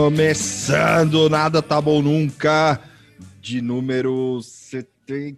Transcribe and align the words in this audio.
Começando 0.00 1.28
Nada 1.28 1.60
Tá 1.60 1.78
Bom 1.82 2.00
Nunca, 2.00 2.80
de 3.42 3.60
número 3.60 4.40
76. 4.42 5.36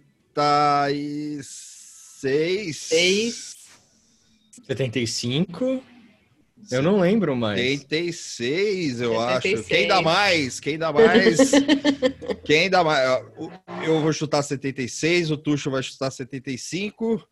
Seis. 2.21 3.55
75? 4.65 5.83
Eu 6.71 6.81
não 6.81 7.01
lembro 7.01 7.35
mais. 7.35 7.59
76, 7.59 9.01
eu 9.01 9.11
76. 9.11 9.59
acho. 9.59 9.67
Quem 9.67 9.85
dá 9.89 10.01
mais? 10.01 10.59
Quem 10.61 10.77
dá 10.77 10.93
mais? 10.93 11.51
Quem 12.47 12.69
dá 12.69 12.81
mais? 12.81 13.25
Eu 13.85 13.99
vou 13.99 14.13
chutar 14.13 14.41
76, 14.41 15.31
o 15.31 15.37
Tuxo 15.37 15.69
vai 15.69 15.83
chutar 15.83 16.09
75. 16.09 17.27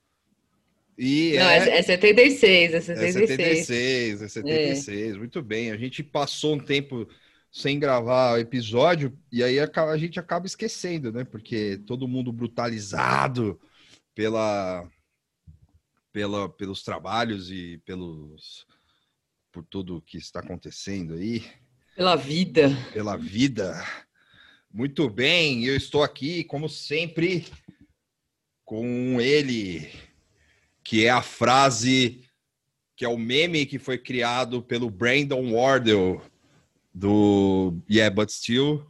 E 1.03 1.33
Não, 1.35 1.49
é, 1.49 1.67
é, 1.67 1.77
é 1.79 1.81
76, 1.81 2.73
é 2.73 2.77
é 2.77 2.81
76. 2.81 3.27
76, 3.27 4.21
é 4.21 4.27
76. 4.27 5.17
Muito 5.17 5.41
bem. 5.41 5.71
A 5.71 5.77
gente 5.77 6.03
passou 6.03 6.53
um 6.53 6.59
tempo 6.59 7.09
sem 7.51 7.79
gravar 7.79 8.33
o 8.33 8.37
episódio 8.37 9.17
e 9.31 9.43
aí 9.43 9.57
a 9.59 9.97
gente 9.97 10.19
acaba 10.19 10.45
esquecendo, 10.45 11.11
né? 11.11 11.23
Porque 11.23 11.81
todo 11.87 12.07
mundo 12.07 12.31
brutalizado 12.31 13.59
pela, 14.13 14.87
pela 16.13 16.47
pelos 16.47 16.83
trabalhos 16.83 17.49
e 17.49 17.81
pelos 17.83 18.67
por 19.51 19.65
tudo 19.65 20.03
que 20.03 20.19
está 20.19 20.39
acontecendo 20.39 21.15
aí, 21.15 21.43
Pela 21.95 22.15
vida. 22.15 22.69
pela 22.93 23.17
vida. 23.17 23.83
Muito 24.71 25.09
bem, 25.09 25.65
eu 25.65 25.75
estou 25.75 26.03
aqui, 26.03 26.43
como 26.43 26.69
sempre, 26.69 27.47
com 28.63 29.19
ele, 29.19 29.91
que 30.83 31.05
é 31.05 31.09
a 31.09 31.21
frase, 31.21 32.21
que 32.95 33.05
é 33.05 33.09
o 33.09 33.17
meme 33.17 33.65
que 33.65 33.77
foi 33.79 33.97
criado 33.97 34.61
pelo 34.61 34.89
Brandon 34.89 35.51
Wardell, 35.53 36.21
do 36.93 37.73
Yeah, 37.89 38.13
But 38.13 38.29
Still, 38.29 38.85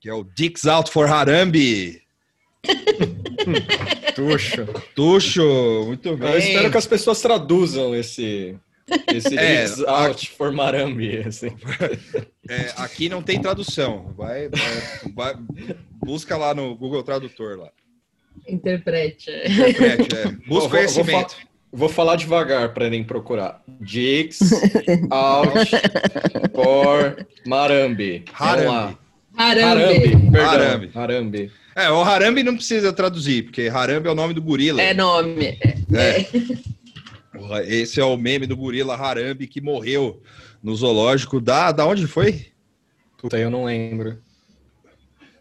que 0.00 0.08
é 0.08 0.14
o 0.14 0.24
Dicks 0.24 0.66
Out 0.66 0.90
for 0.90 1.08
Harambe. 1.08 2.02
Tuxo. 4.14 4.66
Tuxo, 4.94 5.84
muito 5.86 6.16
bem. 6.16 6.32
Eu 6.32 6.38
espero 6.38 6.70
que 6.70 6.76
as 6.78 6.86
pessoas 6.86 7.20
traduzam 7.20 7.94
esse. 7.94 8.58
Esse 9.14 9.38
É, 9.38 9.64
Dicks 9.66 9.84
out 9.86 10.30
for 10.30 10.50
Marambi. 10.52 11.18
Assim. 11.18 11.50
É, 12.50 12.72
aqui 12.78 13.10
não 13.10 13.22
tem 13.22 13.42
tradução. 13.42 14.14
Vai, 14.16 14.48
vai- 14.48 15.12
vai- 15.14 15.34
busca 16.02 16.34
lá 16.34 16.54
no 16.54 16.74
Google 16.74 17.02
Tradutor 17.02 17.58
lá. 17.58 17.70
Interprete. 18.46 19.30
Interprete, 19.46 20.16
é. 20.16 20.22
Vou- 20.46 20.60
Busca 20.60 20.60
vou- 20.60 20.70
conhecimento. 20.70 21.36
Vou 21.70 21.88
falar 21.88 22.16
devagar 22.16 22.72
para 22.72 22.88
nem 22.88 23.04
procurar. 23.04 23.62
Dicks 23.80 24.40
out 25.10 25.50
for 26.54 27.26
Marambi. 27.46 28.24
Vamos 28.38 28.64
lá. 28.64 28.98
Harambe. 29.36 29.92
Harambe. 29.92 30.30
Perdão. 30.30 30.48
Harambe. 30.50 30.90
Harambe. 30.94 31.52
É, 31.76 31.90
o 31.90 32.02
Harambe 32.02 32.42
não 32.42 32.56
precisa 32.56 32.90
traduzir, 32.92 33.44
porque 33.44 33.68
Harambe 33.68 34.08
é 34.08 34.10
o 34.10 34.14
nome 34.14 34.32
do 34.32 34.40
gorila. 34.42 34.80
É 34.80 34.94
nome. 34.94 35.58
É. 35.94 36.26
Esse 37.66 38.00
é 38.00 38.04
o 38.04 38.16
meme 38.16 38.46
do 38.46 38.56
gorila 38.56 38.96
Harambe 38.96 39.46
que 39.46 39.60
morreu 39.60 40.22
no 40.62 40.74
zoológico 40.74 41.38
da, 41.40 41.70
da 41.70 41.86
onde 41.86 42.06
foi? 42.06 42.46
Puta, 43.18 43.38
eu 43.38 43.50
não 43.50 43.64
lembro. 43.64 44.18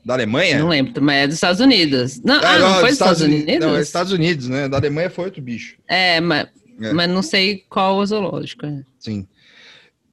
Da 0.07 0.13
Alemanha? 0.13 0.57
Não 0.59 0.69
lembro, 0.69 1.03
mas 1.03 1.15
é 1.17 1.27
dos 1.27 1.35
Estados 1.35 1.59
Unidos. 1.59 2.21
Não, 2.23 2.35
ah, 2.41 2.57
não, 2.57 2.67
dos 2.69 2.75
foi 2.79 2.83
dos 2.83 2.91
Estados 2.93 3.21
Unidos? 3.21 3.59
Não, 3.59 3.75
é 3.75 3.81
Estados 3.81 4.11
Unidos, 4.13 4.47
né? 4.47 4.69
Da 4.69 4.77
Alemanha 4.77 5.09
foi 5.09 5.25
outro 5.25 5.41
bicho. 5.41 5.75
É, 5.85 6.21
mas, 6.21 6.47
É. 6.81 6.93
mas 6.93 7.09
não 7.09 7.21
sei 7.21 7.65
qual 7.69 7.97
o 7.97 8.05
zoológico. 8.05 8.65
é. 8.65 8.83
Sim. 8.97 9.27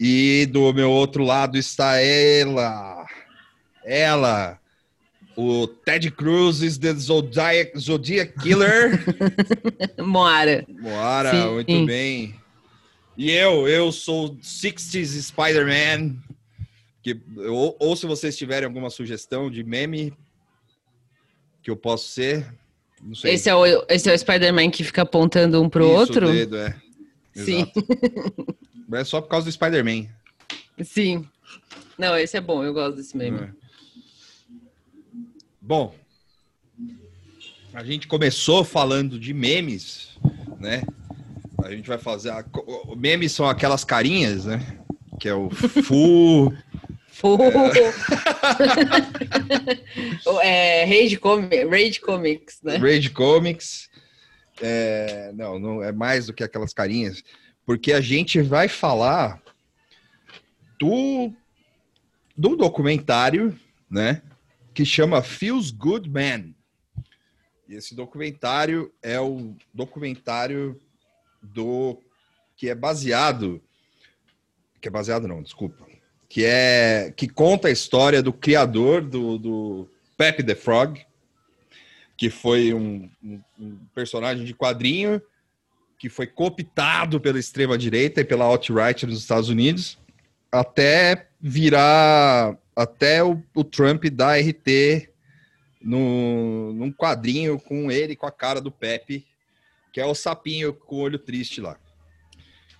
E 0.01 0.49
do 0.51 0.73
meu 0.73 0.91
outro 0.91 1.23
lado 1.23 1.57
está 1.57 1.97
ela. 2.01 3.07
Ela. 3.85 4.59
O 5.37 5.69
Ted 5.69 6.11
Cruz 6.11 6.61
is 6.61 6.77
the 6.77 6.93
Zodiac, 6.95 7.79
Zodiac 7.79 8.33
Killer. 8.43 9.01
Moara. 10.05 10.65
Moara, 10.69 11.31
Sim. 11.31 11.51
muito 11.53 11.87
bem. 11.87 12.35
E 13.17 13.31
eu, 13.31 13.69
eu 13.69 13.93
sou 13.93 14.27
o 14.27 14.37
60s 14.39 15.23
Spider-Man. 15.23 16.17
Que, 17.05 17.21
ou, 17.37 17.77
ou 17.79 17.95
se 17.95 18.07
vocês 18.07 18.37
tiverem 18.37 18.67
alguma 18.67 18.91
sugestão 18.91 19.51
de 19.51 19.63
meme 19.63 20.13
que 21.63 21.71
eu 21.71 21.77
posso 21.77 22.09
ser, 22.09 22.53
não 23.01 23.15
sei. 23.15 23.35
Esse 23.35 23.51
é 23.51 23.55
o, 23.55 23.67
esse 23.89 24.11
é 24.11 24.15
o 24.15 24.19
Spider-Man 24.19 24.71
que 24.71 24.83
fica 24.83 25.03
apontando 25.03 25.63
um 25.63 25.69
pro 25.69 25.85
Isso, 25.85 25.95
outro? 25.95 26.29
o 26.29 26.33
dedo, 26.33 26.57
é. 26.57 26.75
Sim. 27.35 27.71
É 28.93 29.05
só 29.05 29.21
por 29.21 29.29
causa 29.29 29.45
do 29.45 29.53
Spider-Man. 29.53 30.07
Sim. 30.83 31.29
Não, 31.99 32.17
esse 32.17 32.37
é 32.37 32.41
bom, 32.41 32.65
eu 32.65 32.73
gosto 32.73 32.97
desse 32.97 33.17
meme. 33.17 33.41
É. 33.41 33.51
Bom, 35.61 35.95
a 37.75 37.85
gente 37.85 38.07
começou 38.07 38.65
falando 38.65 39.19
de 39.19 39.35
memes, 39.35 40.17
né? 40.59 40.85
A 41.63 41.71
gente 41.71 41.89
vai 41.89 41.99
fazer. 41.99 42.31
A, 42.31 42.45
memes 42.97 43.33
são 43.33 43.49
aquelas 43.49 43.85
carinhas, 43.85 44.47
né? 44.47 44.79
Que 45.19 45.29
é 45.29 45.35
o 45.35 45.51
Fu. 45.85 46.53
Fu. 47.15 47.39
é, 50.43 50.85
Rage, 50.85 51.17
Comi 51.17 51.65
Rage 51.65 52.01
Comics, 52.01 52.61
né? 52.61 52.77
Rage 52.77 53.11
Comics. 53.11 53.89
É, 54.61 55.31
não, 55.33 55.61
não 55.61 55.83
é 55.83 55.93
mais 55.93 56.27
do 56.27 56.35
que 56.35 56.43
aquelas 56.43 56.73
carinhas, 56.73 57.23
porque 57.65 57.93
a 57.93 58.01
gente 58.01 58.43
vai 58.43 58.67
falar 58.67 59.41
do, 60.77 61.33
do 62.37 62.57
documentário, 62.57 63.57
né? 63.89 64.21
Que 64.75 64.85
chama 64.85 65.23
Feels 65.23 65.71
Good 65.71 66.11
Man. 66.11 66.53
E 67.69 67.77
esse 67.77 67.95
documentário 67.95 68.93
é 69.01 69.21
o 69.21 69.55
documentário 69.73 70.81
do 71.41 71.97
que 72.57 72.69
é 72.69 72.75
baseado, 72.75 73.63
que 74.81 74.89
é 74.89 74.91
baseado 74.91 75.29
não, 75.29 75.43
desculpa, 75.43 75.94
que 76.35 76.45
é 76.45 77.13
que 77.17 77.29
conta 77.29 77.69
a 77.69 77.71
história 77.71 78.21
do 78.21 78.33
criador 78.33 79.01
do, 79.03 79.39
do 79.39 79.89
Pepe 80.17 80.43
the 80.43 80.57
Frog, 80.57 81.01
que 82.17 82.29
foi 82.29 82.75
um, 82.75 83.09
um- 83.23 83.41
um 83.57 83.79
personagem 83.95 84.45
de 84.45 84.53
quadrinho 84.53 85.23
que 85.97 86.09
foi 86.09 86.27
cooptado 86.27 87.21
pela 87.21 87.39
extrema-direita 87.39 88.21
e 88.21 88.25
pela 88.25 88.47
alt-right 88.47 89.07
nos 89.07 89.21
Estados 89.21 89.49
Unidos, 89.49 89.97
até 90.51 91.29
virar, 91.41 92.59
até 92.75 93.23
o, 93.23 93.41
o 93.55 93.63
Trump 93.63 94.05
dar 94.07 94.37
RT 94.41 95.09
no, 95.81 96.73
num 96.73 96.91
quadrinho 96.91 97.61
com 97.61 97.93
ele 97.93 98.17
com 98.17 98.27
a 98.27 98.33
cara 98.33 98.61
do 98.61 98.73
Pepe, 98.73 99.25
que 99.93 100.01
é 100.01 100.05
o 100.05 100.17
sapinho 100.17 100.75
com 100.75 100.97
o 100.97 100.99
olho 100.99 101.17
triste 101.21 101.61
lá. 101.61 101.77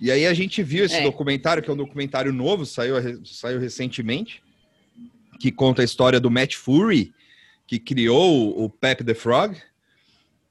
E 0.01 0.11
aí 0.11 0.27
a 0.27 0.35
gente 0.35 0.63
viu 0.63 0.85
esse 0.85 0.97
É. 0.97 1.03
documentário, 1.03 1.63
que 1.63 1.71
é 1.71 1.73
um 1.73 1.77
documentário 1.77 2.33
novo, 2.33 2.67
saiu, 2.67 2.95
saiu 3.25 3.61
recentemente, 3.61 4.43
que 5.41 5.51
conta 5.53 5.83
a 5.83 5.85
história 5.85 6.21
do 6.21 6.31
Matt 6.31 6.55
Fury, 6.57 7.15
que 7.67 7.79
criou 7.79 8.63
o 8.63 8.69
Pepe 8.69 9.05
the 9.05 9.15
Frog, 9.15 9.57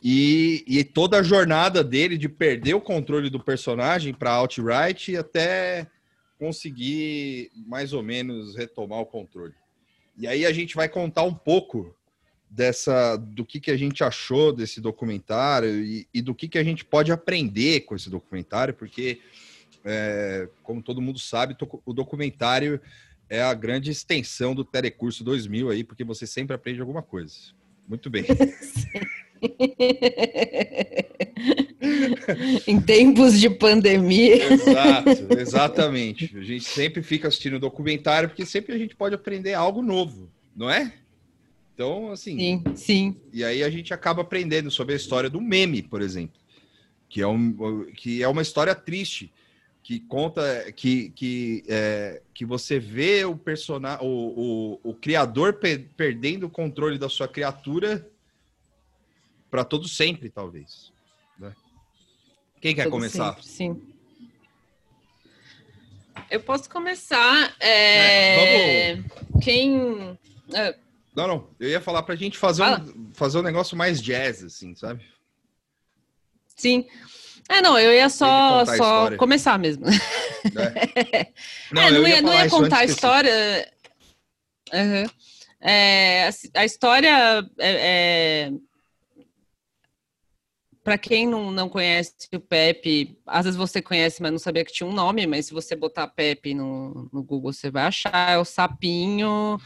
e, 0.01 0.63
e 0.68 0.84
toda 0.84 1.19
a 1.19 1.24
jornada 1.24 1.84
dele 1.84 2.18
de 2.18 2.28
perder 2.28 2.74
o 2.74 2.81
controle 2.81 3.30
do 3.30 3.40
personagem 3.40 4.13
para 4.13 4.31
alt-right 4.31 5.16
até 5.16 5.88
conseguir 6.38 7.51
mais 7.68 7.94
ou 7.94 8.04
menos 8.04 8.56
retomar 8.56 9.00
o 9.00 9.06
controle. 9.06 9.54
E 10.18 10.28
aí 10.28 10.46
a 10.46 10.51
gente 10.51 10.75
vai 10.75 10.89
contar 10.89 11.24
um 11.24 11.34
pouco 11.34 11.96
dessa 12.53 13.17
do 13.17 13.44
que, 13.44 13.59
que 13.59 13.71
a 13.71 13.77
gente 13.77 14.03
achou 14.03 14.53
desse 14.53 14.79
documentário 14.79 15.83
e, 15.83 16.07
e 16.13 16.21
do 16.21 16.35
que, 16.35 16.47
que 16.47 16.59
a 16.59 16.63
gente 16.63 16.85
pode 16.85 17.11
aprender 17.11 17.81
com 17.81 17.95
esse 17.95 18.11
documentário, 18.11 18.75
porque, 18.75 19.19
é, 19.83 20.47
como 20.61 20.81
todo 20.81 21.01
mundo 21.01 21.17
sabe, 21.17 21.57
o 21.83 21.91
documentário 21.94 22.79
é 23.27 23.41
a 23.41 23.53
grande 23.55 23.89
extensão 23.89 24.53
do 24.53 24.63
Telecurso 24.63 25.23
2000 25.23 25.71
aí, 25.71 25.83
porque 25.83 26.03
você 26.03 26.27
sempre 26.27 26.55
aprende 26.55 26.79
alguma 26.79 27.01
coisa. 27.01 27.33
Muito 27.88 28.07
bem. 28.07 28.23
em 32.67 32.79
tempos 32.79 33.39
de 33.39 33.50
pandemia. 33.50 34.53
Exato, 34.53 35.27
exatamente. 35.39 36.38
A 36.38 36.44
gente 36.44 36.65
sempre 36.65 37.01
fica 37.01 37.27
assistindo 37.27 37.59
documentário 37.59 38.29
porque 38.29 38.45
sempre 38.45 38.75
a 38.75 38.77
gente 38.77 38.95
pode 38.95 39.15
aprender 39.15 39.55
algo 39.55 39.81
novo, 39.81 40.29
não 40.55 40.69
é? 40.69 40.94
Então, 41.74 42.12
assim, 42.12 42.38
Sim, 42.38 42.75
sim. 42.75 43.22
e 43.31 43.44
aí 43.44 43.64
a 43.64 43.70
gente 43.70 43.94
acaba 43.94 44.22
aprendendo 44.22 44.70
sobre 44.70 44.94
a 44.94 44.98
história 44.98 45.30
do 45.30 45.42
meme, 45.42 45.81
por 45.81 46.02
exemplo, 46.02 46.40
que 47.10 47.22
é, 47.22 47.28
um, 47.28 47.86
que 47.94 48.22
é 48.22 48.28
uma 48.28 48.42
história 48.42 48.75
triste, 48.75 49.31
que 49.81 50.00
conta 50.02 50.72
que, 50.72 51.10
que, 51.10 51.64
é, 51.68 52.22
que 52.34 52.46
você 52.46 52.80
vê 52.80 53.25
o 53.25 53.36
personagem, 53.36 54.06
o, 54.06 54.80
o, 54.84 54.92
o 54.92 54.94
criador 54.94 55.54
pe- 55.54 55.80
perdendo 55.98 56.46
o 56.46 56.50
controle 56.50 56.98
da 56.98 57.10
sua 57.10 57.28
criatura 57.28 58.08
para 59.50 59.66
todo 59.66 59.88
sempre, 59.88 60.30
talvez. 60.30 60.92
né? 61.38 61.54
Quem 62.62 62.74
quer 62.75 62.84
Todo 62.84 62.94
começar? 62.94 63.34
sempre, 63.42 63.44
Sim. 63.44 63.81
Eu 66.30 66.40
posso 66.40 66.70
começar. 66.70 67.56
É, 67.60 68.98
Quem. 69.42 70.18
É, 71.15 71.19
Não, 71.21 71.27
não. 71.27 71.50
Eu 71.60 71.69
ia 71.69 71.81
falar 71.81 72.04
pra 72.04 72.15
gente 72.15 72.38
fazer 72.38 72.63
Fala. 72.63 72.80
um, 72.80 73.12
fazer 73.13 73.39
um 73.39 73.44
negócio 73.44 73.77
mais 73.77 74.01
jazz, 74.01 74.44
assim, 74.44 74.75
sabe? 74.75 75.04
sim. 76.56 76.88
É, 77.50 77.62
não, 77.62 77.77
eu 77.77 77.92
ia 77.92 78.10
só, 78.10 78.65
só 78.65 79.18
começar 79.18 79.60
mesmo. 79.60 79.86
É. 79.88 79.92
é, 81.19 81.33
não, 81.71 82.07
ia, 82.07 82.21
não 82.21 82.31
falar 82.31 82.44
ia 82.45 82.50
contar 82.50 82.77
a 82.80 82.86
história. 82.86 83.74
Aham. 84.74 85.06
É, 85.60 86.27
a, 86.27 86.60
a 86.60 86.65
história 86.65 87.50
é, 87.57 88.51
para 90.83 90.98
quem 90.98 91.25
não, 91.25 91.50
não 91.51 91.69
conhece 91.69 92.13
o 92.33 92.39
Pepe, 92.39 93.18
às 93.25 93.45
vezes 93.45 93.57
você 93.57 93.81
conhece, 93.81 94.21
mas 94.21 94.31
não 94.31 94.39
sabia 94.39 94.65
que 94.65 94.74
tinha 94.74 94.86
um 94.86 94.94
nome, 94.94 95.25
mas 95.25 95.45
se 95.45 95.54
você 95.54 95.75
botar 95.75 96.07
Pepe 96.07 96.54
no, 96.54 97.10
no 97.12 97.24
Google, 97.24 97.54
você 97.54 97.71
vai 97.71 97.83
achar. 97.83 98.31
É 98.31 98.38
o 98.38 98.44
sapinho, 98.44 99.57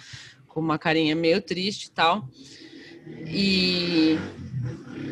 com 0.57 0.61
uma 0.61 0.79
carinha 0.79 1.15
meio 1.15 1.39
triste 1.39 1.83
e 1.83 1.91
tal. 1.91 2.27
E 3.27 4.17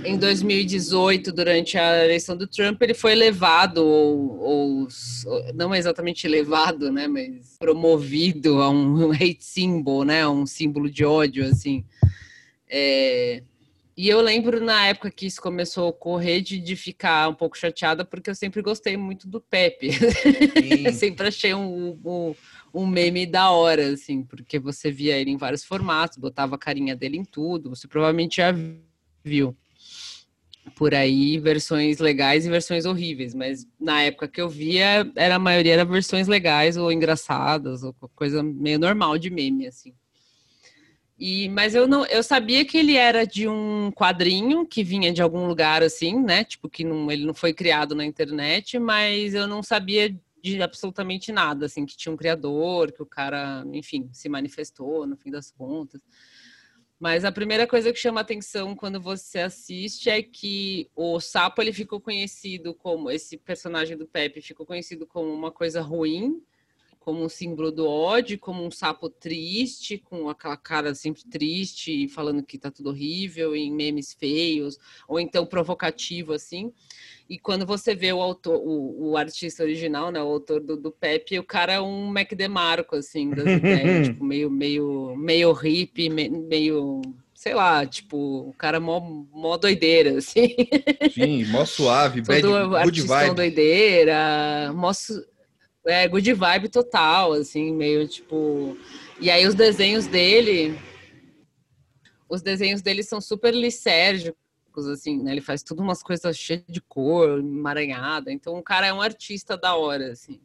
em 0.04 0.18
2018, 0.18 1.32
durante 1.32 1.78
a 1.78 2.04
eleição 2.04 2.36
do 2.36 2.48
Trump, 2.48 2.82
ele 2.82 2.96
foi 2.96 3.14
levado, 3.14 3.78
ou, 3.86 4.40
ou 4.40 4.88
não 5.54 5.76
exatamente 5.76 6.28
levado, 6.28 6.92
né, 6.92 7.08
mas 7.08 7.58
promovido 7.60 8.60
a 8.60 8.72
um 8.72 9.12
hate 9.12 9.46
symbol, 9.46 10.04
né, 10.04 10.28
um 10.28 10.48
símbolo 10.48 10.90
de 10.90 11.06
ódio, 11.06 11.46
assim. 11.46 11.86
É, 12.68 13.44
e 13.98 14.10
eu 14.10 14.20
lembro 14.20 14.60
na 14.60 14.88
época 14.88 15.10
que 15.10 15.26
isso 15.26 15.42
começou 15.42 15.86
a 15.86 15.90
ocorrer 15.90 16.42
de, 16.42 16.60
de 16.60 16.76
ficar 16.76 17.30
um 17.30 17.34
pouco 17.34 17.58
chateada, 17.58 18.04
porque 18.04 18.30
eu 18.30 18.36
sempre 18.36 18.62
gostei 18.62 18.98
muito 18.98 19.26
do 19.26 19.40
Pepe. 19.40 19.92
Sempre 20.92 21.28
achei 21.28 21.54
um, 21.54 21.98
um, 22.04 22.36
um 22.75 22.86
meme 22.86 23.25
da 23.25 23.51
hora, 23.51 23.94
assim, 23.94 24.22
porque 24.22 24.60
você 24.60 24.92
via 24.92 25.18
ele 25.18 25.31
em 25.31 25.38
vários 25.38 25.63
formatos, 25.63 26.18
botava 26.18 26.56
a 26.56 26.60
carinha 26.60 26.95
dele 26.95 27.18
em 27.18 27.24
tudo, 27.24 27.69
você 27.69 27.88
provavelmente 27.88 28.38
já 28.38 28.54
viu 29.24 29.56
por 30.75 30.94
aí 30.94 31.39
versões 31.39 32.00
legais 32.00 32.45
e 32.45 32.50
versões 32.50 32.86
horríveis, 32.86 33.33
mas 33.33 33.66
na 33.80 34.01
época 34.01 34.27
que 34.27 34.42
eu 34.42 34.50
via, 34.50 35.10
era 35.16 35.36
a 35.36 35.39
maioria 35.39 35.74
era 35.74 35.86
versões 35.86 36.27
legais 36.27 36.75
ou 36.75 36.92
engraçadas, 36.92 37.81
ou 37.81 37.94
coisa 38.13 38.44
meio 38.44 38.77
normal 38.77 39.18
de 39.18 39.30
meme, 39.30 39.68
assim. 39.68 39.94
E, 41.18 41.48
mas 41.48 41.74
eu 41.74 41.88
não, 41.88 42.06
eu 42.07 42.22
sabia 42.22 42.66
que 42.66 42.77
ele 42.77 42.98
era 42.98 43.25
de 43.25 43.48
um 43.48 43.89
quadrinho 43.95 44.66
que 44.66 44.83
vinha 44.83 45.13
de 45.13 45.22
algum 45.22 45.48
lugar 45.48 45.81
assim, 45.81 46.19
né? 46.19 46.44
Tipo 46.44 46.68
que 46.68 46.83
não, 46.83 47.10
ele 47.10 47.25
não 47.25 47.33
foi 47.33 47.54
criado 47.54 47.95
na 47.95 48.04
internet, 48.04 48.77
mas 48.77 49.33
eu 49.33 49.48
não 49.48 49.63
sabia 49.63 50.13
de 50.54 50.62
absolutamente 50.62 51.32
nada, 51.32 51.66
assim, 51.66 51.86
que 51.86 51.98
tinha 51.98 52.14
um 52.14 52.18
criador, 52.18 52.92
que 52.92 53.02
o 53.02 53.06
cara, 53.06 53.64
enfim, 53.74 54.10
se 54.14 54.30
manifestou 54.30 55.08
no 55.08 55.18
fim 55.18 55.32
das 55.32 55.50
contas. 55.50 56.02
Mas 57.00 57.26
a 57.26 57.32
primeira 57.32 57.68
coisa 57.68 57.92
que 57.92 58.00
chama 58.00 58.22
atenção 58.22 58.76
quando 58.76 59.02
você 59.02 59.40
assiste 59.40 60.10
é 60.10 60.22
que 60.22 60.90
o 60.96 61.20
sapo 61.20 61.62
ele 61.62 61.74
ficou 61.74 62.00
conhecido 62.00 62.74
como 62.76 63.10
esse 63.10 63.38
personagem 63.38 63.98
do 63.98 64.08
Pepe 64.08 64.40
ficou 64.40 64.66
conhecido 64.66 65.06
como 65.06 65.34
uma 65.34 65.52
coisa 65.52 65.82
ruim, 65.82 66.42
como 67.06 67.24
um 67.24 67.30
símbolo 67.30 67.72
do 67.72 67.88
ódio, 67.88 68.40
como 68.40 68.66
um 68.66 68.72
sapo 68.72 69.07
triste, 69.10 70.00
com 70.00 70.28
aquela 70.28 70.57
cara 70.57 70.96
sempre 70.96 71.24
triste, 71.25 72.07
falando 72.07 72.42
que 72.44 72.57
tá 72.57 72.72
tudo 72.72 72.90
horrível, 72.90 73.56
em 73.56 73.72
memes 73.72 74.12
feios, 74.13 74.80
ou 75.07 75.19
então 75.19 75.46
provocativo, 75.46 76.34
assim. 76.34 76.74
E 77.30 77.38
quando 77.38 77.63
você 77.66 77.94
vê 77.94 78.12
o 78.12 78.22
autor, 78.22 78.60
o, 78.60 79.12
o 79.12 79.18
artista 79.18 79.62
original, 79.63 80.12
né, 80.12 80.19
o 80.22 80.28
autor 80.28 80.60
do, 80.62 80.75
do 80.75 80.92
Pepe, 80.92 81.38
o 81.38 81.44
cara 81.44 81.74
é 81.74 81.81
um 81.81 82.07
Mac 82.07 82.34
DeMarco, 82.34 82.96
assim, 82.96 83.34
das 83.34 83.54
ideias, 83.56 84.00
tipo, 84.01 84.24
meio, 84.24 84.50
meio, 84.50 85.16
meio 85.16 85.51
hippie, 85.54 86.10
me- 86.10 86.30
meio, 86.30 87.01
sei 87.36 87.54
lá, 87.54 87.86
tipo, 87.86 88.18
o 88.50 88.54
cara 88.54 88.80
mó, 88.80 89.00
mó 89.00 89.58
doideira, 89.58 90.18
assim. 90.18 90.56
Sim, 91.08 91.46
mó 91.46 91.66
suave, 91.66 92.22
bad, 92.22 92.42
Todo 92.42 92.69
good 92.81 93.01
vibe. 93.01 93.36
doideira, 93.36 94.74
mostra, 94.74 95.16
é, 95.86 96.08
good 96.08 96.34
vibe 96.34 96.70
total, 96.70 97.34
assim, 97.34 97.74
meio 97.74 98.08
tipo. 98.08 98.78
E 99.20 99.30
aí 99.30 99.46
os 99.48 99.56
desenhos 99.56 100.08
dele, 100.08 100.78
os 102.28 102.42
desenhos 102.42 102.82
dele 102.82 103.04
são 103.04 103.22
super 103.22 103.54
lisérgicos, 103.54 104.88
assim, 104.88 105.22
né? 105.22 105.32
Ele 105.32 105.42
faz 105.42 105.64
tudo 105.64 105.82
umas 105.82 106.02
coisas 106.04 106.38
cheias 106.38 106.64
de 106.68 106.82
cor, 106.82 107.40
emaranhada. 107.40 108.32
Então 108.32 108.58
o 108.58 108.64
cara 108.64 108.88
é 108.88 108.94
um 108.94 109.02
artista 109.02 109.56
da 109.56 109.76
hora, 109.76 110.12
assim. 110.12 110.40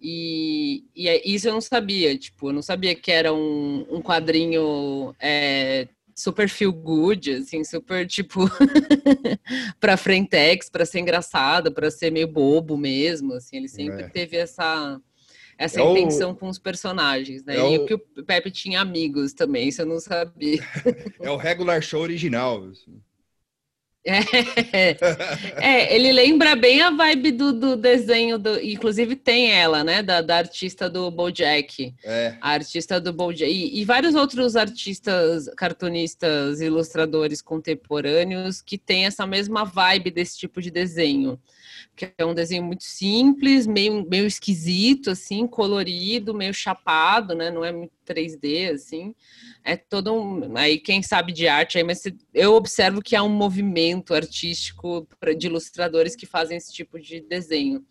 E, 0.00 0.84
e 0.94 1.08
é- 1.08 1.26
isso 1.26 1.48
eu 1.48 1.52
não 1.54 1.60
sabia, 1.62 2.16
tipo, 2.16 2.50
eu 2.50 2.52
não 2.52 2.60
sabia 2.62 2.94
que 2.94 3.10
era 3.10 3.32
um, 3.32 3.86
um 3.90 4.02
quadrinho 4.02 5.14
é, 5.18 5.88
super 6.14 6.48
feel 6.48 6.72
good, 6.72 7.30
assim, 7.32 7.64
super, 7.64 8.06
tipo, 8.06 8.40
pra 9.80 9.96
frentex, 9.96 10.68
pra 10.70 10.86
ser 10.86 11.00
engraçado, 11.00 11.72
pra 11.72 11.90
ser 11.90 12.10
meio 12.10 12.28
bobo 12.28 12.76
mesmo, 12.76 13.32
assim, 13.34 13.56
ele 13.56 13.68
sempre 13.68 14.02
É. 14.04 14.08
teve 14.08 14.36
essa 14.36 15.00
essa 15.56 15.78
É 15.80 15.84
o- 15.84 15.92
intenção 15.96 16.34
com 16.34 16.48
os 16.48 16.58
personagens, 16.58 17.44
né? 17.44 17.56
é 17.56 17.60
e 17.74 17.78
o- 17.78 17.82
o 17.84 17.86
que 17.86 17.94
o 17.94 17.98
Pepe 18.24 18.50
tinha 18.50 18.80
amigos 18.80 19.32
também, 19.32 19.68
isso 19.68 19.82
eu 19.82 19.86
não 19.86 20.00
sabia. 20.00 20.58
É 21.20 21.30
o 21.30 21.36
regular 21.36 21.80
show 21.80 22.00
original. 22.02 22.64
assim. 22.70 23.00
É, 24.06 24.18
é, 25.56 25.96
ele 25.96 26.12
lembra 26.12 26.54
bem 26.54 26.82
a 26.82 26.90
vibe 26.90 27.32
do, 27.32 27.52
do 27.54 27.76
desenho, 27.76 28.38
do, 28.38 28.60
inclusive 28.60 29.16
tem 29.16 29.50
ela, 29.50 29.82
né, 29.82 30.02
da, 30.02 30.20
da 30.20 30.36
artista 30.36 30.90
do 30.90 31.10
BoJack, 31.10 31.94
É, 32.04 32.36
a 32.38 32.50
artista 32.50 33.00
do 33.00 33.14
BoJack, 33.14 33.50
e, 33.50 33.80
e 33.80 33.84
vários 33.84 34.14
outros 34.14 34.56
artistas, 34.56 35.48
cartunistas, 35.56 36.60
ilustradores 36.60 37.40
contemporâneos 37.40 38.60
que 38.60 38.76
têm 38.76 39.06
essa 39.06 39.26
mesma 39.26 39.64
vibe 39.64 40.10
desse 40.10 40.36
tipo 40.38 40.60
de 40.60 40.70
desenho, 40.70 41.40
que 41.96 42.12
é 42.18 42.24
um 42.24 42.34
desenho 42.34 42.62
muito 42.62 42.84
simples, 42.84 43.66
meio, 43.66 44.04
meio 44.08 44.26
esquisito, 44.26 45.10
assim, 45.10 45.46
colorido, 45.46 46.34
meio 46.34 46.52
chapado, 46.52 47.34
né, 47.34 47.50
não 47.50 47.64
é 47.64 47.72
muito 47.72 47.92
3D, 48.06 48.72
assim, 48.72 49.14
é 49.62 49.76
todo 49.76 50.12
um. 50.12 50.56
Aí 50.56 50.78
quem 50.78 51.02
sabe 51.02 51.32
de 51.32 51.46
arte, 51.46 51.78
aí, 51.78 51.84
mas 51.84 52.02
eu 52.32 52.54
observo 52.54 53.00
que 53.00 53.16
há 53.16 53.22
um 53.22 53.28
movimento 53.28 54.14
artístico 54.14 55.06
de 55.38 55.46
ilustradores 55.46 56.16
que 56.16 56.26
fazem 56.26 56.56
esse 56.56 56.72
tipo 56.72 57.00
de 57.00 57.20
desenho. 57.20 57.84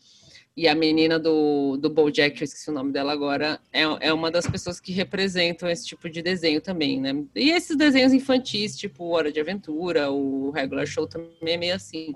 E 0.55 0.67
a 0.67 0.75
menina 0.75 1.17
do, 1.17 1.77
do 1.77 1.89
Bojack, 1.89 2.39
eu 2.39 2.45
esqueci 2.45 2.69
o 2.69 2.73
nome 2.73 2.91
dela 2.91 3.11
agora, 3.11 3.59
é, 3.71 3.81
é 3.81 4.13
uma 4.13 4.29
das 4.29 4.45
pessoas 4.45 4.79
que 4.79 4.91
representam 4.91 5.67
esse 5.67 5.83
tipo 5.83 6.07
de 6.07 6.21
desenho 6.21 6.61
também, 6.61 7.01
né? 7.01 7.11
E 7.33 7.49
esses 7.49 7.75
desenhos 7.75 8.13
infantis, 8.13 8.77
tipo 8.77 9.03
Hora 9.05 9.31
de 9.31 9.39
Aventura, 9.39 10.11
o 10.11 10.51
Regular 10.51 10.85
Show 10.85 11.07
também 11.07 11.31
é 11.41 11.57
meio 11.57 11.75
assim. 11.75 12.13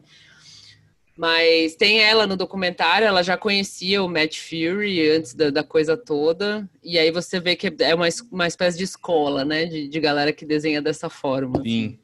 Mas 1.17 1.75
tem 1.75 1.99
ela 1.99 2.27
no 2.27 2.37
documentário, 2.37 3.07
ela 3.07 3.23
já 3.23 3.35
conhecia 3.35 4.03
o 4.03 4.07
Matt 4.07 4.37
Fury 4.37 5.09
antes 5.09 5.33
da, 5.33 5.49
da 5.49 5.63
coisa 5.63 5.97
toda, 5.97 6.69
e 6.83 6.99
aí 6.99 7.09
você 7.09 7.39
vê 7.39 7.55
que 7.55 7.73
é 7.79 7.95
uma, 7.95 8.07
uma 8.31 8.45
espécie 8.45 8.77
de 8.77 8.83
escola, 8.83 9.43
né, 9.43 9.65
de, 9.65 9.87
de 9.87 9.99
galera 9.99 10.31
que 10.31 10.45
desenha 10.45 10.81
dessa 10.81 11.09
forma. 11.09 11.61
sim. 11.63 11.97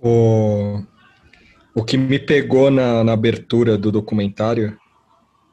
O, 0.00 0.80
o 1.74 1.82
que 1.82 1.96
me 1.96 2.20
pegou 2.20 2.70
na, 2.70 3.02
na 3.02 3.12
abertura 3.14 3.76
do 3.76 3.90
documentário 3.90 4.78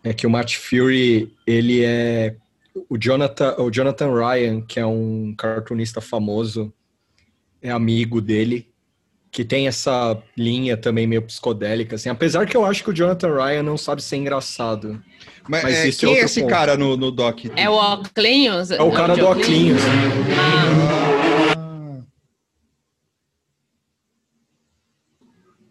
é 0.03 0.13
que 0.13 0.27
o 0.27 0.29
Matt 0.29 0.57
Fury, 0.57 1.33
ele 1.47 1.83
é 1.83 2.35
o 2.89 2.97
Jonathan, 2.97 3.55
o 3.57 3.71
Jonathan 3.71 4.13
Ryan, 4.13 4.61
que 4.61 4.79
é 4.79 4.85
um 4.85 5.33
cartunista 5.35 5.99
famoso, 5.99 6.71
é 7.59 7.71
amigo 7.71 8.21
dele, 8.21 8.69
que 9.35 9.43
tem 9.43 9.67
essa 9.67 10.17
linha 10.37 10.77
também 10.77 11.05
meio 11.05 11.21
psicodélica, 11.21 11.97
assim, 11.97 12.07
apesar 12.07 12.45
que 12.45 12.55
eu 12.55 12.63
acho 12.63 12.81
que 12.81 12.89
o 12.89 12.93
Jonathan 12.93 13.35
Ryan 13.35 13.63
não 13.63 13.77
sabe 13.77 14.01
ser 14.01 14.15
engraçado. 14.15 15.01
Mas, 15.45 15.61
Mas 15.61 15.75
é, 15.75 15.89
é 15.89 15.91
quem 15.91 16.07
é 16.07 16.11
outro 16.11 16.25
esse 16.25 16.39
ponto. 16.39 16.49
cara 16.49 16.77
no, 16.77 16.95
no 16.95 17.11
doc? 17.11 17.39
É 17.53 17.69
o 17.69 17.73
Oclinhos? 17.73 18.71
É 18.71 18.81
o 18.81 18.89
cara 18.93 19.13
do 19.13 19.27
Oclinhos. 19.27 19.81
Ah, 20.39 21.14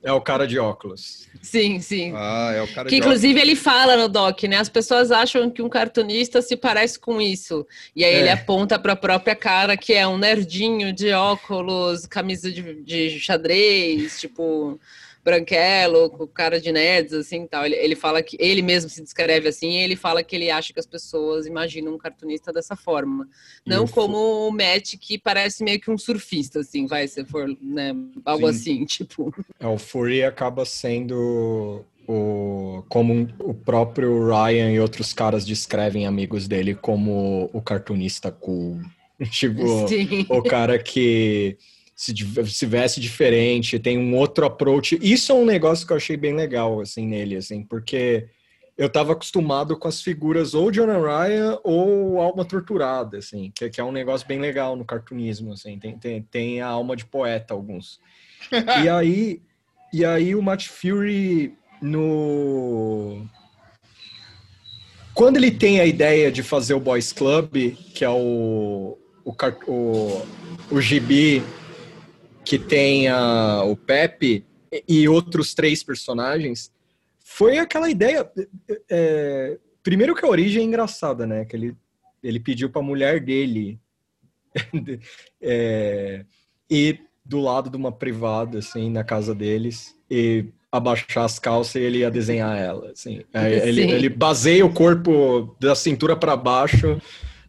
É 0.04 0.12
o 0.12 0.20
cara 0.20 0.46
de 0.46 0.58
óculos. 0.58 1.26
sim, 1.40 1.80
sim. 1.80 2.12
ah, 2.14 2.52
é 2.54 2.60
o 2.62 2.68
cara 2.74 2.88
Que 2.88 2.96
de 2.96 3.00
inclusive 3.00 3.40
ele 3.40 3.56
fala 3.56 3.96
no 3.96 4.08
doc, 4.08 4.42
né? 4.44 4.58
As 4.58 4.68
pessoas 4.68 5.10
acham 5.10 5.50
que 5.50 5.62
um 5.62 5.68
cartunista 5.68 6.42
se 6.42 6.56
parece 6.56 6.98
com 6.98 7.20
isso. 7.20 7.66
E 7.96 8.04
aí 8.04 8.14
É. 8.14 8.20
ele 8.20 8.28
aponta 8.28 8.78
para 8.78 8.92
a 8.92 8.96
própria 8.96 9.34
cara 9.34 9.76
que 9.76 9.94
é 9.94 10.06
um 10.06 10.18
nerdinho 10.18 10.92
de 10.92 11.10
óculos, 11.12 12.04
camisa 12.06 12.52
de, 12.52 12.82
de 12.82 13.18
xadrez, 13.18 14.20
tipo 14.20 14.78
branquelo, 15.24 16.10
com 16.10 16.26
cara 16.26 16.60
de 16.60 16.70
nerds, 16.70 17.14
assim, 17.14 17.46
tal. 17.46 17.64
Ele, 17.64 17.74
ele 17.76 17.96
fala 17.96 18.22
que 18.22 18.36
ele 18.38 18.60
mesmo 18.60 18.90
se 18.90 19.02
descreve 19.02 19.48
assim, 19.48 19.70
e 19.70 19.82
ele 19.82 19.96
fala 19.96 20.22
que 20.22 20.36
ele 20.36 20.50
acha 20.50 20.72
que 20.72 20.78
as 20.78 20.86
pessoas 20.86 21.46
imaginam 21.46 21.94
um 21.94 21.98
cartunista 21.98 22.52
dessa 22.52 22.76
forma. 22.76 23.26
Não 23.64 23.84
o 23.84 23.86
fu- 23.86 23.94
como 23.94 24.48
o 24.48 24.50
Matt, 24.52 24.96
que 25.00 25.18
parece 25.18 25.64
meio 25.64 25.80
que 25.80 25.90
um 25.90 25.96
surfista, 25.96 26.60
assim, 26.60 26.86
vai, 26.86 27.08
se 27.08 27.24
for, 27.24 27.48
né, 27.60 27.94
algo 28.24 28.52
Sim. 28.52 28.58
assim, 28.58 28.84
tipo. 28.86 29.34
É, 29.58 29.66
o 29.66 29.78
Fury 29.78 30.22
acaba 30.22 30.66
sendo 30.66 31.84
o, 32.06 32.84
como 32.88 33.26
o 33.40 33.54
próprio 33.54 34.28
Ryan 34.28 34.72
e 34.72 34.80
outros 34.80 35.14
caras 35.14 35.46
descrevem 35.46 36.06
amigos 36.06 36.46
dele 36.46 36.74
como 36.74 37.48
o 37.52 37.62
cartunista 37.62 38.30
cool. 38.30 38.78
tipo, 39.30 39.88
Sim. 39.88 40.26
o 40.28 40.42
cara 40.42 40.78
que 40.78 41.56
se, 41.94 42.14
se 42.46 42.66
veste 42.66 43.00
diferente, 43.00 43.78
tem 43.78 43.98
um 43.98 44.16
outro 44.16 44.44
approach. 44.44 44.98
Isso 45.00 45.32
é 45.32 45.34
um 45.34 45.44
negócio 45.44 45.86
que 45.86 45.92
eu 45.92 45.96
achei 45.96 46.16
bem 46.16 46.34
legal, 46.34 46.80
assim, 46.80 47.06
nele, 47.06 47.36
assim, 47.36 47.62
porque 47.62 48.28
eu 48.76 48.88
estava 48.88 49.12
acostumado 49.12 49.78
com 49.78 49.86
as 49.86 50.02
figuras 50.02 50.52
ou 50.52 50.72
Jonah 50.72 50.98
Ryan 50.98 51.58
ou 51.62 52.20
Alma 52.20 52.44
Torturada, 52.44 53.18
assim, 53.18 53.52
que, 53.54 53.70
que, 53.70 53.80
é 53.80 53.84
um 53.84 53.92
negócio 53.92 54.26
bem 54.26 54.40
legal 54.40 54.74
no 54.74 54.84
cartunismo, 54.84 55.52
assim, 55.52 55.78
tem, 55.78 55.96
tem, 55.96 56.22
tem 56.22 56.60
a 56.60 56.66
alma 56.66 56.96
de 56.96 57.06
poeta 57.06 57.54
alguns. 57.54 58.00
e 58.82 58.88
aí, 58.88 59.40
e 59.92 60.04
aí 60.04 60.34
o 60.34 60.42
Matt 60.42 60.66
Fury 60.66 61.56
no 61.80 63.26
quando 65.14 65.36
ele 65.36 65.52
tem 65.52 65.78
a 65.78 65.86
ideia 65.86 66.32
de 66.32 66.42
fazer 66.42 66.74
o 66.74 66.80
Boys 66.80 67.12
Club, 67.12 67.76
que 67.94 68.04
é 68.04 68.10
o 68.10 68.98
o, 69.24 69.34
o, 69.66 70.26
o 70.70 70.80
gibi 70.80 71.42
que 72.44 72.58
tem 72.58 73.08
a, 73.08 73.62
o 73.64 73.76
Pepe 73.76 74.44
e 74.88 75.08
outros 75.08 75.54
três 75.54 75.82
personagens, 75.82 76.70
foi 77.18 77.58
aquela 77.58 77.90
ideia. 77.90 78.30
É, 78.88 79.58
primeiro 79.82 80.14
que 80.14 80.24
a 80.24 80.28
origem 80.28 80.62
é 80.62 80.64
engraçada, 80.66 81.26
né? 81.26 81.44
Que 81.44 81.56
ele, 81.56 81.76
ele 82.22 82.40
pediu 82.40 82.70
para 82.70 82.82
a 82.82 82.84
mulher 82.84 83.20
dele 83.20 83.78
é, 85.40 86.24
ir 86.68 87.00
do 87.24 87.40
lado 87.40 87.70
de 87.70 87.76
uma 87.76 87.90
privada, 87.90 88.58
assim, 88.58 88.90
na 88.90 89.02
casa 89.02 89.34
deles, 89.34 89.96
e 90.10 90.46
abaixar 90.70 91.24
as 91.24 91.38
calças 91.38 91.76
e 91.76 91.84
ele 91.84 91.98
ia 91.98 92.10
desenhar 92.10 92.58
ela. 92.58 92.90
Assim. 92.90 93.22
Ele, 93.34 93.82
ele 93.82 94.08
baseia 94.08 94.66
o 94.66 94.72
corpo 94.72 95.56
da 95.60 95.74
cintura 95.74 96.16
para 96.16 96.36
baixo 96.36 97.00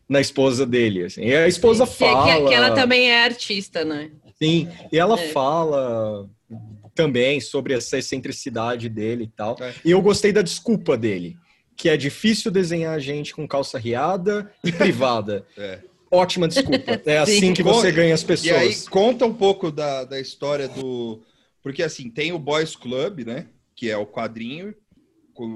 na 0.07 0.21
esposa 0.21 0.63
dele. 0.63 1.05
Assim. 1.05 1.23
E 1.23 1.35
a 1.35 1.47
esposa 1.47 1.87
Sim, 1.87 2.05
fala. 2.05 2.41
Que, 2.41 2.47
que, 2.49 2.53
ela 2.53 2.71
também 2.71 3.09
é 3.09 3.23
artista, 3.23 3.83
né? 3.83 4.11
Sim, 4.41 4.67
e 4.91 4.97
ela 4.97 5.19
é. 5.19 5.29
fala 5.29 6.29
também 6.93 7.39
sobre 7.41 7.73
essa 7.73 7.97
excentricidade 7.97 8.89
dele 8.89 9.25
e 9.25 9.27
tal. 9.27 9.57
É. 9.59 9.73
E 9.83 9.91
eu 9.91 10.01
gostei 10.01 10.31
da 10.31 10.41
desculpa 10.41 10.97
dele, 10.97 11.37
que 11.75 11.89
é 11.89 11.97
difícil 11.97 12.51
desenhar 12.51 12.99
gente 12.99 13.33
com 13.33 13.47
calça 13.47 13.77
riada 13.77 14.51
e 14.63 14.71
privada. 14.71 15.45
é. 15.57 15.79
Ótima 16.11 16.47
desculpa. 16.47 17.01
É 17.05 17.17
assim 17.19 17.53
que 17.53 17.63
você 17.63 17.91
ganha 17.91 18.13
as 18.13 18.23
pessoas. 18.23 18.51
E 18.51 18.55
aí 18.55 18.75
conta 18.89 19.25
um 19.25 19.33
pouco 19.33 19.71
da, 19.71 20.03
da 20.03 20.19
história 20.19 20.67
do. 20.67 21.21
Porque 21.61 21.83
assim, 21.83 22.09
tem 22.09 22.31
o 22.31 22.39
Boys 22.39 22.75
Club, 22.75 23.25
né? 23.25 23.47
Que 23.75 23.89
é 23.89 23.97
o 23.97 24.05
quadrinho 24.05 24.73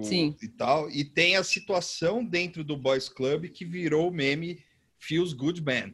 Sim. 0.04 0.36
e 0.42 0.48
tal. 0.48 0.90
E 0.90 1.06
tem 1.06 1.38
a 1.38 1.44
situação 1.44 2.26
dentro 2.26 2.64
do 2.64 2.76
Boys 2.76 3.08
Club 3.08 3.50
que 3.50 3.64
virou 3.64 4.10
o 4.10 4.12
meme 4.12 4.60
Feels 4.98 5.32
Good 5.32 5.64
Man 5.64 5.94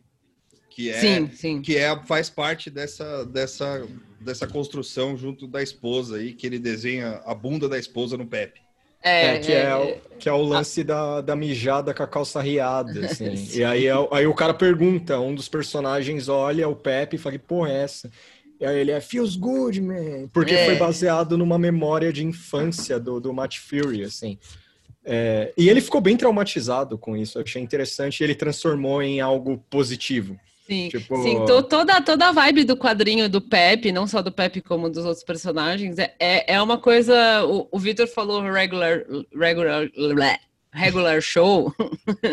que 0.75 0.89
é 0.89 0.99
sim, 0.99 1.29
sim. 1.31 1.61
que 1.61 1.77
é 1.77 1.97
faz 2.03 2.29
parte 2.29 2.69
dessa 2.69 3.25
dessa 3.25 3.87
dessa 4.19 4.45
construção 4.45 5.15
junto 5.15 5.47
da 5.47 5.63
esposa 5.63 6.17
aí 6.17 6.33
que 6.33 6.45
ele 6.45 6.59
desenha 6.59 7.21
a 7.25 7.33
bunda 7.33 7.69
da 7.69 7.79
esposa 7.79 8.17
no 8.17 8.27
Pepe. 8.27 8.59
É, 9.01 9.35
é, 9.35 9.39
que, 9.39 9.51
é, 9.53 9.61
é, 9.61 9.75
o, 9.75 10.17
que 10.17 10.27
é 10.27 10.33
o 10.33 10.41
lance 10.41 10.83
da, 10.83 11.21
da 11.21 11.35
mijada 11.35 11.93
com 11.93 12.01
a 12.01 12.07
calça 12.07 12.41
riada, 12.41 13.05
assim. 13.05 13.35
e 13.55 13.63
aí, 13.63 13.85
é 13.85 13.93
aí 14.11 14.25
o 14.25 14.33
cara 14.33 14.51
pergunta, 14.51 15.19
um 15.19 15.35
dos 15.35 15.47
personagens 15.47 16.27
olha 16.27 16.67
o 16.67 16.75
Pepe 16.75 17.15
e 17.15 17.19
fala, 17.19 17.37
que 17.37 17.45
porra 17.45 17.69
é 17.69 17.83
essa? 17.83 18.11
E 18.59 18.65
aí 18.65 18.79
ele 18.79 18.89
é 18.89 18.99
Feels 18.99 19.35
Good, 19.35 19.79
man. 19.79 20.27
Porque 20.33 20.55
é. 20.55 20.65
foi 20.65 20.75
baseado 20.75 21.37
numa 21.37 21.59
memória 21.59 22.11
de 22.11 22.25
infância 22.25 22.99
do, 22.99 23.19
do 23.19 23.31
Matt 23.31 23.59
Fury, 23.59 24.03
assim. 24.03 24.39
É, 25.05 25.53
e 25.55 25.69
ele 25.69 25.81
ficou 25.81 26.01
bem 26.01 26.17
traumatizado 26.17 26.97
com 26.97 27.15
isso. 27.15 27.37
Eu 27.37 27.43
achei 27.43 27.61
interessante. 27.61 28.23
Ele 28.23 28.33
transformou 28.33 29.03
em 29.03 29.21
algo 29.21 29.63
positivo. 29.69 30.35
Sim, 30.67 30.89
tipo... 30.89 31.21
sim 31.21 31.45
to, 31.45 31.61
toda, 31.61 32.01
toda 32.01 32.27
a 32.27 32.31
vibe 32.31 32.63
do 32.63 32.75
quadrinho 32.75 33.29
do 33.29 33.39
Pepe, 33.39 33.91
não 33.91 34.07
só 34.07 34.21
do 34.21 34.31
Pepe 34.31 34.61
como 34.61 34.89
dos 34.89 35.05
outros 35.05 35.23
personagens, 35.23 35.99
é, 35.99 36.15
é, 36.19 36.55
é 36.55 36.61
uma 36.61 36.77
coisa. 36.79 37.45
O, 37.45 37.67
o 37.71 37.77
Victor 37.77 38.07
falou 38.07 38.41
regular, 38.41 39.03
regular, 39.31 39.87
regular 40.73 41.21
show, 41.21 41.71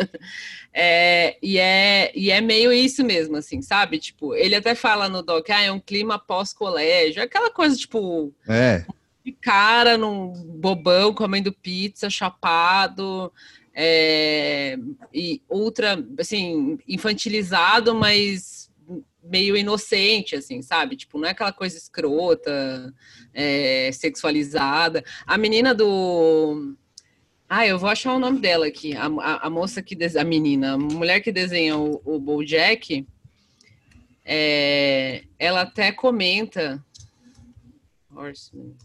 é, 0.73 1.37
e, 1.43 1.59
é, 1.59 2.11
e 2.15 2.31
é 2.31 2.41
meio 2.41 2.73
isso 2.73 3.05
mesmo, 3.05 3.37
assim, 3.37 3.61
sabe? 3.61 3.99
Tipo, 3.99 4.35
ele 4.35 4.55
até 4.55 4.75
fala 4.75 5.11
no 5.11 5.23
doc, 5.23 5.51
ah, 5.51 5.63
é 5.63 5.71
um 5.71 5.81
clima 5.81 6.19
pós-colégio, 6.19 7.23
aquela 7.23 7.51
coisa, 7.51 7.77
tipo. 7.77 8.33
É. 8.49 8.85
De 9.25 9.31
cara 9.31 9.97
num 9.97 10.33
bobão 10.33 11.15
comendo 11.15 11.53
pizza, 11.53 12.11
chapado 12.11 13.33
é, 13.75 14.77
e 15.13 15.43
ultra, 15.49 16.05
assim, 16.19 16.79
infantilizado, 16.87 17.95
mas 17.95 18.71
meio 19.23 19.57
inocente, 19.57 20.35
assim, 20.35 20.61
sabe? 20.63 20.97
Tipo, 20.97 21.19
não 21.19 21.29
é 21.29 21.31
aquela 21.31 21.53
coisa 21.53 21.77
escrota, 21.77 22.93
é, 23.33 23.91
sexualizada. 23.93 25.05
A 25.27 25.39
menina 25.39 25.75
do... 25.75 26.75
Ah, 27.49 27.67
eu 27.67 27.79
vou 27.79 27.89
achar 27.89 28.15
o 28.15 28.19
nome 28.19 28.41
dela 28.41 28.67
aqui. 28.67 28.97
A, 28.97 29.07
a, 29.07 29.47
a 29.47 29.51
moça 29.51 29.83
que... 29.83 29.97
A 30.17 30.25
menina, 30.25 30.75
a 30.75 30.79
mulher 30.79 31.21
que 31.21 31.31
desenha 31.31 31.77
o, 31.77 32.01
o 32.05 32.19
BoJack, 32.19 33.07
é, 34.25 35.23
ela 35.39 35.63
até 35.63 35.93
comenta... 35.93 36.85
Horseman 38.15 38.77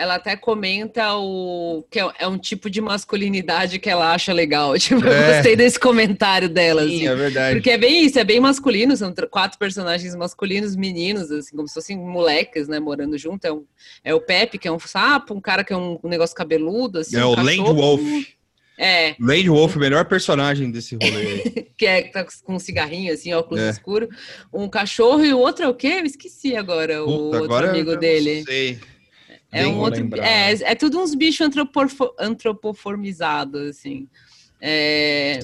ela 0.00 0.14
até 0.14 0.34
comenta 0.34 1.14
o 1.16 1.84
que 1.90 2.00
é, 2.00 2.10
é, 2.20 2.26
um 2.26 2.38
tipo 2.38 2.70
de 2.70 2.80
masculinidade 2.80 3.78
que 3.78 3.90
ela 3.90 4.14
acha 4.14 4.32
legal. 4.32 4.72
Tipo, 4.80 5.06
é. 5.06 5.30
eu 5.30 5.34
gostei 5.34 5.54
desse 5.54 5.78
comentário 5.78 6.48
dela. 6.48 6.82
Sim, 6.82 6.96
assim, 6.96 7.06
é 7.06 7.14
verdade. 7.14 7.56
Porque 7.56 7.70
é 7.70 7.76
bem 7.76 8.06
isso, 8.06 8.18
é 8.18 8.24
bem 8.24 8.40
masculino, 8.40 8.96
são 8.96 9.14
quatro 9.30 9.58
personagens 9.58 10.16
masculinos, 10.16 10.74
meninos, 10.74 11.30
assim, 11.30 11.54
como 11.54 11.68
se 11.68 11.74
fossem 11.74 11.98
moleques, 11.98 12.66
né, 12.66 12.80
morando 12.80 13.18
junto. 13.18 13.44
É, 13.44 13.52
um, 13.52 13.64
é 14.02 14.14
o 14.14 14.20
Pepe, 14.22 14.56
que 14.56 14.66
é 14.66 14.72
um 14.72 14.78
sapo, 14.78 15.34
um 15.34 15.40
cara 15.40 15.62
que 15.62 15.72
é 15.72 15.76
um, 15.76 15.98
um 16.02 16.08
negócio 16.08 16.34
cabeludo, 16.34 17.00
assim. 17.00 17.18
É 17.18 17.24
um 17.24 17.32
o 17.32 17.36
Land 17.36 17.60
Wolf. 17.60 18.00
É. 18.78 19.14
Lady 19.20 19.50
Wolf, 19.50 19.76
o 19.76 19.78
melhor 19.78 20.06
personagem 20.06 20.70
desse 20.70 20.96
rolê 20.96 21.66
que 21.76 21.84
é 21.84 22.02
tá 22.04 22.26
com 22.42 22.54
um 22.54 22.58
cigarrinho, 22.58 23.12
assim, 23.12 23.34
óculos 23.34 23.62
é. 23.62 23.68
escuro. 23.68 24.08
Um 24.50 24.66
cachorro 24.66 25.22
e 25.24 25.34
o 25.34 25.38
outro 25.38 25.66
é 25.66 25.68
o 25.68 25.74
quê? 25.74 25.98
Eu 26.00 26.06
esqueci 26.06 26.56
agora, 26.56 27.00
Puta, 27.00 27.10
o 27.10 27.12
outro 27.12 27.44
agora 27.44 27.70
amigo 27.70 27.96
dele. 27.96 28.38
Não 28.38 28.44
sei. 28.44 28.78
É 29.52 29.66
um 29.66 29.78
outro. 29.78 30.08
É, 30.16 30.52
é 30.52 30.74
tudo 30.74 31.00
uns 31.00 31.14
bichos 31.14 31.48
antropoformizados, 32.18 33.68
assim. 33.68 34.08
É, 34.60 35.40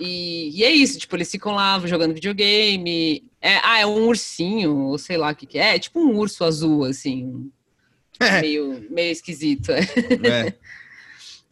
e, 0.00 0.50
e, 0.54 0.64
é 0.64 0.70
isso, 0.70 0.98
tipo, 0.98 1.16
eles 1.16 1.30
ficam 1.30 1.52
lá 1.52 1.78
jogando 1.84 2.14
videogame. 2.14 3.24
É, 3.40 3.56
ah, 3.62 3.80
é 3.80 3.86
um 3.86 4.06
ursinho, 4.06 4.76
ou 4.76 4.98
sei 4.98 5.16
lá 5.16 5.32
o 5.32 5.34
que, 5.34 5.46
que 5.46 5.58
é. 5.58 5.76
É 5.76 5.78
tipo 5.78 6.00
um 6.00 6.16
urso 6.16 6.44
azul, 6.44 6.84
assim. 6.84 7.50
É. 8.22 8.42
Meio, 8.42 8.86
meio 8.90 9.12
esquisito. 9.12 9.72
É. 9.72 9.82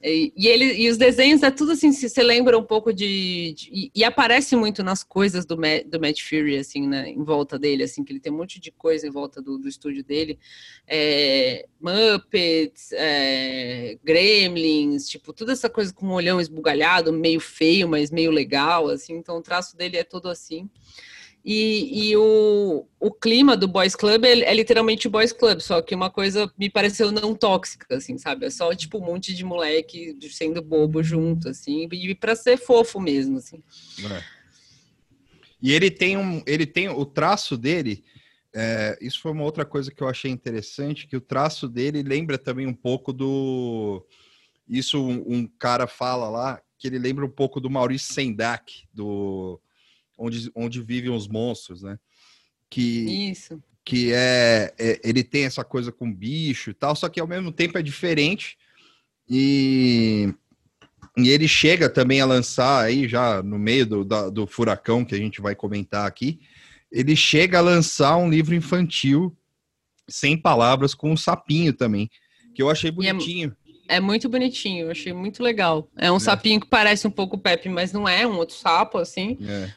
E, 0.00 0.46
ele, 0.46 0.74
e 0.74 0.88
os 0.88 0.96
desenhos 0.96 1.42
é 1.42 1.50
tudo 1.50 1.72
assim, 1.72 1.90
se 1.90 2.08
você 2.08 2.22
lembra 2.22 2.56
um 2.56 2.62
pouco 2.62 2.92
de. 2.92 3.52
de 3.54 3.68
e, 3.72 3.90
e, 3.96 4.04
aparece 4.04 4.54
muito 4.54 4.80
nas 4.84 5.02
coisas 5.02 5.44
do, 5.44 5.56
do 5.56 6.00
Matt 6.00 6.22
Fury, 6.22 6.56
assim, 6.56 6.86
né, 6.86 7.10
em 7.10 7.24
volta 7.24 7.58
dele, 7.58 7.82
assim, 7.82 8.04
que 8.04 8.12
ele 8.12 8.20
tem 8.20 8.32
um 8.32 8.36
monte 8.36 8.60
de 8.60 8.70
coisa 8.70 9.08
em 9.08 9.10
volta 9.10 9.42
do, 9.42 9.58
do 9.58 9.68
estúdio 9.68 10.04
dele. 10.04 10.38
É, 10.86 11.66
Muppets, 11.80 12.92
é, 12.92 13.98
Gremlins, 14.04 15.08
tipo, 15.08 15.32
toda 15.32 15.52
essa 15.52 15.68
coisa 15.68 15.92
com 15.92 16.06
um 16.06 16.12
olhão 16.12 16.40
esbugalhado, 16.40 17.12
meio 17.12 17.40
feio, 17.40 17.88
mas 17.88 18.12
meio 18.12 18.30
legal, 18.30 18.88
assim. 18.88 19.14
Então 19.14 19.38
o 19.38 19.42
traço 19.42 19.76
dele 19.76 19.96
é 19.96 20.04
todo 20.04 20.28
assim. 20.28 20.70
E, 21.50 22.10
e 22.10 22.14
o, 22.14 22.86
o 23.00 23.10
clima 23.10 23.56
do 23.56 23.66
Boys 23.66 23.96
Club 23.96 24.22
é, 24.26 24.40
é, 24.40 24.52
literalmente 24.52 25.08
Boys 25.08 25.32
Club, 25.32 25.60
só 25.60 25.80
que 25.80 25.94
uma 25.94 26.10
coisa 26.10 26.52
me 26.58 26.68
pareceu 26.68 27.10
não 27.10 27.34
tóxica, 27.34 27.96
assim, 27.96 28.18
sabe? 28.18 28.44
É 28.44 28.50
só, 28.50 28.74
tipo, 28.74 28.98
um 28.98 29.06
monte 29.06 29.34
de 29.34 29.42
moleque 29.46 30.14
sendo 30.30 30.60
bobo 30.60 31.02
junto, 31.02 31.48
assim, 31.48 31.88
e 31.90 32.14
para 32.14 32.36
ser 32.36 32.58
fofo 32.58 33.00
mesmo, 33.00 33.38
assim. 33.38 33.62
É. 34.12 34.22
E 35.62 35.72
ele 35.72 35.90
tem 35.90 36.18
um, 36.18 36.42
ele 36.46 36.66
tem 36.66 36.90
o 36.90 37.06
traço 37.06 37.56
dele, 37.56 38.04
é, 38.54 38.98
isso 39.00 39.18
foi 39.22 39.32
uma 39.32 39.44
outra 39.44 39.64
coisa 39.64 39.90
que 39.90 40.02
eu 40.02 40.08
achei 40.08 40.30
interessante, 40.30 41.06
que 41.06 41.16
o 41.16 41.20
traço 41.20 41.66
dele 41.66 42.02
lembra 42.02 42.36
também 42.36 42.66
um 42.66 42.74
pouco 42.74 43.10
do, 43.10 44.06
isso 44.68 45.02
um, 45.02 45.24
um 45.26 45.46
cara 45.46 45.86
fala 45.86 46.28
lá, 46.28 46.60
que 46.78 46.86
ele 46.86 46.98
lembra 46.98 47.24
um 47.24 47.30
pouco 47.30 47.58
do 47.58 47.70
Maurício 47.70 48.12
Sendak, 48.12 48.86
do 48.92 49.58
onde, 50.18 50.50
onde 50.54 50.82
vivem 50.82 51.10
os 51.10 51.28
monstros, 51.28 51.82
né? 51.82 51.98
Que, 52.68 53.30
Isso. 53.30 53.62
Que 53.84 54.12
é, 54.12 54.74
é, 54.78 55.00
Ele 55.02 55.22
tem 55.22 55.44
essa 55.44 55.64
coisa 55.64 55.90
com 55.92 56.12
bicho 56.12 56.70
e 56.70 56.74
tal, 56.74 56.94
só 56.94 57.08
que 57.08 57.20
ao 57.20 57.26
mesmo 57.26 57.52
tempo 57.52 57.78
é 57.78 57.82
diferente. 57.82 58.58
E, 59.30 60.32
e 61.16 61.28
ele 61.28 61.46
chega 61.46 61.88
também 61.88 62.20
a 62.20 62.26
lançar 62.26 62.84
aí, 62.84 63.06
já 63.06 63.42
no 63.42 63.58
meio 63.58 63.86
do, 63.86 64.04
da, 64.04 64.28
do 64.28 64.46
furacão 64.46 65.04
que 65.04 65.14
a 65.14 65.18
gente 65.18 65.40
vai 65.40 65.54
comentar 65.54 66.06
aqui, 66.06 66.40
ele 66.90 67.14
chega 67.14 67.58
a 67.58 67.62
lançar 67.62 68.16
um 68.16 68.30
livro 68.30 68.54
infantil 68.54 69.36
sem 70.08 70.36
palavras 70.36 70.94
com 70.94 71.12
um 71.12 71.16
sapinho 71.16 71.72
também, 71.72 72.10
que 72.54 72.62
eu 72.62 72.70
achei 72.70 72.88
é 72.88 72.92
bonitinho. 72.92 73.56
É 73.86 74.00
muito 74.00 74.28
bonitinho, 74.28 74.86
eu 74.86 74.90
achei 74.90 75.12
muito 75.12 75.42
legal. 75.42 75.88
É 75.96 76.10
um 76.10 76.16
é. 76.16 76.20
sapinho 76.20 76.60
que 76.60 76.66
parece 76.66 77.06
um 77.06 77.10
pouco 77.10 77.38
Pepe, 77.38 77.68
mas 77.68 77.92
não 77.92 78.08
é, 78.08 78.26
um 78.26 78.36
outro 78.36 78.54
sapo, 78.54 78.98
assim. 78.98 79.38
É. 79.42 79.72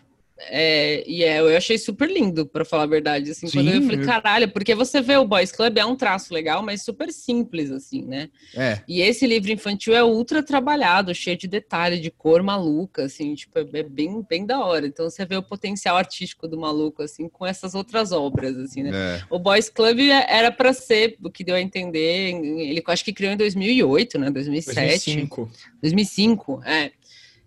É, 0.50 1.04
e 1.08 1.24
é, 1.24 1.40
eu 1.40 1.56
achei 1.56 1.78
super 1.78 2.10
lindo, 2.10 2.46
para 2.46 2.66
falar 2.66 2.84
a 2.84 2.88
verdade. 2.88 3.32
Assim, 3.32 3.48
Sim, 3.48 3.58
quando 3.58 3.70
eu 3.70 3.82
falei, 3.84 4.06
caralho, 4.06 4.52
porque 4.52 4.74
você 4.74 5.02
vê 5.02 5.16
o 5.18 5.26
Boys 5.26 5.52
Club 5.52 5.78
é 5.78 5.86
um 5.86 5.96
traço 5.96 6.34
legal, 6.34 6.64
mas 6.64 6.84
super 6.84 7.12
simples, 7.12 7.72
assim, 7.72 8.04
né? 8.04 8.30
É. 8.56 8.80
E 8.88 9.02
esse 9.02 9.28
livro 9.28 9.52
infantil 9.52 9.94
é 9.94 10.04
ultra 10.04 10.42
trabalhado, 10.42 11.14
cheio 11.14 11.38
de 11.38 11.48
detalhe, 11.48 12.00
de 12.00 12.10
cor 12.10 12.42
maluca, 12.42 13.04
assim, 13.04 13.36
tipo, 13.36 13.60
é, 13.60 13.66
é 13.74 13.84
bem, 13.84 14.26
bem 14.28 14.46
da 14.46 14.64
hora. 14.64 14.88
Então 14.88 15.10
você 15.10 15.26
vê 15.26 15.36
o 15.36 15.44
potencial 15.44 15.98
artístico 15.98 16.48
do 16.48 16.58
maluco, 16.58 17.04
assim, 17.04 17.28
com 17.30 17.46
essas 17.46 17.76
outras 17.76 18.12
obras, 18.12 18.58
assim, 18.58 18.84
né? 18.84 18.92
É. 18.94 19.24
O 19.30 19.38
Boys 19.38 19.70
Club 19.70 20.00
é, 20.00 20.26
era 20.30 20.52
para 20.52 20.74
ser, 20.74 21.18
o 21.24 21.30
que 21.30 21.44
deu 21.44 21.56
a 21.56 21.62
entender, 21.62 22.34
ele 22.60 22.82
acho 22.88 23.06
que 23.06 23.14
criou 23.14 23.34
em 23.34 23.38
2008, 23.38 24.20
né? 24.20 24.30
2007. 24.30 25.16
2005. 25.16 25.52
2005, 25.82 26.62
é 26.66 26.92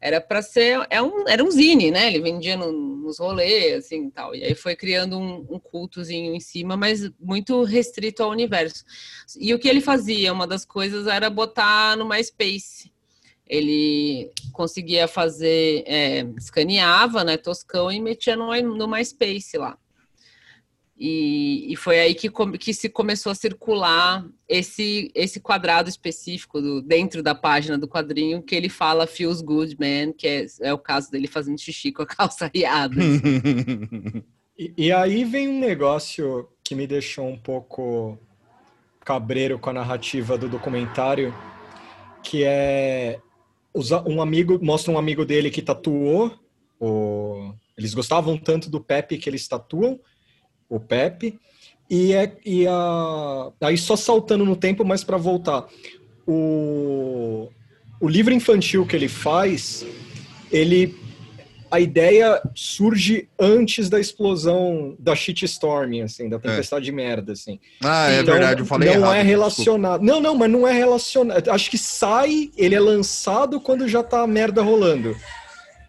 era 0.04 0.20
para 0.20 0.42
ser 0.42 0.87
é 0.90 1.00
um, 1.00 1.26
era 1.26 1.42
um 1.42 1.50
zine, 1.50 1.90
né? 1.90 2.08
Ele 2.08 2.20
vendia 2.20 2.58
no, 2.58 2.70
nos 2.70 3.18
rolês, 3.18 3.87
assim, 3.87 4.11
tal. 4.11 4.34
E 4.34 4.44
aí 4.44 4.54
foi 4.54 4.76
criando 4.76 5.18
um, 5.18 5.46
um, 5.49 5.58
cultozinho 5.58 6.34
em 6.34 6.40
cima, 6.40 6.76
mas 6.76 7.11
muito 7.18 7.62
restrito 7.62 8.23
ao 8.23 8.28
universo. 8.28 8.84
E 9.40 9.54
o 9.54 9.58
que 9.58 9.66
ele 9.66 9.80
fazia, 9.80 10.30
uma 10.30 10.46
das 10.46 10.62
coisas 10.62 11.06
era 11.06 11.30
botar 11.30 11.96
no 11.96 12.06
MySpace. 12.06 12.92
Ele 13.46 14.30
conseguia 14.52 15.08
fazer, 15.08 15.84
é, 15.87 16.26
escaneava, 16.37 17.25
né, 17.25 17.38
toscão 17.38 17.90
e 17.90 17.99
metia 17.99 18.37
no, 18.37 18.54
no 18.76 18.87
MySpace 18.87 19.56
lá. 19.56 19.78
E, 20.96 21.72
e, 21.72 21.76
foi 21.76 21.98
aí 21.98 22.14
que, 22.14 22.30
que 22.58 22.72
se 22.72 22.88
começou 22.88 23.32
a 23.32 23.34
circular 23.34 24.24
esse, 24.48 25.10
esse 25.12 25.40
quadrado 25.40 25.88
específico 25.88 26.60
do, 26.60 26.80
dentro 26.80 27.20
da 27.20 27.34
página 27.34 27.76
do 27.76 27.88
quadrinho 27.88 28.40
que 28.40 28.54
ele 28.54 28.68
fala 28.68 29.04
feels 29.04 29.40
good 29.40 29.76
man, 29.78 30.12
que 30.12 30.26
é, 30.26 30.46
é 30.60 30.72
o 30.72 30.78
caso 30.78 31.10
dele 31.10 31.26
fazendo 31.26 31.58
xixi 31.58 31.90
com 31.90 32.02
a 32.02 32.06
calça 32.06 32.48
riada. 32.54 32.94
e, 34.56 34.72
e 34.76 34.92
aí 34.92 35.24
vem 35.24 35.48
um 35.48 35.58
negócio 35.58 36.48
que 36.62 36.76
me 36.76 36.86
deixou 36.86 37.26
um 37.26 37.38
pouco 37.38 38.16
cabreiro 39.04 39.59
com 39.59 39.70
a 39.70 39.74
narrativa 39.74 40.38
do 40.38 40.48
documentário, 40.48 41.35
que 42.22 42.44
é 42.44 43.20
um 44.07 44.22
amigo 44.22 44.61
mostra 44.62 44.92
um 44.92 44.98
amigo 44.98 45.24
dele 45.24 45.50
que 45.50 45.61
tatuou 45.61 46.33
o, 46.78 47.52
eles 47.76 47.92
gostavam 47.92 48.38
tanto 48.38 48.70
do 48.70 48.80
Pepe 48.80 49.18
que 49.18 49.28
eles 49.28 49.48
tatuam 49.48 49.98
o 50.68 50.79
Pepe. 50.81 51.38
E, 51.88 52.12
é, 52.12 52.33
e 52.44 52.66
a, 52.66 53.50
aí 53.61 53.77
só 53.77 53.96
saltando 53.96 54.44
no 54.44 54.57
tempo, 54.57 54.85
mas 54.85 55.05
para 55.05 55.16
voltar. 55.16 55.66
O, 56.27 57.48
o 58.00 58.09
livro 58.09 58.33
infantil 58.33 58.87
que 58.87 58.96
ele 58.96 59.09
faz, 59.09 59.85
ele 60.50 60.96
a 61.74 61.81
ideia 61.81 62.40
surge 62.55 63.29
antes 63.37 63.88
da 63.88 63.98
explosão 63.98 64.94
da 64.96 65.16
shitstorm, 65.16 66.03
assim, 66.05 66.29
da 66.29 66.38
tempestade 66.38 66.85
é. 66.85 66.87
de 66.87 66.92
merda, 66.92 67.33
assim. 67.33 67.59
Ah, 67.83 68.12
é 68.12 68.20
então, 68.20 68.35
verdade, 68.35 68.62
eu 68.62 68.66
falei 68.66 68.90
Não 68.90 68.96
errado, 68.96 69.14
é 69.14 69.22
relacionado. 69.22 70.00
Desculpa. 70.00 70.22
Não, 70.22 70.33
não, 70.33 70.38
mas 70.38 70.50
não 70.53 70.68
é 70.68 70.72
relacionado. 70.72 71.48
Acho 71.48 71.68
que 71.68 71.77
sai, 71.77 72.53
ele 72.57 72.77
é 72.77 72.81
lançado 72.81 73.61
quando 73.61 73.88
já 73.88 74.05
tá 74.05 74.22
a 74.22 74.27
merda 74.27 74.62
rolando. 74.62 75.16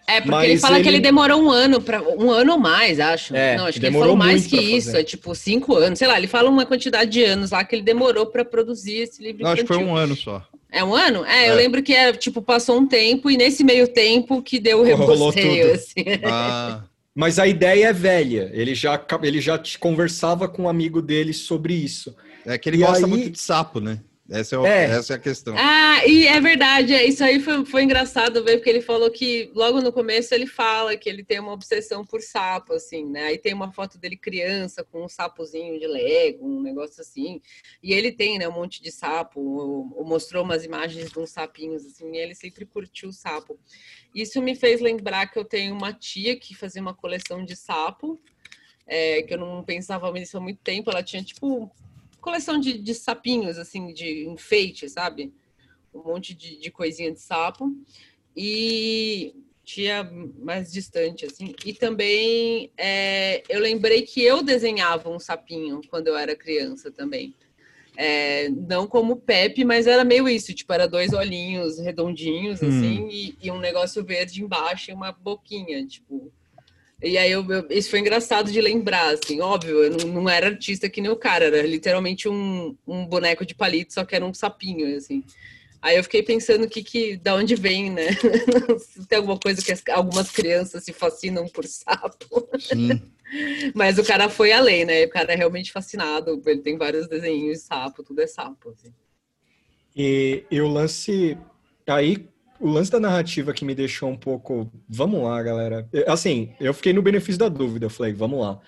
É, 0.07 0.21
porque 0.21 0.31
Mas 0.31 0.49
ele 0.49 0.59
fala 0.59 0.75
ele... 0.75 0.83
que 0.83 0.89
ele 0.89 0.99
demorou 0.99 1.41
um 1.41 1.49
ano 1.49 1.81
para 1.81 2.01
um 2.01 2.29
ano 2.29 2.53
ou 2.53 2.59
mais, 2.59 2.99
acho. 2.99 3.35
É, 3.35 3.57
não, 3.57 3.65
acho 3.65 3.79
que 3.79 3.85
ele 3.85 3.97
falou 3.97 4.15
mais 4.15 4.45
que 4.45 4.57
isso, 4.57 4.95
é 4.95 5.03
tipo 5.03 5.33
cinco 5.33 5.75
anos, 5.75 5.97
sei 5.97 6.07
lá. 6.07 6.17
Ele 6.17 6.27
fala 6.27 6.49
uma 6.49 6.65
quantidade 6.65 7.09
de 7.09 7.23
anos 7.23 7.51
lá 7.51 7.63
que 7.63 7.75
ele 7.75 7.81
demorou 7.81 8.27
para 8.27 8.45
produzir 8.45 8.97
esse 8.97 9.21
livro. 9.21 9.43
Não, 9.43 9.51
acho 9.51 9.63
que 9.63 9.67
foi 9.67 9.83
um 9.83 9.95
ano 9.95 10.15
só. 10.15 10.45
É 10.71 10.83
um 10.83 10.93
ano? 10.93 11.25
É, 11.25 11.45
é, 11.45 11.49
eu 11.49 11.55
lembro 11.55 11.81
que 11.81 11.93
era 11.93 12.09
é, 12.09 12.13
tipo 12.13 12.41
passou 12.41 12.77
um 12.77 12.85
tempo 12.85 13.31
e 13.31 13.37
nesse 13.37 13.63
meio 13.63 13.87
tempo 13.87 14.41
que 14.41 14.59
deu 14.59 14.79
o 14.81 14.83
rebosteio, 14.83 15.73
assim. 15.73 16.03
Ah. 16.23 16.83
Mas 17.15 17.39
a 17.39 17.47
ideia 17.47 17.87
é 17.87 17.93
velha. 17.93 18.51
Ele 18.53 18.75
já 18.75 19.01
ele 19.23 19.39
já 19.39 19.57
conversava 19.79 20.49
com 20.49 20.63
um 20.63 20.69
amigo 20.69 21.01
dele 21.01 21.31
sobre 21.31 21.73
isso. 21.73 22.13
É 22.45 22.57
que 22.57 22.69
ele 22.69 22.77
e 22.77 22.79
gosta 22.81 23.05
aí... 23.05 23.09
muito 23.09 23.29
de 23.29 23.39
sapo, 23.39 23.79
né? 23.79 23.99
Essa 24.27 24.55
é, 24.55 24.59
o, 24.59 24.65
é. 24.65 24.85
essa 24.85 25.13
é 25.13 25.15
a 25.17 25.19
questão. 25.19 25.55
Ah, 25.55 26.03
e 26.07 26.25
é 26.25 26.41
verdade, 26.41 26.93
é, 26.95 27.05
isso 27.05 27.23
aí 27.23 27.39
foi, 27.39 27.63
foi 27.63 27.83
engraçado 27.83 28.43
ver, 28.43 28.57
porque 28.57 28.71
ele 28.71 28.81
falou 28.81 29.11
que 29.11 29.51
logo 29.53 29.81
no 29.81 29.93
começo 29.93 30.33
ele 30.33 30.47
fala 30.47 30.97
que 30.97 31.07
ele 31.07 31.23
tem 31.23 31.39
uma 31.39 31.51
obsessão 31.51 32.03
por 32.03 32.21
sapo, 32.21 32.73
assim, 32.73 33.05
né? 33.05 33.25
Aí 33.25 33.37
tem 33.37 33.53
uma 33.53 33.71
foto 33.71 33.99
dele 33.99 34.17
criança 34.17 34.83
com 34.83 35.05
um 35.05 35.07
sapozinho 35.07 35.79
de 35.79 35.85
Lego, 35.85 36.47
um 36.47 36.59
negócio 36.59 37.01
assim. 37.01 37.39
E 37.83 37.93
ele 37.93 38.11
tem, 38.11 38.39
né, 38.39 38.47
um 38.47 38.51
monte 38.53 38.81
de 38.81 38.91
sapo, 38.91 39.39
ou, 39.39 39.93
ou 39.95 40.03
mostrou 40.03 40.43
umas 40.43 40.65
imagens 40.65 41.11
de 41.11 41.19
uns 41.19 41.29
sapinhos, 41.29 41.85
assim, 41.85 42.15
e 42.15 42.17
ele 42.17 42.33
sempre 42.33 42.65
curtiu 42.65 43.09
o 43.09 43.13
sapo. 43.13 43.59
Isso 44.13 44.41
me 44.41 44.55
fez 44.55 44.81
lembrar 44.81 45.27
que 45.27 45.37
eu 45.37 45.45
tenho 45.45 45.75
uma 45.75 45.93
tia 45.93 46.35
que 46.35 46.55
fazia 46.55 46.81
uma 46.81 46.95
coleção 46.95 47.45
de 47.45 47.55
sapo, 47.55 48.19
é, 48.87 49.21
que 49.21 49.35
eu 49.35 49.37
não 49.37 49.63
pensava 49.63 50.11
nisso 50.13 50.37
há 50.37 50.41
muito 50.41 50.61
tempo. 50.63 50.89
Ela 50.89 51.03
tinha, 51.03 51.23
tipo, 51.23 51.71
coleção 52.25 52.59
de, 52.59 52.79
de 52.79 52.95
sapinhos, 52.95 53.59
assim, 53.59 53.93
de 53.93 54.27
enfeite, 54.27 54.89
sabe? 54.89 55.31
Um 55.93 56.03
monte 56.03 56.33
de, 56.33 56.57
de 56.57 56.71
coisinha 56.71 57.11
de 57.11 57.19
sapo. 57.21 57.71
E 58.35 59.35
tinha 59.63 60.03
mais 60.39 60.71
distante, 60.71 61.25
assim. 61.25 61.53
E 61.63 61.71
também 61.71 62.71
é, 62.75 63.43
eu 63.47 63.59
lembrei 63.59 64.01
que 64.01 64.23
eu 64.23 64.41
desenhava 64.41 65.07
um 65.07 65.19
sapinho 65.19 65.81
quando 65.87 66.07
eu 66.07 66.17
era 66.17 66.35
criança 66.35 66.91
também. 66.91 67.33
É, 67.95 68.49
não 68.49 68.87
como 68.87 69.15
Pepe, 69.15 69.63
mas 69.63 69.87
era 69.87 70.03
meio 70.03 70.27
isso, 70.27 70.53
tipo, 70.53 70.73
era 70.73 70.85
dois 70.87 71.13
olhinhos 71.13 71.79
redondinhos, 71.79 72.61
hum. 72.61 72.67
assim, 72.67 73.07
e, 73.09 73.37
e, 73.41 73.49
um 73.49 73.59
negócio 73.59 74.03
verde 74.03 74.43
embaixo 74.43 74.91
e 74.91 74.93
uma 74.93 75.13
boquinha, 75.13 75.85
tipo, 75.87 76.29
e 77.01 77.17
aí 77.17 77.31
eu, 77.31 77.45
eu, 77.49 77.67
isso 77.69 77.89
foi 77.89 77.99
engraçado 77.99 78.51
de 78.51 78.61
lembrar, 78.61 79.13
assim, 79.13 79.41
óbvio, 79.41 79.83
eu 79.83 79.97
não, 79.97 80.21
não, 80.21 80.29
era 80.29 80.47
artista 80.47 80.89
que 80.89 81.01
nem 81.01 81.11
o 81.11 81.15
cara, 81.15 81.45
era 81.45 81.61
literalmente 81.61 82.27
um, 82.29 82.75
um 82.87 83.05
boneco 83.05 83.45
de 83.45 83.53
palito, 83.53 83.93
só 83.93 84.05
que 84.05 84.15
era 84.15 84.25
um 84.25 84.33
sapinho, 84.33 84.95
assim. 84.95 85.23
Aí 85.81 85.97
eu 85.97 86.03
fiquei 86.03 86.23
pensando 86.23 86.67
que, 86.67 86.83
que 86.83 87.15
da 87.17 87.35
onde 87.35 87.53
vem, 87.53 87.91
né? 87.91 88.07
Se 88.79 89.05
tem 89.07 89.17
alguma 89.17 89.37
coisa 89.37 89.61
que 89.61 89.71
as, 89.71 89.83
algumas 89.91 90.31
crianças 90.31 90.83
se 90.83 90.91
fascinam 90.91 91.47
por 91.47 91.63
sapo. 91.65 92.49
Sim. 92.59 92.99
Mas 93.75 93.99
o 93.99 94.03
cara 94.03 94.27
foi 94.27 94.51
além, 94.51 94.83
né? 94.83 95.05
O 95.05 95.09
cara 95.09 95.33
é 95.33 95.35
realmente 95.35 95.71
fascinado. 95.71 96.41
Ele 96.43 96.61
tem 96.61 96.75
vários 96.75 97.07
desenhos 97.07 97.59
de 97.59 97.63
sapo, 97.65 98.03
tudo 98.03 98.19
é 98.19 98.25
sapo. 98.25 98.71
Assim. 98.71 98.91
E, 99.95 100.43
e 100.49 100.59
o 100.59 100.67
lance. 100.67 101.37
Aí 101.85 102.27
o 102.59 102.69
lance 102.69 102.91
da 102.91 102.99
narrativa 102.99 103.53
que 103.53 103.65
me 103.65 103.75
deixou 103.75 104.09
um 104.09 104.17
pouco. 104.17 104.71
Vamos 104.87 105.23
lá, 105.23 105.41
galera. 105.41 105.87
Assim, 106.07 106.53
eu 106.59 106.73
fiquei 106.73 106.93
no 106.93 107.01
benefício 107.01 107.39
da 107.39 107.49
dúvida. 107.49 107.85
Eu 107.85 107.89
falei, 107.89 108.13
vamos 108.13 108.39
lá. 108.39 108.59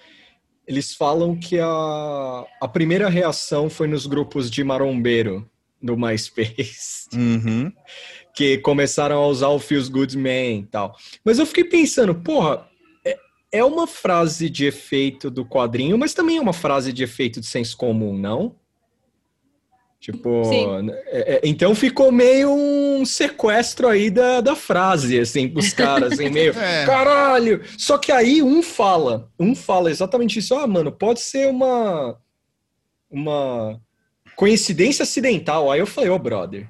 Eles 0.67 0.93
falam 0.93 1.37
que 1.37 1.59
a, 1.59 2.45
a 2.61 2.67
primeira 2.67 3.07
reação 3.09 3.69
foi 3.69 3.87
nos 3.87 4.05
grupos 4.05 4.51
de 4.51 4.63
marombeiro 4.63 5.49
do 5.81 5.97
MySpace. 5.97 7.07
Uhum. 7.13 7.71
Que 8.35 8.59
começaram 8.59 9.17
a 9.17 9.25
usar 9.25 9.47
o 9.47 9.57
Feels 9.57 9.89
Good 9.89 10.15
Man 10.15 10.59
e 10.59 10.67
tal. 10.69 10.95
Mas 11.25 11.39
eu 11.39 11.45
fiquei 11.47 11.63
pensando, 11.63 12.13
porra, 12.13 12.67
é, 13.03 13.17
é 13.51 13.65
uma 13.65 13.87
frase 13.87 14.47
de 14.47 14.67
efeito 14.67 15.31
do 15.31 15.43
quadrinho, 15.43 15.97
mas 15.97 16.13
também 16.13 16.37
é 16.37 16.39
uma 16.39 16.53
frase 16.53 16.93
de 16.93 17.03
efeito 17.03 17.39
de 17.39 17.47
senso 17.47 17.75
comum, 17.75 18.15
não? 18.15 18.55
Tipo, 19.99 20.43
é, 21.07 21.35
é, 21.35 21.41
então 21.43 21.73
ficou 21.73 22.11
meio 22.11 22.51
um 22.51 23.03
sequestro 23.03 23.87
aí 23.87 24.11
da, 24.11 24.41
da 24.41 24.55
frase, 24.55 25.19
assim, 25.19 25.49
pros 25.49 25.73
caras, 25.73 26.13
assim, 26.13 26.29
meio, 26.29 26.53
é. 26.57 26.85
caralho! 26.85 27.63
Só 27.77 27.97
que 27.97 28.11
aí 28.11 28.41
um 28.41 28.61
fala, 28.61 29.29
um 29.39 29.55
fala 29.55 29.89
exatamente 29.89 30.37
isso, 30.37 30.53
ah, 30.53 30.67
mano, 30.67 30.91
pode 30.91 31.19
ser 31.19 31.47
uma, 31.49 32.15
uma 33.09 33.81
coincidência 34.35 35.01
acidental. 35.03 35.71
Aí 35.71 35.79
eu 35.79 35.87
falei, 35.87 36.11
ô, 36.11 36.15
oh, 36.15 36.19
brother, 36.19 36.67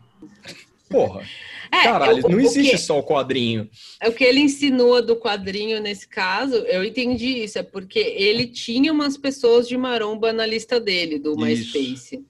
porra. 0.89 1.21
É, 1.69 1.83
Caralho, 1.83 2.19
eu, 2.19 2.29
não 2.29 2.39
existe 2.39 2.71
que, 2.71 2.77
só 2.77 2.97
o 2.97 3.03
quadrinho. 3.03 3.69
É 4.01 4.07
o 4.07 4.13
que 4.13 4.23
ele 4.23 4.39
ensinou 4.39 5.05
do 5.05 5.17
quadrinho 5.17 5.81
nesse 5.81 6.07
caso, 6.07 6.55
eu 6.55 6.81
entendi 6.81 7.43
isso, 7.43 7.59
é 7.59 7.63
porque 7.63 7.99
ele 7.99 8.47
tinha 8.47 8.91
umas 8.93 9.17
pessoas 9.17 9.67
de 9.67 9.75
maromba 9.75 10.31
na 10.31 10.45
lista 10.45 10.79
dele, 10.79 11.19
do 11.19 11.35
MySpace. 11.35 12.25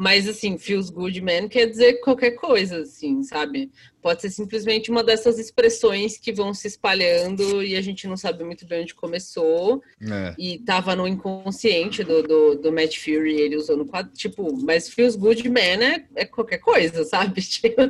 Mas, 0.00 0.26
assim, 0.26 0.56
feels 0.56 0.88
good 0.88 1.20
man 1.20 1.46
quer 1.46 1.66
dizer 1.66 2.00
qualquer 2.00 2.30
coisa, 2.30 2.78
assim, 2.78 3.22
sabe? 3.22 3.70
Pode 4.00 4.22
ser 4.22 4.30
simplesmente 4.30 4.90
uma 4.90 5.04
dessas 5.04 5.38
expressões 5.38 6.16
que 6.16 6.32
vão 6.32 6.54
se 6.54 6.66
espalhando 6.66 7.62
e 7.62 7.76
a 7.76 7.82
gente 7.82 8.08
não 8.08 8.16
sabe 8.16 8.42
muito 8.42 8.66
bem 8.66 8.80
onde 8.80 8.94
começou. 8.94 9.82
É. 10.00 10.34
E 10.38 10.58
tava 10.60 10.96
no 10.96 11.06
inconsciente 11.06 12.02
do, 12.02 12.22
do, 12.22 12.54
do 12.54 12.72
Matt 12.72 12.96
Fury, 12.96 13.42
ele 13.42 13.56
usou 13.58 13.76
no 13.76 13.84
quadro. 13.84 14.10
Tipo, 14.14 14.50
mas 14.64 14.88
feels 14.88 15.16
good 15.16 15.46
man 15.50 15.84
é, 15.84 16.06
é 16.16 16.24
qualquer 16.24 16.60
coisa, 16.60 17.04
sabe? 17.04 17.42
Tipo, 17.60 17.82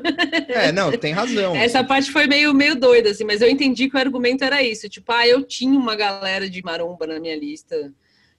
é, 0.48 0.72
não, 0.72 0.90
tem 0.90 1.12
razão. 1.12 1.54
Essa 1.54 1.84
parte 1.84 2.10
foi 2.10 2.26
meio, 2.26 2.52
meio 2.52 2.74
doida, 2.74 3.10
assim, 3.10 3.22
mas 3.22 3.40
eu 3.40 3.48
entendi 3.48 3.88
que 3.88 3.94
o 3.94 4.00
argumento 4.00 4.42
era 4.42 4.60
isso. 4.60 4.88
Tipo, 4.88 5.12
ah, 5.12 5.28
eu 5.28 5.44
tinha 5.44 5.78
uma 5.78 5.94
galera 5.94 6.50
de 6.50 6.60
maromba 6.60 7.06
na 7.06 7.20
minha 7.20 7.36
lista. 7.36 7.92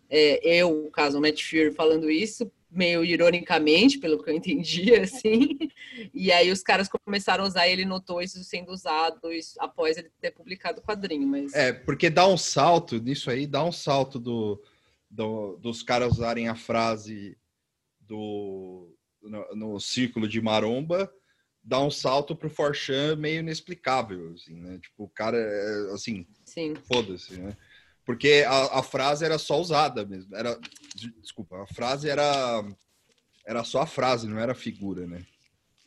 É, 0.09 0.41
eu, 0.43 0.89
caso 0.91 1.19
o 1.19 1.21
Matt 1.21 1.41
Fury 1.41 1.71
falando 1.71 2.11
isso, 2.11 2.51
meio 2.71 3.03
ironicamente, 3.03 3.99
pelo 3.99 4.23
que 4.23 4.29
eu 4.29 4.35
entendi, 4.35 4.95
assim. 4.95 5.57
E 6.13 6.31
aí 6.31 6.49
os 6.49 6.63
caras 6.63 6.87
começaram 6.87 7.43
a 7.43 7.47
usar 7.47 7.67
e 7.67 7.73
ele 7.73 7.85
notou 7.85 8.21
isso 8.21 8.41
sendo 8.43 8.71
usado 8.71 9.19
após 9.59 9.97
ele 9.97 10.09
ter 10.21 10.31
publicado 10.31 10.79
o 10.79 10.83
quadrinho. 10.83 11.27
Mas... 11.27 11.53
É, 11.53 11.73
porque 11.73 12.09
dá 12.09 12.25
um 12.25 12.37
salto 12.37 12.99
nisso 12.99 13.29
aí, 13.29 13.45
dá 13.45 13.63
um 13.63 13.71
salto 13.71 14.17
do, 14.17 14.63
do 15.09 15.57
dos 15.57 15.83
caras 15.83 16.13
usarem 16.13 16.47
a 16.47 16.55
frase 16.55 17.37
do 17.99 18.95
no, 19.21 19.55
no 19.55 19.79
círculo 19.79 20.27
de 20.27 20.41
maromba, 20.41 21.11
dá 21.63 21.79
um 21.79 21.91
salto 21.91 22.35
pro 22.35 22.49
Forchan 22.49 23.15
meio 23.15 23.39
inexplicável, 23.39 24.33
assim, 24.33 24.55
né? 24.55 24.79
Tipo, 24.79 25.03
o 25.03 25.09
cara, 25.09 25.37
é, 25.37 25.93
assim, 25.93 26.25
foda-se, 26.87 27.39
né? 27.39 27.55
Porque 28.05 28.43
a, 28.47 28.79
a, 28.79 28.83
frase 28.83 29.23
era 29.23 29.37
só 29.37 29.59
usada 29.59 30.05
mesmo. 30.05 30.35
Era, 30.35 30.57
desculpa, 31.21 31.61
a 31.61 31.67
frase 31.67 32.09
era, 32.09 32.63
era 33.45 33.63
só 33.63 33.81
a 33.81 33.87
frase, 33.87 34.27
não 34.27 34.39
era 34.39 34.53
a 34.53 34.55
figura, 34.55 35.05
né? 35.05 35.23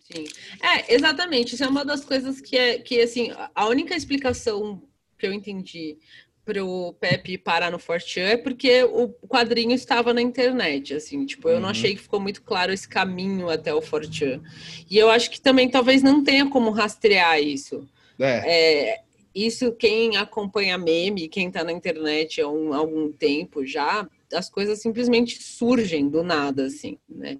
Sim. 0.01 0.25
É, 0.63 0.95
exatamente. 0.95 1.55
Isso 1.55 1.65
é 1.65 1.69
uma 1.69 1.85
das 1.85 2.05
coisas 2.05 2.41
que 2.41 2.57
é 2.57 2.79
que 2.79 3.01
assim, 3.01 3.33
a 3.55 3.67
única 3.67 3.97
explicação 3.97 4.83
que 5.19 5.27
eu 5.27 5.33
entendi 5.33 5.99
para 6.45 6.63
o 6.63 6.93
Pepe 6.93 7.39
parar 7.39 7.71
no 7.71 7.79
Fortran 7.79 8.25
é 8.25 8.37
porque 8.37 8.85
o 8.85 9.09
quadrinho 9.27 9.73
estava 9.73 10.13
na 10.13 10.21
internet, 10.21 10.93
assim, 10.93 11.25
tipo, 11.25 11.49
eu 11.49 11.55
uhum. 11.55 11.63
não 11.63 11.69
achei 11.71 11.95
que 11.95 12.03
ficou 12.03 12.21
muito 12.21 12.43
claro 12.43 12.73
esse 12.73 12.87
caminho 12.87 13.49
até 13.49 13.73
o 13.73 13.81
Fortran. 13.81 14.43
E 14.91 14.99
eu 14.99 15.09
acho 15.09 15.31
que 15.31 15.41
também 15.41 15.71
talvez 15.71 16.03
não 16.03 16.23
tenha 16.23 16.49
como 16.51 16.71
rastrear 16.71 17.41
isso. 17.41 17.89
É. 18.19 18.91
é 18.91 19.04
isso 19.35 19.73
quem 19.73 20.17
acompanha 20.17 20.79
meme, 20.79 21.29
quem 21.29 21.49
está 21.49 21.65
na 21.65 21.73
internet 21.73 22.41
há 22.41 22.49
um, 22.49 22.73
algum 22.73 23.11
tempo 23.11 23.67
já, 23.67 24.09
as 24.33 24.49
coisas 24.49 24.81
simplesmente 24.81 25.43
surgem 25.43 26.09
do 26.09 26.23
nada, 26.23 26.67
assim, 26.67 26.99
né? 27.09 27.39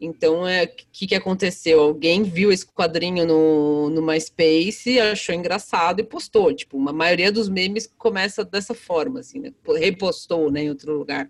Então, 0.00 0.48
é, 0.48 0.64
o 0.64 0.68
que, 0.90 1.06
que 1.08 1.14
aconteceu? 1.14 1.80
Alguém 1.80 2.22
viu 2.22 2.50
esse 2.50 2.66
quadrinho 2.66 3.26
no, 3.26 3.90
no 3.90 4.00
MySpace, 4.00 4.98
achou 4.98 5.34
engraçado 5.34 6.00
e 6.00 6.04
postou. 6.04 6.54
Tipo, 6.54 6.78
uma 6.78 6.92
maioria 6.92 7.30
dos 7.30 7.50
memes 7.50 7.86
começa 7.98 8.42
dessa 8.42 8.72
forma, 8.72 9.20
assim, 9.20 9.40
né? 9.40 9.52
Repostou, 9.78 10.50
né, 10.50 10.62
em 10.62 10.70
outro 10.70 10.96
lugar 10.96 11.28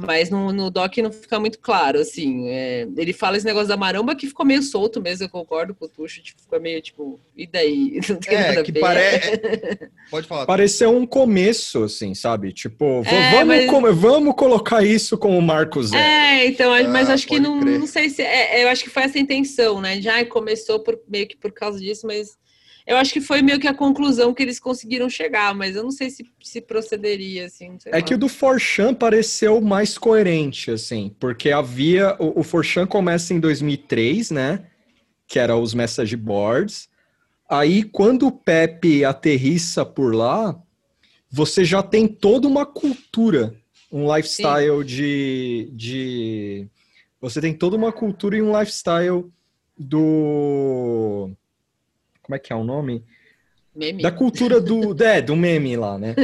mas 0.00 0.30
no, 0.30 0.52
no 0.52 0.70
doc 0.70 0.96
não 0.98 1.10
fica 1.10 1.40
muito 1.40 1.58
claro, 1.58 1.98
assim. 1.98 2.48
É, 2.48 2.86
ele 2.96 3.12
fala 3.12 3.36
esse 3.36 3.44
negócio 3.44 3.66
da 3.66 3.76
maromba 3.76 4.14
que 4.14 4.28
ficou 4.28 4.46
meio 4.46 4.62
solto 4.62 5.00
mesmo, 5.00 5.24
eu 5.24 5.28
concordo 5.28 5.74
com 5.74 5.86
o 5.86 5.88
Tuxo, 5.88 6.22
tipo, 6.22 6.40
ficou 6.40 6.60
meio 6.60 6.80
tipo, 6.80 7.18
e 7.36 7.48
daí? 7.48 7.98
Não 8.08 8.16
tem 8.16 8.38
é, 8.38 8.62
que 8.62 8.72
parece. 8.78 9.40
Pode 10.08 10.28
falar. 10.28 10.46
Pareceu 10.46 10.96
um 10.96 11.04
começo, 11.04 11.82
assim, 11.82 12.14
sabe? 12.14 12.52
Tipo, 12.52 13.02
é, 13.04 13.32
vamos, 13.32 13.46
mas... 13.48 13.66
com... 13.66 13.94
vamos 13.94 14.34
colocar 14.36 14.84
isso 14.84 15.18
como 15.18 15.42
Marco 15.42 15.82
Zero. 15.82 16.00
É, 16.00 16.46
então, 16.46 16.70
mas 16.88 17.10
ah, 17.10 17.14
acho 17.14 17.26
que 17.26 17.40
não, 17.40 17.60
não 17.60 17.86
sei 17.86 18.08
se. 18.08 18.22
É, 18.22 18.62
eu 18.62 18.68
acho 18.68 18.84
que 18.84 18.90
foi 18.90 19.02
essa 19.02 19.18
intenção, 19.18 19.80
né? 19.80 20.00
Já 20.00 20.24
começou 20.24 20.78
por, 20.78 20.96
meio 21.08 21.26
que 21.26 21.36
por 21.36 21.50
causa 21.50 21.80
disso, 21.80 22.06
mas 22.06 22.38
eu 22.88 22.96
acho 22.96 23.12
que 23.12 23.20
foi 23.20 23.42
meio 23.42 23.60
que 23.60 23.68
a 23.68 23.74
conclusão 23.74 24.32
que 24.32 24.42
eles 24.42 24.58
conseguiram 24.58 25.10
chegar, 25.10 25.54
mas 25.54 25.76
eu 25.76 25.82
não 25.82 25.90
sei 25.90 26.08
se, 26.08 26.24
se 26.42 26.58
procederia, 26.58 27.44
assim. 27.44 27.76
é 27.84 27.96
lá. 27.96 28.02
que 28.02 28.14
o 28.14 28.18
do 28.18 28.30
Forchan 28.30 28.94
pareceu 28.94 29.60
mais 29.60 29.98
coerente, 29.98 30.70
assim, 30.70 31.14
porque 31.20 31.50
havia... 31.50 32.16
O, 32.18 32.40
o 32.40 32.42
Forchan 32.42 32.86
começa 32.86 33.34
em 33.34 33.40
2003, 33.40 34.30
né? 34.30 34.64
Que 35.26 35.38
era 35.38 35.54
os 35.54 35.74
message 35.74 36.16
boards. 36.16 36.88
Aí, 37.46 37.82
quando 37.82 38.26
o 38.26 38.32
Pepe 38.32 39.04
aterrissa 39.04 39.84
por 39.84 40.14
lá, 40.14 40.58
você 41.30 41.66
já 41.66 41.82
tem 41.82 42.08
toda 42.08 42.48
uma 42.48 42.64
cultura, 42.64 43.54
um 43.92 44.10
lifestyle 44.16 44.82
de, 44.82 45.70
de... 45.74 46.66
Você 47.20 47.38
tem 47.38 47.52
toda 47.52 47.76
uma 47.76 47.92
cultura 47.92 48.38
e 48.38 48.40
um 48.40 48.58
lifestyle 48.58 49.30
do 49.76 51.36
como 52.28 52.36
é 52.36 52.38
que 52.38 52.52
é 52.52 52.56
o 52.56 52.62
nome? 52.62 53.02
Meme. 53.74 54.02
Da 54.02 54.12
cultura 54.12 54.60
do. 54.60 54.94
é, 55.02 55.22
do 55.22 55.34
meme 55.34 55.76
lá, 55.76 55.96
né? 55.98 56.14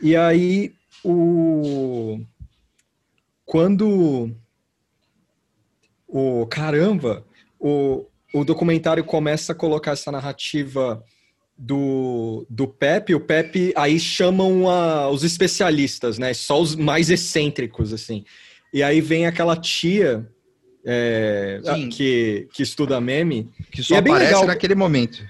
E 0.00 0.16
aí, 0.16 0.72
o. 1.04 2.20
Quando. 3.44 4.30
O. 6.06 6.46
Caramba! 6.46 7.24
O, 7.58 8.06
o 8.32 8.44
documentário 8.44 9.02
começa 9.02 9.50
a 9.50 9.56
colocar 9.56 9.90
essa 9.90 10.12
narrativa 10.12 11.02
do, 11.58 12.46
do 12.48 12.66
Pepe, 12.66 13.14
o 13.14 13.20
Pepe 13.20 13.72
aí 13.76 13.98
chamam 13.98 14.70
a, 14.70 15.10
os 15.10 15.24
especialistas, 15.24 16.16
né? 16.16 16.32
Só 16.32 16.60
os 16.60 16.76
mais 16.76 17.10
excêntricos, 17.10 17.92
assim. 17.92 18.24
E 18.72 18.84
aí 18.84 19.00
vem 19.00 19.26
aquela 19.26 19.56
tia 19.56 20.26
é, 20.86 21.60
que, 21.90 22.48
que 22.52 22.62
estuda 22.62 23.00
meme. 23.00 23.50
Que 23.72 23.82
só 23.82 23.96
é 23.96 23.98
aparece 23.98 24.26
legal. 24.26 24.46
naquele 24.46 24.76
momento 24.76 25.24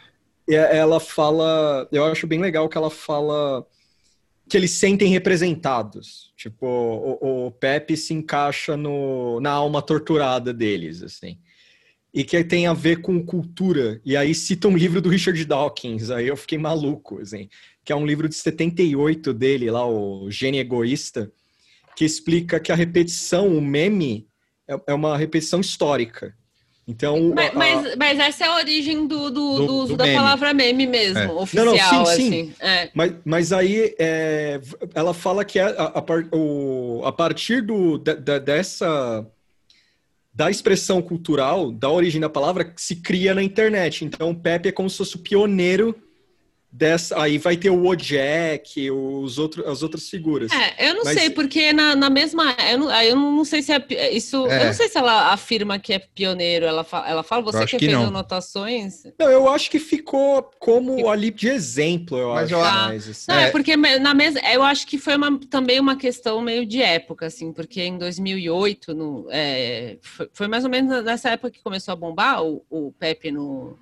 ela 0.55 0.99
fala, 1.01 1.89
eu 1.93 2.05
acho 2.05 2.27
bem 2.27 2.41
legal 2.41 2.69
que 2.69 2.77
ela 2.77 2.91
fala 2.91 3.67
que 4.51 4.57
eles 4.57 4.73
sentem 4.73 5.09
representados. 5.09 6.33
Tipo, 6.37 6.67
o, 6.67 7.47
o 7.47 7.51
Pepe 7.53 7.97
se 7.97 8.13
encaixa 8.13 8.77
no, 8.77 9.41
na 9.41 9.53
alma 9.53 9.81
torturada 9.81 10.53
deles, 10.53 11.03
assim. 11.03 11.39
E 12.13 12.25
que 12.25 12.43
tem 12.43 12.67
a 12.67 12.73
ver 12.73 13.01
com 13.01 13.25
cultura. 13.25 14.01
E 14.05 14.17
aí 14.17 14.35
cita 14.35 14.67
um 14.67 14.77
livro 14.77 15.01
do 15.01 15.09
Richard 15.09 15.43
Dawkins, 15.45 16.11
aí 16.11 16.27
eu 16.27 16.37
fiquei 16.37 16.59
maluco, 16.59 17.21
assim. 17.21 17.49
Que 17.85 17.93
é 17.93 17.97
um 17.97 18.05
livro 18.05 18.29
de 18.29 18.35
78 18.35 19.33
dele, 19.33 19.71
lá, 19.71 19.87
o 19.87 20.29
Gênio 20.31 20.61
Egoísta, 20.61 21.31
que 21.95 22.05
explica 22.05 22.59
que 22.59 22.73
a 22.73 22.77
repetição, 22.77 23.57
o 23.57 23.61
meme, 23.61 24.27
é, 24.67 24.81
é 24.89 24.95
uma 24.95 25.17
repetição 25.17 25.61
histórica. 25.61 26.37
Então, 26.91 27.33
mas, 27.35 27.51
a, 27.51 27.55
mas, 27.55 27.97
mas, 27.97 28.19
essa 28.19 28.45
é 28.45 28.49
a 28.49 28.57
origem 28.57 29.07
do, 29.07 29.31
do, 29.31 29.57
do, 29.59 29.67
do 29.67 29.75
uso 29.77 29.97
da 29.97 30.05
palavra 30.05 30.53
meme 30.53 30.87
mesmo, 30.87 31.19
é. 31.19 31.31
oficial, 31.31 31.67
não, 31.67 31.73
não, 31.73 32.07
sim, 32.07 32.13
assim. 32.13 32.31
Sim. 32.31 32.55
É. 32.59 32.91
Mas, 32.93 33.15
mas 33.25 33.53
aí 33.53 33.95
é, 33.99 34.61
ela 34.93 35.15
fala 35.15 35.45
que 35.45 35.61
a, 35.61 35.69
a, 35.69 36.05
o, 36.37 37.03
a 37.05 37.13
partir 37.13 37.63
do, 37.63 37.97
da, 37.99 38.39
dessa 38.39 39.25
da 40.33 40.51
expressão 40.51 41.01
cultural, 41.03 41.71
da 41.71 41.91
origem 41.91 42.21
da 42.21 42.29
palavra, 42.29 42.73
se 42.77 42.97
cria 42.97 43.35
na 43.35 43.43
internet. 43.43 44.05
Então, 44.05 44.31
o 44.31 44.35
Pepe 44.35 44.69
é 44.69 44.73
como 44.73 44.89
se 44.89 44.97
fosse 44.97 45.17
o 45.17 45.21
pioneiro 45.21 45.95
dessa. 46.73 47.21
Aí 47.21 47.39
vai 47.39 47.57
ter 47.57 47.71
o 47.71 47.85
Ojek, 47.85 48.91
os 48.91 49.39
outros, 49.39 49.67
as 49.67 49.83
outras 49.83 50.09
figuras. 50.09 50.51
É, 50.53 50.91
eu 50.91 50.95
não 50.95 51.05
Mas... 51.05 51.19
sei, 51.19 51.31
porque 51.31 51.73
na, 51.73 51.97
na 51.97 52.09
mesma. 52.09 52.55
Eu 52.71 52.79
não, 52.79 53.03
eu 53.03 53.17
não 53.17 53.45
sei 53.45 53.63
se 53.63 53.73
é 53.73 54.13
isso. 54.13 54.47
É. 54.47 54.63
Eu 54.63 54.67
não 54.67 54.73
sei 54.73 54.89
se 54.89 54.97
ela 54.97 55.33
afirma 55.33 55.79
que 55.79 55.93
é 55.93 55.99
pioneiro. 55.99 56.67
Ela, 56.67 56.85
fala, 56.85 57.09
ela 57.09 57.23
fala, 57.23 57.43
você 57.43 57.67
que, 57.67 57.77
que 57.77 57.87
fez 57.87 57.93
não. 57.93 58.07
anotações. 58.07 59.03
Não, 59.19 59.29
eu 59.29 59.49
acho 59.49 59.71
que 59.71 59.79
ficou 59.79 60.51
como 60.59 61.09
ali 61.09 61.31
de 61.31 61.49
exemplo, 61.49 62.17
eu 62.17 62.31
Mas 62.31 62.53
acho. 62.53 62.55
Eu... 62.55 62.65
Ah. 62.65 62.89
assim. 62.91 63.25
Não, 63.29 63.39
é. 63.39 63.45
é. 63.45 63.51
porque 63.51 63.77
na 63.77 64.15
mesa. 64.15 64.41
Eu 64.53 64.63
acho 64.63 64.87
que 64.87 64.99
foi 64.99 65.17
uma, 65.17 65.39
também 65.49 65.81
uma 65.81 65.97
questão 65.97 66.41
meio 66.41 66.65
de 66.65 66.81
época, 66.81 67.27
assim, 67.27 67.53
porque 67.53 67.83
em 67.83 67.99
2008, 67.99 68.95
no, 68.95 69.27
é, 69.31 69.99
foi, 70.01 70.29
foi 70.33 70.49
mais 70.49 70.65
ou 70.65 70.71
menos 70.71 71.05
nessa 71.05 71.31
época 71.31 71.51
que 71.51 71.63
começou 71.63 71.93
a 71.93 71.97
bombar 71.97 72.43
o, 72.43 72.65
o 72.71 72.93
Pepe 72.93 73.31
no, 73.31 73.79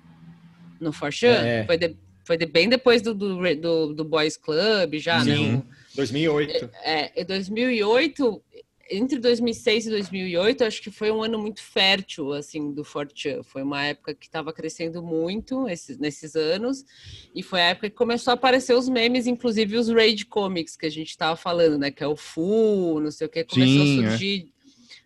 no 0.79 0.91
Forchan. 0.91 1.27
É. 1.27 1.65
Foi 1.65 1.77
de, 1.77 1.95
foi 2.29 2.37
bem 2.37 2.69
depois 2.69 3.01
do, 3.01 3.11
do, 3.15 3.55
do, 3.55 3.93
do, 3.95 4.05
Boys 4.05 4.37
Club, 4.37 4.99
já, 4.99 5.19
Sim, 5.23 5.53
né? 5.53 5.63
2008. 5.95 6.69
É, 6.83 7.21
é, 7.21 7.25
2008, 7.25 8.43
entre 8.91 9.17
2006 9.17 9.87
e 9.87 9.89
2008, 9.89 10.63
acho 10.63 10.79
que 10.79 10.91
foi 10.91 11.09
um 11.09 11.23
ano 11.23 11.39
muito 11.39 11.59
fértil, 11.59 12.31
assim, 12.33 12.71
do 12.71 12.83
Fortran. 12.83 13.41
Foi 13.41 13.63
uma 13.63 13.83
época 13.83 14.13
que 14.13 14.27
estava 14.27 14.53
crescendo 14.53 15.01
muito 15.01 15.67
esses, 15.67 15.97
nesses 15.97 16.35
anos, 16.35 16.85
e 17.33 17.41
foi 17.41 17.61
a 17.61 17.69
época 17.69 17.89
que 17.89 17.95
começou 17.95 18.29
a 18.29 18.35
aparecer 18.35 18.75
os 18.75 18.87
memes, 18.87 19.25
inclusive 19.25 19.75
os 19.75 19.89
Raid 19.89 20.27
Comics, 20.27 20.77
que 20.77 20.85
a 20.85 20.91
gente 20.91 21.09
estava 21.09 21.35
falando, 21.35 21.79
né? 21.79 21.89
Que 21.89 22.03
é 22.03 22.07
o 22.07 22.15
Fu, 22.15 22.99
não 22.99 23.09
sei 23.09 23.25
o 23.25 23.29
que, 23.29 23.43
começou 23.43 23.85
Sim, 23.85 24.05
a 24.05 24.05
é. 24.05 24.09
surgir... 24.11 24.51
É 24.55 24.59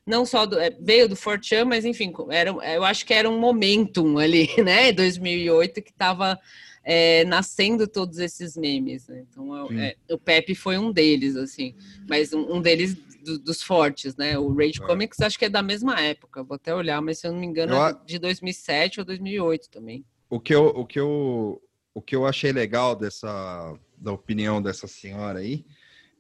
não 0.06 0.26
só 0.26 0.46
do, 0.46 0.60
é, 0.60 0.70
veio 0.70 1.08
do 1.08 1.16
Fortran, 1.16 1.64
mas 1.64 1.86
enfim, 1.86 2.12
era, 2.30 2.50
eu 2.50 2.84
acho 2.84 3.06
que 3.06 3.14
era 3.14 3.30
um 3.30 3.40
momentum 3.40 4.18
ali, 4.18 4.50
né, 4.62 4.92
2008, 4.92 5.82
que 5.82 5.92
estava 5.92 6.38
é, 6.84 7.24
nascendo 7.26 7.88
todos 7.88 8.20
esses 8.20 8.58
memes. 8.58 9.08
Né? 9.08 9.26
Então, 9.30 9.72
é, 9.80 9.96
o 10.12 10.18
Pepe 10.18 10.54
foi 10.54 10.78
um 10.78 10.92
deles, 10.92 11.36
assim, 11.36 11.76
mas 12.08 12.34
um, 12.34 12.56
um 12.56 12.62
deles 12.62 12.96
do, 13.24 13.40
dos 13.40 13.64
fortes, 13.64 14.16
né? 14.16 14.38
O 14.38 14.54
Rage 14.54 14.82
é. 14.84 14.86
Comics 14.86 15.22
acho 15.22 15.40
que 15.40 15.46
é 15.46 15.50
da 15.50 15.64
mesma 15.64 16.00
época, 16.00 16.44
vou 16.44 16.56
até 16.56 16.76
olhar, 16.76 17.02
mas 17.02 17.20
se 17.20 17.28
eu 17.28 17.32
não 17.32 17.40
me 17.40 17.48
engano 17.48 17.74
eu... 17.74 17.86
é 17.88 17.98
de 18.06 18.20
2007 18.20 19.00
ou 19.00 19.06
2008 19.06 19.70
também. 19.70 20.06
O 20.30 20.40
que 20.40 20.54
eu, 20.54 20.66
o 20.68 20.86
que 20.86 21.00
eu, 21.00 21.62
o 21.94 22.02
que 22.02 22.16
eu 22.16 22.26
achei 22.26 22.52
legal 22.52 22.96
dessa 22.96 23.78
da 23.98 24.12
opinião 24.12 24.62
dessa 24.62 24.86
senhora 24.88 25.40
aí 25.40 25.66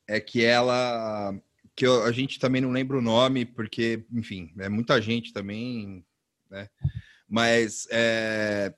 é 0.08 0.19
que 0.19 0.43
ela 0.43 1.38
que 1.76 1.86
eu, 1.86 2.04
a 2.04 2.12
gente 2.12 2.39
também 2.39 2.62
não 2.62 2.71
lembra 2.71 2.97
o 2.97 3.02
nome 3.02 3.43
porque 3.43 4.06
enfim 4.13 4.54
é 4.60 4.69
muita 4.69 5.02
gente 5.02 5.34
também 5.34 6.06
né 6.49 6.69
mas 7.28 7.88
é, 7.91 8.73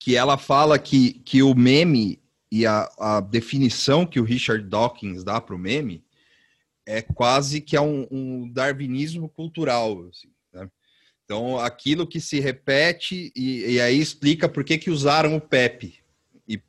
que 0.00 0.16
ela 0.16 0.38
fala 0.38 0.78
que, 0.78 1.12
que 1.12 1.42
o 1.42 1.54
meme 1.54 2.20
e 2.50 2.66
a, 2.66 2.90
a 2.98 3.20
definição 3.20 4.06
que 4.06 4.18
o 4.18 4.24
Richard 4.24 4.66
Dawkins 4.66 5.22
dá 5.22 5.40
para 5.40 5.54
o 5.54 5.58
meme 5.58 6.02
é 6.86 7.02
quase 7.02 7.60
que 7.60 7.76
é 7.76 7.80
um, 7.80 8.08
um 8.10 8.50
darwinismo 8.50 9.28
cultural. 9.28 10.08
Assim, 10.08 10.28
né? 10.52 10.68
Então, 11.24 11.58
aquilo 11.58 12.06
que 12.06 12.20
se 12.20 12.40
repete, 12.40 13.30
e, 13.36 13.74
e, 13.74 13.80
aí 13.80 14.00
explica 14.00 14.48
por 14.48 14.64
que, 14.64 14.78
que 14.78 14.90
usaram 14.90 15.36
o 15.36 15.40
PEP. 15.40 16.00
E, 16.48 16.60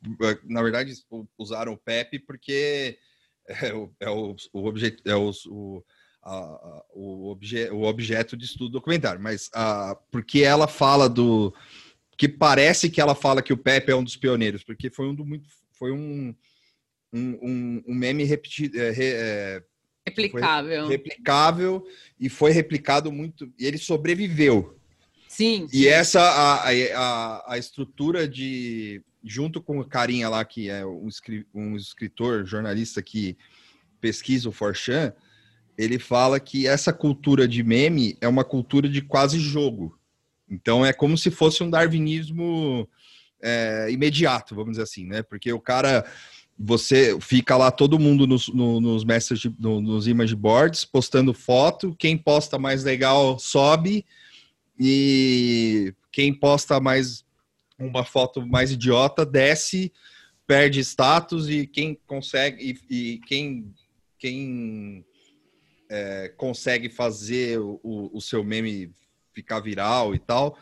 na 0.46 0.62
verdade, 0.62 0.94
usaram 1.38 1.74
o 1.74 1.78
PEP 1.78 2.20
porque 2.20 3.00
é 3.48 3.74
o, 3.74 3.92
é 4.00 4.10
o, 4.10 4.36
o, 4.54 4.68
objeto, 4.68 5.02
é 5.06 5.16
o, 5.16 5.32
o, 5.48 5.84
a, 6.24 6.84
o, 6.94 7.32
obje, 7.32 7.70
o 7.72 7.84
objeto 7.84 8.38
de 8.38 8.46
estudo 8.46 8.74
documentário, 8.74 9.20
mas 9.20 9.50
a, 9.54 9.98
porque 10.12 10.42
ela 10.42 10.68
fala 10.68 11.10
do. 11.10 11.54
Que 12.22 12.30
parece 12.30 12.88
que 12.88 13.02
ela 13.02 13.16
fala 13.16 13.42
que 13.42 13.52
o 13.52 13.58
Pepe 13.58 13.92
é 13.92 13.96
um 13.96 14.04
dos 14.04 14.16
pioneiros, 14.16 14.64
porque 14.64 14.92
foi 14.92 15.08
um 15.08 15.16
do 15.16 15.26
muito. 15.26 15.50
Foi 15.72 15.92
um, 15.92 16.36
um, 17.12 17.84
um 17.88 17.96
meme 17.96 18.24
repetido. 18.24 18.80
É, 18.80 18.94
é, 18.96 19.64
replicável. 20.06 20.88
replicável 20.88 21.84
e 22.20 22.30
foi 22.30 22.52
replicado 22.52 23.12
muito. 23.12 23.52
E 23.58 23.66
ele 23.66 23.80
sobreviveu. 23.80 24.78
Sim. 25.28 25.66
E 25.74 25.88
essa 25.88 26.22
a, 26.22 26.70
a, 26.70 27.54
a 27.54 27.58
estrutura 27.58 28.28
de 28.28 29.02
junto 29.24 29.60
com 29.60 29.80
o 29.80 29.84
carinha 29.84 30.30
lá 30.30 30.46
que 30.46 30.70
é 30.70 30.86
um, 30.86 31.10
um 31.56 31.76
escritor, 31.76 32.46
jornalista 32.46 33.02
que 33.02 33.36
pesquisa 34.00 34.48
o 34.48 34.52
Forchan, 34.52 35.12
ele 35.76 35.98
fala 35.98 36.40
que 36.40 36.68
essa 36.68 36.94
cultura 36.94 37.48
de 37.48 37.64
meme 37.64 38.16
é 38.22 38.28
uma 38.28 38.44
cultura 38.44 38.88
de 38.88 39.02
quase 39.02 39.40
jogo. 39.40 40.00
Então 40.52 40.86
é 40.86 40.92
como 40.92 41.18
se 41.18 41.32
fosse 41.32 41.64
um 41.64 41.70
darwinismo 41.70 42.88
é, 43.42 43.88
imediato, 43.90 44.54
vamos 44.54 44.72
dizer 44.72 44.84
assim, 44.84 45.06
né? 45.06 45.24
Porque 45.24 45.52
o 45.54 45.60
cara, 45.60 46.06
você 46.60 47.18
fica 47.22 47.56
lá 47.56 47.72
todo 47.72 47.98
mundo 47.98 48.28
nos, 48.28 48.50
no, 48.50 48.82
nos 48.82 49.06
message, 49.06 49.56
no, 49.58 49.80
nos 49.80 50.08
image 50.08 50.36
boards 50.36 50.84
postando 50.84 51.34
foto, 51.34 51.96
quem 51.98 52.18
posta 52.18 52.60
mais 52.60 52.84
legal 52.84 53.40
sobe 53.40 54.06
e 54.78 55.94
quem 56.12 56.34
posta 56.34 56.80
mais 56.80 57.26
uma 57.80 58.04
foto 58.04 58.46
mais 58.46 58.72
idiota 58.72 59.26
desce, 59.26 59.92
perde 60.46 60.82
status 60.82 61.50
e 61.50 61.66
quem 61.66 61.98
consegue 62.06 62.78
e, 62.90 63.14
e 63.14 63.20
quem 63.26 63.74
quem 64.20 65.04
é, 65.90 66.32
consegue 66.38 66.90
fazer 66.90 67.60
o, 67.60 67.80
o, 68.14 68.22
seu 68.22 68.44
meme 68.44 68.94
ficar 69.34 69.60
viral 69.60 70.14
e 70.14 70.20
tal, 70.20 70.58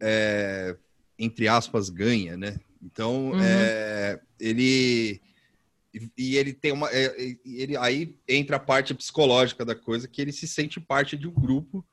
é, 0.00 0.76
entre 1.18 1.48
aspas, 1.48 1.88
ganha, 1.88 2.36
né? 2.36 2.56
Então, 2.82 3.30
uhum. 3.30 3.40
é, 3.40 4.20
ele 4.38 5.20
e 6.18 6.36
ele 6.36 6.52
tem 6.52 6.72
uma 6.72 6.88
é, 6.90 7.36
ele 7.44 7.76
aí 7.76 8.16
entra 8.28 8.56
a 8.56 8.60
parte 8.60 8.92
psicológica 8.94 9.64
da 9.64 9.76
coisa 9.76 10.08
que 10.08 10.20
ele 10.20 10.32
se 10.32 10.48
sente 10.48 10.80
parte 10.80 11.16
de 11.16 11.28
um 11.28 11.32
grupo 11.32 11.86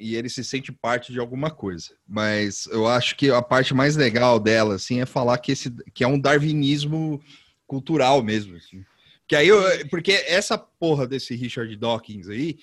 e 0.00 0.16
ele 0.16 0.30
se 0.30 0.42
sente 0.42 0.72
parte 0.72 1.12
de 1.12 1.20
alguma 1.20 1.50
coisa. 1.50 1.94
Mas 2.08 2.66
eu 2.66 2.88
acho 2.88 3.14
que 3.16 3.30
a 3.30 3.42
parte 3.42 3.74
mais 3.74 3.96
legal 3.96 4.40
dela, 4.40 4.76
assim, 4.76 5.00
é 5.00 5.06
falar 5.06 5.36
que, 5.36 5.52
esse, 5.52 5.70
que 5.92 6.02
é 6.02 6.08
um 6.08 6.18
darwinismo 6.18 7.22
cultural 7.66 8.22
mesmo. 8.22 8.56
Assim. 8.56 8.82
Que 9.28 9.36
aí 9.36 9.48
eu, 9.48 9.62
porque 9.90 10.12
essa 10.26 10.56
porra 10.56 11.06
desse 11.06 11.36
Richard 11.36 11.76
Dawkins 11.76 12.28
aí, 12.28 12.58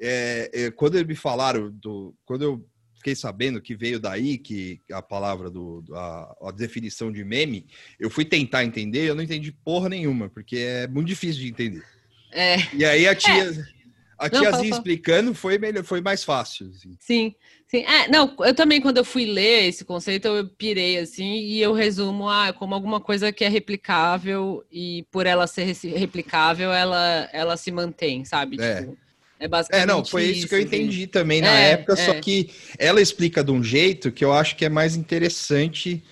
é, 0.00 0.50
é, 0.52 0.70
quando 0.70 0.96
eles 0.96 1.06
me 1.06 1.14
falaram, 1.14 1.70
do, 1.70 2.14
quando 2.24 2.42
eu 2.42 2.68
fiquei 2.96 3.14
sabendo 3.14 3.60
que 3.60 3.74
veio 3.74 3.98
daí, 3.98 4.38
que 4.38 4.80
a 4.92 5.00
palavra 5.00 5.50
do, 5.50 5.84
a, 5.92 6.36
a, 6.48 6.50
definição 6.50 7.10
de 7.12 7.24
meme, 7.24 7.66
eu 7.98 8.10
fui 8.10 8.24
tentar 8.24 8.64
entender, 8.64 9.08
eu 9.08 9.14
não 9.14 9.22
entendi 9.22 9.52
porra 9.52 9.88
nenhuma, 9.88 10.28
porque 10.28 10.56
é 10.56 10.86
muito 10.88 11.06
difícil 11.06 11.42
de 11.42 11.48
entender. 11.48 11.84
É. 12.32 12.56
E 12.74 12.84
aí 12.84 13.08
a 13.08 13.14
tia. 13.14 13.50
É. 13.50 13.78
A 14.18 14.28
tiazinha 14.28 14.70
explicando 14.70 15.32
foi 15.32 15.58
melhor, 15.58 15.84
foi 15.84 16.00
mais 16.00 16.24
fácil. 16.24 16.68
Assim. 16.70 16.96
Sim, 16.98 17.34
sim. 17.68 17.84
É, 17.84 18.08
não, 18.08 18.34
eu 18.40 18.52
também, 18.52 18.80
quando 18.80 18.96
eu 18.96 19.04
fui 19.04 19.24
ler 19.24 19.68
esse 19.68 19.84
conceito, 19.84 20.26
eu 20.26 20.48
pirei 20.48 20.98
assim, 20.98 21.36
e 21.36 21.60
eu 21.60 21.72
resumo 21.72 22.28
ah, 22.28 22.52
como 22.52 22.74
alguma 22.74 23.00
coisa 23.00 23.30
que 23.30 23.44
é 23.44 23.48
replicável, 23.48 24.66
e 24.72 25.06
por 25.12 25.24
ela 25.24 25.46
ser 25.46 25.72
replicável, 25.96 26.72
ela, 26.72 27.30
ela 27.32 27.56
se 27.56 27.70
mantém, 27.70 28.24
sabe? 28.24 28.60
É. 28.60 28.80
Tipo, 28.80 28.98
é 29.40 29.48
basicamente. 29.48 29.82
É, 29.82 29.86
não, 29.86 30.04
foi 30.04 30.24
isso, 30.24 30.38
isso 30.40 30.48
que 30.48 30.54
eu 30.54 30.60
entendi 30.60 31.02
assim. 31.02 31.06
também 31.06 31.40
na 31.40 31.58
é, 31.58 31.72
época, 31.72 31.92
é. 31.94 31.96
só 31.96 32.14
que 32.14 32.50
ela 32.78 33.00
explica 33.00 33.42
de 33.44 33.50
um 33.50 33.62
jeito 33.62 34.10
que 34.10 34.24
eu 34.24 34.32
acho 34.32 34.56
que 34.56 34.64
é 34.64 34.68
mais 34.68 34.96
interessante 34.96 36.02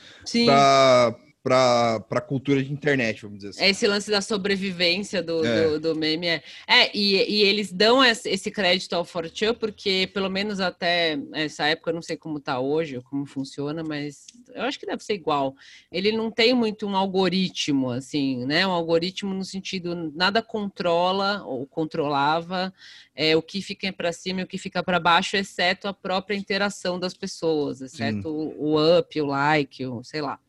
para 1.46 2.04
a 2.10 2.20
cultura 2.20 2.60
de 2.60 2.72
internet, 2.72 3.22
vamos 3.22 3.38
dizer 3.38 3.50
assim. 3.50 3.62
É 3.62 3.70
esse 3.70 3.86
lance 3.86 4.10
da 4.10 4.20
sobrevivência 4.20 5.22
do, 5.22 5.46
é. 5.46 5.68
do, 5.68 5.78
do, 5.78 5.94
meme. 5.94 6.26
É, 6.26 6.42
é 6.66 6.90
e, 6.92 7.14
e, 7.14 7.42
eles 7.42 7.72
dão 7.72 8.04
esse 8.04 8.50
crédito 8.50 8.94
ao 8.94 9.04
Fortran 9.04 9.54
porque, 9.54 10.10
pelo 10.12 10.28
menos 10.28 10.58
até 10.58 11.16
essa 11.32 11.68
época, 11.68 11.90
eu 11.90 11.94
não 11.94 12.02
sei 12.02 12.16
como 12.16 12.38
está 12.38 12.58
hoje, 12.58 12.96
ou 12.96 13.02
como 13.04 13.24
funciona, 13.26 13.84
mas 13.84 14.26
eu 14.52 14.62
acho 14.62 14.76
que 14.76 14.86
deve 14.86 15.04
ser 15.04 15.14
igual. 15.14 15.54
Ele 15.92 16.10
não 16.10 16.32
tem 16.32 16.52
muito 16.52 16.84
um 16.84 16.96
algoritmo, 16.96 17.90
assim, 17.90 18.44
né? 18.44 18.66
Um 18.66 18.72
algoritmo 18.72 19.32
no 19.32 19.44
sentido, 19.44 20.12
nada 20.16 20.42
controla 20.42 21.44
ou 21.44 21.64
controlava 21.64 22.74
é, 23.14 23.36
o 23.36 23.42
que 23.42 23.62
fica 23.62 23.92
para 23.92 24.12
cima 24.12 24.40
e 24.40 24.44
o 24.44 24.48
que 24.48 24.58
fica 24.58 24.82
para 24.82 24.98
baixo, 24.98 25.36
exceto 25.36 25.86
a 25.86 25.94
própria 25.94 26.34
interação 26.34 26.98
das 26.98 27.14
pessoas, 27.14 27.80
exceto 27.80 28.28
o, 28.28 28.74
o 28.74 28.98
up, 28.98 29.20
o 29.20 29.26
like, 29.26 29.86
o 29.86 30.02
sei 30.02 30.20
lá. 30.20 30.40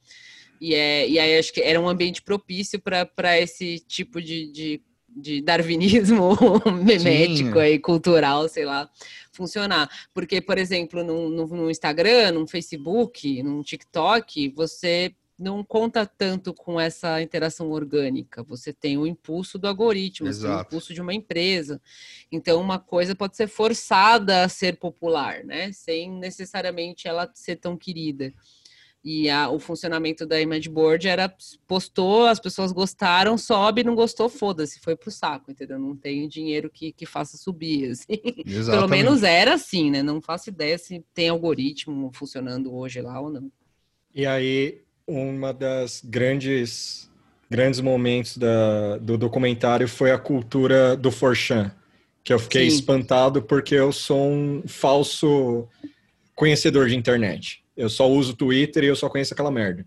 E, 0.59 0.73
é, 0.75 1.07
e 1.07 1.19
aí 1.19 1.37
acho 1.37 1.53
que 1.53 1.61
era 1.61 1.79
um 1.79 1.87
ambiente 1.87 2.21
propício 2.21 2.79
para 2.79 3.39
esse 3.39 3.79
tipo 3.79 4.21
de, 4.21 4.51
de, 4.51 4.81
de 5.07 5.41
darwinismo 5.41 6.35
memético 6.83 7.59
e 7.61 7.79
cultural, 7.79 8.47
sei 8.49 8.65
lá, 8.65 8.89
funcionar. 9.31 9.89
Porque, 10.13 10.41
por 10.41 10.57
exemplo, 10.57 11.03
no, 11.03 11.29
no, 11.29 11.47
no 11.47 11.71
Instagram, 11.71 12.31
no 12.31 12.47
Facebook, 12.47 13.41
no 13.43 13.63
TikTok, 13.63 14.49
você 14.49 15.13
não 15.37 15.63
conta 15.63 16.05
tanto 16.05 16.53
com 16.53 16.81
essa 16.81 17.21
interação 17.21 17.69
orgânica. 17.69 18.41
Você 18.43 18.73
tem 18.73 18.97
o 18.97 19.05
impulso 19.05 19.59
do 19.59 19.67
algoritmo, 19.67 20.27
o 20.27 20.61
impulso 20.61 20.93
de 20.93 21.01
uma 21.01 21.13
empresa. 21.13 21.79
Então, 22.31 22.59
uma 22.59 22.79
coisa 22.79 23.15
pode 23.15 23.37
ser 23.37 23.47
forçada 23.47 24.43
a 24.43 24.49
ser 24.49 24.77
popular, 24.79 25.43
né? 25.43 25.71
Sem 25.71 26.11
necessariamente 26.11 27.07
ela 27.07 27.29
ser 27.35 27.57
tão 27.57 27.77
querida. 27.77 28.33
E 29.09 29.29
a, 29.29 29.49
o 29.49 29.57
funcionamento 29.57 30.25
da 30.25 30.37
image 30.41 30.67
board 30.67 31.07
era 31.07 31.33
postou, 31.65 32.25
as 32.25 32.41
pessoas 32.41 32.73
gostaram, 32.73 33.37
sobe, 33.37 33.81
não 33.81 33.95
gostou, 33.95 34.27
foda-se, 34.27 34.81
foi 34.81 34.97
pro 34.97 35.09
saco, 35.09 35.49
entendeu? 35.49 35.79
Não 35.79 35.95
tem 35.95 36.27
dinheiro 36.27 36.69
que, 36.69 36.91
que 36.91 37.05
faça 37.05 37.37
subir, 37.37 37.91
assim. 37.91 38.17
Pelo 38.69 38.85
menos 38.89 39.23
era 39.23 39.53
assim, 39.53 39.89
né? 39.89 40.03
Não 40.03 40.19
faço 40.19 40.49
ideia 40.49 40.77
se 40.77 41.05
tem 41.13 41.29
algoritmo 41.29 42.11
funcionando 42.13 42.75
hoje 42.75 42.99
lá 42.99 43.17
ou 43.21 43.29
não. 43.29 43.49
E 44.13 44.25
aí, 44.25 44.81
uma 45.07 45.53
das 45.53 46.01
grandes 46.03 47.09
grandes 47.49 47.79
momentos 47.79 48.37
da, 48.37 48.97
do 48.97 49.17
documentário 49.17 49.87
foi 49.87 50.11
a 50.11 50.19
cultura 50.19 50.97
do 50.97 51.11
Forchan, 51.11 51.71
que 52.25 52.33
eu 52.33 52.39
fiquei 52.39 52.69
Sim. 52.69 52.75
espantado 52.75 53.41
porque 53.41 53.73
eu 53.73 53.93
sou 53.93 54.29
um 54.29 54.63
falso 54.67 55.65
conhecedor 56.35 56.89
de 56.89 56.97
internet. 56.97 57.65
Eu 57.77 57.89
só 57.89 58.09
uso 58.09 58.35
Twitter 58.35 58.83
e 58.83 58.87
eu 58.87 58.95
só 58.95 59.07
conheço 59.07 59.33
aquela 59.33 59.51
merda. 59.51 59.85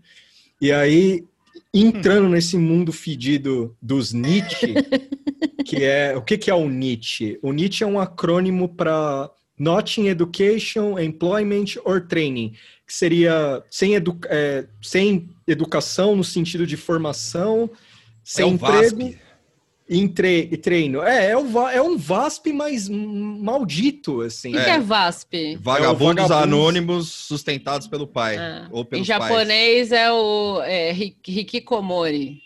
E 0.59 0.71
aí, 0.71 1.25
entrando 1.73 2.27
hum. 2.27 2.31
nesse 2.31 2.57
mundo 2.57 2.91
fedido 2.93 3.75
dos 3.81 4.13
Nietzsche, 4.13 4.73
que 5.65 5.83
é. 5.83 6.15
O 6.15 6.21
que, 6.21 6.37
que 6.37 6.49
é 6.49 6.53
o 6.53 6.69
Nietzsche? 6.69 7.37
O 7.41 7.51
Nietzsche 7.51 7.83
é 7.83 7.87
um 7.87 7.99
acrônimo 7.99 8.69
para 8.69 9.29
Not 9.59 9.99
in 9.99 10.07
Education, 10.07 10.97
Employment 10.97 11.75
or 11.83 12.01
Training, 12.07 12.53
que 12.87 12.93
seria 12.93 13.63
sem, 13.69 13.95
edu 13.95 14.17
é, 14.25 14.65
sem 14.81 15.29
educação 15.45 16.15
no 16.15 16.23
sentido 16.23 16.65
de 16.65 16.77
formação, 16.77 17.69
sem 18.23 18.45
é 18.45 18.49
emprego. 18.49 18.97
VASP 18.97 19.30
em 19.91 20.07
tre 20.07 20.47
treino. 20.57 21.03
É, 21.03 21.31
é, 21.31 21.37
o, 21.37 21.67
é 21.67 21.81
um 21.81 21.97
VASP 21.97 22.53
mais 22.53 22.87
maldito, 22.87 24.21
assim. 24.21 24.51
O 24.51 24.53
que 24.53 24.69
é, 24.69 24.75
é 24.75 24.79
VASP? 24.79 25.57
Vagabundos, 25.61 26.31
é 26.31 26.33
anônimos 26.33 27.09
sustentados 27.09 27.87
pelo 27.87 28.07
pai. 28.07 28.37
Ah. 28.37 28.69
Ou 28.71 28.87
em 28.93 29.03
japonês 29.03 29.89
pais. 29.89 30.01
é 30.01 30.09
o 30.09 30.61
é, 30.63 30.93
Hikikomori. 30.93 32.41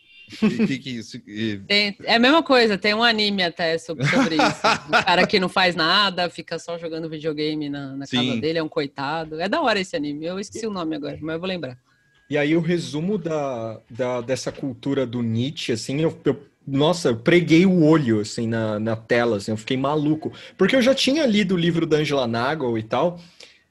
tem, 1.68 1.96
é 2.04 2.16
a 2.16 2.20
mesma 2.20 2.42
coisa, 2.42 2.80
tem 2.80 2.96
um 2.96 3.04
anime 3.04 3.44
até 3.44 3.78
sobre, 3.78 4.08
sobre 4.08 4.38
isso. 4.38 4.62
o 4.90 5.06
cara 5.06 5.28
que 5.28 5.40
não 5.40 5.48
faz 5.48 5.76
nada, 5.76 6.28
fica 6.32 6.58
só 6.58 6.80
jogando 6.80 7.08
videogame 7.08 7.70
na, 7.70 7.96
na 7.96 8.08
casa 8.08 8.36
dele, 8.38 8.58
é 8.58 8.64
um 8.64 8.68
coitado. 8.68 9.40
É 9.40 9.48
da 9.48 9.62
hora 9.62 9.80
esse 9.80 9.96
anime, 9.96 10.26
eu 10.26 10.40
esqueci 10.40 10.66
o 10.66 10.72
nome 10.72 10.96
agora, 10.96 11.20
mas 11.22 11.36
eu 11.36 11.40
vou 11.40 11.48
lembrar. 11.48 11.78
E 12.28 12.40
aí 12.40 12.58
o 12.58 12.60
resumo 12.60 13.20
da, 13.20 13.80
da 13.88 14.20
dessa 14.20 14.52
cultura 14.52 15.06
do 15.06 15.22
Nietzsche, 15.22 15.72
assim, 15.72 16.02
eu, 16.02 16.20
eu 16.26 16.42
nossa, 16.68 17.10
eu 17.10 17.18
preguei 17.18 17.66
o 17.66 17.84
olho, 17.84 18.20
assim, 18.20 18.48
na, 18.48 18.80
na 18.80 18.96
tela, 18.96 19.38
assim, 19.38 19.52
eu 19.52 19.58
fiquei 19.58 19.78
maluco. 19.78 20.32
Porque 20.58 20.76
eu 20.76 20.82
já 20.82 20.96
tinha 20.96 21.26
lido 21.26 21.56
o 21.56 21.58
livro 21.58 21.86
da 21.86 21.98
Angela 21.98 22.28
Nagel 22.28 22.78
e 22.78 22.84
tal, 22.84 23.20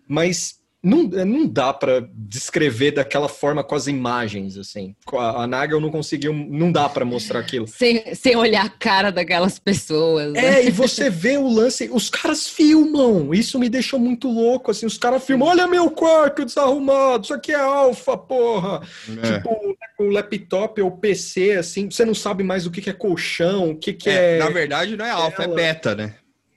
mas 0.06 0.60
não, 0.84 1.10
é, 1.18 1.24
não 1.24 1.46
dá 1.46 1.72
para 1.72 2.06
descrever 2.12 2.92
daquela 2.92 3.28
forma 3.28 3.64
com 3.64 3.74
as 3.74 3.86
imagens, 3.86 4.58
assim. 4.58 4.94
A, 5.14 5.42
a 5.42 5.46
Nagel 5.46 5.80
não 5.80 5.90
conseguiu, 5.90 6.34
não 6.34 6.70
dá 6.70 6.88
para 6.88 7.06
mostrar 7.06 7.40
aquilo. 7.40 7.66
Sem, 7.66 8.14
sem 8.14 8.36
olhar 8.36 8.66
a 8.66 8.68
cara 8.68 9.10
daquelas 9.10 9.58
pessoas. 9.58 10.32
Né? 10.32 10.60
É, 10.60 10.66
e 10.66 10.70
você 10.72 11.08
vê 11.08 11.38
o 11.38 11.48
lance, 11.48 11.88
os 11.90 12.10
caras 12.10 12.46
filmam, 12.46 13.32
isso 13.32 13.58
me 13.58 13.70
deixou 13.70 13.98
muito 13.98 14.28
louco, 14.28 14.70
assim, 14.70 14.84
os 14.84 14.98
caras 14.98 15.24
filmam, 15.24 15.48
olha 15.48 15.66
meu 15.66 15.90
quarto 15.90 16.44
desarrumado, 16.44 17.24
isso 17.24 17.34
aqui 17.34 17.52
é 17.52 17.60
alfa, 17.60 18.16
porra. 18.18 18.82
É. 19.22 19.32
Tipo, 19.32 19.76
o 19.98 20.10
laptop 20.10 20.82
ou 20.82 20.90
PC, 20.90 21.52
assim, 21.52 21.90
você 21.90 22.04
não 22.04 22.14
sabe 22.14 22.44
mais 22.44 22.66
o 22.66 22.70
que, 22.70 22.82
que 22.82 22.90
é 22.90 22.92
colchão, 22.92 23.70
o 23.70 23.76
que, 23.76 23.94
que 23.94 24.10
é, 24.10 24.36
é... 24.36 24.38
Na 24.38 24.50
verdade 24.50 24.96
não 24.96 25.04
é 25.06 25.10
alfa, 25.10 25.44
é 25.44 25.48
beta, 25.48 25.94
né? 25.94 26.14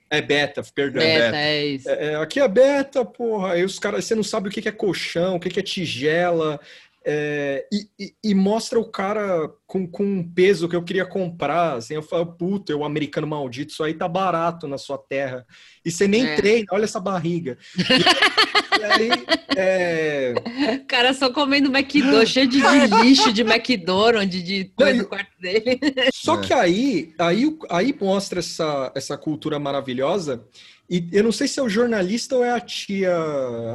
É 0.09 0.21
beta, 0.21 0.63
perdão. 0.73 1.01
Beta, 1.01 1.25
beta. 1.25 1.37
é 1.37 1.65
isso. 1.65 1.89
É, 1.89 2.05
é, 2.13 2.15
aqui 2.15 2.39
é 2.39 2.47
beta, 2.47 3.03
porra. 3.03 3.53
Aí 3.53 3.63
os 3.63 3.77
caras, 3.77 4.05
você 4.05 4.15
não 4.15 4.23
sabe 4.23 4.47
o 4.47 4.51
que 4.51 4.67
é 4.67 4.71
colchão, 4.71 5.35
o 5.35 5.39
que 5.39 5.59
é 5.59 5.63
tigela. 5.63 6.59
É, 7.09 7.65
e, 7.71 7.87
e, 7.97 8.13
e, 8.21 8.35
mostra 8.35 8.77
o 8.77 8.83
cara 8.83 9.49
com, 9.65 9.87
com 9.87 10.03
um 10.03 10.29
peso 10.29 10.67
que 10.67 10.75
eu 10.75 10.83
queria 10.83 11.05
comprar. 11.05 11.77
Assim, 11.77 11.93
eu 11.93 12.01
falo, 12.01 12.25
puta, 12.25 12.75
o 12.75 12.83
americano 12.83 13.25
maldito, 13.25 13.71
isso 13.71 13.81
aí 13.81 13.93
tá 13.93 14.09
barato 14.09 14.67
na 14.67 14.77
sua 14.77 14.97
terra. 14.97 15.45
E 15.85 15.89
você 15.89 16.05
nem 16.05 16.27
é. 16.27 16.35
treina, 16.35 16.65
olha 16.69 16.83
essa 16.83 16.99
barriga. 16.99 17.57
E, 17.77 17.81
e 18.77 18.83
aí, 18.83 19.09
é... 19.55 20.33
cara 20.85 21.13
só 21.13 21.31
comendo 21.31 21.69
McDonald's, 21.73 22.29
cheio 22.29 22.45
de, 22.45 22.59
de, 22.59 23.01
lixo 23.01 23.31
de 23.31 23.41
McDonald's, 23.41 24.43
de 24.43 24.65
coisa 24.75 25.01
no 25.01 25.07
quarto 25.07 25.31
dele. 25.39 25.79
Só 26.13 26.35
que 26.35 26.51
aí, 26.51 27.13
aí, 27.17 27.57
aí 27.69 27.95
mostra 28.01 28.39
essa, 28.39 28.91
essa 28.93 29.17
cultura 29.17 29.57
maravilhosa. 29.57 30.45
E 30.89 31.07
eu 31.13 31.23
não 31.23 31.31
sei 31.31 31.47
se 31.47 31.57
é 31.57 31.63
o 31.63 31.69
jornalista 31.69 32.35
ou 32.35 32.43
é 32.43 32.51
a 32.51 32.59
tia 32.59 33.15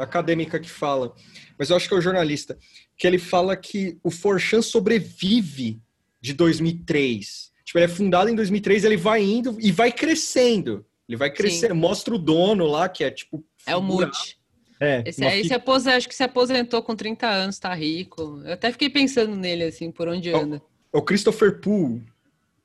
acadêmica 0.02 0.60
que 0.60 0.68
fala, 0.68 1.14
mas 1.58 1.70
eu 1.70 1.76
acho 1.76 1.88
que 1.88 1.94
é 1.94 1.96
o 1.96 2.02
jornalista 2.02 2.58
que 3.02 3.06
ele 3.08 3.18
fala 3.18 3.56
que 3.56 3.98
o 4.00 4.12
Forchan 4.12 4.62
sobrevive 4.62 5.76
de 6.20 6.32
2003. 6.32 7.50
Tipo, 7.64 7.80
ele 7.80 7.86
é 7.86 7.88
fundado 7.88 8.30
em 8.30 8.34
2003, 8.36 8.84
ele 8.84 8.96
vai 8.96 9.24
indo 9.24 9.56
e 9.58 9.72
vai 9.72 9.90
crescendo. 9.90 10.86
Ele 11.08 11.16
vai 11.16 11.28
crescendo. 11.28 11.74
Mostra 11.74 12.14
o 12.14 12.18
dono 12.18 12.64
lá, 12.64 12.88
que 12.88 13.02
é 13.02 13.10
tipo. 13.10 13.44
É 13.66 13.74
o 13.74 13.82
Muti. 13.82 14.38
É, 14.78 15.02
Esse 15.04 15.24
aí 15.24 15.44
se 15.44 15.52
aposentou, 15.52 15.96
acho 15.96 16.08
que 16.08 16.14
se 16.14 16.22
aposentou 16.22 16.80
com 16.80 16.94
30 16.94 17.26
anos, 17.26 17.58
tá 17.58 17.74
rico. 17.74 18.40
Eu 18.44 18.52
até 18.52 18.70
fiquei 18.70 18.88
pensando 18.88 19.34
nele, 19.34 19.64
assim, 19.64 19.90
por 19.90 20.06
onde 20.06 20.30
anda. 20.30 20.62
O, 20.92 20.98
o 20.98 21.02
Christopher 21.02 21.58
Poole. 21.58 22.04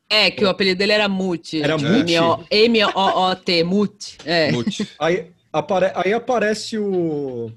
É, 0.08 0.30
que 0.30 0.46
o 0.46 0.50
apelido 0.50 0.78
dele 0.78 0.92
era 0.92 1.10
Muti. 1.10 1.64
Era 1.64 1.80
Muti? 1.80 2.14
M-O-O-T, 2.52 3.64
Muti. 3.64 4.20
É. 4.24 4.52
Muti. 4.52 4.88
Aí, 5.00 5.32
apare, 5.52 5.92
aí 5.96 6.14
aparece 6.14 6.78
o, 6.78 7.52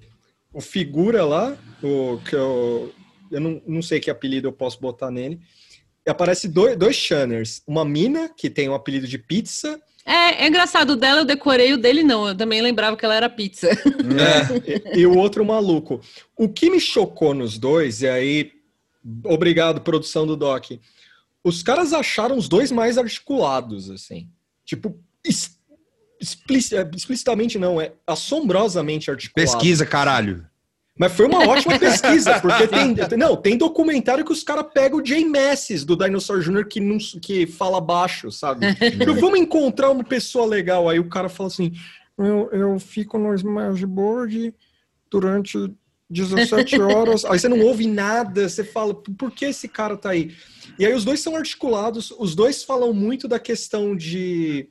o 0.52 0.60
figura 0.60 1.24
lá, 1.24 1.56
o, 1.82 2.18
que 2.18 2.34
eu, 2.34 2.92
eu 3.30 3.40
não, 3.40 3.62
não 3.66 3.82
sei 3.82 4.00
que 4.00 4.10
apelido 4.10 4.48
eu 4.48 4.52
posso 4.52 4.80
botar 4.80 5.10
nele. 5.10 5.40
E 6.06 6.10
aparece 6.10 6.48
dois, 6.48 6.76
dois 6.76 6.96
Shanners. 6.96 7.62
Uma 7.66 7.84
mina, 7.84 8.28
que 8.28 8.50
tem 8.50 8.68
o 8.68 8.72
um 8.72 8.74
apelido 8.74 9.06
de 9.06 9.18
pizza. 9.18 9.80
É, 10.04 10.44
é 10.44 10.48
engraçado, 10.48 10.90
o 10.90 10.96
dela 10.96 11.20
eu 11.20 11.24
decorei, 11.24 11.72
o 11.72 11.78
dele 11.78 12.02
não. 12.02 12.26
Eu 12.26 12.34
também 12.34 12.60
lembrava 12.62 12.96
que 12.96 13.04
ela 13.04 13.14
era 13.14 13.28
pizza. 13.28 13.68
É, 13.68 14.90
e, 14.96 15.00
e 15.00 15.06
o 15.06 15.16
outro 15.16 15.44
maluco. 15.44 16.00
O 16.36 16.48
que 16.48 16.70
me 16.70 16.80
chocou 16.80 17.34
nos 17.34 17.58
dois, 17.58 18.02
e 18.02 18.08
aí, 18.08 18.52
obrigado, 19.24 19.82
produção 19.82 20.26
do 20.26 20.36
Doc. 20.36 20.70
Os 21.44 21.62
caras 21.62 21.92
acharam 21.92 22.36
os 22.36 22.48
dois 22.48 22.72
mais 22.72 22.98
articulados, 22.98 23.90
assim. 23.90 24.28
Tipo, 24.64 24.98
explicitamente 26.20 27.58
não, 27.58 27.80
é 27.80 27.92
assombrosamente 28.06 29.10
articulado. 29.10 29.52
Pesquisa, 29.52 29.86
caralho. 29.86 30.46
Mas 31.00 31.12
foi 31.12 31.24
uma 31.24 31.48
ótima 31.48 31.78
pesquisa, 31.78 32.38
porque 32.40 32.68
tem, 32.68 32.94
não, 33.16 33.34
tem 33.34 33.56
documentário 33.56 34.22
que 34.22 34.32
os 34.32 34.42
caras 34.42 34.66
pegam 34.74 35.00
o 35.00 35.04
Jay 35.04 35.24
Masses 35.24 35.82
do 35.82 35.96
Dinosaur 35.96 36.40
Jr. 36.40 36.66
que, 36.66 36.78
não, 36.78 36.98
que 36.98 37.46
fala 37.46 37.80
baixo, 37.80 38.30
sabe? 38.30 38.66
Eu, 39.06 39.14
vamos 39.14 39.40
encontrar 39.40 39.90
uma 39.90 40.04
pessoa 40.04 40.44
legal. 40.44 40.90
Aí 40.90 41.00
o 41.00 41.08
cara 41.08 41.30
fala 41.30 41.46
assim: 41.46 41.72
eu, 42.18 42.50
eu 42.52 42.78
fico 42.78 43.16
no 43.16 43.34
Smashboard 43.34 44.54
durante 45.10 45.72
17 46.10 46.78
horas. 46.82 47.24
Aí 47.24 47.38
você 47.38 47.48
não 47.48 47.60
ouve 47.60 47.86
nada, 47.86 48.46
você 48.46 48.62
fala, 48.62 48.94
por 48.94 49.30
que 49.30 49.46
esse 49.46 49.68
cara 49.68 49.96
tá 49.96 50.10
aí? 50.10 50.34
E 50.78 50.84
aí 50.84 50.92
os 50.92 51.04
dois 51.04 51.20
são 51.20 51.34
articulados, 51.34 52.10
os 52.18 52.34
dois 52.34 52.62
falam 52.62 52.92
muito 52.92 53.26
da 53.26 53.38
questão 53.38 53.96
de. 53.96 54.68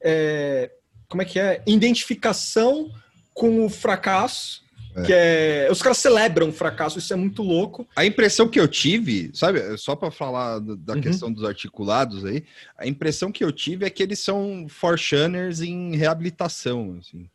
É, 0.00 0.70
como 1.08 1.22
é 1.22 1.24
que 1.24 1.38
é? 1.38 1.62
Identificação 1.66 2.90
com 3.34 3.64
o 3.64 3.70
fracasso 3.70 4.62
é. 4.96 5.02
Que 5.02 5.12
é, 5.12 5.68
os 5.70 5.80
caras 5.80 5.98
celebram 5.98 6.48
o 6.48 6.52
fracasso, 6.52 6.98
isso 6.98 7.12
é 7.12 7.16
muito 7.16 7.42
louco. 7.42 7.86
A 7.94 8.04
impressão 8.04 8.48
que 8.48 8.58
eu 8.58 8.66
tive, 8.66 9.30
sabe, 9.34 9.60
só 9.76 9.94
para 9.94 10.10
falar 10.10 10.60
da 10.60 10.94
uhum. 10.94 11.00
questão 11.00 11.32
dos 11.32 11.44
articulados 11.44 12.24
aí, 12.24 12.44
a 12.76 12.86
impressão 12.86 13.30
que 13.30 13.44
eu 13.44 13.52
tive 13.52 13.86
é 13.86 13.90
que 13.90 14.02
eles 14.02 14.18
são 14.18 14.66
forchanners 14.68 15.60
em 15.60 15.96
reabilitação, 15.96 16.98
assim. 17.00 17.28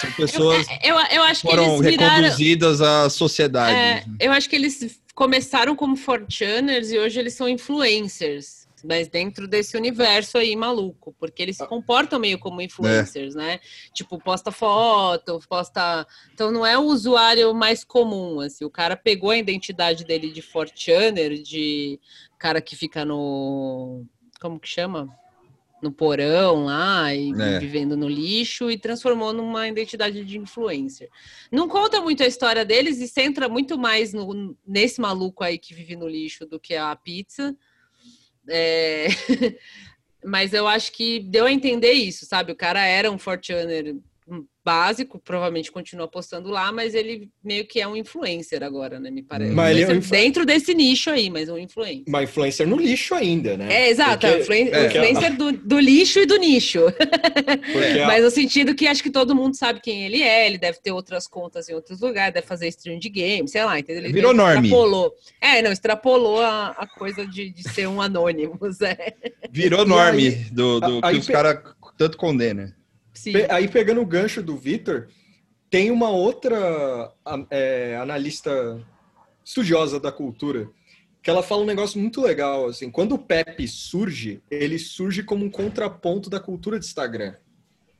São 0.00 0.12
pessoas 0.12 0.66
eu, 0.84 0.94
eu, 0.94 1.06
eu 1.12 1.22
acho 1.22 1.40
que 1.40 1.48
foram 1.48 1.78
viraram, 1.78 2.16
reconduzidas 2.16 2.82
à 2.82 3.08
sociedade. 3.08 3.74
É, 3.74 3.98
assim. 4.00 4.16
Eu 4.20 4.32
acho 4.32 4.48
que 4.48 4.54
eles 4.54 5.00
começaram 5.14 5.74
como 5.74 5.96
forchanners 5.96 6.92
e 6.92 6.98
hoje 6.98 7.18
eles 7.18 7.32
são 7.32 7.48
influencers 7.48 8.67
mas 8.88 9.06
dentro 9.06 9.46
desse 9.46 9.76
universo 9.76 10.38
aí 10.38 10.56
maluco, 10.56 11.14
porque 11.18 11.42
eles 11.42 11.58
se 11.58 11.62
ah. 11.62 11.66
comportam 11.66 12.18
meio 12.18 12.38
como 12.38 12.62
influencers, 12.62 13.36
é. 13.36 13.38
né? 13.38 13.60
Tipo, 13.92 14.18
posta 14.18 14.50
foto, 14.50 15.38
posta. 15.46 16.06
Então 16.32 16.50
não 16.50 16.64
é 16.64 16.78
o 16.78 16.84
usuário 16.84 17.54
mais 17.54 17.84
comum, 17.84 18.40
assim. 18.40 18.64
O 18.64 18.70
cara 18.70 18.96
pegou 18.96 19.28
a 19.28 19.36
identidade 19.36 20.06
dele 20.06 20.32
de 20.32 20.40
Fortuner, 20.40 21.34
de 21.34 22.00
cara 22.38 22.62
que 22.62 22.74
fica 22.74 23.04
no. 23.04 24.06
Como 24.40 24.58
que 24.58 24.68
chama? 24.68 25.14
No 25.82 25.92
porão 25.92 26.64
lá 26.64 27.14
e 27.14 27.30
é. 27.38 27.58
vivendo 27.58 27.94
no 27.94 28.08
lixo 28.08 28.70
e 28.70 28.78
transformou 28.78 29.34
numa 29.34 29.68
identidade 29.68 30.24
de 30.24 30.38
influencer. 30.38 31.10
Não 31.52 31.68
conta 31.68 32.00
muito 32.00 32.22
a 32.22 32.26
história 32.26 32.64
deles 32.64 32.98
e 33.00 33.06
centra 33.06 33.50
muito 33.50 33.78
mais 33.78 34.14
no, 34.14 34.56
nesse 34.66 34.98
maluco 34.98 35.44
aí 35.44 35.58
que 35.58 35.74
vive 35.74 35.94
no 35.94 36.08
lixo 36.08 36.46
do 36.46 36.58
que 36.58 36.74
a 36.74 36.96
pizza. 36.96 37.54
É... 38.48 39.08
Mas 40.24 40.52
eu 40.52 40.66
acho 40.66 40.92
que 40.92 41.20
deu 41.20 41.46
a 41.46 41.52
entender 41.52 41.92
isso, 41.92 42.26
sabe? 42.26 42.50
O 42.52 42.56
cara 42.56 42.84
era 42.84 43.10
um 43.10 43.18
Fortuner 43.18 43.94
básico, 44.68 45.18
provavelmente 45.18 45.72
continua 45.72 46.06
postando 46.06 46.50
lá, 46.50 46.70
mas 46.70 46.94
ele 46.94 47.30
meio 47.42 47.66
que 47.66 47.80
é 47.80 47.88
um 47.88 47.96
influencer 47.96 48.62
agora, 48.62 49.00
né? 49.00 49.10
Me 49.10 49.22
parece. 49.22 49.54
Mas 49.54 49.70
ele 49.70 49.82
é 49.82 49.94
um 49.94 49.96
influ... 49.96 50.10
Dentro 50.10 50.44
desse 50.44 50.74
nicho 50.74 51.08
aí, 51.08 51.30
mas 51.30 51.48
um 51.48 51.56
influencer. 51.56 52.04
Mas 52.06 52.28
influencer 52.28 52.68
no 52.68 52.76
lixo 52.76 53.14
ainda, 53.14 53.56
né? 53.56 53.66
É, 53.72 53.88
exato. 53.88 54.26
Porque... 54.26 54.42
Influen... 54.42 54.68
É. 54.70 54.86
Influencer 54.88 55.36
do, 55.38 55.52
do, 55.52 55.80
lixo 55.80 56.18
e 56.18 56.26
do 56.26 56.36
nicho. 56.36 56.80
mas 58.06 58.22
no 58.22 58.30
sentido 58.30 58.74
que 58.74 58.86
acho 58.86 59.02
que 59.02 59.10
todo 59.10 59.34
mundo 59.34 59.54
sabe 59.56 59.80
quem 59.80 60.04
ele 60.04 60.22
é, 60.22 60.46
ele 60.46 60.58
deve 60.58 60.78
ter 60.80 60.92
outras 60.92 61.26
contas 61.26 61.66
em 61.70 61.72
outros 61.72 62.02
lugares, 62.02 62.34
deve 62.34 62.46
fazer 62.46 62.68
stream 62.68 62.98
de 62.98 63.08
game, 63.08 63.48
sei 63.48 63.64
lá, 63.64 63.78
entendeu? 63.78 64.04
Ele 64.04 64.12
Virou 64.12 64.34
norme. 64.34 64.66
Extrapolou. 64.66 65.14
É, 65.40 65.62
não, 65.62 65.72
extrapolou 65.72 66.42
a, 66.42 66.76
a 66.76 66.86
coisa 66.86 67.26
de, 67.26 67.48
de 67.48 67.62
ser 67.70 67.88
um 67.88 68.02
anônimo. 68.02 68.58
É. 68.80 69.14
Virou 69.50 69.84
norme 69.84 70.30
do, 70.52 70.80
do 70.80 71.00
aí, 71.02 71.14
que 71.14 71.20
os 71.20 71.26
caras 71.26 71.62
tanto 71.96 72.16
condenam. 72.16 72.72
Sim. 73.18 73.32
Aí, 73.48 73.66
pegando 73.68 74.00
o 74.00 74.06
gancho 74.06 74.42
do 74.42 74.56
Vitor, 74.56 75.08
tem 75.68 75.90
uma 75.90 76.10
outra 76.10 77.12
é, 77.50 77.96
analista 77.96 78.80
estudiosa 79.44 79.98
da 79.98 80.12
cultura 80.12 80.70
que 81.22 81.30
ela 81.30 81.42
fala 81.42 81.62
um 81.62 81.66
negócio 81.66 82.00
muito 82.00 82.20
legal. 82.20 82.68
Assim, 82.68 82.90
quando 82.90 83.16
o 83.16 83.18
Pepe 83.18 83.66
surge, 83.66 84.40
ele 84.50 84.78
surge 84.78 85.22
como 85.22 85.44
um 85.44 85.50
contraponto 85.50 86.30
da 86.30 86.38
cultura 86.38 86.78
de 86.78 86.86
Instagram. 86.86 87.34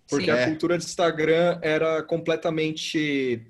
Porque 0.09 0.27
Sim, 0.27 0.31
a 0.31 0.37
é. 0.39 0.47
cultura 0.47 0.79
de 0.79 0.85
Instagram 0.85 1.59
era 1.61 2.03
completamente. 2.03 3.43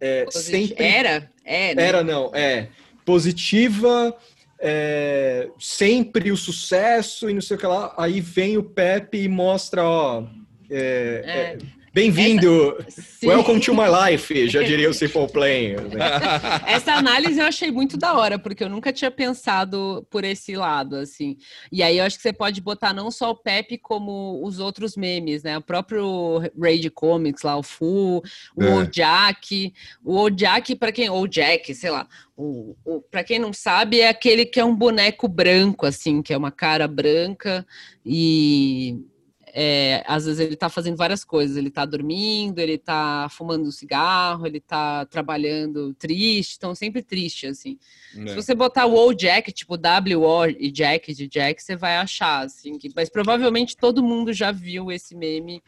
É, 0.00 0.26
sempre... 0.30 0.84
Era? 0.84 1.30
É, 1.44 1.74
né? 1.74 1.86
Era, 1.86 2.04
não, 2.04 2.30
é. 2.34 2.68
Positiva, 3.04 4.14
é, 4.60 5.48
sempre 5.58 6.30
o 6.30 6.36
sucesso 6.36 7.30
e 7.30 7.34
não 7.34 7.40
sei 7.40 7.56
o 7.56 7.60
que 7.60 7.66
lá. 7.66 7.94
Aí 7.96 8.20
vem 8.20 8.58
o 8.58 8.62
Pepe 8.62 9.22
e 9.22 9.28
mostra, 9.28 9.84
ó, 9.84 10.26
é, 10.70 11.22
é. 11.24 11.30
é. 11.40 11.58
Bem-vindo! 11.92 12.76
Welcome 13.24 13.60
to 13.60 13.74
my 13.74 13.88
life, 13.88 14.48
já 14.48 14.62
diria 14.62 14.90
o 14.90 14.94
Simple 14.94 15.26
Plan. 15.32 15.74
Essa 16.66 16.92
análise 16.92 17.40
eu 17.40 17.46
achei 17.46 17.72
muito 17.72 17.96
da 17.96 18.14
hora, 18.14 18.38
porque 18.38 18.62
eu 18.62 18.68
nunca 18.68 18.92
tinha 18.92 19.10
pensado 19.10 20.06
por 20.10 20.22
esse 20.22 20.54
lado, 20.54 20.96
assim. 20.96 21.38
E 21.72 21.82
aí 21.82 21.98
eu 21.98 22.04
acho 22.04 22.16
que 22.16 22.22
você 22.22 22.32
pode 22.32 22.60
botar 22.60 22.92
não 22.92 23.10
só 23.10 23.30
o 23.30 23.36
Pepe, 23.36 23.78
como 23.78 24.40
os 24.44 24.60
outros 24.60 24.96
memes, 24.96 25.42
né? 25.42 25.56
O 25.58 25.62
próprio 25.62 26.40
Raid 26.60 26.90
Comics 26.90 27.42
lá, 27.42 27.56
o 27.56 27.62
Fu, 27.62 28.22
o 28.54 28.62
é. 28.62 28.86
Jack. 28.86 29.72
O 30.04 30.30
Jack, 30.30 30.76
para 30.76 30.92
quem... 30.92 31.08
Ou 31.08 31.26
Jack, 31.26 31.74
sei 31.74 31.90
lá. 31.90 32.06
O, 32.36 32.76
o, 32.84 33.00
para 33.00 33.24
quem 33.24 33.38
não 33.38 33.52
sabe, 33.52 34.00
é 34.00 34.08
aquele 34.08 34.44
que 34.44 34.60
é 34.60 34.64
um 34.64 34.76
boneco 34.76 35.26
branco, 35.26 35.84
assim, 35.84 36.22
que 36.22 36.32
é 36.32 36.36
uma 36.36 36.52
cara 36.52 36.86
branca 36.86 37.66
e 38.06 38.98
é, 39.60 40.04
às 40.06 40.24
vezes 40.24 40.38
ele 40.38 40.54
está 40.54 40.68
fazendo 40.68 40.96
várias 40.96 41.24
coisas, 41.24 41.56
ele 41.56 41.66
está 41.66 41.84
dormindo, 41.84 42.60
ele 42.60 42.74
está 42.74 43.26
fumando 43.28 43.66
um 43.66 43.72
cigarro, 43.72 44.46
ele 44.46 44.58
está 44.58 45.04
trabalhando 45.06 45.92
triste, 45.94 46.54
então 46.56 46.76
sempre 46.76 47.02
triste, 47.02 47.48
assim. 47.48 47.76
É. 48.16 48.28
Se 48.28 48.36
você 48.36 48.54
botar 48.54 48.86
o 48.86 48.94
O 48.94 49.12
Jack, 49.12 49.50
tipo 49.50 49.76
W-O 49.76 50.46
e 50.46 50.70
Jack 50.70 51.12
de 51.12 51.26
Jack, 51.26 51.60
você 51.60 51.74
vai 51.74 51.96
achar, 51.96 52.44
assim, 52.44 52.78
que, 52.78 52.88
mas 52.94 53.08
provavelmente 53.08 53.76
todo 53.76 54.00
mundo 54.00 54.32
já 54.32 54.52
viu 54.52 54.92
esse 54.92 55.16
meme 55.16 55.60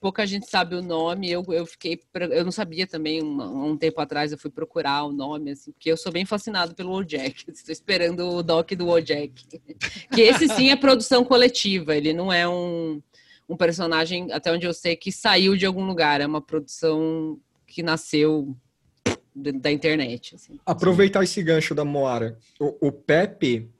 pouca 0.00 0.26
gente 0.26 0.48
sabe 0.48 0.76
o 0.76 0.82
nome. 0.82 1.30
Eu, 1.30 1.44
eu 1.48 1.66
fiquei, 1.66 2.00
eu 2.30 2.44
não 2.44 2.52
sabia 2.52 2.86
também 2.86 3.22
um, 3.22 3.70
um 3.70 3.76
tempo 3.76 4.00
atrás. 4.00 4.30
Eu 4.30 4.38
fui 4.38 4.50
procurar 4.50 5.04
o 5.04 5.12
nome, 5.12 5.52
assim, 5.52 5.72
porque 5.72 5.90
eu 5.90 5.96
sou 5.96 6.12
bem 6.12 6.24
fascinado 6.24 6.74
pelo 6.74 6.90
Wojak. 6.90 7.44
Estou 7.50 7.72
esperando 7.72 8.28
o 8.28 8.42
doc 8.42 8.72
do 8.72 8.86
Wojak. 8.86 9.32
que 10.12 10.20
esse 10.20 10.48
sim 10.48 10.70
é 10.70 10.76
produção 10.76 11.24
coletiva. 11.24 11.96
Ele 11.96 12.12
não 12.12 12.32
é 12.32 12.48
um, 12.48 13.02
um 13.48 13.56
personagem, 13.56 14.32
até 14.32 14.52
onde 14.52 14.66
eu 14.66 14.74
sei, 14.74 14.96
que 14.96 15.12
saiu 15.12 15.56
de 15.56 15.66
algum 15.66 15.86
lugar. 15.86 16.20
É 16.20 16.26
uma 16.26 16.40
produção 16.40 17.38
que 17.66 17.82
nasceu 17.82 18.56
da 19.34 19.70
internet. 19.70 20.34
Assim. 20.34 20.58
Aproveitar 20.64 21.22
esse 21.22 21.42
gancho 21.42 21.74
da 21.74 21.84
Moara. 21.84 22.38
O, 22.58 22.88
o 22.88 22.92
Pepe 22.92 23.70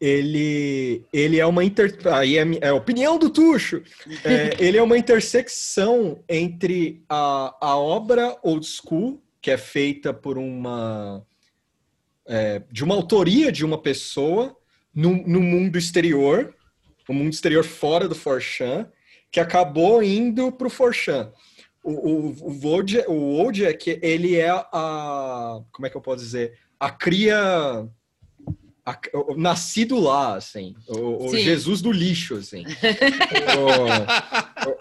ele, 0.00 1.04
ele 1.12 1.40
é 1.40 1.46
uma 1.46 1.64
inter... 1.64 1.98
aí 2.06 2.38
é, 2.38 2.46
é 2.60 2.68
a 2.68 2.74
opinião 2.74 3.18
do 3.18 3.30
Tuxo. 3.30 3.82
É, 4.24 4.56
ele 4.62 4.76
é 4.76 4.82
uma 4.82 4.96
intersecção 4.96 6.22
entre 6.28 7.02
a, 7.08 7.56
a 7.60 7.76
obra 7.76 8.38
old 8.42 8.66
school, 8.66 9.22
que 9.40 9.50
é 9.50 9.58
feita 9.58 10.12
por 10.12 10.38
uma 10.38 11.24
é, 12.26 12.62
de 12.70 12.84
uma 12.84 12.94
autoria 12.94 13.50
de 13.50 13.64
uma 13.64 13.80
pessoa 13.80 14.56
no, 14.94 15.16
no 15.26 15.40
mundo 15.40 15.78
exterior, 15.78 16.54
o 17.08 17.14
mundo 17.14 17.32
exterior 17.32 17.64
fora 17.64 18.06
do 18.06 18.14
Forchan, 18.14 18.86
que 19.30 19.40
acabou 19.40 20.02
indo 20.02 20.50
para 20.52 20.66
o 20.66 20.70
Forchan. 20.70 21.32
O, 21.82 21.92
o, 21.92 22.52
o, 23.08 23.46
o 23.46 23.52
que 23.78 23.98
ele 24.02 24.36
é 24.36 24.50
a. 24.50 25.60
Como 25.72 25.86
é 25.86 25.90
que 25.90 25.96
eu 25.96 26.00
posso 26.00 26.22
dizer? 26.22 26.58
A 26.78 26.90
cria 26.90 27.88
a, 28.88 28.98
o, 29.12 29.36
nascido 29.36 30.00
lá, 30.00 30.36
assim, 30.36 30.74
o, 30.88 31.36
Jesus 31.36 31.82
do 31.82 31.92
lixo, 31.92 32.36
assim. 32.36 32.64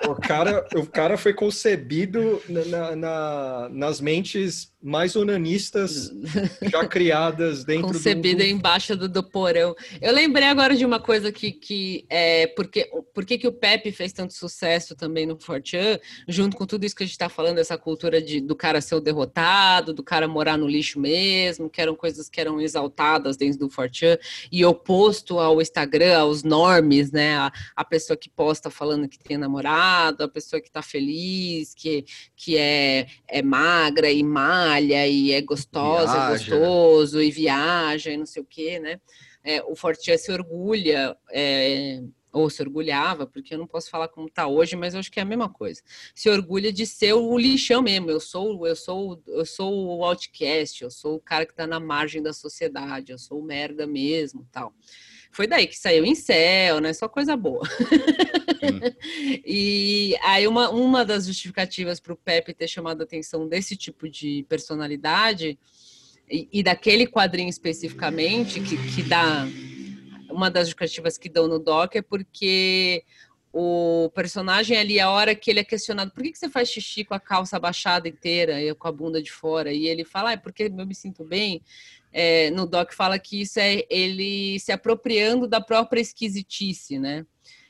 o, 0.07 0.11
o, 0.11 0.15
cara, 0.15 0.65
o 0.75 0.85
cara 0.85 1.17
foi 1.17 1.33
concebido 1.33 2.41
na, 2.47 2.95
na, 2.95 3.69
nas 3.69 3.99
mentes 3.99 4.71
mais 4.81 5.15
onanistas 5.15 6.11
já 6.71 6.85
criadas 6.85 7.63
dentro 7.63 7.87
Concebida 7.87 8.43
do... 8.43 8.49
embaixo 8.49 8.95
do, 8.95 9.09
do, 9.09 9.23
porão. 9.23 9.75
Eu 9.99 10.13
lembrei 10.13 10.47
agora 10.47 10.75
de 10.75 10.85
uma 10.85 10.99
coisa 10.99 11.31
que, 11.31 11.51
que 11.51 12.05
é 12.09 12.47
porque, 12.47 12.89
porque 13.13 13.37
que 13.39 13.47
o 13.47 13.51
Pepe 13.51 13.91
fez 13.91 14.13
tanto 14.13 14.33
sucesso 14.33 14.95
também 14.95 15.25
no 15.25 15.39
Fortran, 15.39 15.97
junto 16.27 16.55
com 16.55 16.65
tudo 16.65 16.85
isso 16.85 16.95
que 16.95 17.03
a 17.03 17.05
gente 17.05 17.13
está 17.13 17.27
falando, 17.27 17.57
essa 17.57 17.77
cultura 17.77 18.21
de, 18.21 18.39
do 18.39 18.55
cara 18.55 18.79
ser 18.79 18.95
o 18.95 19.01
derrotado, 19.01 19.93
do 19.93 20.03
cara 20.03 20.27
morar 20.27 20.57
no 20.57 20.67
lixo 20.67 20.99
mesmo, 20.99 21.69
que 21.69 21.81
eram 21.81 21.95
coisas 21.95 22.29
que 22.29 22.39
eram 22.39 22.61
exaltadas 22.61 23.35
dentro 23.35 23.59
do 23.59 23.69
Fortran, 23.69 24.17
e 24.51 24.63
oposto 24.63 25.39
ao 25.39 25.59
Instagram, 25.59 26.19
aos 26.19 26.43
normes, 26.43 27.11
né? 27.11 27.35
A, 27.35 27.51
a 27.75 27.83
pessoa 27.83 28.15
que 28.15 28.29
posta 28.29 28.69
falando 28.69 29.09
que 29.09 29.17
tem 29.17 29.37
namorado, 29.37 30.23
a 30.23 30.27
pessoa 30.27 30.61
que 30.61 30.67
está 30.67 30.83
feliz, 30.83 31.73
que, 31.73 32.05
que 32.35 32.57
é, 32.57 33.07
é 33.27 33.41
magra 33.41 34.11
e 34.11 34.21
má, 34.21 34.66
malha 34.67 35.07
e 35.07 35.31
é 35.31 35.41
gostosa, 35.41 36.11
é 36.11 36.15
viaja. 36.15 36.55
é 36.55 36.59
gostoso 36.59 37.21
e 37.21 37.31
viaja 37.31 38.11
e 38.11 38.17
não 38.17 38.25
sei 38.25 38.41
o 38.41 38.45
quê, 38.45 38.79
né? 38.79 38.99
É, 39.43 39.63
o 39.63 39.75
Fortier 39.75 40.19
se 40.19 40.31
orgulha, 40.31 41.15
é, 41.31 42.01
ou 42.31 42.49
se 42.49 42.61
orgulhava, 42.61 43.25
porque 43.25 43.53
eu 43.53 43.57
não 43.57 43.67
posso 43.67 43.89
falar 43.89 44.07
como 44.09 44.27
está 44.27 44.47
hoje, 44.47 44.75
mas 44.75 44.93
eu 44.93 44.99
acho 44.99 45.11
que 45.11 45.19
é 45.19 45.23
a 45.23 45.25
mesma 45.25 45.49
coisa. 45.49 45.81
Se 46.13 46.29
orgulha 46.29 46.71
de 46.71 46.85
ser 46.85 47.13
o 47.13 47.37
lixão 47.37 47.81
mesmo. 47.81 48.09
Eu 48.09 48.19
sou, 48.19 48.67
eu 48.67 48.75
sou, 48.75 49.21
eu 49.27 49.45
sou 49.45 49.97
o 49.97 50.03
outcast, 50.03 50.83
eu 50.83 50.91
sou 50.91 51.15
o 51.15 51.19
cara 51.19 51.45
que 51.45 51.53
está 51.53 51.65
na 51.65 51.79
margem 51.79 52.21
da 52.21 52.33
sociedade, 52.33 53.11
eu 53.11 53.17
sou 53.17 53.39
o 53.39 53.43
merda 53.43 53.87
mesmo, 53.87 54.47
tal. 54.51 54.73
Foi 55.31 55.47
daí 55.47 55.67
que 55.67 55.77
saiu 55.77 56.05
em 56.05 56.15
céu, 56.15 56.79
né? 56.79 56.93
Só 56.93 57.07
coisa 57.07 57.35
boa. 57.35 57.67
e 59.45 60.15
aí 60.23 60.47
uma, 60.47 60.69
uma 60.69 61.05
das 61.05 61.25
justificativas 61.25 61.99
para 61.99 62.13
o 62.13 62.17
Pepe 62.17 62.53
ter 62.53 62.67
chamado 62.67 63.01
a 63.01 63.03
atenção 63.03 63.47
desse 63.47 63.75
tipo 63.75 64.09
de 64.09 64.45
personalidade 64.49 65.57
e, 66.29 66.47
e 66.51 66.63
daquele 66.63 67.07
quadrinho 67.07 67.49
especificamente 67.49 68.59
que, 68.59 68.77
que 68.95 69.03
dá 69.03 69.45
uma 70.29 70.49
das 70.49 70.67
justificativas 70.67 71.17
que 71.17 71.29
dão 71.29 71.47
no 71.47 71.59
doc 71.59 71.95
é 71.95 72.01
porque 72.01 73.03
o 73.59 74.11
personagem 74.13 74.77
ali, 74.77 74.99
a 74.99 75.09
hora 75.09 75.33
que 75.33 75.49
ele 75.49 75.61
é 75.61 75.63
questionado, 75.63 76.11
por 76.11 76.21
que, 76.21 76.31
que 76.31 76.37
você 76.37 76.49
faz 76.49 76.69
xixi 76.69 77.03
com 77.03 77.13
a 77.13 77.19
calça 77.19 77.57
abaixada 77.57 78.07
inteira 78.07 78.61
e 78.61 78.73
com 78.75 78.87
a 78.87 78.91
bunda 78.91 79.21
de 79.21 79.31
fora? 79.31 79.71
E 79.73 79.87
ele 79.87 80.03
fala, 80.03 80.29
ah, 80.29 80.33
é 80.33 80.37
porque 80.37 80.63
eu 80.63 80.85
me 80.85 80.93
sinto 80.93 81.23
bem 81.23 81.63
é, 82.19 82.49
no 82.49 82.65
doc 82.65 82.93
fala 82.93 83.19
que 83.19 83.41
isso 83.41 83.59
é 83.59 83.85
ele 83.91 84.59
se 84.59 84.71
apropriando 84.71 85.47
da 85.47 85.61
própria 85.61 86.01
esquisitice, 86.01 86.97
né? 86.97 87.23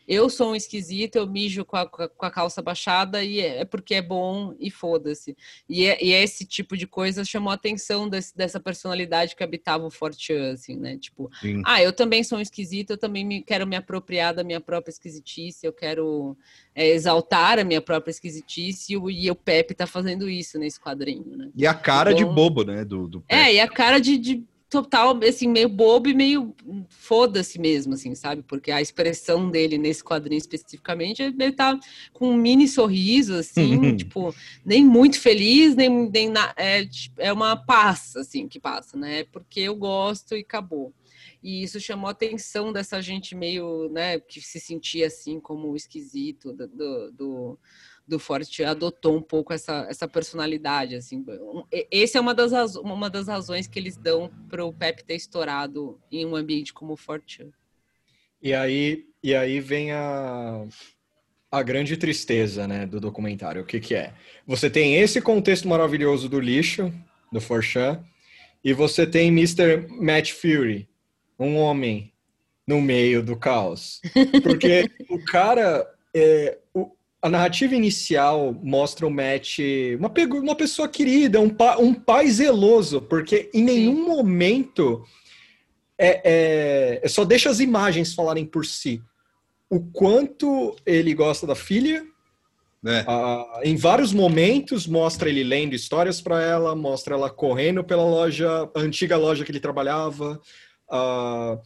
Eu 0.08 0.30
sou 0.30 0.52
um 0.52 0.56
esquisito, 0.56 1.18
eu 1.18 1.28
mijo 1.28 1.66
com 1.66 1.76
a, 1.76 1.86
com 1.86 2.26
a 2.26 2.32
calça 2.32 2.62
baixada 2.62 3.24
e 3.24 3.42
é, 3.42 3.60
é 3.60 3.66
porque 3.66 3.96
é 3.96 4.02
bom 4.02 4.56
e 4.58 4.72
foda-se. 4.72 5.36
E, 5.68 5.86
é, 5.86 6.02
e 6.02 6.14
esse 6.14 6.46
tipo 6.46 6.78
de 6.78 6.88
coisa 6.88 7.26
chamou 7.26 7.52
a 7.52 7.56
atenção 7.56 8.08
desse, 8.08 8.36
dessa 8.36 8.60
personalidade 8.60 9.36
que 9.36 9.44
habitava 9.44 9.86
o 9.86 9.92
Fortean, 9.92 10.54
assim, 10.54 10.78
né? 10.78 10.98
Tipo, 10.98 11.30
Sim. 11.42 11.62
ah, 11.66 11.82
eu 11.82 11.92
também 11.92 12.24
sou 12.24 12.38
um 12.38 12.42
esquisito, 12.42 12.92
eu 12.92 12.98
também 12.98 13.26
me, 13.26 13.42
quero 13.42 13.68
me 13.68 13.76
apropriar 13.76 14.34
da 14.34 14.44
minha 14.44 14.62
própria 14.62 14.92
esquisitice, 14.92 15.66
eu 15.66 15.74
quero 15.74 16.38
é, 16.74 16.88
exaltar 16.88 17.60
a 17.60 17.66
minha 17.66 17.82
própria 17.82 18.12
esquisitice 18.12 18.94
e 18.94 18.98
o, 18.98 19.10
e 19.10 19.30
o 19.30 19.36
Pepe 19.36 19.74
tá 19.74 19.86
fazendo 19.86 20.30
isso 20.30 20.58
nesse 20.58 20.80
quadrinho, 20.80 21.36
né? 21.36 21.50
E 21.54 21.68
a 21.68 21.74
cara 21.74 22.12
então, 22.14 22.30
de 22.30 22.34
bobo, 22.34 22.64
né? 22.64 22.86
Do, 22.86 23.08
do 23.08 23.24
É, 23.28 23.56
e 23.56 23.60
a 23.60 23.68
cara 23.68 24.00
de, 24.00 24.18
de 24.18 24.44
total, 24.70 25.18
assim, 25.24 25.48
meio 25.48 25.70
bobo 25.70 26.10
e 26.10 26.14
meio 26.14 26.54
foda-se 26.90 27.60
mesmo, 27.60 27.94
assim, 27.94 28.14
sabe? 28.16 28.42
Porque 28.44 28.72
a 28.72 28.82
expressão 28.82 29.50
dele 29.50 29.78
nesse 29.78 30.04
quadrinho 30.04 30.38
especificamente, 30.38 31.24
ele 31.24 31.52
tá 31.52 31.80
com 32.12 32.30
um 32.32 32.38
mini 32.38 32.68
sorriso, 32.68 33.36
assim, 33.36 33.96
tipo, 33.96 34.34
nem 34.66 34.84
muito 34.84 35.20
feliz, 35.20 35.76
nem, 35.76 36.10
nem 36.10 36.30
na, 36.30 36.54
é, 36.58 36.86
tipo, 36.86 37.22
é 37.22 37.32
uma 37.32 37.56
paz, 37.56 38.16
assim, 38.16 38.48
que 38.48 38.60
passa, 38.60 38.98
né? 38.98 39.24
Porque 39.26 39.62
eu 39.62 39.76
gosto 39.76 40.36
e 40.36 40.42
acabou. 40.42 40.94
E 41.42 41.64
isso 41.64 41.80
chamou 41.80 42.08
a 42.08 42.12
atenção 42.12 42.74
dessa 42.74 43.02
gente 43.02 43.36
meio, 43.36 43.90
né, 43.90 44.20
que 44.20 44.42
se 44.42 44.60
sentia 44.60 45.08
assim 45.08 45.40
como 45.40 45.76
esquisito 45.76 46.52
do, 46.52 47.12
do, 47.12 47.60
do 48.08 48.18
Forte 48.18 48.64
adotou 48.64 49.18
um 49.18 49.22
pouco 49.22 49.54
essa, 49.54 49.86
essa 49.90 50.08
personalidade, 50.08 50.96
assim. 50.96 51.26
Esse 51.92 52.18
é 52.18 52.22
uma 52.22 52.34
das, 52.34 52.76
uma 52.76 53.10
das 53.10 53.28
razões 53.28 53.68
que 53.68 53.78
eles 53.78 53.98
dão 53.98 54.32
para 54.50 54.64
o 54.64 54.74
Pep 54.74 55.04
ter 55.04 55.16
estourado 55.16 56.00
em 56.12 56.26
um 56.26 56.36
ambiente 56.36 56.74
como 56.74 56.94
o 56.94 56.98
Forte. 56.98 57.46
E 58.42 58.54
aí, 58.54 59.06
e 59.22 59.36
aí 59.36 59.60
vem 59.60 59.92
a, 59.92 60.66
a 61.52 61.64
grande 61.64 61.98
tristeza, 61.98 62.68
né, 62.68 62.86
do 62.86 63.00
documentário. 63.00 63.62
O 63.62 63.66
que 63.66 63.80
que 63.80 63.96
é? 63.96 64.14
Você 64.46 64.70
tem 64.70 64.96
esse 64.96 65.22
contexto 65.22 65.68
maravilhoso 65.68 66.30
do 66.30 66.40
lixo, 66.40 66.94
do 67.32 67.42
Forchan, 67.42 68.04
e 68.64 68.74
você 68.74 69.06
tem 69.06 69.28
Mr. 69.30 69.88
Matt 69.90 70.32
Fury, 70.32 70.88
um 71.38 71.58
homem 71.58 72.14
no 72.66 72.82
meio 72.82 73.24
do 73.24 73.36
caos. 73.36 74.02
Porque 74.44 74.90
o 75.10 75.24
cara, 75.26 75.88
é, 76.14 76.58
o, 76.74 76.92
a 77.22 77.30
narrativa 77.30 77.76
inicial 77.76 78.54
mostra 78.62 79.06
o 79.06 79.12
Matt 79.12 79.60
uma, 79.98 80.12
uma 80.40 80.56
pessoa 80.56 80.88
querida, 80.88 81.40
um, 81.40 81.50
pa, 81.50 81.78
um 81.78 81.94
pai 81.94 82.28
zeloso, 82.30 83.02
porque 83.02 83.50
em 83.54 83.64
nenhum 83.64 84.06
momento 84.06 85.04
é, 85.98 86.22
é, 86.24 87.00
é, 87.04 87.08
só 87.08 87.26
deixa 87.26 87.50
as 87.50 87.60
imagens 87.60 88.14
falarem 88.14 88.46
por 88.46 88.66
si. 88.66 89.02
O 89.70 89.82
quanto 89.82 90.76
ele 90.86 91.14
gosta 91.14 91.48
da 91.48 91.56
filha. 91.56 92.06
É. 92.86 93.02
Uh, 93.02 93.64
em 93.64 93.76
vários 93.76 94.14
momentos 94.14 94.86
mostra 94.86 95.28
ele 95.28 95.44
lendo 95.44 95.74
histórias 95.74 96.22
para 96.22 96.42
ela, 96.42 96.76
mostra 96.76 97.16
ela 97.16 97.30
correndo 97.30 97.84
pela 97.84 98.04
loja, 98.04 98.70
a 98.74 98.80
antiga 98.80 99.18
loja 99.18 99.44
que 99.44 99.52
ele 99.52 99.60
trabalhava. 99.60 100.40
Uh, 100.88 101.60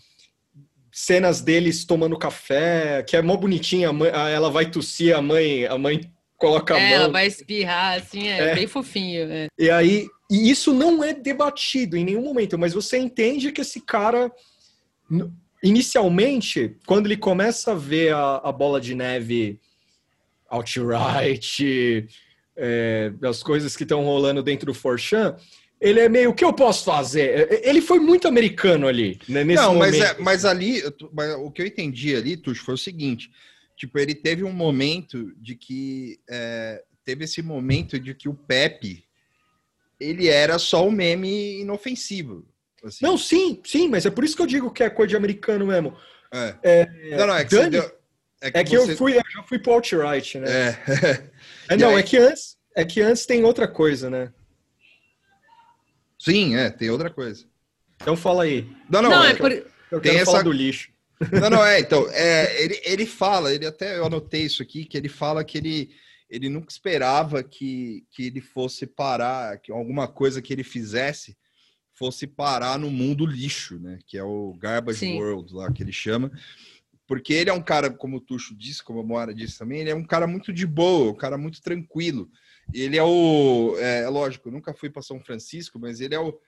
cenas 0.92 1.42
deles 1.42 1.86
tomando 1.86 2.18
café, 2.18 3.04
que 3.04 3.16
é 3.16 3.22
mó 3.22 3.38
bonitinha, 3.38 3.94
mãe, 3.94 4.10
ela 4.10 4.50
vai 4.50 4.70
tossir, 4.70 5.16
a 5.16 5.22
mãe, 5.22 5.66
a 5.66 5.78
mãe 5.78 6.12
coloca 6.38 6.76
a 6.76 6.80
é, 6.80 6.90
mão. 6.90 6.96
Ela 7.04 7.10
vai 7.10 7.28
espirrar, 7.28 8.00
assim, 8.00 8.28
é, 8.28 8.50
é. 8.50 8.56
bem 8.56 8.68
fofinho. 8.68 9.32
É. 9.32 9.48
E 9.58 9.70
aí, 9.70 10.08
e 10.30 10.50
isso 10.50 10.74
não 10.74 11.04
é 11.04 11.14
debatido 11.14 11.96
em 11.96 12.04
nenhum 12.04 12.24
momento, 12.24 12.58
mas 12.58 12.74
você 12.74 12.98
entende 12.98 13.52
que 13.52 13.62
esse 13.62 13.80
cara, 13.80 14.32
inicialmente, 15.64 16.76
quando 16.86 17.06
ele 17.06 17.18
começa 17.18 17.72
a 17.72 17.76
ver 17.76 18.14
a, 18.14 18.38
a 18.38 18.52
bola 18.52 18.82
de 18.82 18.96
neve 18.96 19.60
outright, 20.50 22.08
é, 22.56 23.14
as 23.24 23.42
coisas 23.42 23.76
que 23.78 23.84
estão 23.84 24.04
rolando 24.04 24.44
dentro 24.44 24.66
do 24.66 24.74
Forchan, 24.74 25.38
ele 25.82 26.00
é 26.00 26.08
meio, 26.08 26.30
o 26.30 26.34
que 26.34 26.46
eu 26.46 26.54
posso 26.54 26.86
fazer? 26.86 27.50
Ele 27.66 27.82
foi 27.82 28.00
muito 28.00 28.28
americano 28.28 28.88
ali, 28.88 29.20
né, 29.28 29.44
Não, 29.44 29.76
mas, 29.76 30.00
é, 30.00 30.16
mas 30.20 30.46
ali, 30.46 30.82
mas 31.12 31.34
o 31.36 31.50
que 31.52 31.62
eu 31.62 31.66
entendi 31.66 32.16
ali, 32.16 32.38
Tuxo, 32.38 32.64
foi 32.64 32.76
o 32.76 32.78
seguinte, 32.78 33.30
Tipo, 33.76 33.98
ele 33.98 34.14
teve 34.14 34.44
um 34.44 34.52
momento 34.52 35.34
de 35.38 35.56
que. 35.56 36.20
É, 36.30 36.84
teve 37.04 37.24
esse 37.24 37.42
momento 37.42 38.00
de 38.00 38.14
que 38.14 38.30
o 38.30 38.34
Pepe 38.36 39.04
ele 40.00 40.28
era 40.28 40.60
só 40.60 40.88
um 40.88 40.92
meme 40.92 41.62
inofensivo. 41.62 42.46
assim. 42.84 43.04
Não, 43.04 43.18
sim, 43.18 43.60
sim, 43.66 43.88
mas 43.88 44.06
é 44.06 44.12
por 44.12 44.24
isso 44.24 44.36
que 44.36 44.42
eu 44.44 44.46
digo 44.46 44.70
que 44.72 44.84
é 44.84 44.90
coisa 44.90 45.10
de 45.10 45.16
americano 45.16 45.66
mesmo. 45.66 45.98
É. 46.32 46.56
É, 46.64 47.18
Não, 47.18 47.26
não, 47.26 47.36
é 47.36 47.44
que, 47.44 47.56
Dani- 47.56 47.70
deu- 47.72 47.92
é 48.42 48.52
que 48.52 48.58
é 48.60 48.64
que 48.64 48.78
você- 48.78 48.92
eu 48.92 48.98
fui, 48.98 49.18
eu 49.18 49.24
já 49.34 49.44
fui 49.44 49.58
pro 49.58 49.74
alt-right, 49.74 50.40
né? 50.40 50.48
É. 50.48 50.78
É, 51.70 51.76
não, 51.78 51.90
aí- 51.96 52.02
é 52.02 52.04
que 52.04 52.18
antes, 52.18 52.58
é 52.76 52.86
que 52.86 53.02
antes 53.02 53.26
tem 53.26 53.44
outra 53.44 53.68
coisa, 53.68 54.10
né? 54.12 54.32
Sim, 56.24 56.56
é, 56.56 56.70
tem 56.70 56.90
outra 56.92 57.10
coisa. 57.10 57.46
Então 58.00 58.16
fala 58.16 58.44
aí. 58.44 58.70
Não, 58.88 59.02
não, 59.02 59.10
Não, 59.10 59.24
é, 59.24 59.32
é 59.32 59.36
por... 59.36 59.52
Eu 59.52 60.00
Tem 60.00 60.12
quero 60.12 60.18
essa- 60.18 60.32
falar 60.32 60.44
do 60.44 60.52
lixo. 60.52 60.92
não, 61.32 61.50
não, 61.50 61.66
é, 61.66 61.80
então, 61.82 62.08
é, 62.12 62.64
ele, 62.64 62.80
ele 62.84 63.06
fala, 63.08 63.52
ele 63.54 63.66
até, 63.66 63.98
eu 63.98 64.06
anotei 64.06 64.44
isso 64.44 64.62
aqui, 64.62 64.86
que 64.86 64.96
ele 64.96 65.10
fala 65.10 65.44
que 65.44 65.58
ele, 65.58 65.90
ele 66.30 66.48
nunca 66.48 66.72
esperava 66.72 67.44
que, 67.44 68.06
que 68.12 68.28
ele 68.28 68.40
fosse 68.40 68.86
parar, 68.86 69.58
que 69.58 69.72
alguma 69.72 70.08
coisa 70.08 70.42
que 70.44 70.54
ele 70.54 70.64
fizesse 70.64 71.36
fosse 71.94 72.26
parar 72.28 72.78
no 72.78 72.90
mundo 72.92 73.26
lixo, 73.26 73.80
né, 73.80 73.98
que 74.08 74.18
é 74.18 74.24
o 74.24 74.56
Garbage 74.60 75.00
Sim. 75.00 75.18
World 75.20 75.54
lá, 75.54 75.72
que 75.72 75.84
ele 75.84 75.92
chama, 75.92 76.32
porque 77.06 77.34
ele 77.34 77.50
é 77.50 77.54
um 77.54 77.62
cara, 77.62 77.90
como 77.90 78.18
o 78.18 78.22
Tuxo 78.22 78.56
disse, 78.56 78.84
como 78.84 79.00
a 79.00 79.04
Moara 79.04 79.34
disse 79.34 79.58
também, 79.60 79.82
ele 79.82 79.90
é 79.90 79.96
um 79.96 80.06
cara 80.06 80.26
muito 80.26 80.54
de 80.54 80.66
boa, 80.66 81.12
um 81.12 81.16
cara 81.16 81.38
muito 81.38 81.62
tranquilo, 81.62 82.30
ele 82.74 82.98
é 82.98 83.04
o, 83.04 83.76
é, 83.78 84.02
é 84.04 84.10
lógico, 84.10 84.52
nunca 84.52 84.74
fui 84.74 84.90
para 84.90 85.02
São 85.02 85.20
Francisco, 85.20 85.80
mas 85.80 86.00
ele 86.00 86.16
é 86.16 86.20
o, 86.20 86.40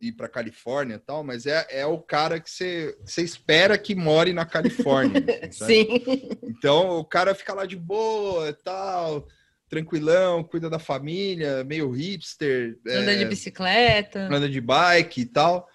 e, 0.00 0.12
para 0.12 0.28
Califórnia 0.28 0.96
e 0.96 0.98
tal, 0.98 1.24
mas 1.24 1.46
é, 1.46 1.66
é 1.70 1.86
o 1.86 1.98
cara 1.98 2.40
que 2.40 2.50
você 2.50 2.96
você 3.04 3.22
espera 3.22 3.76
que 3.76 3.94
more 3.94 4.32
na 4.32 4.46
Califórnia. 4.46 5.24
assim? 5.48 5.98
Sim. 6.04 6.28
Então 6.44 6.98
o 6.98 7.04
cara 7.04 7.34
fica 7.34 7.52
lá 7.54 7.66
de 7.66 7.76
boa 7.76 8.48
e 8.50 8.52
tal, 8.52 9.26
tranquilão, 9.68 10.44
cuida 10.44 10.70
da 10.70 10.78
família, 10.78 11.64
meio 11.64 11.90
hipster, 11.90 12.78
é, 12.86 12.96
Anda 12.96 13.16
de 13.16 13.24
bicicleta. 13.24 14.20
anda 14.20 14.48
de 14.48 14.60
bike 14.60 15.20
e 15.22 15.26
tal. 15.26 15.68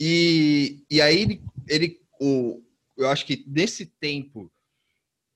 E, 0.00 0.84
e 0.90 1.00
aí 1.00 1.22
ele, 1.22 1.42
ele 1.68 2.00
o, 2.20 2.60
eu 2.96 3.08
acho 3.08 3.24
que 3.24 3.44
nesse 3.46 3.86
tempo 3.86 4.50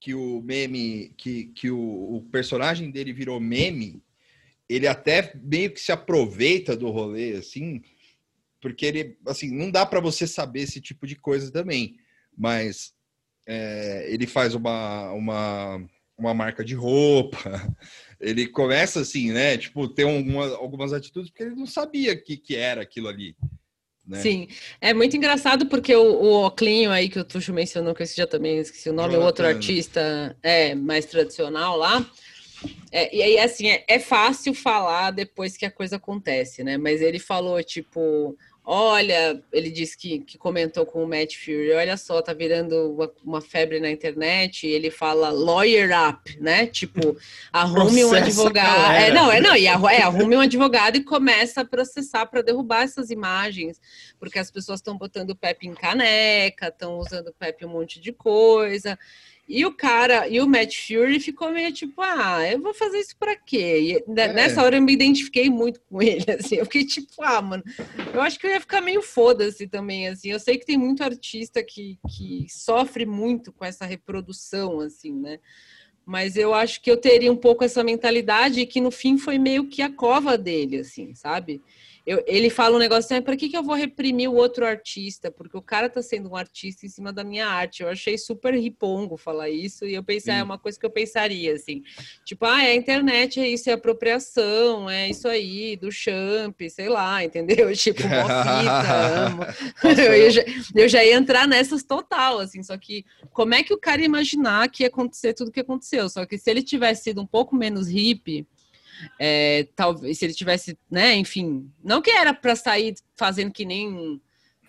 que 0.01 0.15
o 0.15 0.41
meme, 0.43 1.13
que, 1.17 1.47
que 1.47 1.71
o, 1.71 2.17
o 2.17 2.23
personagem 2.31 2.91
dele 2.91 3.13
virou 3.13 3.41
meme, 3.41 4.03
ele 4.69 4.87
até 4.87 5.33
meio 5.35 5.73
que 5.73 5.81
se 5.81 5.93
aproveita 5.93 6.77
do 6.77 6.91
rolê, 6.91 7.35
assim, 7.35 7.83
porque 8.61 8.85
ele, 8.87 9.17
assim, 9.27 9.51
não 9.51 9.71
dá 9.71 9.87
para 9.87 10.01
você 10.01 10.27
saber 10.27 10.63
esse 10.63 10.81
tipo 10.81 11.07
de 11.07 11.17
coisa 11.17 11.53
também, 11.53 11.97
mas 12.37 12.93
é, 13.47 14.07
ele 14.13 14.27
faz 14.27 14.55
uma, 14.55 15.13
uma, 15.13 15.89
uma 16.19 16.35
marca 16.35 16.65
de 16.65 16.75
roupa, 16.75 17.39
ele 18.21 18.47
começa 18.47 19.01
assim, 19.01 19.31
né, 19.31 19.57
tipo, 19.57 19.89
ter 19.89 20.05
uma, 20.05 20.49
algumas 20.57 20.93
atitudes, 20.93 21.31
porque 21.31 21.45
ele 21.45 21.55
não 21.55 21.67
sabia 21.67 22.13
o 22.13 22.23
que, 22.23 22.37
que 22.37 22.57
era 22.57 22.83
aquilo 22.83 23.09
ali, 23.09 23.37
né? 24.07 24.21
Sim, 24.21 24.49
é 24.81 24.95
muito 24.95 25.17
engraçado 25.17 25.67
porque 25.67 25.95
o, 25.95 26.03
o 26.03 26.47
Oclinho 26.47 26.91
aí 26.91 27.09
que 27.09 27.19
o 27.19 27.25
Tuxo 27.25 27.53
mencionou, 27.53 27.95
que 27.95 28.03
eu 28.03 28.07
já 28.07 28.27
também 28.27 28.59
esqueci 28.59 28.89
o 28.89 28.93
nome, 28.93 29.17
o 29.17 29.23
outro 29.23 29.45
Jonathan. 29.45 29.59
artista 29.59 30.37
é 30.43 30.75
mais 30.75 31.07
tradicional 31.07 31.77
lá. 31.77 32.09
É, 32.91 33.15
e 33.15 33.23
aí, 33.23 33.39
assim, 33.39 33.69
é, 33.69 33.85
é 33.89 33.99
fácil 33.99 34.55
falar 34.55 35.11
depois 35.11 35.57
que 35.57 35.67
a 35.67 35.71
coisa 35.71 35.97
acontece, 35.97 36.65
né? 36.65 36.79
Mas 36.79 37.03
ele 37.03 37.19
falou, 37.19 37.63
tipo, 37.63 38.37
olha, 38.69 39.41
ele 39.53 39.71
disse 39.71 39.97
que, 39.97 40.19
que 40.19 40.37
comentou 40.37 40.85
com 40.85 41.05
o 41.05 41.09
Matt 41.09 41.37
Fury, 41.37 41.71
olha 41.71 41.97
só, 41.97 42.21
tá 42.21 42.33
virando 42.33 42.93
uma, 42.93 43.13
uma 43.25 43.41
febre 43.41 43.79
na 43.79 43.89
internet, 43.89 44.67
e 44.67 44.71
ele 44.71 44.91
fala 44.91 45.31
lawyer 45.31 45.91
up, 46.09 46.37
né? 46.41 46.67
Tipo, 46.67 47.17
arrume 47.53 48.05
um 48.05 48.09
Processa 48.09 48.41
advogado. 48.41 48.93
É, 48.97 49.13
não, 49.13 49.31
é, 49.31 49.41
não, 49.41 49.55
e 49.55 49.67
é, 49.67 50.03
arrume 50.03 50.37
um 50.37 50.41
advogado 50.41 50.97
e 50.97 51.05
começa 51.05 51.61
a 51.61 51.65
processar 51.65 52.27
para 52.27 52.43
derrubar 52.43 52.83
essas 52.83 53.11
imagens, 53.11 53.81
porque 54.19 54.41
as 54.41 54.51
pessoas 54.51 54.81
estão 54.81 54.99
botando 54.99 55.31
o 55.31 55.37
Pepe 55.37 55.69
em 55.69 55.75
caneca, 55.75 56.67
estão 56.67 56.99
usando 56.99 57.29
o 57.29 57.35
Pepe 57.35 57.65
um 57.65 57.69
monte 57.69 58.01
de 58.01 58.13
coisa. 58.13 58.99
E 59.49 59.65
o 59.65 59.73
cara, 59.73 60.27
e 60.29 60.41
o 60.41 60.47
Matt 60.47 60.75
Fury 60.87 61.21
ficou 61.21 61.53
meio 61.53 61.73
tipo, 61.73 62.03
ah, 62.03 62.41
eu 62.51 62.61
vou 62.61 62.75
fazer 62.75 62.99
isso 62.99 63.17
pra 63.17 63.37
quê? 63.37 64.03
E 64.09 64.21
É. 64.21 64.33
nessa 64.33 64.63
hora 64.63 64.77
eu 64.77 64.83
me 64.83 64.93
identifiquei 64.93 65.49
muito 65.49 65.81
com 65.89 66.03
ele, 66.03 66.25
assim, 66.33 66.57
eu 66.57 66.65
fiquei 66.65 66.85
tipo, 66.85 67.23
ah, 67.23 67.41
mano, 67.41 67.63
eu 68.13 68.21
acho 68.21 68.39
que 68.41 68.47
eu 68.47 68.51
ia 68.51 68.61
ficar 68.61 68.81
meio 68.81 69.03
foda-se 69.03 69.69
também, 69.69 70.09
assim, 70.09 70.31
eu 70.31 70.41
sei 70.41 70.59
que 70.59 70.67
tem 70.67 70.77
muito 70.77 71.05
artista 71.05 71.63
que, 71.63 71.97
que 72.09 72.47
sofre 72.49 73.07
muito 73.07 73.53
com 73.53 73.65
essa 73.65 73.87
reprodução, 73.87 74.81
assim, 74.81 75.13
né? 75.13 75.39
Mas 76.05 76.37
eu 76.37 76.55
acho 76.55 76.81
que 76.81 76.91
eu 76.91 76.97
teria 76.97 77.33
um 77.33 77.37
pouco 77.37 77.65
essa 77.65 77.83
mentalidade 77.83 78.65
que 78.67 78.81
no 78.81 78.93
fim 78.93 79.19
foi 79.19 79.39
meio 79.39 79.69
que 79.69 79.83
a 79.83 79.91
cova 79.91 80.39
dele, 80.39 80.79
assim, 80.79 81.15
sabe? 81.15 81.61
Eu- 82.07 82.23
ele 82.25 82.49
fala 82.49 82.77
um 82.77 82.79
negócio 82.79 83.13
assim, 83.13 83.21
para 83.21 83.37
que, 83.37 83.49
que 83.49 83.57
eu 83.57 83.65
vou 83.65 83.75
reprimir 83.75 84.31
o 84.31 84.35
outro 84.35 84.65
artista? 84.65 85.29
Porque 85.29 85.57
o 85.57 85.63
cara 85.63 85.89
tá 85.91 86.01
sendo 86.01 86.31
um 86.31 86.37
artista 86.37 86.87
em 86.87 86.89
cima 86.89 87.13
da 87.13 87.25
minha 87.25 87.49
arte. 87.49 87.83
Eu 87.83 87.89
achei 87.89 88.17
super 88.17 88.55
ripongo 88.55 89.17
falar 89.17 89.51
isso, 89.51 89.85
e 89.85 89.95
eu 89.95 90.05
pensei, 90.05 90.33
ah, 90.33 90.37
é 90.37 90.39
Sim. 90.39 90.45
uma 90.45 90.57
coisa 90.59 90.79
que 90.79 90.87
eu 90.87 90.91
pensaria, 90.91 91.53
assim. 91.53 91.83
Tipo, 92.25 92.45
ah, 92.45 92.63
é 92.63 92.71
a 92.71 92.75
internet, 92.77 93.41
é 93.41 93.49
isso, 93.49 93.69
é 93.69 93.73
apropriação, 93.73 94.89
é 94.89 95.11
isso 95.11 95.27
aí, 95.27 95.77
do 95.77 95.91
champ, 95.91 96.61
sei 96.71 96.89
lá, 96.89 97.23
entendeu? 97.25 97.75
Tipo, 97.75 98.03
mó 98.05 98.27
fita, 98.29 99.27
amo. 99.27 99.43
eu, 100.15 100.31
já, 100.31 100.45
eu 100.75 100.89
já 100.89 101.05
ia 101.05 101.15
entrar 101.17 101.49
nessas 101.49 101.83
total, 101.83 102.39
assim, 102.39 102.63
só 102.63 102.77
que 102.79 103.05
como 103.33 103.55
é 103.55 103.63
que 103.65 103.75
o 103.75 103.79
cara 103.79 104.01
ia 104.01 104.07
imaginar 104.07 104.69
que 104.71 104.85
ia 104.85 104.89
acontecer 104.89 105.35
tudo 105.35 105.49
o 105.49 105.53
que 105.53 105.61
aconteceu? 105.61 106.09
Só 106.09 106.25
que 106.25 106.39
se 106.39 106.49
ele 106.51 106.63
tivesse 106.63 107.03
sido 107.05 107.21
um 107.21 107.27
pouco 107.27 107.57
menos 107.57 107.89
hippie, 107.89 108.47
é, 109.19 109.67
talvez 109.75 110.19
se 110.19 110.25
ele 110.25 110.35
tivesse, 110.35 110.79
né, 110.91 111.15
enfim, 111.15 111.71
não 111.83 112.03
que 112.03 112.11
era 112.11 112.33
para 112.33 112.57
sair 112.57 112.95
fazendo 113.17 113.53
que 113.53 113.65
nem, 113.65 114.21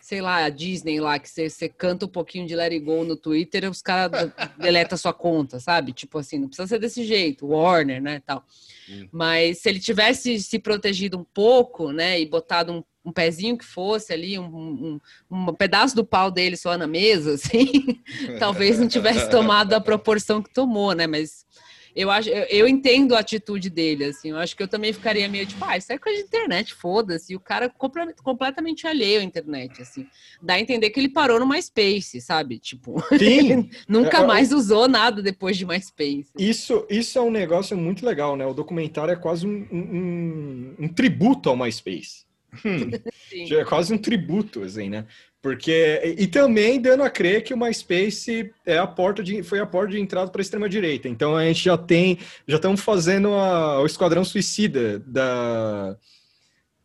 sei 0.01 0.21
lá, 0.21 0.45
a 0.45 0.49
Disney 0.49 0.99
lá, 0.99 1.19
que 1.19 1.29
você, 1.29 1.69
canta 1.69 2.05
um 2.05 2.09
pouquinho 2.09 2.47
de 2.47 2.55
Let 2.55 2.71
It 2.71 2.83
Go 2.83 3.03
no 3.03 3.15
Twitter, 3.15 3.69
os 3.69 3.81
caras 3.81 4.31
deletam 4.57 4.97
sua 4.97 5.13
conta, 5.13 5.59
sabe? 5.59 5.93
Tipo 5.93 6.19
assim, 6.19 6.39
não 6.39 6.47
precisa 6.47 6.67
ser 6.67 6.79
desse 6.79 7.03
jeito, 7.03 7.47
Warner, 7.47 8.01
né, 8.01 8.21
tal. 8.25 8.43
Hum. 8.89 9.07
Mas 9.11 9.59
se 9.59 9.69
ele 9.69 9.79
tivesse 9.79 10.39
se 10.39 10.59
protegido 10.59 11.17
um 11.17 11.25
pouco, 11.25 11.91
né, 11.91 12.19
e 12.19 12.25
botado 12.25 12.71
um, 12.73 12.83
um 13.07 13.11
pezinho 13.11 13.57
que 13.57 13.65
fosse 13.65 14.11
ali, 14.11 14.37
um, 14.37 14.45
um, 14.45 14.99
um 15.31 15.53
pedaço 15.53 15.95
do 15.95 16.05
pau 16.05 16.29
dele 16.29 16.57
só 16.57 16.77
na 16.77 16.85
mesa, 16.87 17.35
assim, 17.35 18.01
talvez 18.37 18.77
não 18.79 18.87
tivesse 18.87 19.29
tomado 19.29 19.73
a 19.73 19.79
proporção 19.81 20.41
que 20.43 20.53
tomou, 20.53 20.93
né? 20.93 21.07
Mas 21.07 21.46
eu 21.97 22.11
acho, 22.11 22.29
eu, 22.29 22.43
eu 22.49 22.67
entendo 22.67 23.15
a 23.15 23.19
atitude 23.19 23.69
dele, 23.69 24.05
assim. 24.05 24.29
Eu 24.29 24.37
acho 24.37 24.55
que 24.55 24.61
eu 24.63 24.67
também 24.67 24.93
ficaria 24.93 25.27
meio 25.27 25.45
tipo, 25.45 25.65
ah, 25.65 25.75
isso 25.77 25.91
é 25.91 25.97
coisa 25.97 26.19
de 26.19 26.25
internet, 26.27 26.73
foda-se. 26.73 27.33
E 27.33 27.35
o 27.35 27.39
cara 27.39 27.69
comple- 27.69 28.13
completamente 28.23 28.85
alheio 28.85 29.19
à 29.19 29.23
internet, 29.23 29.81
assim. 29.81 30.05
Dá 30.41 30.53
a 30.53 30.59
entender 30.59 30.89
que 30.91 30.99
ele 30.99 31.09
parou 31.09 31.39
no 31.39 31.47
MySpace, 31.47 32.21
sabe? 32.21 32.59
Tipo, 32.59 32.95
nunca 33.89 34.19
É, 34.19 34.21
é, 34.21 34.25
mais 34.27 34.51
usou 34.53 34.87
nada 34.87 35.21
depois 35.21 35.57
de 35.57 35.65
MySpace. 35.65 36.27
isso, 36.37 36.85
isso 36.89 37.17
é 37.17 37.21
um 37.21 37.31
negócio 37.31 37.75
muito 37.75 38.05
legal, 38.05 38.35
né? 38.35 38.45
O 38.45 38.53
documentário 38.53 39.11
é 39.11 39.15
quase 39.17 39.47
um, 39.47 39.67
um- 39.71 40.75
um 40.79 40.87
tributo 40.87 41.49
ao 41.49 41.57
MySpace. 41.57 42.25
Sim. 42.63 42.91
É 43.51 43.65
quase 43.65 43.93
um 43.93 43.97
tributo, 43.97 44.63
assim, 44.63 44.89
né? 44.89 45.05
Porque 45.41 46.15
e, 46.17 46.27
também 46.27 46.81
dando 46.81 47.03
a 47.03 47.09
crer 47.09 47.43
que 47.43 47.53
o 47.53 47.57
MySpace 47.57 48.51
é 48.65 48.77
a 48.77 48.87
porta 48.87 49.23
de, 49.23 49.43
foi 49.43 49.59
a 49.59 49.65
porta 49.65 49.91
de 49.91 49.99
entrada 49.99 50.29
para 50.31 50.41
a 50.41 50.43
extrema 50.43 50.67
direita. 50.67 51.07
Então 51.07 51.35
a 51.37 51.45
gente 51.45 51.63
já 51.63 51.77
tem, 51.77 52.17
já 52.47 52.55
estamos 52.57 52.81
fazendo 52.81 53.29
a- 53.33 53.79
o 53.81 53.85
esquadrão 53.85 54.25
suicida 54.25 54.99
da, 54.99 55.95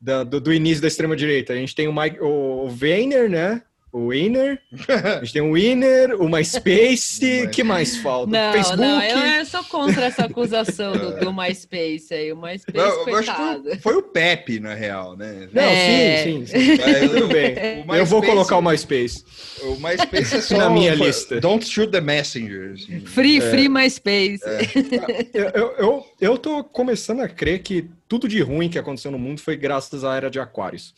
da- 0.01 0.23
do, 0.25 0.41
do 0.41 0.53
início 0.53 0.83
da 0.83 0.89
extrema 0.89 1.17
direita. 1.17 1.53
A 1.55 1.57
gente 1.57 1.75
tem 1.75 1.89
o 1.89 1.95
Mike, 1.95 2.19
o 2.21 2.69
Weiner, 2.81 3.29
né? 3.31 3.63
O 3.93 4.09
Winner, 4.09 4.59
a 4.89 5.19
gente 5.23 5.35
tem 5.35 5.43
o 5.43 5.53
Winner, 5.53 6.19
o 6.19 6.27
MySpace, 6.27 7.47
que 7.53 7.63
mais 7.63 7.97
falta? 7.99 8.31
Não, 8.33 8.53
Facebook. 8.55 8.81
não, 8.81 9.03
eu, 9.03 9.19
eu 9.19 9.45
sou 9.45 9.63
contra 9.65 10.07
essa 10.07 10.25
acusação 10.25 10.93
do, 10.93 11.21
do 11.21 11.31
MySpace 11.33 12.07
aí. 12.15 12.33
O 12.33 12.37
MySpace, 12.41 12.79
Eu, 12.79 12.85
eu 13.09 13.17
acho 13.19 13.31
que 13.31 13.37
coitado. 13.37 13.63
foi, 13.65 13.79
foi 13.79 13.97
o 13.97 14.03
Pepe, 14.03 14.59
na 14.61 14.73
real, 14.73 15.15
né? 15.15 15.47
Não, 15.53 15.63
É. 15.63 16.23
sim, 16.25 16.47
sim, 16.47 16.59
sim. 16.77 16.79
Mas 16.81 17.11
Tudo 17.11 17.29
bem. 17.29 17.55
o 17.87 17.95
Eu 17.95 18.07
vou 18.07 18.21
MySpace- 18.23 18.27
colocar 18.27 18.57
o 18.57 18.63
MySpace. 18.63 19.25
O 19.63 19.77
MySpace 19.77 20.37
é 20.37 20.41
só 20.41 20.57
Na 20.57 20.71
minha 20.71 20.97
foi- 20.97 21.07
lista. 21.09 21.39
Don't 21.39 21.65
shoot 21.67 21.91
the 21.93 22.01
messenger. 22.01 22.73
assim. 22.73 23.01
Free, 23.01 23.39
É. 23.39 23.51
free 23.51 23.69
MySpace. 23.69 24.41
Eu, 25.35 25.45
eu, 25.51 25.75
eu, 25.79 26.07
eu 26.21 26.39
tô 26.39 26.65
começando 26.65 27.21
a 27.21 27.29
crer 27.29 27.61
que 27.63 27.91
tudo 28.09 28.27
de 28.27 28.41
ruim 28.41 28.69
que 28.71 28.79
aconteceu 28.79 29.11
no 29.11 29.19
mundo 29.19 29.41
foi 29.41 29.55
graças 29.57 30.03
à 30.03 30.17
era 30.17 30.31
de 30.31 30.41
Aquários. 30.41 30.95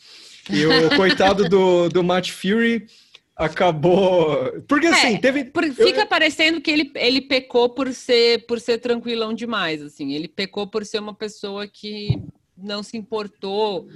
E 0.49 0.65
o 0.65 0.95
coitado 0.95 1.47
do, 1.49 1.89
do 1.89 2.03
Matt 2.03 2.31
Fury 2.31 2.87
acabou. 3.35 4.61
Porque 4.67 4.87
assim, 4.87 5.15
É, 5.15 5.17
teve. 5.17 5.45
Por- 5.45 5.63
eu- 5.65 5.73
fica 5.73 6.05
parecendo 6.05 6.61
que 6.61 6.71
ele, 6.71 6.91
ele 6.95 7.21
pecou 7.21 7.69
por 7.69 7.91
ser 7.93 8.45
por 8.45 8.59
ser 8.59 8.77
tranquilão 8.77 9.33
demais, 9.33 9.81
assim. 9.81 10.13
Ele 10.13 10.27
pecou 10.27 10.67
por 10.67 10.85
ser 10.85 10.99
uma 10.99 11.13
pessoa 11.13 11.67
que 11.67 12.19
não 12.57 12.81
se 12.81 12.97
importou 12.97 13.87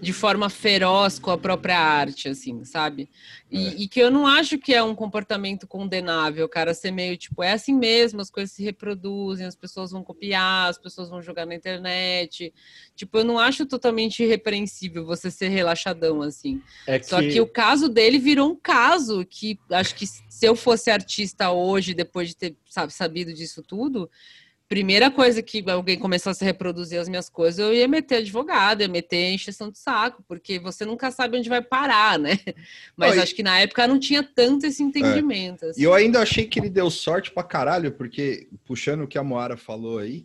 de 0.00 0.12
forma 0.12 0.50
feroz 0.50 1.18
com 1.18 1.30
a 1.30 1.38
própria 1.38 1.78
arte, 1.78 2.28
assim, 2.28 2.64
sabe? 2.64 3.08
E, 3.50 3.66
é. 3.66 3.74
e, 3.78 3.88
que 3.88 4.00
eu 4.00 4.10
não 4.10 4.26
acho 4.26 4.58
que 4.58 4.74
é 4.74 4.82
um 4.82 4.96
comportamento 4.96 5.64
condenável, 5.66 6.48
cara, 6.48 6.74
ser 6.74 6.90
meio 6.90 7.16
tipo, 7.16 7.42
é 7.42 7.52
assim 7.52 7.72
mesmo, 7.72 8.20
as 8.20 8.28
coisas 8.28 8.50
se 8.50 8.64
reproduzem, 8.64 9.46
as 9.46 9.54
pessoas 9.54 9.92
vão 9.92 10.02
copiar, 10.02 10.68
as 10.68 10.76
pessoas 10.76 11.08
vão 11.08 11.22
jogar 11.22 11.46
na 11.46 11.54
internet. 11.54 12.52
Tipo, 12.96 13.18
eu 13.18 13.24
não 13.24 13.38
acho 13.38 13.64
totalmente 13.64 14.24
irrepreensível 14.24 15.06
você 15.06 15.30
ser 15.30 15.48
relaxadão, 15.48 16.20
assim. 16.20 16.60
É 16.86 16.98
que... 16.98 17.06
Só 17.06 17.20
que 17.20 17.40
o 17.40 17.46
caso 17.46 17.88
dele 17.88 18.18
virou 18.18 18.50
um 18.50 18.56
caso 18.56 19.24
que 19.24 19.56
acho 19.70 19.94
que 19.94 20.06
se 20.06 20.46
eu 20.46 20.56
fosse 20.56 20.90
artista 20.90 21.52
hoje, 21.52 21.94
depois 21.94 22.28
de 22.28 22.36
ter 22.36 22.56
sabe, 22.72 22.92
sabido 22.92 23.34
disso 23.34 23.62
tudo, 23.62 24.10
primeira 24.72 25.10
coisa 25.10 25.42
que 25.42 25.62
alguém 25.70 25.98
começasse 25.98 26.42
a 26.42 26.46
reproduzir 26.46 26.98
as 26.98 27.06
minhas 27.06 27.28
coisas, 27.28 27.58
eu 27.58 27.74
ia 27.74 27.86
meter 27.86 28.16
advogado, 28.16 28.80
ia 28.80 28.88
meter 28.88 29.30
encheção 29.30 29.70
de 29.70 29.78
saco, 29.78 30.24
porque 30.26 30.58
você 30.58 30.86
nunca 30.86 31.10
sabe 31.10 31.36
onde 31.36 31.46
vai 31.46 31.60
parar, 31.60 32.18
né? 32.18 32.38
Mas 32.96 33.18
acho 33.18 33.34
que 33.34 33.42
na 33.42 33.60
época 33.60 33.86
não 33.86 33.98
tinha 33.98 34.22
tanto 34.22 34.64
esse 34.64 34.82
entendimento. 34.82 35.66
É. 35.66 35.68
Assim. 35.68 35.80
E 35.82 35.84
eu 35.84 35.92
ainda 35.92 36.22
achei 36.22 36.46
que 36.46 36.58
ele 36.58 36.70
deu 36.70 36.88
sorte 36.88 37.30
pra 37.30 37.42
caralho, 37.42 37.92
porque, 37.92 38.48
puxando 38.64 39.02
o 39.02 39.06
que 39.06 39.18
a 39.18 39.22
Moara 39.22 39.58
falou 39.58 39.98
aí, 39.98 40.24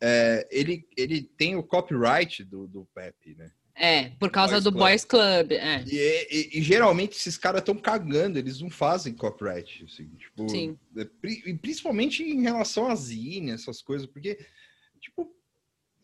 é, 0.00 0.44
ele, 0.50 0.84
ele 0.96 1.22
tem 1.22 1.54
o 1.54 1.62
copyright 1.62 2.42
do, 2.42 2.66
do 2.66 2.84
Pepe, 2.92 3.36
né? 3.38 3.52
É, 3.76 4.10
por 4.20 4.30
causa 4.30 4.52
Boys 4.52 4.64
do 4.64 4.70
Club. 4.70 4.82
Boys 4.82 5.04
Club. 5.04 5.52
É. 5.52 5.84
E, 5.84 6.28
e, 6.30 6.58
e, 6.58 6.62
geralmente 6.62 7.16
esses 7.16 7.36
caras 7.36 7.60
estão 7.60 7.74
cagando, 7.74 8.38
eles 8.38 8.60
não 8.60 8.70
fazem 8.70 9.12
copyright. 9.12 9.84
Assim, 9.84 10.08
tipo, 10.16 10.48
Sim. 10.48 10.78
É, 10.96 11.04
principalmente 11.60 12.22
em 12.22 12.42
relação 12.42 12.86
à 12.86 12.94
Zine, 12.94 13.50
essas 13.50 13.82
coisas, 13.82 14.06
porque, 14.06 14.38
tipo, 15.00 15.34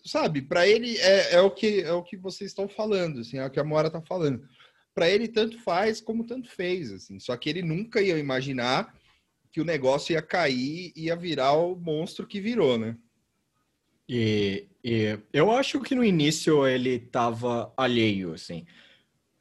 sabe, 0.05 0.43
para 0.43 0.67
ele 0.67 0.97
é, 0.99 1.35
é, 1.35 1.41
o 1.41 1.51
que, 1.51 1.83
é 1.83 1.93
o 1.93 2.03
que 2.03 2.17
vocês 2.17 2.51
estão 2.51 2.69
falando, 2.69 3.21
assim, 3.21 3.39
é 3.39 3.47
o 3.47 3.51
que 3.51 3.61
a 3.61 3.65
Mora 3.65 3.91
tá 3.91 4.03
falando. 4.03 4.43
Para 4.93 5.09
ele, 5.09 5.29
tanto 5.29 5.61
faz 5.63 6.01
como 6.01 6.27
tanto 6.27 6.51
fez, 6.51 6.91
assim. 6.91 7.21
Só 7.21 7.37
que 7.37 7.49
ele 7.49 7.63
nunca 7.63 8.03
ia 8.03 8.19
imaginar 8.19 8.93
que 9.53 9.61
o 9.61 9.65
negócio 9.65 10.13
ia 10.13 10.23
cair 10.23 10.93
e 10.97 11.05
ia 11.05 11.15
virar 11.15 11.53
o 11.53 11.77
monstro 11.77 12.27
que 12.27 12.41
virou, 12.41 12.77
né? 12.77 12.97
E, 14.13 14.67
e 14.83 15.17
eu 15.33 15.53
acho 15.53 15.79
que 15.79 15.95
no 15.95 16.03
início 16.03 16.67
ele 16.67 16.97
estava 16.97 17.73
alheio, 17.77 18.35
assim. 18.35 18.67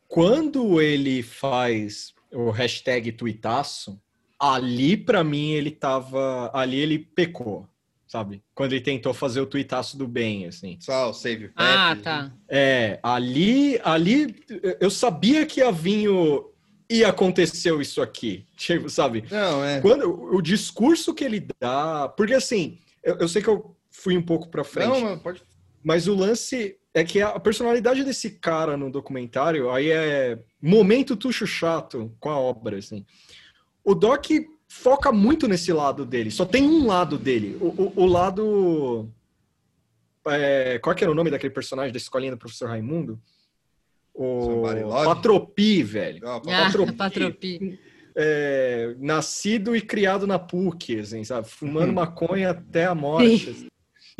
Quando 0.08 0.80
ele 0.80 1.24
faz 1.24 2.14
o 2.32 2.52
hashtag 2.52 3.12
tuitaço, 3.14 4.00
ali 4.40 4.96
para 4.96 5.24
mim 5.24 5.54
ele 5.54 5.72
tava. 5.72 6.52
Ali 6.54 6.78
ele 6.78 7.00
pecou, 7.00 7.68
sabe? 8.06 8.44
Quando 8.54 8.74
ele 8.74 8.82
tentou 8.82 9.12
fazer 9.12 9.42
o 9.42 9.48
tuitaço 9.48 9.98
do 9.98 10.08
bem, 10.08 10.46
assim. 10.46 10.78
Só 10.80 11.10
o 11.10 11.14
save 11.14 11.52
Ah, 11.56 11.98
tá. 12.04 12.32
É, 12.48 13.00
ali, 13.02 13.80
ali 13.84 14.36
eu 14.80 14.92
sabia 14.92 15.48
que 15.48 15.64
a 15.64 15.72
vinho 15.72 16.46
e 16.88 17.04
aconteceu 17.04 17.82
isso 17.82 18.04
aqui, 18.04 18.46
tipo, 18.56 18.88
sabe? 18.88 19.24
Não, 19.32 19.66
é. 19.66 19.82
Quando 19.82 20.32
o 20.32 20.40
discurso 20.44 21.12
que 21.12 21.24
ele 21.24 21.48
dá, 21.60 22.08
porque 22.16 22.36
assim, 22.36 22.78
eu, 23.04 23.18
eu 23.18 23.28
sei 23.28 23.42
que 23.42 23.50
eu 23.50 23.76
fui 24.00 24.18
um 24.18 24.22
pouco 24.22 24.50
para 24.50 24.64
frente. 24.64 25.02
Não, 25.02 25.20
pode. 25.20 25.42
Mas 25.84 26.08
o 26.08 26.16
lance 26.16 26.78
é 26.94 27.04
que 27.04 27.22
a 27.22 27.40
personalidade 27.40 28.04
desse 28.04 28.32
cara 28.32 28.76
no 28.76 28.92
documentário 28.92 29.70
aí 29.72 29.92
é 29.92 30.40
momento 30.62 31.16
tucho 31.16 31.46
chato 31.46 32.14
com 32.20 32.30
a 32.30 32.38
obra, 32.38 32.78
assim. 32.78 33.06
O 33.84 33.96
Doc 33.96 34.26
foca 34.68 35.12
muito 35.12 35.48
nesse 35.48 35.72
lado 35.72 36.06
dele. 36.06 36.32
Só 36.32 36.46
tem 36.46 36.64
um 36.64 36.86
lado 36.86 37.18
dele. 37.18 37.58
O, 37.60 37.68
o, 37.68 37.94
o 38.04 38.06
lado. 38.06 39.10
É, 40.28 40.78
qual 40.80 40.96
que 40.96 41.04
era 41.04 41.12
o 41.12 41.16
nome 41.16 41.32
daquele 41.32 41.54
personagem 41.54 41.92
da 41.92 41.98
escolinha 41.98 42.32
do 42.32 42.38
professor 42.38 42.68
Raimundo? 42.70 43.20
O 44.14 44.64
Patropi, 45.06 45.82
velho. 45.82 46.28
Ah, 46.28 46.42
Patropi. 46.42 46.92
Patropi. 46.94 47.80
É, 48.16 48.96
nascido 49.00 49.76
e 49.76 49.82
criado 49.82 50.28
na 50.28 50.38
PUC, 50.38 51.00
assim, 51.00 51.24
sabe? 51.24 51.48
Fumando 51.48 51.94
maconha 51.94 52.50
até 52.50 52.86
a 52.86 52.94
morte. 52.94 53.50
Assim. 53.50 53.68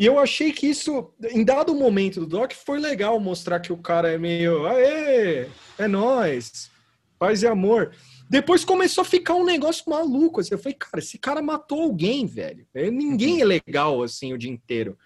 E 0.00 0.06
eu 0.06 0.18
achei 0.18 0.50
que 0.50 0.66
isso, 0.66 1.12
em 1.30 1.44
dado 1.44 1.74
momento 1.74 2.20
do 2.20 2.26
Doc, 2.26 2.54
foi 2.54 2.80
legal 2.80 3.20
mostrar 3.20 3.60
que 3.60 3.70
o 3.70 3.76
cara 3.76 4.10
é 4.10 4.16
meio, 4.16 4.64
aê, 4.66 5.46
é 5.76 5.86
nós, 5.86 6.70
paz 7.18 7.42
e 7.42 7.46
amor. 7.46 7.92
Depois 8.26 8.64
começou 8.64 9.02
a 9.02 9.04
ficar 9.04 9.34
um 9.34 9.44
negócio 9.44 9.84
maluco. 9.86 10.40
Assim. 10.40 10.54
Eu 10.54 10.58
falei, 10.58 10.74
cara, 10.78 11.00
esse 11.00 11.18
cara 11.18 11.42
matou 11.42 11.82
alguém, 11.82 12.24
velho. 12.24 12.66
É, 12.72 12.90
ninguém 12.90 13.42
é 13.42 13.44
legal 13.44 14.02
assim 14.02 14.32
o 14.32 14.38
dia 14.38 14.50
inteiro. 14.50 14.96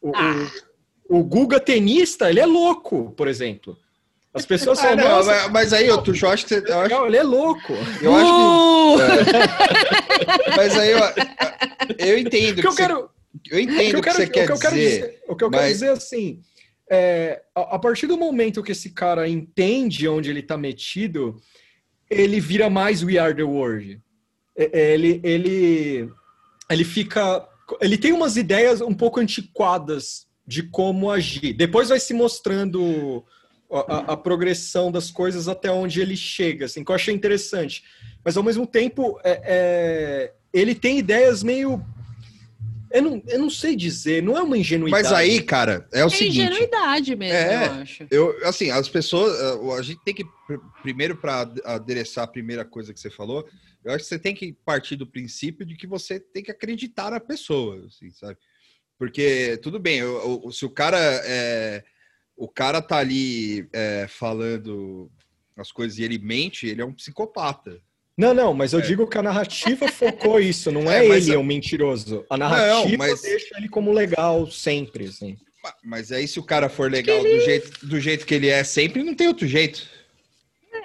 O, 0.00 0.12
ah. 0.14 0.48
o, 1.08 1.18
o 1.18 1.24
Guga 1.24 1.58
tenista, 1.58 2.30
ele 2.30 2.38
é 2.38 2.46
louco, 2.46 3.12
por 3.16 3.26
exemplo. 3.26 3.76
As 4.32 4.46
pessoas 4.46 4.78
ah, 4.80 4.82
falam, 4.82 5.18
ah, 5.18 5.24
não, 5.24 5.50
mas 5.50 5.72
aí, 5.72 5.88
eu, 5.88 6.00
tu, 6.00 6.12
eu 6.14 6.30
acho 6.30 6.46
que 6.46 6.60
você. 6.60 6.70
Eu 6.72 6.78
acho, 6.78 7.06
ele 7.06 7.16
é 7.16 7.24
louco. 7.24 7.72
Eu 8.00 8.12
uh! 8.12 8.98
acho 9.00 9.24
que. 9.24 9.36
É. 10.52 10.54
mas 10.56 10.78
aí 10.78 10.92
eu, 10.92 11.00
eu 11.98 12.18
entendo. 12.18 12.54
Que, 12.54 12.60
que 12.60 12.66
eu 12.68 12.70
você... 12.70 12.82
quero 12.82 13.13
eu 13.50 13.58
entendo 13.58 13.98
o 13.98 14.02
que, 14.02 14.12
você 14.12 14.26
quer 14.26 14.50
dizer. 14.50 14.72
dizer. 14.72 15.22
O 15.28 15.36
que 15.36 15.44
eu 15.44 15.50
mas... 15.50 15.60
quero 15.60 15.72
dizer 15.72 15.90
assim, 15.90 16.42
é, 16.90 17.42
a, 17.54 17.76
a, 17.76 17.78
partir 17.78 18.06
do 18.06 18.16
momento 18.16 18.62
que 18.62 18.72
esse 18.72 18.90
cara 18.90 19.28
entende 19.28 20.06
onde 20.06 20.30
ele 20.30 20.40
está 20.40 20.56
metido, 20.56 21.40
ele 22.10 22.40
vira 22.40 22.68
mais 22.68 23.02
We 23.02 23.18
Are 23.18 23.34
the 23.34 23.42
World. 23.42 24.00
É, 24.56 24.70
é, 24.72 24.94
ele, 24.94 25.20
ele, 25.24 26.08
ele 26.70 26.84
fica. 26.84 27.48
Ele 27.80 27.96
tem 27.96 28.12
umas 28.12 28.36
ideias 28.36 28.80
um 28.80 28.94
pouco 28.94 29.20
antiquadas 29.20 30.26
de 30.46 30.62
como 30.62 31.10
agir. 31.10 31.54
Depois 31.54 31.88
vai 31.88 31.98
se 31.98 32.12
mostrando 32.12 33.24
a, 33.70 34.12
a, 34.12 34.16
progressão 34.16 34.92
das 34.92 35.10
coisas 35.10 35.48
até 35.48 35.70
onde 35.70 36.00
ele 36.00 36.16
chega, 36.16 36.66
assim, 36.66 36.84
que 36.84 36.90
eu 36.90 36.94
achei 36.94 37.14
interessante. 37.14 37.82
Mas 38.22 38.36
ao 38.36 38.42
mesmo 38.42 38.66
tempo, 38.66 39.18
é, 39.24 39.40
é, 39.44 40.32
ele 40.52 40.74
tem 40.74 40.98
ideias 40.98 41.42
meio 41.42 41.84
eu 42.94 43.02
não, 43.02 43.22
eu 43.26 43.38
não 43.40 43.50
sei 43.50 43.74
dizer, 43.74 44.22
não 44.22 44.38
é 44.38 44.42
uma 44.42 44.56
ingenuidade. 44.56 45.02
Mas 45.02 45.12
aí, 45.12 45.42
cara, 45.42 45.88
é 45.92 46.04
o 46.04 46.06
é 46.06 46.10
seguinte. 46.10 46.40
É 46.40 46.44
ingenuidade 46.44 47.16
mesmo, 47.16 47.36
é, 47.36 47.66
eu 47.66 47.72
acho. 47.72 48.06
Eu, 48.08 48.46
assim, 48.46 48.70
as 48.70 48.88
pessoas. 48.88 49.36
A 49.76 49.82
gente 49.82 50.00
tem 50.04 50.14
que, 50.14 50.24
primeiro, 50.80 51.16
para 51.16 51.52
adereçar 51.64 52.22
a 52.22 52.28
primeira 52.28 52.64
coisa 52.64 52.94
que 52.94 53.00
você 53.00 53.10
falou, 53.10 53.44
eu 53.84 53.92
acho 53.92 54.04
que 54.04 54.08
você 54.08 54.18
tem 54.18 54.32
que 54.32 54.52
partir 54.64 54.94
do 54.94 55.08
princípio 55.08 55.66
de 55.66 55.74
que 55.74 55.88
você 55.88 56.20
tem 56.20 56.40
que 56.40 56.52
acreditar 56.52 57.10
na 57.10 57.18
pessoa, 57.18 57.84
assim, 57.84 58.10
sabe? 58.12 58.38
Porque, 58.96 59.58
tudo 59.60 59.80
bem, 59.80 60.00
se 60.52 60.64
o 60.64 60.70
cara. 60.70 60.98
É, 61.24 61.82
o 62.36 62.48
cara 62.48 62.80
tá 62.80 62.98
ali 62.98 63.68
é, 63.72 64.06
falando 64.08 65.10
as 65.56 65.70
coisas 65.70 65.98
e 65.98 66.04
ele 66.04 66.18
mente, 66.18 66.66
ele 66.66 66.80
é 66.80 66.84
um 66.84 66.92
psicopata. 66.92 67.80
Não, 68.16 68.32
não, 68.32 68.54
mas 68.54 68.72
eu 68.72 68.78
é. 68.78 68.82
digo 68.82 69.08
que 69.08 69.18
a 69.18 69.22
narrativa 69.22 69.88
focou 69.88 70.38
isso, 70.40 70.70
não 70.70 70.90
é, 70.90 71.06
é 71.06 71.16
ele 71.16 71.32
é 71.32 71.38
o 71.38 71.44
mentiroso. 71.44 72.24
A 72.30 72.36
narrativa 72.36 72.90
não, 72.90 72.96
mas... 72.96 73.22
deixa 73.22 73.58
ele 73.58 73.68
como 73.68 73.92
legal 73.92 74.48
sempre, 74.50 75.06
assim. 75.06 75.36
Mas 75.82 76.12
aí 76.12 76.28
se 76.28 76.38
o 76.38 76.42
cara 76.42 76.68
for 76.68 76.90
legal 76.90 77.16
ele... 77.24 77.38
do, 77.38 77.44
jeito, 77.44 77.86
do 77.86 78.00
jeito 78.00 78.26
que 78.26 78.34
ele 78.34 78.48
é 78.48 78.62
sempre, 78.62 79.02
não 79.02 79.14
tem 79.14 79.28
outro 79.28 79.46
jeito. 79.46 79.88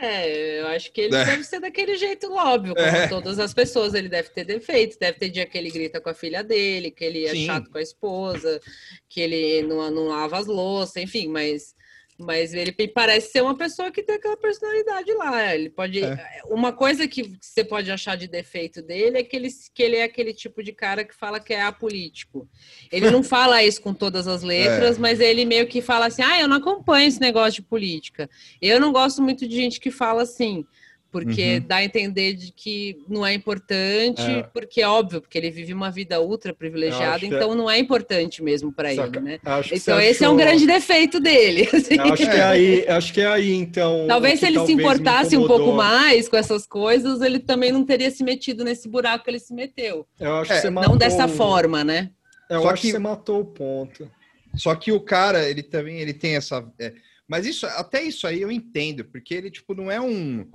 É, 0.01 0.61
eu 0.61 0.67
acho 0.67 0.91
que 0.93 1.01
ele 1.01 1.15
é. 1.15 1.25
deve 1.25 1.43
ser 1.43 1.59
daquele 1.59 1.97
jeito 1.97 2.31
óbvio, 2.31 2.73
como 2.73 2.87
é. 2.87 3.07
todas 3.07 3.37
as 3.37 3.53
pessoas. 3.53 3.93
Ele 3.93 4.07
deve 4.07 4.29
ter 4.29 4.45
defeitos, 4.45 4.97
deve 4.97 5.19
ter 5.19 5.29
dia 5.29 5.45
que 5.45 5.57
ele 5.57 5.69
grita 5.69 5.99
com 5.99 6.09
a 6.09 6.13
filha 6.13 6.41
dele, 6.41 6.89
que 6.89 7.03
ele 7.03 7.25
é 7.25 7.31
Sim. 7.31 7.45
chato 7.45 7.69
com 7.69 7.77
a 7.77 7.81
esposa, 7.81 8.61
que 9.09 9.19
ele 9.19 9.61
não, 9.63 9.91
não 9.91 10.07
lava 10.07 10.37
as 10.37 10.47
louças, 10.47 10.95
enfim, 10.95 11.27
mas 11.27 11.75
mas 12.19 12.53
ele 12.53 12.73
parece 12.93 13.31
ser 13.31 13.41
uma 13.41 13.55
pessoa 13.55 13.91
que 13.91 14.03
tem 14.03 14.15
aquela 14.15 14.35
personalidade 14.35 15.11
lá. 15.13 15.55
Ele 15.55 15.69
pode. 15.69 16.03
É. 16.03 16.41
Uma 16.45 16.73
coisa 16.73 17.07
que 17.07 17.37
você 17.39 17.63
pode 17.63 17.89
achar 17.89 18.17
de 18.17 18.27
defeito 18.27 18.81
dele 18.81 19.19
é 19.19 19.23
que 19.23 19.35
ele, 19.35 19.47
que 19.73 19.81
ele 19.81 19.95
é 19.95 20.03
aquele 20.03 20.33
tipo 20.33 20.61
de 20.61 20.73
cara 20.73 21.05
que 21.05 21.15
fala 21.15 21.39
que 21.39 21.53
é 21.53 21.61
apolítico. 21.61 22.47
Ele 22.91 23.09
não 23.09 23.23
fala 23.23 23.63
isso 23.63 23.81
com 23.81 23.93
todas 23.93 24.27
as 24.27 24.43
letras, 24.43 24.97
é. 24.97 24.99
mas 24.99 25.19
ele 25.19 25.45
meio 25.45 25.65
que 25.67 25.81
fala 25.81 26.07
assim: 26.07 26.21
ah, 26.21 26.39
eu 26.39 26.47
não 26.47 26.57
acompanho 26.57 27.07
esse 27.07 27.21
negócio 27.21 27.61
de 27.61 27.67
política. 27.67 28.29
Eu 28.61 28.79
não 28.79 28.91
gosto 28.91 29.21
muito 29.21 29.47
de 29.47 29.55
gente 29.55 29.79
que 29.79 29.89
fala 29.89 30.23
assim 30.23 30.65
porque 31.11 31.55
uhum. 31.55 31.67
dá 31.67 31.77
a 31.77 31.83
entender 31.83 32.33
de 32.33 32.51
que 32.51 33.03
não 33.07 33.25
é 33.25 33.33
importante, 33.33 34.21
é. 34.21 34.43
porque 34.43 34.81
é 34.81 34.87
óbvio, 34.87 35.21
porque 35.21 35.37
ele 35.37 35.49
vive 35.49 35.73
uma 35.73 35.89
vida 35.89 36.21
ultra 36.21 36.53
privilegiada, 36.53 37.25
então 37.25 37.53
é... 37.53 37.55
não 37.55 37.69
é 37.69 37.79
importante 37.79 38.43
mesmo 38.43 38.71
para 38.71 38.93
ele, 38.93 39.19
né? 39.19 39.39
Então 39.71 39.99
esse 39.99 40.23
achou... 40.23 40.27
é 40.27 40.29
um 40.29 40.37
grande 40.37 40.67
defeito 40.67 41.19
dele. 41.19 41.67
Assim. 41.73 41.99
Acho 41.99 42.15
que 42.15 42.23
é 42.23 42.43
aí, 42.43 42.87
acho 42.87 43.13
que 43.13 43.21
é 43.21 43.27
aí, 43.27 43.53
então. 43.53 44.05
Talvez 44.07 44.39
se 44.39 44.45
ele 44.45 44.55
talvez 44.57 44.77
se 44.77 44.81
importasse 44.81 45.37
um 45.37 45.47
pouco 45.47 45.73
mais 45.73 46.29
com 46.29 46.37
essas 46.37 46.67
coisas, 46.67 47.21
ele 47.21 47.39
também 47.39 47.71
não 47.71 47.83
teria 47.83 48.11
se 48.11 48.23
metido 48.23 48.63
nesse 48.63 48.87
buraco 48.87 49.23
que 49.23 49.31
ele 49.31 49.39
se 49.39 49.53
meteu. 49.53 50.05
Eu 50.19 50.35
acho 50.37 50.51
que 50.51 50.57
é, 50.57 50.61
você 50.61 50.69
matou... 50.69 50.91
Não 50.91 50.97
dessa 50.97 51.27
forma, 51.27 51.83
né? 51.83 52.11
Eu 52.49 52.61
Só 52.61 52.69
acho 52.69 52.81
que... 52.81 52.87
que 52.87 52.93
você 52.93 52.99
matou 52.99 53.41
o 53.41 53.45
ponto. 53.45 54.09
Só 54.55 54.75
que 54.75 54.91
o 54.91 54.99
cara, 54.99 55.47
ele 55.47 55.63
também, 55.63 55.99
ele 55.99 56.13
tem 56.13 56.35
essa, 56.35 56.67
é... 56.79 56.93
mas 57.27 57.45
isso, 57.45 57.65
até 57.65 58.03
isso 58.03 58.27
aí 58.27 58.41
eu 58.41 58.51
entendo, 58.51 59.05
porque 59.05 59.33
ele 59.33 59.51
tipo 59.51 59.73
não 59.73 59.91
é 59.91 60.01
um 60.01 60.47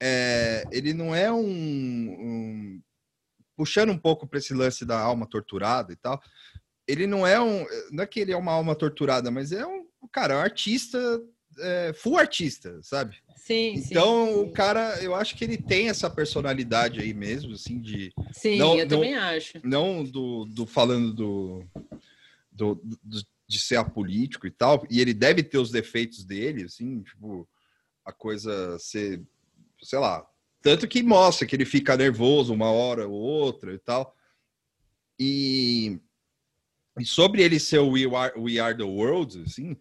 é, 0.00 0.64
ele 0.70 0.92
não 0.94 1.14
é 1.14 1.30
um, 1.32 1.40
um 1.46 2.82
puxando 3.56 3.90
um 3.90 3.98
pouco 3.98 4.26
para 4.26 4.38
esse 4.38 4.54
lance 4.54 4.84
da 4.84 4.98
alma 4.98 5.26
torturada 5.26 5.92
e 5.92 5.96
tal. 5.96 6.20
Ele 6.86 7.06
não 7.06 7.26
é 7.26 7.40
um, 7.40 7.66
não 7.90 8.04
é 8.04 8.06
que 8.06 8.20
ele 8.20 8.32
é 8.32 8.36
uma 8.36 8.52
alma 8.52 8.74
torturada, 8.74 9.30
mas 9.30 9.52
é 9.52 9.66
um 9.66 9.86
cara, 10.12 10.34
é 10.34 10.36
um 10.38 10.40
artista, 10.40 10.98
é, 11.58 11.92
full 11.92 12.16
artista, 12.16 12.78
sabe? 12.82 13.16
Sim, 13.36 13.74
Então, 13.76 14.26
sim, 14.26 14.40
o 14.42 14.52
cara, 14.52 15.02
eu 15.02 15.14
acho 15.14 15.34
que 15.36 15.44
ele 15.44 15.56
tem 15.58 15.88
essa 15.88 16.08
personalidade 16.08 17.00
aí 17.00 17.12
mesmo, 17.12 17.54
assim, 17.54 17.78
de. 17.80 18.12
Sim, 18.32 18.56
não- 18.58 18.72
eu 18.78 18.86
não- 18.86 18.88
também 18.88 19.14
acho. 19.16 19.58
Não 19.64 20.04
do, 20.04 20.44
do 20.46 20.66
falando 20.66 21.12
do, 21.12 21.64
do, 22.52 22.74
do- 22.84 23.26
de 23.46 23.58
ser 23.58 23.76
apolítico 23.76 24.46
e 24.46 24.50
tal, 24.50 24.86
e 24.90 25.00
ele 25.00 25.14
deve 25.14 25.42
ter 25.42 25.58
os 25.58 25.70
defeitos 25.70 26.22
dele, 26.24 26.64
assim, 26.64 27.02
tipo, 27.02 27.48
a 28.04 28.12
coisa 28.12 28.78
ser, 28.78 29.22
sei 29.82 29.98
lá. 29.98 30.26
Tanto 30.62 30.88
que 30.88 31.02
mostra 31.02 31.46
que 31.46 31.54
ele 31.54 31.64
fica 31.64 31.96
nervoso 31.96 32.52
uma 32.52 32.70
hora 32.70 33.06
ou 33.06 33.14
outra 33.14 33.72
e 33.72 33.78
tal. 33.78 34.14
E, 35.18 35.98
e 36.98 37.04
sobre 37.04 37.42
ele 37.42 37.58
ser 37.58 37.78
o 37.78 37.90
We 37.90 38.04
Are, 38.14 38.38
We 38.38 38.58
Are 38.58 38.76
the 38.76 38.82
World, 38.84 39.42
assim, 39.42 39.76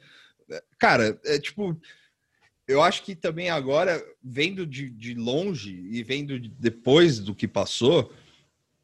é, 0.49 0.63
cara, 0.79 1.19
é 1.25 1.39
tipo. 1.39 1.79
Eu 2.67 2.81
acho 2.81 3.03
que 3.03 3.15
também 3.15 3.49
agora, 3.49 4.03
vendo 4.21 4.65
de, 4.67 4.89
de 4.89 5.13
longe 5.13 5.71
e 5.89 6.03
vendo 6.03 6.37
de- 6.37 6.49
depois 6.49 7.17
do 7.19 7.33
que 7.33 7.47
passou, 7.47 8.11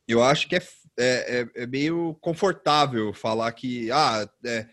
eu 0.07 0.23
acho 0.23 0.47
que 0.47 0.55
é, 0.55 0.61
é, 0.97 1.41
é- 1.41 1.63
é 1.63 1.67
meio 1.67 2.15
confortável 2.21 3.13
falar 3.13 3.51
que, 3.51 3.91
ah, 3.91 4.29
é, 4.45 4.69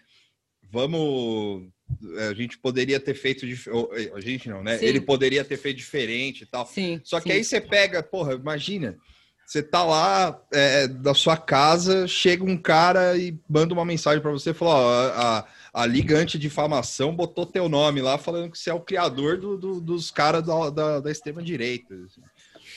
vamos. 0.71 1.69
É, 2.17 2.29
A 2.29 2.35
gente 2.35 2.59
poderia 2.59 2.99
ter 3.01 3.15
feito. 3.15 3.45
é, 3.47 4.11
A 4.15 4.21
gente 4.21 4.49
não, 4.49 4.63
né? 4.63 4.79
Sim. 4.79 4.87
Ele 4.87 5.01
poderia 5.01 5.45
ter 5.45 5.57
feito 5.57 5.77
diferente 5.77 6.43
e 6.43 6.47
tal. 6.47 6.67
Sim. 6.67 7.01
Só 7.05 7.19
que 7.21 7.31
sim. 7.31 7.37
aí 7.39 7.45
você 7.45 7.61
pega, 7.61 8.03
porra, 8.03 8.35
imagina, 8.35 8.97
você 9.47 9.63
tá 9.63 9.83
lá 9.85 10.41
é, 10.53 10.87
da 10.87 11.13
sua 11.15 11.37
casa, 11.37 12.07
chega 12.07 12.45
um 12.45 12.57
cara 12.57 13.17
e 13.17 13.37
manda 13.49 13.75
uma 13.75 13.85
mensagem 13.85 14.21
pra 14.23 14.31
você, 14.31 14.55
fala, 14.55 14.75
ó, 14.75 15.09
a, 15.13 15.49
a 15.83 15.87
Liga 15.87 16.17
Antidifamação 16.17 17.15
botou 17.17 17.45
teu 17.45 17.69
nome 17.69 18.01
lá, 18.01 18.17
falando 18.17 18.51
que 18.51 18.59
você 18.59 18.71
é 18.71 18.75
o 18.75 18.81
criador 18.81 19.37
do- 19.39 19.57
do- 19.59 19.81
dos 19.81 20.11
caras 20.11 20.45
da, 20.45 20.71
da, 20.71 21.01
da 21.01 21.11
extrema-direita. 21.11 21.95
assim. 21.95 22.21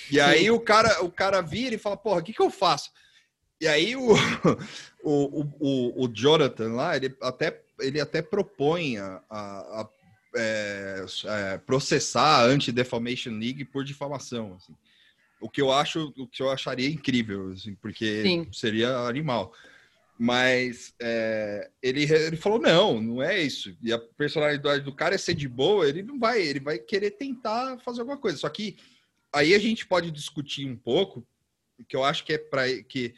E 0.09 0.19
aí 0.19 0.49
o 0.49 0.59
cara, 0.59 1.03
o 1.03 1.11
cara 1.11 1.41
vira 1.41 1.75
e 1.75 1.77
fala, 1.77 1.95
porra, 1.95 2.19
o 2.19 2.23
que 2.23 2.33
que 2.33 2.41
eu 2.41 2.49
faço? 2.49 2.89
E 3.61 3.67
aí 3.67 3.95
o, 3.95 4.09
o, 5.03 5.41
o, 5.41 5.45
o- 5.59 6.05
o 6.05 6.07
Jonathan 6.07 6.73
lá, 6.73 6.95
ele 6.97 7.15
até, 7.21 7.61
ele 7.83 7.99
até 8.01 8.21
propõe 8.21 8.97
a, 8.97 9.21
a- 9.29 9.81
a, 9.81 9.89
é, 10.35 11.05
é, 11.25 11.57
processar 11.59 12.39
a 12.39 12.43
Anti-Defamation 12.45 13.31
League 13.37 13.65
por 13.65 13.83
difamação. 13.83 14.55
assim. 14.55 14.73
O 15.39 15.49
que 15.49 15.61
eu 15.61 15.71
acho, 15.71 16.13
o 16.17 16.27
que 16.27 16.41
eu 16.41 16.49
acharia 16.49 16.89
incrível, 16.89 17.51
assim, 17.51 17.75
porque 17.75 18.23
Sim. 18.23 18.47
seria 18.51 18.95
animal. 18.99 19.53
Mas 20.17 20.93
é, 21.01 21.69
ele, 21.81 22.03
ele 22.03 22.35
falou: 22.37 22.59
não, 22.59 23.01
não 23.01 23.21
é 23.21 23.41
isso. 23.41 23.75
E 23.81 23.91
a 23.91 23.99
personalidade 23.99 24.83
do 24.83 24.93
cara 24.95 25.15
é 25.15 25.17
ser 25.17 25.33
de 25.33 25.47
boa, 25.47 25.87
ele 25.87 26.01
não 26.03 26.19
vai, 26.19 26.41
ele 26.41 26.59
vai 26.59 26.77
querer 26.77 27.11
tentar 27.11 27.77
fazer 27.79 28.01
alguma 28.01 28.17
coisa. 28.17 28.37
Só 28.37 28.47
que 28.49 28.77
aí 29.33 29.53
a 29.53 29.59
gente 29.59 29.85
pode 29.85 30.11
discutir 30.11 30.67
um 30.67 30.77
pouco, 30.77 31.25
que 31.89 31.95
eu 31.95 32.03
acho 32.03 32.23
que 32.23 32.33
é 32.33 32.37
para 32.37 32.63
que, 32.83 33.13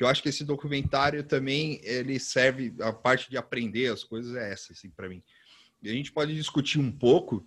que 0.00 0.04
eu 0.04 0.08
acho 0.08 0.22
que 0.22 0.30
esse 0.30 0.46
documentário 0.46 1.22
também 1.22 1.78
ele 1.82 2.18
serve 2.18 2.72
a 2.80 2.90
parte 2.90 3.28
de 3.28 3.36
aprender 3.36 3.92
as 3.92 4.02
coisas 4.02 4.34
é 4.34 4.50
essa 4.50 4.72
assim 4.72 4.88
para 4.88 5.10
mim. 5.10 5.22
E 5.82 5.90
a 5.90 5.92
gente 5.92 6.10
pode 6.10 6.34
discutir 6.34 6.78
um 6.78 6.90
pouco 6.90 7.46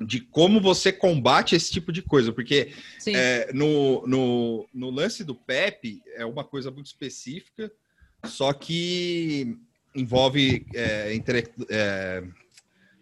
de 0.00 0.20
como 0.20 0.60
você 0.60 0.92
combate 0.92 1.56
esse 1.56 1.72
tipo 1.72 1.90
de 1.90 2.02
coisa, 2.02 2.32
porque 2.32 2.72
é, 3.08 3.52
no, 3.52 4.06
no, 4.06 4.68
no 4.72 4.90
lance 4.90 5.24
do 5.24 5.34
Pepe 5.34 6.04
é 6.14 6.24
uma 6.24 6.44
coisa 6.44 6.70
muito 6.70 6.86
específica, 6.86 7.72
só 8.24 8.52
que 8.52 9.58
envolve 9.92 10.64
é, 10.72 11.16
intele- 11.16 11.52
é, 11.68 12.22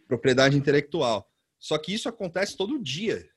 propriedade 0.09 0.57
intelectual. 0.57 1.31
Só 1.59 1.77
que 1.77 1.93
isso 1.93 2.09
acontece 2.09 2.57
todo 2.57 2.83
dia. 2.83 3.29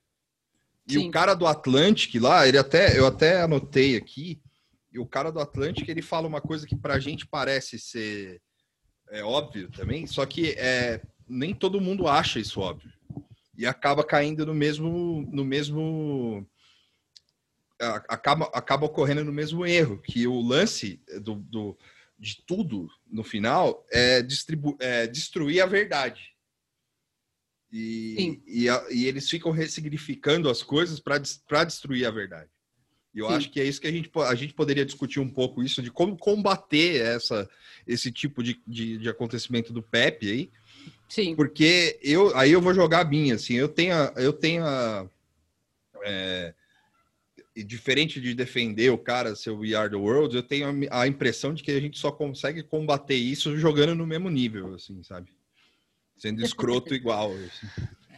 E 0.88 0.94
Sim. 0.94 1.10
o 1.10 1.12
cara 1.12 1.34
do 1.34 1.46
Atlantic 1.46 2.16
lá, 2.16 2.48
ele 2.48 2.58
até, 2.58 2.98
eu 2.98 3.06
até 3.06 3.42
anotei 3.42 3.98
aqui, 3.98 4.42
e 4.92 5.00
o 5.00 5.06
cara 5.06 5.32
do 5.32 5.40
Atlantic 5.40 5.88
ele 5.88 6.02
fala 6.02 6.28
uma 6.28 6.42
coisa 6.42 6.66
que 6.66 6.76
pra 6.76 7.00
gente 7.00 7.26
parece 7.28 7.78
ser 7.80 8.42
é, 9.10 9.24
óbvio 9.24 9.70
também, 9.72 10.06
só 10.06 10.26
que 10.26 10.52
é, 10.52 11.02
nem 11.28 11.54
todo 11.54 11.82
mundo 11.82 12.08
acha 12.08 12.40
isso 12.40 12.60
óbvio. 12.60 12.92
E 13.58 13.66
acaba 13.66 14.04
caindo 14.04 14.46
no 14.46 14.54
mesmo, 14.54 15.28
no 15.32 15.44
mesmo 15.46 16.48
a- 17.80 18.04
acaba, 18.10 18.46
acaba 18.54 18.86
ocorrendo 18.86 19.24
no 19.24 19.32
mesmo 19.32 19.66
erro, 19.66 20.02
que 20.02 20.28
o 20.28 20.42
lance 20.42 21.02
do, 21.22 21.36
do- 21.36 21.78
de 22.20 22.44
tudo 22.46 22.90
no 23.06 23.24
final 23.24 23.86
é, 23.92 24.22
distribu 24.22 24.76
é 24.80 25.06
destruir 25.08 25.62
a 25.62 25.66
verdade. 25.66 26.36
E, 27.72 28.42
e, 28.48 28.70
a- 28.70 28.86
e 28.90 29.06
eles 29.06 29.30
ficam 29.30 29.52
ressignificando 29.52 30.50
as 30.50 30.64
coisas 30.64 31.00
para 31.00 31.64
destruir 31.64 32.06
a 32.06 32.12
verdade. 32.12 32.50
E 33.18 33.20
eu 33.20 33.28
Sim. 33.30 33.34
acho 33.34 33.50
que 33.50 33.60
é 33.60 33.64
isso 33.64 33.82
que 33.82 33.88
a 33.88 33.92
gente, 33.92 34.12
a 34.14 34.36
gente 34.36 34.54
poderia 34.54 34.86
discutir 34.86 35.20
um 35.20 35.28
pouco 35.28 35.64
isso, 35.64 35.82
de 35.82 35.90
como 35.90 36.16
combater 36.16 37.02
essa, 37.02 37.50
esse 37.88 38.12
tipo 38.12 38.44
de, 38.44 38.62
de, 38.68 39.00
de 39.00 39.10
acontecimento 39.10 39.74
do 39.74 39.82
Pepe 39.82 40.30
aí, 40.30 40.52
Sim. 41.10 41.36
porque 41.36 41.98
eu 42.04 42.38
aí 42.38 42.52
eu 42.52 42.62
vou 42.62 42.76
jogar 42.76 43.00
a 43.02 43.10
minha, 43.10 43.34
assim, 43.34 43.56
eu 43.56 43.68
tenho 43.68 43.96
a- 43.96 44.14
eu 44.18 44.32
tenho 44.32 44.64
a, 44.64 45.10
é, 46.04 46.54
diferente 47.56 48.22
de 48.22 48.36
defender 48.36 48.92
o 48.92 49.00
cara 49.00 49.36
ser 49.36 49.50
o 49.50 49.62
We 49.62 49.74
Are 49.74 49.90
the 49.90 49.96
World, 49.96 50.36
eu 50.36 50.44
tenho 50.44 50.68
a 50.92 51.02
a, 51.02 51.08
impressão 51.08 51.56
de 51.56 51.64
que 51.64 51.72
a 51.72 51.80
gente 51.80 51.98
só 51.98 52.12
consegue 52.12 52.62
combater 52.62 53.16
isso 53.16 53.58
jogando 53.58 53.96
no 53.96 54.06
mesmo 54.06 54.30
nível, 54.30 54.76
assim, 54.76 55.02
sabe? 55.02 55.32
Sendo 56.20 56.46
escroto 56.46 56.94
igual. 56.94 57.34
assim. 57.34 57.68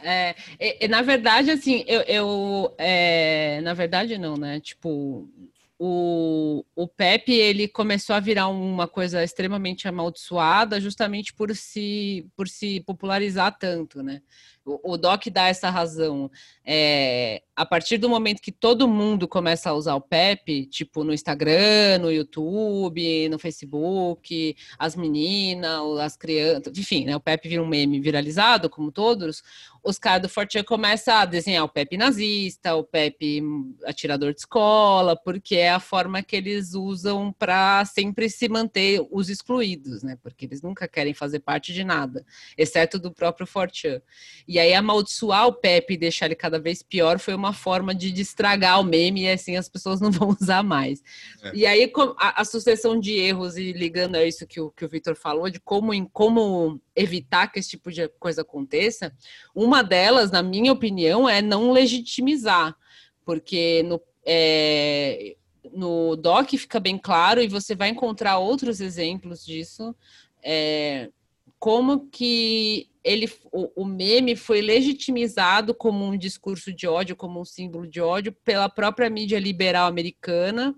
É, 0.01 0.35
e- 0.59 0.85
e, 0.85 0.87
na 0.87 1.01
verdade, 1.01 1.51
assim, 1.51 1.83
eu, 1.87 2.01
eu 2.03 2.75
é, 2.77 3.59
na 3.61 3.73
verdade 3.73 4.17
não, 4.17 4.35
né? 4.37 4.59
Tipo, 4.59 5.29
o, 5.77 6.63
o 6.75 6.87
Pepe 6.87 7.33
ele 7.33 7.67
começou 7.67 8.15
a 8.15 8.19
virar 8.19 8.47
uma 8.47 8.87
coisa 8.87 9.23
extremamente 9.23 9.87
amaldiçoada 9.87 10.79
justamente 10.79 11.33
por 11.33 11.55
se 11.55 12.27
por 12.35 12.47
se 12.47 12.81
popularizar 12.81 13.57
tanto, 13.57 14.01
né? 14.03 14.21
O, 14.65 14.97
Doc 14.97 15.25
dá 15.27 15.47
essa 15.47 15.69
razão. 15.69 16.29
É, 16.63 17.41
a 17.55 17.65
partir 17.65 17.97
do 17.97 18.07
momento 18.07 18.41
que 18.41 18.51
todo 18.51 18.87
mundo 18.87 19.27
começa 19.27 19.69
a 19.69 19.73
usar 19.73 19.95
o 19.95 20.01
Pepe, 20.01 20.65
tipo 20.65 21.03
no 21.03 21.13
Instagram, 21.13 21.99
no 21.99 22.11
YouTube, 22.11 23.29
no 23.29 23.39
Facebook, 23.39 24.55
as 24.77 24.95
meninas, 24.95 25.81
as 25.99 26.15
crianças, 26.15 26.77
enfim, 26.77 27.05
né? 27.05 27.15
O 27.15 27.19
Pepe 27.19 27.49
vira 27.49 27.63
um 27.63 27.67
meme 27.67 27.99
viralizado, 27.99 28.69
como 28.69 28.91
todos 28.91 29.41
os 29.83 29.97
caras 29.97 30.21
do 30.21 30.29
Fortran 30.29 30.63
começam 30.63 31.15
a 31.15 31.25
desenhar 31.25 31.63
o 31.63 31.69
Pepe 31.69 31.97
nazista, 31.97 32.75
o 32.75 32.83
Pepe 32.83 33.41
atirador 33.85 34.33
de 34.33 34.41
escola, 34.41 35.15
porque 35.15 35.55
é 35.55 35.71
a 35.71 35.79
forma 35.79 36.21
que 36.21 36.35
eles 36.35 36.73
usam 36.73 37.33
para 37.33 37.83
sempre 37.85 38.29
se 38.29 38.49
manter 38.49 39.05
os 39.09 39.29
excluídos, 39.29 40.03
né? 40.03 40.17
Porque 40.21 40.45
eles 40.45 40.61
nunca 40.61 40.87
querem 40.87 41.13
fazer 41.13 41.39
parte 41.39 41.73
de 41.73 41.83
nada, 41.83 42.25
exceto 42.57 42.99
do 42.99 43.11
próprio 43.11 43.47
Fortran. 43.47 44.01
E 44.49 44.57
aí 44.57 44.73
amaldiçoar 44.73 45.45
o 45.45 45.53
Pepe 45.53 45.93
e 45.93 45.97
deixar 45.97 46.25
ele 46.25 46.33
cada 46.33 46.59
vez 46.59 46.81
pior 46.81 47.19
foi 47.19 47.35
uma 47.35 47.53
forma 47.53 47.93
de 47.93 48.11
destragar 48.11 48.81
o 48.81 48.83
meme 48.83 49.21
e 49.21 49.29
assim 49.29 49.55
as 49.55 49.69
pessoas 49.69 50.01
não 50.01 50.09
vão 50.11 50.35
usar 50.41 50.63
mais. 50.63 51.03
É. 51.43 51.51
E 51.53 51.67
aí 51.67 51.93
a, 52.17 52.41
a 52.41 52.43
sucessão 52.43 52.99
de 52.99 53.13
erros 53.13 53.57
e 53.57 53.71
ligando 53.71 54.15
a 54.15 54.25
isso 54.25 54.47
que 54.47 54.59
o, 54.59 54.71
que 54.71 54.83
o 54.83 54.89
Vitor 54.89 55.15
falou, 55.15 55.51
de 55.51 55.59
como, 55.59 55.93
em, 55.93 56.03
como 56.03 56.81
evitar 56.95 57.51
que 57.51 57.59
esse 57.59 57.69
tipo 57.69 57.91
de 57.91 58.07
coisa 58.19 58.41
aconteça, 58.41 59.13
uma 59.53 59.83
delas, 59.83 60.31
na 60.31 60.41
minha 60.41 60.73
opinião, 60.73 61.29
é 61.29 61.43
não 61.43 61.71
legitimizar, 61.71 62.75
porque 63.23 63.83
no, 63.83 64.01
é, 64.25 65.35
no 65.71 66.15
doc 66.15 66.49
fica 66.49 66.79
bem 66.79 66.97
claro 66.97 67.39
e 67.39 67.47
você 67.47 67.75
vai 67.75 67.89
encontrar 67.89 68.39
outros 68.39 68.81
exemplos 68.81 69.45
disso, 69.45 69.95
é, 70.41 71.11
como 71.59 72.07
que 72.09 72.88
ele, 73.03 73.31
o, 73.51 73.83
o 73.83 73.85
meme 73.85 74.35
foi 74.35 74.61
legitimizado 74.61 75.73
como 75.73 76.05
um 76.05 76.17
discurso 76.17 76.73
de 76.73 76.87
ódio, 76.87 77.15
como 77.15 77.39
um 77.39 77.45
símbolo 77.45 77.87
de 77.87 78.01
ódio 78.01 78.31
pela 78.43 78.69
própria 78.69 79.09
mídia 79.09 79.39
liberal 79.39 79.87
americana, 79.87 80.75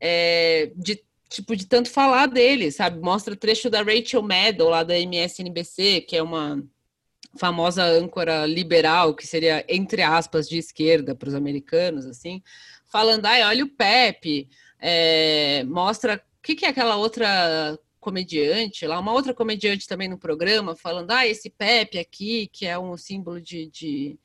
é, 0.00 0.72
de 0.76 1.02
tipo 1.28 1.54
de 1.54 1.66
tanto 1.66 1.90
falar 1.90 2.26
dele, 2.26 2.70
sabe? 2.70 3.00
Mostra 3.00 3.36
trecho 3.36 3.68
da 3.68 3.82
Rachel 3.82 4.22
Maddow 4.22 4.68
lá 4.68 4.82
da 4.82 4.98
MSNBC, 4.98 6.00
que 6.02 6.16
é 6.16 6.22
uma 6.22 6.62
famosa 7.38 7.84
âncora 7.84 8.46
liberal, 8.46 9.14
que 9.14 9.26
seria, 9.26 9.64
entre 9.68 10.02
aspas, 10.02 10.48
de 10.48 10.56
esquerda 10.58 11.14
para 11.14 11.28
os 11.28 11.34
americanos, 11.34 12.06
assim, 12.06 12.42
falando, 12.86 13.26
ai, 13.26 13.42
olha 13.44 13.64
o 13.64 13.68
Pepe, 13.68 14.48
é, 14.80 15.62
mostra 15.64 16.16
o 16.38 16.42
que, 16.42 16.54
que 16.54 16.64
é 16.64 16.68
aquela 16.70 16.96
outra 16.96 17.78
comediante 18.00 18.86
lá, 18.86 18.98
uma 18.98 19.12
outra 19.12 19.34
comediante 19.34 19.86
também 19.86 20.08
no 20.08 20.18
programa, 20.18 20.76
falando, 20.76 21.10
ah, 21.10 21.26
esse 21.26 21.50
Pepe 21.50 21.98
aqui, 21.98 22.48
que 22.52 22.66
é 22.66 22.78
um 22.78 22.96
símbolo 22.96 23.40
de, 23.40 23.66
de 23.66 24.18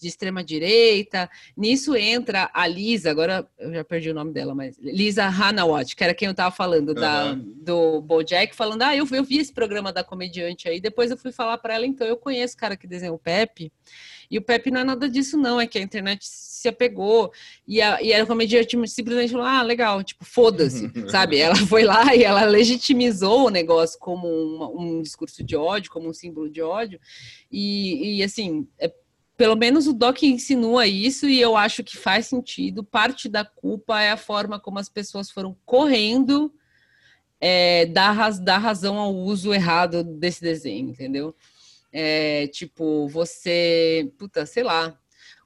de 0.00 0.08
extrema 0.08 0.42
direita. 0.42 1.30
Nisso 1.56 1.94
entra 1.94 2.50
a 2.54 2.66
Lisa, 2.66 3.10
agora 3.10 3.46
eu 3.58 3.72
já 3.72 3.84
perdi 3.84 4.10
o 4.10 4.14
nome 4.14 4.32
dela, 4.32 4.54
mas 4.54 4.78
Lisa 4.78 5.26
Hanawat, 5.26 5.94
que 5.94 6.02
era 6.02 6.14
quem 6.14 6.26
eu 6.26 6.32
estava 6.32 6.50
falando, 6.50 6.88
uhum. 6.88 6.94
da, 6.94 7.34
do 7.34 8.00
Bojack, 8.00 8.56
falando: 8.56 8.82
ah, 8.82 8.96
eu, 8.96 9.06
eu 9.12 9.22
vi 9.22 9.38
esse 9.38 9.52
programa 9.52 9.92
da 9.92 10.02
comediante 10.02 10.68
aí. 10.68 10.80
Depois 10.80 11.10
eu 11.10 11.18
fui 11.18 11.30
falar 11.30 11.58
para 11.58 11.74
ela, 11.74 11.86
então 11.86 12.06
eu 12.06 12.16
conheço 12.16 12.54
o 12.54 12.58
cara 12.58 12.76
que 12.76 12.86
desenhou 12.86 13.16
o 13.16 13.18
Pepe. 13.18 13.70
E 14.30 14.38
o 14.38 14.42
Pepe 14.42 14.70
não 14.70 14.80
é 14.80 14.84
nada 14.84 15.08
disso, 15.08 15.36
não, 15.36 15.60
é 15.60 15.66
que 15.66 15.78
a 15.78 15.82
internet 15.82 16.24
se 16.24 16.68
apegou 16.68 17.32
e 17.66 17.82
a, 17.82 18.00
e 18.00 18.12
a 18.12 18.24
comediante 18.24 18.76
simplesmente 18.86 19.32
falou: 19.32 19.46
ah, 19.46 19.62
legal, 19.62 20.04
tipo, 20.04 20.24
foda-se, 20.24 20.90
sabe? 21.10 21.38
Ela 21.38 21.56
foi 21.66 21.82
lá 21.82 22.14
e 22.14 22.22
ela 22.22 22.44
legitimizou 22.44 23.46
o 23.46 23.50
negócio 23.50 23.98
como 23.98 24.28
um, 24.28 24.98
um 24.98 25.02
discurso 25.02 25.42
de 25.42 25.56
ódio, 25.56 25.90
como 25.90 26.08
um 26.08 26.12
símbolo 26.14 26.48
de 26.48 26.62
ódio, 26.62 27.00
e, 27.50 28.18
e 28.18 28.22
assim, 28.22 28.68
é, 28.78 28.92
pelo 29.36 29.56
menos 29.56 29.86
o 29.86 29.94
Doc 29.94 30.22
insinua 30.22 30.86
isso 30.86 31.26
e 31.26 31.40
eu 31.40 31.56
acho 31.56 31.82
que 31.82 31.96
faz 31.96 32.26
sentido. 32.26 32.84
Parte 32.84 33.26
da 33.26 33.42
culpa 33.42 34.00
é 34.02 34.10
a 34.10 34.16
forma 34.16 34.60
como 34.60 34.78
as 34.78 34.88
pessoas 34.88 35.30
foram 35.30 35.56
correndo 35.64 36.52
é, 37.40 37.86
dar, 37.86 38.38
dar 38.38 38.58
razão 38.58 38.98
ao 38.98 39.16
uso 39.16 39.54
errado 39.54 40.04
desse 40.04 40.42
desenho, 40.42 40.90
entendeu? 40.90 41.34
É, 41.92 42.46
tipo, 42.48 43.08
você. 43.08 44.10
Puta, 44.18 44.46
sei 44.46 44.62
lá. 44.62 44.96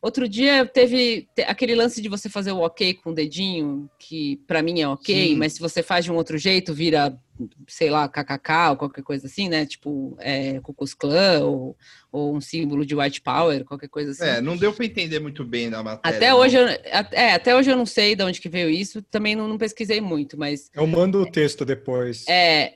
Outro 0.05 0.29
dia 0.29 0.67
teve 0.67 1.27
aquele 1.47 1.75
lance 1.75 2.03
de 2.03 2.11
você 2.11 2.29
fazer 2.29 2.53
o 2.53 2.59
ok 2.59 2.93
com 2.93 3.09
o 3.09 3.15
dedinho, 3.15 3.89
que 3.99 4.37
para 4.47 4.63
mim 4.63 4.83
é 4.83 4.87
ok, 4.87 5.29
Sim. 5.29 5.37
mas 5.37 5.55
se 5.55 5.61
você 5.61 5.83
faz 5.83 6.05
de 6.05 6.13
um 6.13 6.17
outro 6.17 6.37
jeito, 6.37 6.75
vira, 6.75 7.19
sei 7.67 7.89
lá, 7.89 8.07
kkk 8.07 8.69
ou 8.69 8.77
qualquer 8.77 9.03
coisa 9.03 9.27
assim, 9.27 9.49
né? 9.49 9.65
Tipo, 9.65 10.15
é, 10.21 10.61
Cucus 10.61 10.93
Clã 10.93 11.41
ou, 11.41 11.75
ou 12.13 12.37
um 12.37 12.41
símbolo 12.43 12.85
de 12.85 12.95
white 12.95 13.23
power, 13.23 13.65
qualquer 13.65 13.89
coisa 13.89 14.11
assim. 14.11 14.25
É, 14.25 14.43
não 14.43 14.59
deu 14.59 14.75
para 14.75 14.85
entender 14.85 15.21
muito 15.21 15.43
bem 15.43 15.71
na 15.71 15.83
matéria. 15.83 16.19
Até 16.19 16.35
hoje, 16.35 16.59
eu, 16.59 16.67
é, 16.67 17.33
até 17.33 17.57
hoje 17.57 17.71
eu 17.71 17.77
não 17.79 17.87
sei 17.87 18.15
de 18.15 18.23
onde 18.23 18.43
que 18.43 18.49
veio 18.51 18.69
isso, 18.69 19.01
também 19.01 19.35
não, 19.35 19.49
não 19.49 19.57
pesquisei 19.57 20.03
muito, 20.03 20.39
mas... 20.39 20.71
Eu 20.75 20.87
mando 20.87 21.23
o 21.23 21.31
texto 21.31 21.65
depois. 21.65 22.27
É, 22.29 22.75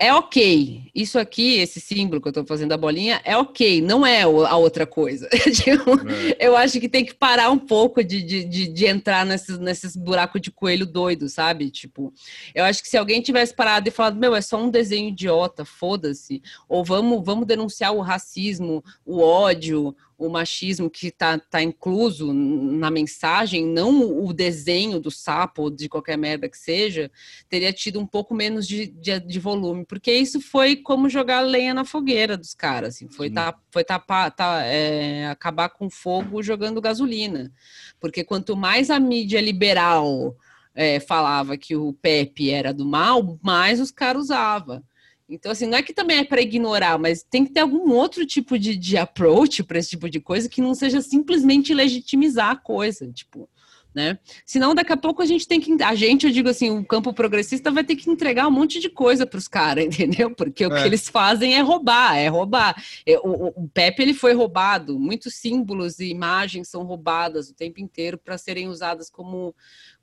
é 0.00 0.14
ok. 0.14 0.90
Isso 0.94 1.18
aqui, 1.18 1.58
esse 1.58 1.78
símbolo 1.78 2.22
que 2.22 2.28
eu 2.28 2.30
estou 2.30 2.46
fazendo 2.46 2.72
a 2.72 2.76
bolinha, 2.78 3.20
é 3.22 3.36
ok, 3.36 3.82
não 3.82 4.06
é 4.06 4.22
a 4.22 4.56
outra 4.56 4.86
coisa. 4.86 5.28
Tipo, 5.52 5.90
é. 6.08 6.48
Eu 6.48 6.56
acho 6.56 6.80
que 6.80 6.88
tem 6.88 7.04
que 7.04 7.12
parar 7.12 7.50
um 7.50 7.58
pouco 7.58 8.02
de, 8.02 8.22
de, 8.22 8.44
de, 8.44 8.66
de, 8.68 8.86
entrar 8.86 9.26
nesses, 9.26 9.58
nesses 9.58 9.94
buracos 9.94 10.40
de 10.40 10.50
coelho 10.50 10.86
doido, 10.86 11.28
sabe? 11.28 11.70
Tipo, 11.70 12.14
eu 12.54 12.64
acho 12.64 12.82
que 12.82 12.88
se 12.88 12.96
alguém 12.96 13.20
tivesse 13.20 13.54
parado 13.54 13.88
e 13.88 13.92
falado, 13.92 14.18
meu, 14.18 14.34
é 14.34 14.40
só 14.40 14.56
um 14.56 14.70
desenho 14.70 15.08
idiota, 15.08 15.66
foda-se, 15.66 16.42
ou 16.66 16.82
vamos, 16.82 17.22
vamos 17.22 17.46
denunciar 17.46 17.94
o 17.94 18.00
racismo, 18.00 18.82
o 19.04 19.20
ódio, 19.20 19.94
o 20.20 20.28
machismo 20.28 20.90
que 20.90 21.06
está 21.06 21.38
tá 21.38 21.62
incluso 21.62 22.32
na 22.32 22.90
mensagem, 22.90 23.64
não 23.64 24.22
o 24.22 24.34
desenho 24.34 25.00
do 25.00 25.10
sapo 25.10 25.62
ou 25.62 25.70
de 25.70 25.88
qualquer 25.88 26.18
merda 26.18 26.46
que 26.46 26.58
seja, 26.58 27.10
teria 27.48 27.72
tido 27.72 27.98
um 27.98 28.06
pouco 28.06 28.34
menos 28.34 28.68
de, 28.68 28.86
de, 28.86 29.18
de 29.18 29.40
volume, 29.40 29.84
porque 29.86 30.12
isso 30.12 30.38
foi 30.38 30.76
como 30.76 31.08
jogar 31.08 31.40
lenha 31.40 31.72
na 31.72 31.86
fogueira 31.86 32.36
dos 32.36 32.52
caras, 32.52 32.96
assim, 32.96 33.08
foi, 33.08 33.30
tá, 33.30 33.58
foi 33.70 33.82
tapar, 33.82 34.30
tá, 34.30 34.62
é, 34.62 35.26
acabar 35.28 35.70
com 35.70 35.88
fogo 35.88 36.42
jogando 36.42 36.82
gasolina, 36.82 37.50
porque 37.98 38.22
quanto 38.22 38.54
mais 38.54 38.90
a 38.90 39.00
mídia 39.00 39.40
liberal 39.40 40.36
é, 40.74 41.00
falava 41.00 41.56
que 41.56 41.74
o 41.74 41.94
Pepe 41.94 42.50
era 42.50 42.74
do 42.74 42.84
mal, 42.84 43.38
mais 43.42 43.80
os 43.80 43.90
caras 43.90 44.24
usavam. 44.24 44.82
Então, 45.30 45.52
assim, 45.52 45.66
não 45.66 45.78
é 45.78 45.82
que 45.82 45.92
também 45.92 46.18
é 46.18 46.24
para 46.24 46.40
ignorar, 46.40 46.98
mas 46.98 47.22
tem 47.22 47.44
que 47.44 47.52
ter 47.52 47.60
algum 47.60 47.92
outro 47.92 48.26
tipo 48.26 48.58
de, 48.58 48.76
de 48.76 48.96
approach 48.96 49.62
para 49.62 49.78
esse 49.78 49.90
tipo 49.90 50.10
de 50.10 50.20
coisa 50.20 50.48
que 50.48 50.60
não 50.60 50.74
seja 50.74 51.00
simplesmente 51.00 51.72
legitimizar 51.72 52.50
a 52.50 52.56
coisa, 52.56 53.10
tipo, 53.12 53.48
né? 53.94 54.18
Senão, 54.46 54.74
daqui 54.74 54.92
a 54.92 54.96
pouco 54.96 55.20
a 55.20 55.26
gente 55.26 55.46
tem 55.46 55.60
que. 55.60 55.82
A 55.82 55.94
gente, 55.94 56.26
eu 56.26 56.32
digo 56.32 56.48
assim, 56.48 56.70
o 56.70 56.84
campo 56.84 57.12
progressista 57.12 57.70
vai 57.70 57.82
ter 57.82 57.96
que 57.96 58.08
entregar 58.08 58.46
um 58.46 58.50
monte 58.50 58.78
de 58.78 58.88
coisa 58.88 59.26
para 59.26 59.38
os 59.38 59.48
caras, 59.48 59.84
entendeu? 59.86 60.34
Porque 60.34 60.64
o 60.64 60.72
é. 60.72 60.80
que 60.80 60.86
eles 60.86 61.08
fazem 61.08 61.54
é 61.54 61.60
roubar, 61.60 62.16
é 62.16 62.28
roubar. 62.28 62.80
É, 63.04 63.18
o, 63.18 63.52
o 63.64 63.68
Pepe 63.68 64.02
ele 64.02 64.14
foi 64.14 64.32
roubado, 64.32 64.98
muitos 64.98 65.34
símbolos 65.34 65.98
e 65.98 66.06
imagens 66.06 66.68
são 66.68 66.84
roubadas 66.84 67.50
o 67.50 67.54
tempo 67.54 67.80
inteiro 67.80 68.16
para 68.16 68.38
serem 68.38 68.68
usadas 68.68 69.10
como 69.10 69.54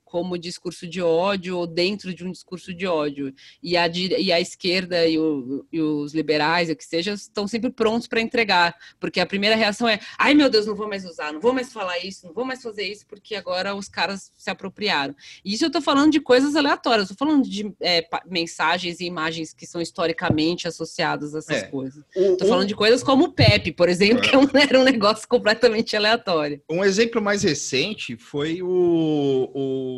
como 0.08 0.38
discurso 0.38 0.88
de 0.88 1.02
ódio 1.02 1.58
ou 1.58 1.68
dentro 1.68 2.14
de 2.14 2.24
um 2.24 2.32
discurso 2.32 2.74
de 2.74 2.88
ódio. 2.88 3.34
E 3.62 3.76
a, 3.76 3.88
e 3.88 4.32
a 4.32 4.40
esquerda 4.40 5.06
e, 5.06 5.20
o, 5.20 5.66
e 5.72 5.82
os 5.82 6.14
liberais, 6.14 6.70
o 6.70 6.76
que 6.76 6.86
seja, 6.86 7.14
estão 7.14 7.48
sempre 7.48 7.70
prontos 7.70 8.08
para 8.08 8.22
entregar, 8.22 8.74
porque 9.00 9.20
a 9.20 9.26
primeira 9.26 9.56
reação 9.56 9.88
é: 9.88 10.00
ai 10.18 10.34
meu 10.34 10.50
Deus, 10.50 10.66
não 10.66 10.76
vou 10.76 10.88
mais 10.88 11.06
usar, 11.06 11.34
não 11.34 11.42
vou 11.42 11.54
mais 11.54 11.74
falar 11.74 12.00
isso, 12.00 12.26
não 12.26 12.34
vou 12.34 12.46
mais 12.46 12.62
fazer 12.64 12.84
isso, 12.84 13.06
porque 13.06 13.36
agora 13.36 13.76
os 13.76 13.90
caras 13.90 14.32
se 14.36 14.50
apropriaram. 14.50 15.14
E 15.44 15.54
isso 15.54 15.66
eu 15.66 15.68
estou 15.68 15.82
falando 15.82 16.12
de 16.12 16.22
coisas 16.22 16.56
aleatórias, 16.56 17.12
estou 17.12 17.28
falando 17.28 17.48
de 17.48 17.74
é, 17.82 18.08
mensagens 18.26 19.02
e 19.02 19.06
imagens 19.06 19.54
que 19.54 19.68
são 19.68 19.82
historicamente 19.82 20.68
associadas 20.68 21.36
a 21.36 21.40
essas 21.40 21.64
é. 21.64 21.68
coisas. 21.68 22.04
Estou 22.16 22.48
falando 22.48 22.68
de 22.68 22.76
coisas 22.76 23.04
como 23.04 23.26
o 23.26 23.32
Pepe, 23.34 23.74
por 23.74 23.90
exemplo, 23.90 24.24
é. 24.24 24.30
que 24.30 24.36
era 24.58 24.80
um 24.80 24.84
negócio 24.84 25.28
completamente 25.28 25.96
aleatório. 25.96 26.62
Um 26.70 26.84
exemplo 26.84 27.22
mais 27.22 27.44
recente 27.44 28.16
foi 28.16 28.62
o, 28.62 29.52
o 29.54 29.97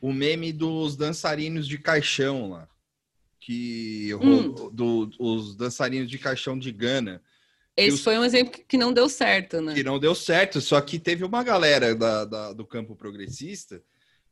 o, 0.00 0.12
meme 0.12 0.52
dos 0.52 0.96
dançarinos 0.96 1.66
de 1.66 1.78
caixão 1.78 2.50
lá. 2.50 2.68
Que 3.38 4.14
hum. 4.14 4.70
do, 4.70 5.10
os 5.18 5.56
dançarinos 5.56 6.10
de 6.10 6.18
caixão 6.18 6.58
de 6.58 6.70
Gana. 6.70 7.22
Esse 7.76 7.96
os, 7.96 8.04
foi 8.04 8.18
um 8.18 8.24
exemplo 8.24 8.60
que 8.68 8.76
não 8.76 8.92
deu 8.92 9.08
certo, 9.08 9.60
né? 9.60 9.74
Que 9.74 9.82
não 9.82 9.98
deu 9.98 10.14
certo, 10.14 10.60
só 10.60 10.80
que 10.80 10.98
teve 10.98 11.24
uma 11.24 11.42
galera 11.42 11.94
da, 11.94 12.24
da 12.24 12.52
do 12.52 12.66
campo 12.66 12.94
progressista 12.94 13.82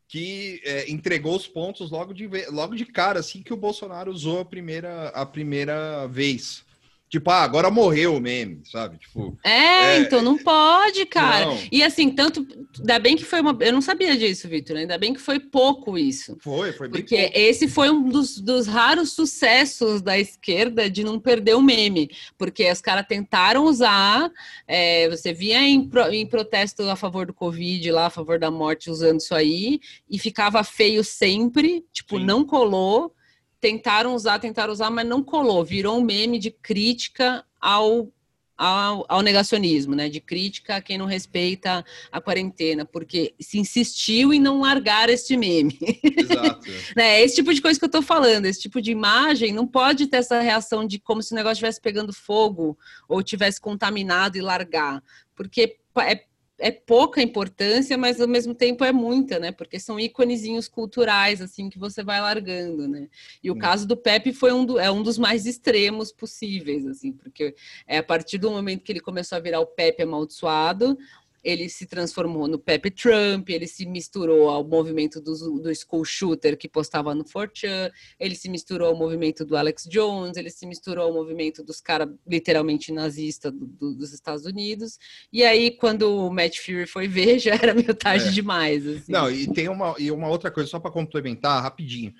que 0.09 0.63
é, 0.65 0.91
entregou 0.91 1.37
os 1.37 1.47
pontos 1.47 1.91
logo 1.91 2.15
de, 2.15 2.27
logo 2.49 2.75
de 2.75 2.87
cara, 2.87 3.21
assim 3.21 3.43
que 3.43 3.53
o 3.53 3.57
Bolsonaro 3.57 4.11
usou 4.11 4.41
a 4.41 4.45
primeira, 4.45 5.09
a 5.09 5.27
primeira 5.27 6.07
vez. 6.07 6.65
Tipo, 7.09 7.31
ah, 7.31 7.43
agora 7.43 7.71
morreu 7.71 8.17
o 8.17 8.21
meme, 8.21 8.61
sabe? 8.71 8.99
Tipo, 8.99 9.39
é, 9.43 9.97
é 9.97 9.99
então 10.01 10.21
não 10.21 10.37
pode, 10.37 11.07
cara. 11.07 11.47
Não. 11.47 11.59
E 11.73 11.83
assim, 11.83 12.11
tanto. 12.11 12.47
Ainda 12.79 12.99
bem 12.99 13.17
que 13.17 13.25
foi 13.25 13.41
uma. 13.41 13.57
Eu 13.61 13.73
não 13.73 13.81
sabia 13.81 14.15
disso, 14.15 14.47
Vitor. 14.47 14.77
Ainda 14.77 14.99
bem 14.99 15.15
que 15.15 15.21
foi 15.21 15.41
pouco 15.41 15.97
isso. 15.97 16.37
Foi, 16.41 16.71
foi 16.73 16.87
bem 16.87 17.01
Porque 17.01 17.17
pouco. 17.17 17.39
esse 17.39 17.67
foi 17.67 17.89
um 17.89 18.11
dos, 18.11 18.39
dos 18.39 18.67
raros 18.67 19.13
sucessos 19.13 20.03
da 20.03 20.19
esquerda 20.19 20.91
de 20.91 21.03
não 21.03 21.19
perder 21.19 21.55
o 21.55 21.63
meme. 21.63 22.11
Porque 22.37 22.71
os 22.71 22.83
caras 22.83 23.07
tentaram 23.09 23.65
usar. 23.65 24.31
É, 24.67 25.09
você 25.09 25.33
via 25.33 25.63
em, 25.63 25.89
em 26.13 26.27
protesto 26.27 26.83
a 26.91 26.97
favor 26.97 27.25
do 27.25 27.33
Covid, 27.33 27.91
lá, 27.91 28.07
a 28.07 28.11
favor 28.11 28.39
da 28.39 28.51
morte, 28.51 28.91
usando 28.91 29.21
isso 29.21 29.35
aí, 29.35 29.81
e 30.11 30.19
ficava 30.19 30.63
feio 30.63 31.03
sempre, 31.03 31.85
tipo, 31.91 32.19
Sim. 32.19 32.27
não 32.27 32.45
colou 32.45 33.15
tentaram 33.61 34.15
usar, 34.15 34.39
tentaram 34.39 34.73
usar, 34.73 34.91
mas 34.91 35.07
não 35.07 35.23
colou. 35.23 35.65
Virou 35.65 35.99
um 35.99 36.03
meme 36.03 36.39
de 36.39 36.51
crítica 36.51 37.45
ao, 37.61 38.13
ao, 38.57 39.05
ao, 39.09 39.23
negacionismo, 39.23 39.95
né? 39.95 40.09
De 40.09 40.21
crítica 40.21 40.77
a 40.77 40.81
quem 40.81 40.97
não 40.97 41.07
respeita 41.07 41.85
a 42.11 42.21
quarentena, 42.21 42.85
porque 42.85 43.35
se 43.41 43.59
insistiu 43.59 44.33
em 44.33 44.41
não 44.41 44.61
largar 44.61 45.09
este 45.09 45.37
meme. 45.37 45.79
Exato. 46.03 46.69
né? 46.97 47.21
Esse 47.21 47.37
tipo 47.37 47.53
de 47.53 47.61
coisa 47.61 47.79
que 47.79 47.85
eu 47.85 47.89
estou 47.89 48.03
falando, 48.03 48.47
esse 48.47 48.61
tipo 48.61 48.81
de 48.81 48.91
imagem 48.91 49.53
não 49.53 49.67
pode 49.67 50.07
ter 50.07 50.19
essa 50.19 50.41
reação 50.41 50.87
de 50.87 50.99
como 50.99 51.23
se 51.23 51.33
o 51.33 51.37
negócio 51.37 51.55
estivesse 51.55 51.81
pegando 51.81 52.13
fogo 52.13 52.79
ou 53.09 53.23
tivesse 53.23 53.61
contaminado 53.61 54.39
e 54.39 54.41
largar, 54.41 55.03
porque 55.35 55.79
é 55.97 56.28
é 56.59 56.73
pouca 56.73 57.23
importância, 57.23 57.97
mas 57.97 58.21
ao 58.21 58.27
mesmo 58.27 58.55
tempo 58.55 58.85
é 58.85 58.93
muita, 58.93 59.39
né? 59.39 59.53
Porque 59.53 59.79
são 59.79 59.99
íconezinhos 59.99 60.67
culturais, 60.67 61.41
assim, 61.41 61.71
que 61.71 61.79
você 61.79 62.03
vai 62.03 62.21
largando, 62.21 62.89
né? 62.89 63.09
E 63.43 63.51
o 63.51 63.55
hum. 63.55 63.59
caso 63.59 63.87
do 63.87 63.97
Pepe 63.97 64.33
foi 64.33 64.53
um, 64.53 64.65
do, 64.65 64.79
é 64.79 64.91
um 64.91 65.03
dos 65.03 65.19
mais 65.19 65.47
extremos 65.47 66.11
possíveis, 66.11 66.85
assim, 66.87 67.13
porque 67.13 67.55
é 67.87 67.99
a 67.99 68.03
partir 68.03 68.39
do 68.39 68.51
momento 68.51 68.83
que 68.83 68.91
ele 68.91 69.01
começou 69.01 69.37
a 69.37 69.41
virar 69.41 69.61
o 69.61 69.67
Pepe 69.67 70.03
amaldiçoado, 70.03 70.99
ele 71.43 71.69
se 71.69 71.87
transformou 71.87 72.49
no 72.49 72.59
Pepe 72.59 72.91
Trump, 72.91 73.49
ele 73.49 73.67
se 73.67 73.87
misturou 73.87 74.49
ao 74.49 74.65
movimento 74.65 75.21
do, 75.21 75.33
do 75.61 75.75
school 75.75 76.05
shooter 76.05 76.57
que 76.57 76.69
postava 76.69 77.15
no 77.15 77.25
4chan, 77.25 77.91
ele 78.19 78.35
se 78.35 78.49
misturou 78.49 78.89
ao 78.89 78.97
movimento 78.97 79.45
do 79.45 79.57
Alex 79.57 79.85
Jones, 79.85 80.37
ele 80.37 80.51
se 80.51 80.67
misturou 80.67 81.05
ao 81.05 81.13
movimento 81.13 81.63
dos 81.63 81.81
caras 81.81 82.09
literalmente 82.27 82.93
nazistas 82.93 83.53
do, 83.53 83.67
do, 83.67 83.95
dos 83.95 84.13
Estados 84.13 84.45
Unidos. 84.45 84.99
E 85.33 85.45
aí, 85.45 85.71
quando 85.71 86.03
o 86.03 86.31
Matt 86.31 86.59
Fury 86.59 86.87
foi 86.87 87.07
ver, 87.07 87.39
já 87.41 87.55
era 87.55 87.75
meio 87.75 87.95
tarde 87.95 88.29
é. 88.29 88.33
demais. 88.33 88.87
Assim. 88.87 89.13
Não, 89.13 89.31
e 89.31 89.53
tem 89.53 89.69
uma, 89.69 89.95
e 89.99 90.11
uma 90.11 90.29
outra 90.29 90.51
coisa, 90.51 90.69
só 90.69 90.81
para 90.81 90.91
complementar 90.91 91.63
rapidinho, 91.63 92.13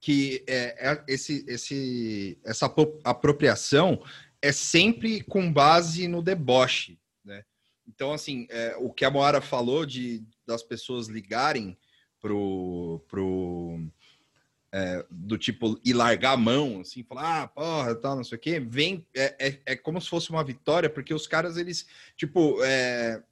que 0.00 0.42
é, 0.46 0.90
é 0.90 1.04
esse, 1.08 1.44
esse, 1.48 2.38
essa 2.44 2.72
apropriação 3.02 4.02
é 4.42 4.52
sempre 4.52 5.22
com 5.22 5.50
base 5.50 6.06
no 6.06 6.20
deboche 6.20 6.98
então, 7.86 8.12
assim, 8.12 8.46
é, 8.50 8.76
o 8.78 8.92
que 8.92 9.04
a 9.04 9.10
Moara 9.10 9.40
falou 9.40 9.84
de 9.84 10.22
das 10.46 10.62
pessoas 10.62 11.06
ligarem 11.06 11.76
pro, 12.20 13.04
pro 13.08 13.80
é, 14.72 15.06
do 15.10 15.38
tipo 15.38 15.80
e 15.84 15.92
largar 15.92 16.32
a 16.32 16.36
mão, 16.36 16.80
assim, 16.80 17.04
falar, 17.04 17.42
ah, 17.42 17.48
porra, 17.48 17.94
tal, 17.94 18.16
não 18.16 18.24
sei 18.24 18.36
o 18.36 18.40
quê, 18.40 18.58
vem, 18.58 19.06
é, 19.14 19.36
é, 19.38 19.60
é 19.66 19.76
como 19.76 20.00
se 20.00 20.08
fosse 20.08 20.30
uma 20.30 20.42
vitória, 20.42 20.90
porque 20.90 21.14
os 21.14 21.26
caras, 21.26 21.56
eles, 21.56 21.86
tipo, 22.16 22.62
é, 22.64 23.22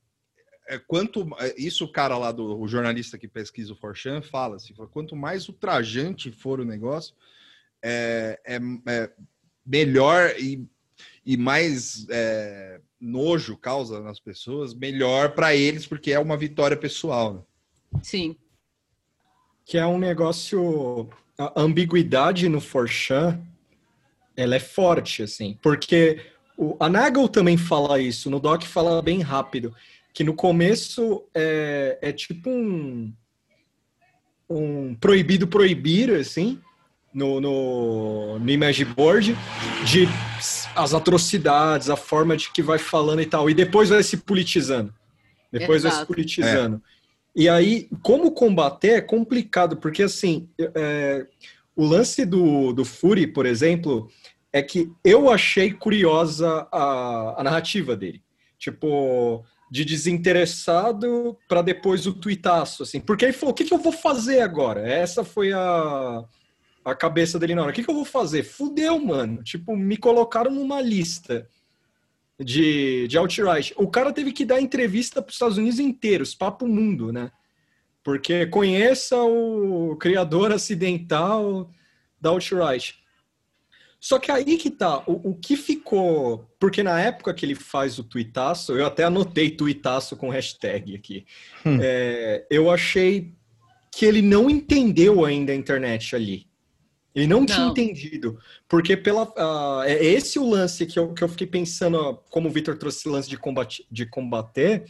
é 0.69 0.79
quanto, 0.79 1.29
é, 1.41 1.55
isso 1.59 1.85
o 1.85 1.93
cara 1.93 2.17
lá, 2.17 2.31
do 2.31 2.61
o 2.61 2.69
jornalista 2.69 3.19
que 3.19 3.27
pesquisa 3.27 3.73
o 3.73 3.77
Forchan 3.77 4.23
fala, 4.23 4.57
assim, 4.57 4.73
quanto 4.93 5.17
mais 5.17 5.49
ultrajante 5.49 6.31
for 6.31 6.61
o 6.61 6.65
negócio, 6.65 7.15
é, 7.83 8.41
é, 8.45 8.57
é 8.87 9.13
melhor 9.67 10.35
e, 10.39 10.65
e 11.27 11.37
mais 11.37 12.07
é, 12.09 12.81
nojo 13.03 13.57
causa 13.57 14.01
nas 14.01 14.21
pessoas, 14.21 14.73
melhor 14.73 15.35
para 15.35 15.55
eles, 15.57 15.87
porque 15.87 16.13
é 16.13 16.19
uma 16.19 16.37
vitória 16.37 16.77
pessoal. 16.77 17.35
Né? 17.35 18.01
Sim. 18.03 18.37
Que 19.65 19.77
é 19.77 19.87
um 19.87 19.99
negócio 19.99 21.11
a 21.37 21.61
ambiguidade 21.61 22.49
no 22.49 22.61
Forchan, 22.61 23.41
ela 24.37 24.55
é 24.55 24.61
forte, 24.61 25.23
assim, 25.23 25.59
porque 25.63 26.21
o, 26.57 26.77
a 26.79 26.89
Nagel 26.89 27.29
também 27.29 27.57
fala 27.57 27.99
isso, 27.99 28.31
no 28.31 28.39
Doc 28.39 28.63
fala 28.63 29.03
bem 29.03 29.21
rápido, 29.21 29.75
que 30.15 30.23
no 30.23 30.35
começo 30.35 31.25
é, 31.35 31.99
é 32.01 32.13
tipo 32.13 32.51
um, 32.51 33.13
um 34.49 34.95
proibido 34.95 35.47
proibir, 35.47 36.11
assim, 36.11 36.61
no, 37.13 37.41
no, 37.41 38.39
no 38.39 38.51
Image 38.51 38.85
Board, 38.85 39.37
de 39.85 40.09
as 40.75 40.95
atrocidades, 40.95 41.91
a 41.91 41.97
forma 41.97 42.37
de 42.37 42.51
que 42.51 42.63
vai 42.63 42.79
falando 42.79 43.21
e 43.21 43.27
tal, 43.27 43.49
e 43.51 43.55
depois 43.55 43.91
vai 43.91 44.03
se 44.03 44.17
politizando. 44.19 44.93
Depois 45.51 45.83
Exato. 45.83 45.95
vai 45.95 46.03
se 46.03 46.07
politizando. 46.07 46.77
É. 46.77 47.03
E 47.35 47.49
aí, 47.49 47.89
como 48.03 48.33
combater 48.33 48.93
é 48.93 49.01
complicado, 49.01 49.77
porque 49.77 50.03
assim, 50.03 50.49
é, 50.59 51.27
o 51.75 51.85
lance 51.85 52.25
do, 52.25 52.73
do 52.73 52.85
Fury, 52.85 53.27
por 53.27 53.47
exemplo, 53.47 54.11
é 54.53 54.63
que 54.63 54.91
eu 55.05 55.31
achei 55.31 55.73
curiosa 55.73 56.69
a, 56.71 57.37
a 57.39 57.45
narrativa 57.45 57.97
dele. 57.97 58.23
Tipo, 58.59 59.45
de 59.71 59.85
desinteressado 59.85 61.37
para 61.49 61.63
depois 61.63 62.07
o 62.07 62.13
tuitaço, 62.13 62.83
assim. 62.83 63.01
Porque 63.01 63.25
ele 63.25 63.33
falou, 63.33 63.53
o 63.53 63.55
que, 63.55 63.65
que 63.65 63.73
eu 63.73 63.79
vou 63.79 63.91
fazer 63.91 64.41
agora? 64.41 64.87
Essa 64.87 65.25
foi 65.25 65.53
a, 65.53 66.23
a 66.85 66.95
cabeça 66.95 67.39
dele 67.39 67.55
na 67.55 67.63
hora. 67.63 67.71
O 67.71 67.75
que, 67.75 67.83
que 67.83 67.91
eu 67.91 67.95
vou 67.95 68.05
fazer? 68.05 68.43
Fudeu, 68.43 68.99
mano. 68.99 69.43
Tipo, 69.43 69.77
me 69.77 69.97
colocaram 69.97 70.51
numa 70.51 70.81
lista 70.81 71.49
de, 72.39 73.07
de 73.09 73.19
outright. 73.19 73.73
O 73.77 73.89
cara 73.89 74.13
teve 74.13 74.33
que 74.33 74.45
dar 74.45 74.61
entrevista 74.61 75.23
para 75.23 75.31
os 75.31 75.35
Estados 75.35 75.59
Unidos 75.59 75.79
inteiros, 75.79 76.35
papo 76.35 76.67
mundo, 76.67 77.13
né? 77.13 77.31
Porque 78.03 78.47
conheça 78.47 79.17
o 79.23 79.97
criador 79.97 80.53
acidental 80.53 81.71
da 82.21 82.31
outright. 82.31 83.01
Só 84.01 84.19
que 84.19 84.33
aí 84.33 84.57
que 84.57 84.69
tá, 84.69 84.99
o, 85.07 85.31
o, 85.31 85.35
que 85.37 85.57
ficou. 85.57 86.45
Porque 86.59 86.83
na 86.83 87.01
época 87.01 87.33
que 87.33 87.47
ele 87.47 87.55
faz 87.55 88.01
o 88.01 88.05
tuitaço, 88.05 88.73
eu 88.73 88.85
até 88.85 89.05
anotei 89.05 89.51
tuitaço 89.51 90.17
com 90.17 90.29
hashtag 90.29 90.97
aqui. 90.97 91.25
Hum. 91.65 91.79
É, 91.81 92.45
eu 92.51 92.69
achei 92.69 93.33
que 93.93 94.05
ele 94.05 94.21
não 94.21 94.51
entendeu 94.51 95.25
ainda 95.25 95.53
a 95.53 95.55
internet 95.55 96.17
ali. 96.17 96.49
Ele 97.15 97.27
não, 97.27 97.41
não. 97.41 97.47
tinha 97.47 97.67
entendido. 97.67 98.39
Porque 98.69 98.97
pela, 98.97 99.25
uh, 99.25 99.83
é 99.83 100.05
esse 100.05 100.39
o 100.39 100.49
lance 100.49 100.87
que 100.87 100.99
eu, 100.99 101.13
que 101.13 101.23
eu 101.23 101.29
fiquei 101.29 101.47
pensando, 101.47 102.19
como 102.31 102.49
o 102.49 102.53
Victor 102.53 102.77
trouxe 102.77 102.99
esse 102.99 103.09
lance 103.09 103.29
de, 103.29 103.37
combate, 103.37 103.87
de 103.91 104.07
combater. 104.07 104.85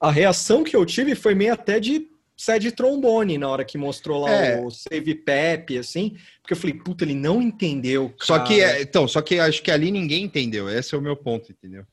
A 0.00 0.10
reação 0.10 0.64
que 0.64 0.74
eu 0.74 0.86
tive 0.86 1.14
foi 1.14 1.34
meio 1.34 1.52
até 1.52 1.78
de 1.78 2.08
sede 2.40 2.72
trombone 2.72 3.36
na 3.36 3.48
hora 3.48 3.66
que 3.66 3.76
mostrou 3.76 4.22
lá 4.22 4.30
é. 4.30 4.64
o 4.64 4.70
Save 4.70 5.14
Pep, 5.14 5.76
assim, 5.76 6.16
porque 6.40 6.54
eu 6.54 6.56
falei, 6.56 6.74
puta, 6.74 7.04
ele 7.04 7.14
não 7.14 7.42
entendeu. 7.42 8.08
Cara. 8.08 8.24
Só 8.24 8.38
que, 8.38 8.62
é, 8.62 8.80
então, 8.80 9.06
só 9.06 9.20
que 9.20 9.38
acho 9.38 9.62
que 9.62 9.70
ali 9.70 9.90
ninguém 9.90 10.24
entendeu. 10.24 10.66
Esse 10.66 10.94
é 10.94 10.98
o 10.98 11.02
meu 11.02 11.14
ponto, 11.14 11.52
entendeu? 11.52 11.84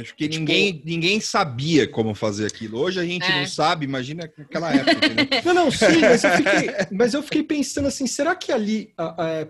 Acho 0.00 0.14
que 0.14 0.28
tipo, 0.28 0.40
ninguém, 0.40 0.82
ninguém 0.84 1.20
sabia 1.20 1.86
como 1.86 2.14
fazer 2.14 2.46
aquilo. 2.46 2.78
Hoje 2.78 3.00
a 3.00 3.04
gente 3.04 3.24
é. 3.24 3.40
não 3.40 3.46
sabe, 3.46 3.84
imagina 3.84 4.30
naquela 4.36 4.72
época. 4.72 5.08
Né? 5.08 5.28
Não, 5.44 5.54
não, 5.54 5.70
sim, 5.70 6.00
mas 6.00 6.24
eu, 6.24 6.30
fiquei, 6.30 6.70
mas 6.92 7.14
eu 7.14 7.22
fiquei 7.22 7.42
pensando 7.42 7.88
assim, 7.88 8.06
será 8.06 8.34
que 8.34 8.52
ali. 8.52 8.92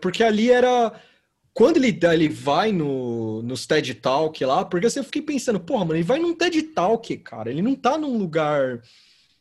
Porque 0.01 0.23
ali 0.23 0.51
era. 0.51 0.93
Quando 1.53 1.79
ele, 1.79 1.99
ele 2.13 2.29
vai 2.29 2.71
no, 2.71 3.43
no 3.43 3.57
TED 3.57 3.95
Talk 3.95 4.45
lá, 4.45 4.65
porque 4.65 4.87
assim, 4.87 5.01
eu 5.01 5.05
fiquei 5.05 5.23
pensando, 5.23 5.59
porra, 5.59 5.87
mano, 5.87 5.97
ele 5.97 6.05
vai 6.05 6.19
num 6.19 6.35
TED 6.35 6.63
Talk, 6.63 7.17
cara. 7.19 7.51
Ele 7.51 7.63
não 7.63 7.75
tá 7.75 7.97
num 7.97 8.19
lugar. 8.19 8.83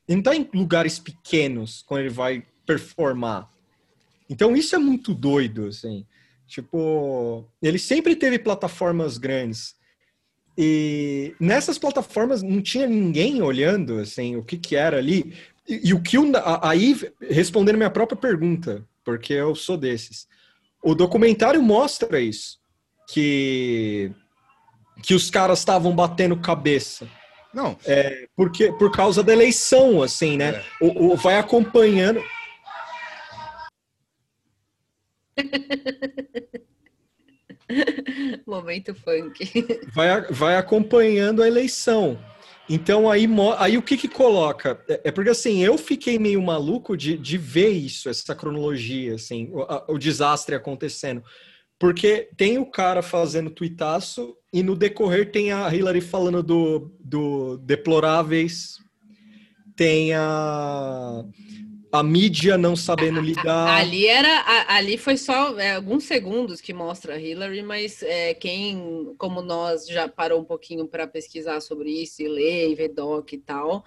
Ele 0.08 0.18
não 0.18 0.22
tá 0.22 0.36
em 0.36 0.48
lugares 0.54 0.98
pequenos 0.98 1.84
quando 1.86 2.02
ele 2.02 2.10
vai 2.10 2.44
performar. 2.66 3.50
Então 4.30 4.56
isso 4.56 4.76
é 4.76 4.80
muito 4.80 5.14
doido, 5.14 5.68
assim. 5.68 6.06
Tipo, 6.48 7.46
ele 7.62 7.80
sempre 7.80 8.16
teve 8.16 8.40
plataformas 8.40 9.18
grandes. 9.18 9.76
E 10.58 11.36
nessas 11.40 11.78
plataformas 11.78 12.42
não 12.42 12.62
tinha 12.62 12.88
ninguém 12.88 13.42
olhando 13.42 14.00
assim 14.00 14.38
o 14.38 14.44
que, 14.44 14.58
que 14.58 14.76
era 14.76 14.98
ali. 14.98 15.34
E, 15.68 15.90
e 15.90 15.94
o 15.94 16.02
que 16.02 16.18
aí 16.62 16.96
respondendo 17.30 17.78
minha 17.78 17.90
própria 17.90 18.18
pergunta, 18.18 18.86
porque 19.04 19.34
eu 19.34 19.54
sou 19.54 19.78
desses. 19.78 20.28
O 20.82 20.96
documentário 20.96 21.62
mostra 21.62 22.20
isso, 22.20 22.60
que 23.08 24.12
que 25.04 25.14
os 25.14 25.30
caras 25.30 25.60
estavam 25.60 25.94
batendo 25.94 26.38
cabeça. 26.38 27.08
Não. 27.54 27.78
É, 27.86 28.28
porque 28.36 28.72
por 28.74 28.92
causa 28.92 29.22
da 29.22 29.34
eleição, 29.34 30.02
assim, 30.02 30.38
né? 30.38 30.56
É. 30.56 30.64
O, 30.82 31.14
o 31.14 31.16
vai 31.16 31.38
acompanhando. 31.38 32.24
Momento 38.46 38.94
funk. 38.94 39.66
Vai, 39.94 40.22
vai 40.30 40.56
acompanhando 40.56 41.42
a 41.42 41.48
eleição. 41.48 42.20
Então 42.70 43.10
aí, 43.10 43.28
aí 43.58 43.78
o 43.78 43.82
que 43.82 43.96
que 43.96 44.08
coloca? 44.08 44.82
É, 44.88 45.02
é 45.06 45.12
porque 45.12 45.30
assim, 45.30 45.64
eu 45.64 45.78
fiquei 45.78 46.18
meio 46.18 46.42
maluco 46.42 46.98
de, 46.98 47.18
de 47.18 47.38
ver 47.38 47.70
isso, 47.70 48.10
essa 48.10 48.34
cronologia, 48.34 49.16
assim, 49.16 49.50
o, 49.52 49.62
a, 49.62 49.86
o 49.88 49.98
desastre 49.98 50.56
acontecendo. 50.56 51.24
Porque 51.78 52.30
tem 52.38 52.58
o 52.58 52.66
cara 52.66 53.02
fazendo 53.02 53.50
tuitaço 53.50 54.36
e 54.52 54.64
no 54.64 54.76
decorrer 54.76 55.32
tem 55.32 55.52
a 55.52 55.74
Hillary 55.74 56.02
falando 56.02 56.42
do, 56.42 56.92
do 57.00 57.58
deploráveis, 57.58 58.78
tem 59.76 60.14
a 60.14 61.24
a 61.96 62.04
mídia 62.04 62.58
não 62.58 62.76
sabendo 62.76 63.20
lidar. 63.22 63.68
Ali 63.78 64.08
era, 64.08 64.66
ali 64.68 64.98
foi 64.98 65.18
só 65.18 65.58
é, 65.60 65.76
alguns 65.76 66.04
segundos 66.04 66.62
que 66.62 66.74
mostra 66.74 67.16
a 67.16 67.20
Hillary, 67.20 67.62
mas 67.62 68.04
é, 68.04 68.34
quem, 68.34 69.14
como 69.18 69.42
nós, 69.42 69.88
já 69.88 70.08
parou 70.08 70.40
um 70.40 70.46
pouquinho 70.46 70.88
para 70.88 71.08
pesquisar 71.08 71.62
sobre 71.62 71.90
isso 71.90 72.22
e 72.22 72.28
ler 72.28 72.70
e 72.70 72.76
ver 72.76 72.90
doc 72.90 73.34
e 73.34 73.38
tal, 73.38 73.84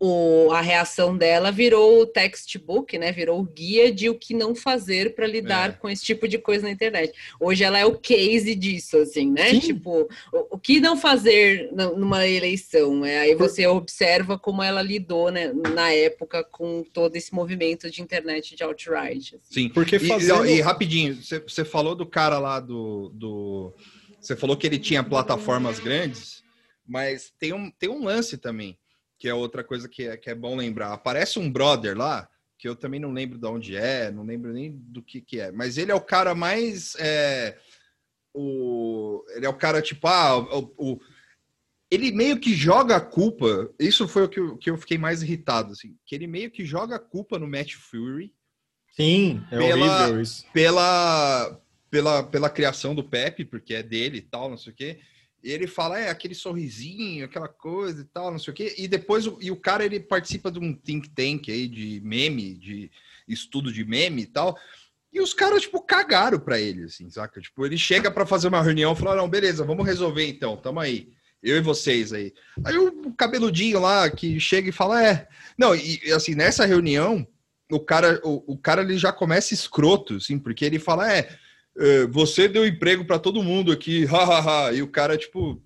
o, 0.00 0.50
a 0.50 0.60
reação 0.60 1.16
dela 1.16 1.50
virou 1.50 2.00
o 2.00 2.06
textbook, 2.06 2.98
né? 2.98 3.12
Virou 3.12 3.40
o 3.40 3.44
guia 3.44 3.92
de 3.92 4.08
o 4.08 4.14
que 4.14 4.34
não 4.34 4.54
fazer 4.54 5.14
para 5.14 5.26
lidar 5.26 5.70
é. 5.70 5.72
com 5.72 5.88
esse 5.88 6.04
tipo 6.04 6.26
de 6.26 6.38
coisa 6.38 6.64
na 6.64 6.72
internet. 6.72 7.12
Hoje 7.38 7.64
ela 7.64 7.78
é 7.78 7.84
o 7.84 7.98
case 7.98 8.54
disso, 8.54 8.98
assim, 8.98 9.30
né? 9.30 9.50
Sim. 9.50 9.60
Tipo, 9.60 10.08
o, 10.32 10.56
o, 10.56 10.58
que 10.58 10.80
não 10.80 10.96
fazer 10.96 11.70
numa 11.72 12.26
eleição. 12.26 13.04
É, 13.04 13.20
aí 13.20 13.34
você 13.34 13.66
observa 13.66 14.38
como 14.38 14.62
ela 14.62 14.82
lidou, 14.82 15.30
né, 15.30 15.52
na 15.52 15.92
época 15.92 16.42
com 16.44 16.84
todo 16.92 17.16
esse 17.16 17.34
movimento 17.34 17.90
de 17.90 18.02
internet 18.02 18.56
de 18.56 18.62
alt-right. 18.62 19.36
Assim. 19.36 19.62
Sim, 19.62 19.68
porque 19.68 19.98
fazendo... 19.98 20.46
e, 20.46 20.56
e, 20.56 20.60
rapidinho, 20.60 21.18
você 21.46 21.64
falou 21.64 21.94
do 21.94 22.06
cara 22.06 22.38
lá 22.38 22.60
do, 22.60 23.10
do. 23.14 23.72
Você 24.20 24.36
falou 24.36 24.56
que 24.56 24.66
ele 24.66 24.78
tinha 24.78 25.02
plataformas 25.02 25.78
grandes, 25.78 26.42
mas 26.86 27.32
tem 27.38 27.52
um, 27.52 27.70
tem 27.70 27.88
um 27.88 28.04
lance 28.04 28.36
também 28.38 28.78
que 29.22 29.28
é 29.28 29.34
outra 29.34 29.62
coisa 29.62 29.88
que 29.88 30.08
é, 30.08 30.16
que 30.16 30.28
é 30.28 30.34
bom 30.34 30.56
lembrar. 30.56 30.92
Aparece 30.92 31.38
um 31.38 31.48
brother 31.48 31.96
lá, 31.96 32.28
que 32.58 32.68
eu 32.68 32.74
também 32.74 32.98
não 32.98 33.12
lembro 33.12 33.38
de 33.38 33.46
onde 33.46 33.76
é, 33.76 34.10
não 34.10 34.24
lembro 34.24 34.52
nem 34.52 34.72
do 34.72 35.00
que, 35.00 35.20
que 35.20 35.38
é, 35.38 35.52
mas 35.52 35.78
ele 35.78 35.92
é 35.92 35.94
o 35.94 36.00
cara 36.00 36.34
mais. 36.34 36.96
É, 36.96 37.56
o, 38.34 39.24
ele 39.36 39.46
é 39.46 39.48
o 39.48 39.56
cara 39.56 39.80
tipo, 39.80 40.08
ah, 40.08 40.38
o, 40.38 40.74
o, 40.76 41.00
ele 41.88 42.10
meio 42.10 42.40
que 42.40 42.52
joga 42.52 42.96
a 42.96 43.00
culpa. 43.00 43.72
Isso 43.78 44.08
foi 44.08 44.24
o 44.24 44.28
que 44.28 44.40
eu, 44.40 44.56
que 44.56 44.70
eu 44.70 44.76
fiquei 44.76 44.98
mais 44.98 45.22
irritado, 45.22 45.70
assim, 45.70 45.96
que 46.04 46.16
ele 46.16 46.26
meio 46.26 46.50
que 46.50 46.64
joga 46.64 46.96
a 46.96 46.98
culpa 46.98 47.38
no 47.38 47.46
Matt 47.46 47.74
Fury. 47.74 48.34
Sim, 48.90 49.40
é 49.52 49.56
pela, 49.56 50.02
horrível 50.02 50.20
isso. 50.20 50.44
Pela, 50.52 51.60
pela, 51.88 52.22
pela 52.24 52.50
criação 52.50 52.92
do 52.92 53.04
Pepe, 53.04 53.44
porque 53.44 53.72
é 53.72 53.84
dele 53.84 54.18
e 54.18 54.22
tal, 54.22 54.50
não 54.50 54.58
sei 54.58 54.72
o 54.72 54.74
quê. 54.76 54.98
E 55.42 55.50
ele 55.50 55.66
fala, 55.66 55.98
é, 55.98 56.08
aquele 56.08 56.34
sorrisinho, 56.34 57.24
aquela 57.24 57.48
coisa 57.48 58.02
e 58.02 58.04
tal, 58.04 58.30
não 58.30 58.38
sei 58.38 58.52
o 58.52 58.54
quê. 58.54 58.74
E 58.78 58.86
depois, 58.86 59.24
e 59.40 59.50
o 59.50 59.56
cara, 59.56 59.84
ele 59.84 59.98
participa 59.98 60.50
de 60.52 60.60
um 60.60 60.72
think 60.72 61.08
tank 61.10 61.50
aí 61.50 61.66
de 61.66 62.00
meme, 62.04 62.54
de 62.54 62.90
estudo 63.26 63.72
de 63.72 63.84
meme 63.84 64.22
e 64.22 64.26
tal. 64.26 64.56
E 65.12 65.20
os 65.20 65.34
caras, 65.34 65.62
tipo, 65.62 65.82
cagaram 65.82 66.38
pra 66.38 66.60
ele, 66.60 66.84
assim, 66.84 67.10
saca? 67.10 67.40
Tipo, 67.40 67.66
ele 67.66 67.76
chega 67.76 68.10
para 68.10 68.24
fazer 68.24 68.48
uma 68.48 68.62
reunião 68.62 68.92
e 68.92 68.96
fala, 68.96 69.16
não, 69.16 69.28
beleza, 69.28 69.64
vamos 69.64 69.84
resolver 69.84 70.26
então, 70.26 70.56
tamo 70.56 70.78
aí. 70.80 71.12
Eu 71.42 71.56
e 71.56 71.60
vocês 71.60 72.12
aí. 72.12 72.32
Aí 72.64 72.78
o 72.78 73.12
cabeludinho 73.12 73.80
lá, 73.80 74.08
que 74.08 74.38
chega 74.38 74.68
e 74.68 74.72
fala, 74.72 75.04
é... 75.04 75.28
Não, 75.58 75.74
e 75.74 76.00
assim, 76.12 76.36
nessa 76.36 76.64
reunião, 76.64 77.26
o 77.70 77.80
cara, 77.80 78.20
o, 78.22 78.52
o 78.52 78.56
cara 78.56 78.82
ele 78.82 78.96
já 78.96 79.12
começa 79.12 79.52
escroto, 79.52 80.14
assim, 80.14 80.38
porque 80.38 80.64
ele 80.64 80.78
fala, 80.78 81.12
é, 81.12 81.36
você 82.10 82.48
deu 82.48 82.66
emprego 82.66 83.04
para 83.04 83.18
todo 83.18 83.42
mundo 83.42 83.72
aqui, 83.72 84.04
hahaha, 84.04 84.72
e 84.72 84.82
o 84.82 84.88
cara, 84.88 85.16
tipo, 85.16 85.62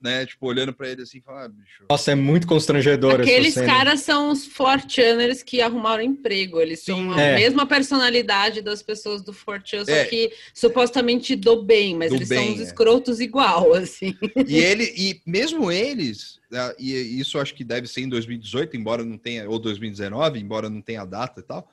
né, 0.00 0.24
tipo, 0.24 0.46
olhando 0.46 0.72
para 0.72 0.88
ele 0.88 1.02
assim, 1.02 1.20
fala, 1.20 1.44
ah, 1.44 1.48
bicho. 1.48 1.84
Nossa, 1.90 2.12
é 2.12 2.14
muito 2.14 2.46
constrangedor 2.46 3.20
Aqueles 3.20 3.54
caras 3.54 4.00
são 4.00 4.30
os 4.30 4.46
Fortuners 4.46 5.42
que 5.42 5.60
arrumaram 5.60 6.02
emprego, 6.02 6.60
eles 6.60 6.80
Sim, 6.80 6.92
são 6.92 7.12
a 7.12 7.20
é. 7.20 7.34
mesma 7.34 7.66
personalidade 7.66 8.62
das 8.62 8.82
pessoas 8.82 9.22
do 9.22 9.32
Fortune, 9.32 9.84
só 9.84 9.90
é. 9.90 10.04
que 10.04 10.32
supostamente 10.54 11.34
do 11.34 11.62
bem, 11.62 11.96
mas 11.96 12.10
do 12.10 12.16
eles 12.16 12.28
bem, 12.28 12.38
são 12.38 12.54
os 12.54 12.60
é. 12.60 12.62
escrotos 12.64 13.20
igual, 13.20 13.74
assim. 13.78 14.14
E 14.46 14.56
ele, 14.56 14.84
e 14.96 15.20
mesmo 15.26 15.70
eles, 15.70 16.38
né, 16.50 16.72
e 16.78 16.92
isso 17.20 17.38
acho 17.38 17.54
que 17.54 17.64
deve 17.64 17.88
ser 17.88 18.02
em 18.02 18.08
2018, 18.08 18.76
embora 18.76 19.04
não 19.04 19.18
tenha, 19.18 19.48
ou 19.50 19.58
2019, 19.58 20.38
embora 20.38 20.70
não 20.70 20.80
tenha 20.80 21.04
data 21.04 21.40
e 21.40 21.42
tal, 21.44 21.68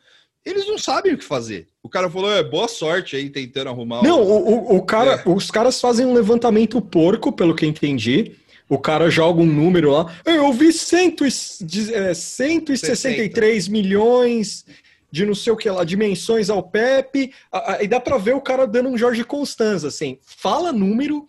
eles 0.46 0.68
não 0.68 0.78
sabem 0.78 1.14
o 1.14 1.18
que 1.18 1.26
fazer. 1.26 1.68
O 1.82 1.90
cara 1.90 2.10
falou, 2.10 2.32
é, 2.32 2.44
boa 2.44 2.68
sorte 2.68 3.16
aí 3.16 3.30
tentando 3.30 3.70
arrumar. 3.70 4.04
Não, 4.04 4.22
o, 4.22 4.74
o, 4.74 4.78
o 4.78 4.82
cara, 4.84 5.24
é. 5.26 5.30
os 5.30 5.50
caras 5.50 5.82
fazem 5.82 6.06
um 6.06 6.14
levantamento 6.14 6.80
porco, 6.80 7.32
pelo 7.32 7.56
que 7.56 7.66
entendi. 7.66 8.34
O 8.70 8.78
cara 8.78 9.10
joga 9.10 9.42
um 9.42 9.46
número 9.46 9.92
lá. 9.92 10.14
Eu 10.26 10.52
vi 10.54 10.72
cento, 10.72 11.24
é, 11.26 12.14
163 12.14 13.64
60. 13.66 13.72
milhões 13.72 14.66
de 15.12 15.26
não 15.26 15.34
sei 15.36 15.54
o 15.54 15.58
que 15.58 15.70
lá, 15.70 15.84
dimensões 15.84 16.50
ao 16.50 16.62
Pepe. 16.62 17.32
Aí 17.52 17.88
dá 17.88 18.00
para 18.00 18.18
ver 18.18 18.36
o 18.36 18.42
cara 18.42 18.68
dando 18.68 18.90
um 18.90 18.98
Jorge 18.98 19.24
Constanza, 19.24 19.88
assim. 19.88 20.20
Fala 20.22 20.74
número 20.74 21.26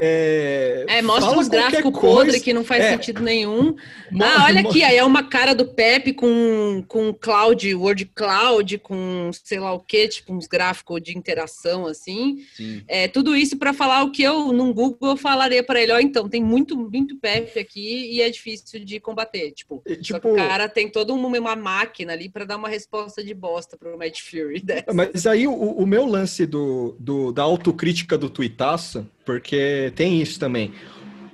é, 0.00 0.84
é, 0.86 1.02
mostra 1.02 1.36
uns 1.36 1.48
gráficos 1.48 1.90
podres 1.90 2.40
que 2.40 2.52
não 2.52 2.62
faz 2.62 2.84
é, 2.84 2.90
sentido 2.90 3.20
nenhum. 3.20 3.74
Ah, 4.20 4.44
olha 4.44 4.60
aqui, 4.60 4.84
aí 4.84 4.96
é 4.96 5.02
uma 5.02 5.24
cara 5.24 5.56
do 5.56 5.66
Pepe 5.66 6.12
com, 6.12 6.84
com 6.86 7.12
cloud, 7.12 7.74
word 7.74 8.04
cloud, 8.14 8.78
com 8.78 9.30
sei 9.32 9.58
lá 9.58 9.72
o 9.72 9.80
que, 9.80 10.06
tipo 10.06 10.32
uns 10.32 10.46
gráficos 10.46 11.02
de 11.02 11.18
interação 11.18 11.84
assim. 11.84 12.44
Sim. 12.54 12.82
É, 12.86 13.08
tudo 13.08 13.34
isso 13.34 13.56
para 13.56 13.72
falar 13.72 14.04
o 14.04 14.12
que 14.12 14.22
eu 14.22 14.52
no 14.52 14.72
Google 14.72 15.10
eu 15.10 15.16
falaria 15.16 15.64
para 15.64 15.82
ele, 15.82 15.90
ó, 15.90 15.98
então, 15.98 16.28
tem 16.28 16.44
muito, 16.44 16.76
muito 16.76 17.16
Pepe 17.16 17.58
aqui 17.58 18.12
e 18.12 18.22
é 18.22 18.30
difícil 18.30 18.84
de 18.84 19.00
combater. 19.00 19.50
Tipo, 19.50 19.82
tipo 20.00 20.28
o 20.28 20.36
cara 20.36 20.68
tem 20.68 20.88
toda 20.88 21.12
uma 21.12 21.56
máquina 21.56 22.12
ali 22.12 22.28
para 22.28 22.44
dar 22.44 22.56
uma 22.56 22.68
resposta 22.68 23.24
de 23.24 23.34
bosta 23.34 23.76
pro 23.76 23.98
Mad 23.98 24.16
Fury. 24.16 24.60
Dessa. 24.68 24.94
Mas 24.94 25.26
aí 25.26 25.48
o, 25.48 25.52
o 25.52 25.84
meu 25.84 26.06
lance 26.06 26.46
do, 26.46 26.96
do, 27.00 27.32
da 27.32 27.42
autocrítica 27.42 28.16
do 28.16 28.30
tuitaço 28.30 29.04
porque 29.28 29.92
tem 29.94 30.22
isso 30.22 30.40
também. 30.40 30.72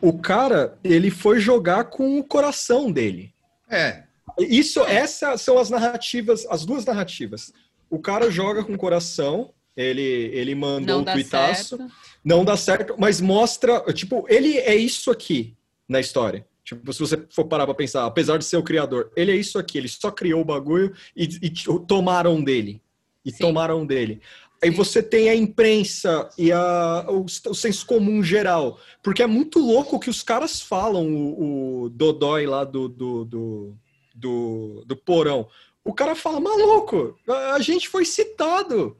O 0.00 0.18
cara, 0.18 0.76
ele 0.82 1.12
foi 1.12 1.38
jogar 1.38 1.84
com 1.84 2.18
o 2.18 2.24
coração 2.24 2.90
dele. 2.90 3.32
É. 3.70 4.02
Isso, 4.36 4.80
essas 4.80 5.42
são 5.42 5.58
as 5.58 5.70
narrativas, 5.70 6.44
as 6.50 6.66
duas 6.66 6.84
narrativas. 6.84 7.52
O 7.88 8.00
cara 8.00 8.32
joga 8.32 8.64
com 8.64 8.74
o 8.74 8.76
coração, 8.76 9.52
ele, 9.76 10.02
ele 10.02 10.56
mandou 10.56 11.02
um 11.02 11.04
tuitaço, 11.04 11.78
não 12.24 12.44
dá 12.44 12.56
certo, 12.56 12.96
mas 12.98 13.20
mostra, 13.20 13.80
tipo, 13.92 14.26
ele 14.28 14.58
é 14.58 14.74
isso 14.74 15.08
aqui 15.12 15.54
na 15.88 16.00
história. 16.00 16.44
Tipo, 16.64 16.92
se 16.92 16.98
você 16.98 17.24
for 17.30 17.44
parar 17.44 17.64
pra 17.64 17.76
pensar, 17.76 18.06
apesar 18.06 18.38
de 18.38 18.44
ser 18.44 18.56
o 18.56 18.62
criador, 18.64 19.12
ele 19.14 19.30
é 19.30 19.36
isso 19.36 19.56
aqui, 19.56 19.78
ele 19.78 19.86
só 19.86 20.10
criou 20.10 20.40
o 20.40 20.44
bagulho 20.44 20.92
e, 21.16 21.28
e 21.40 21.50
tomaram 21.86 22.42
dele. 22.42 22.82
E 23.24 23.30
Sim. 23.30 23.38
tomaram 23.38 23.86
dele. 23.86 24.20
Aí 24.64 24.70
você 24.70 25.02
tem 25.02 25.28
a 25.28 25.34
imprensa 25.34 26.26
e 26.38 26.50
a, 26.50 27.04
o, 27.06 27.26
o, 27.26 27.54
senso 27.54 27.84
comum 27.84 28.22
geral. 28.22 28.80
Porque 29.02 29.22
é 29.22 29.26
muito 29.26 29.58
louco 29.58 29.96
o 29.96 30.00
que 30.00 30.08
os 30.08 30.22
caras 30.22 30.58
falam, 30.58 31.06
o, 31.06 31.82
o 31.82 31.88
Dodói 31.90 32.46
lá 32.46 32.64
do, 32.64 32.88
do, 32.88 33.24
do, 33.26 33.76
do, 34.14 34.84
do 34.86 34.96
porão. 34.96 35.46
O 35.84 35.92
cara 35.92 36.14
fala, 36.14 36.40
maluco, 36.40 37.14
a, 37.28 37.56
a 37.56 37.60
gente 37.60 37.90
foi 37.90 38.06
citado. 38.06 38.96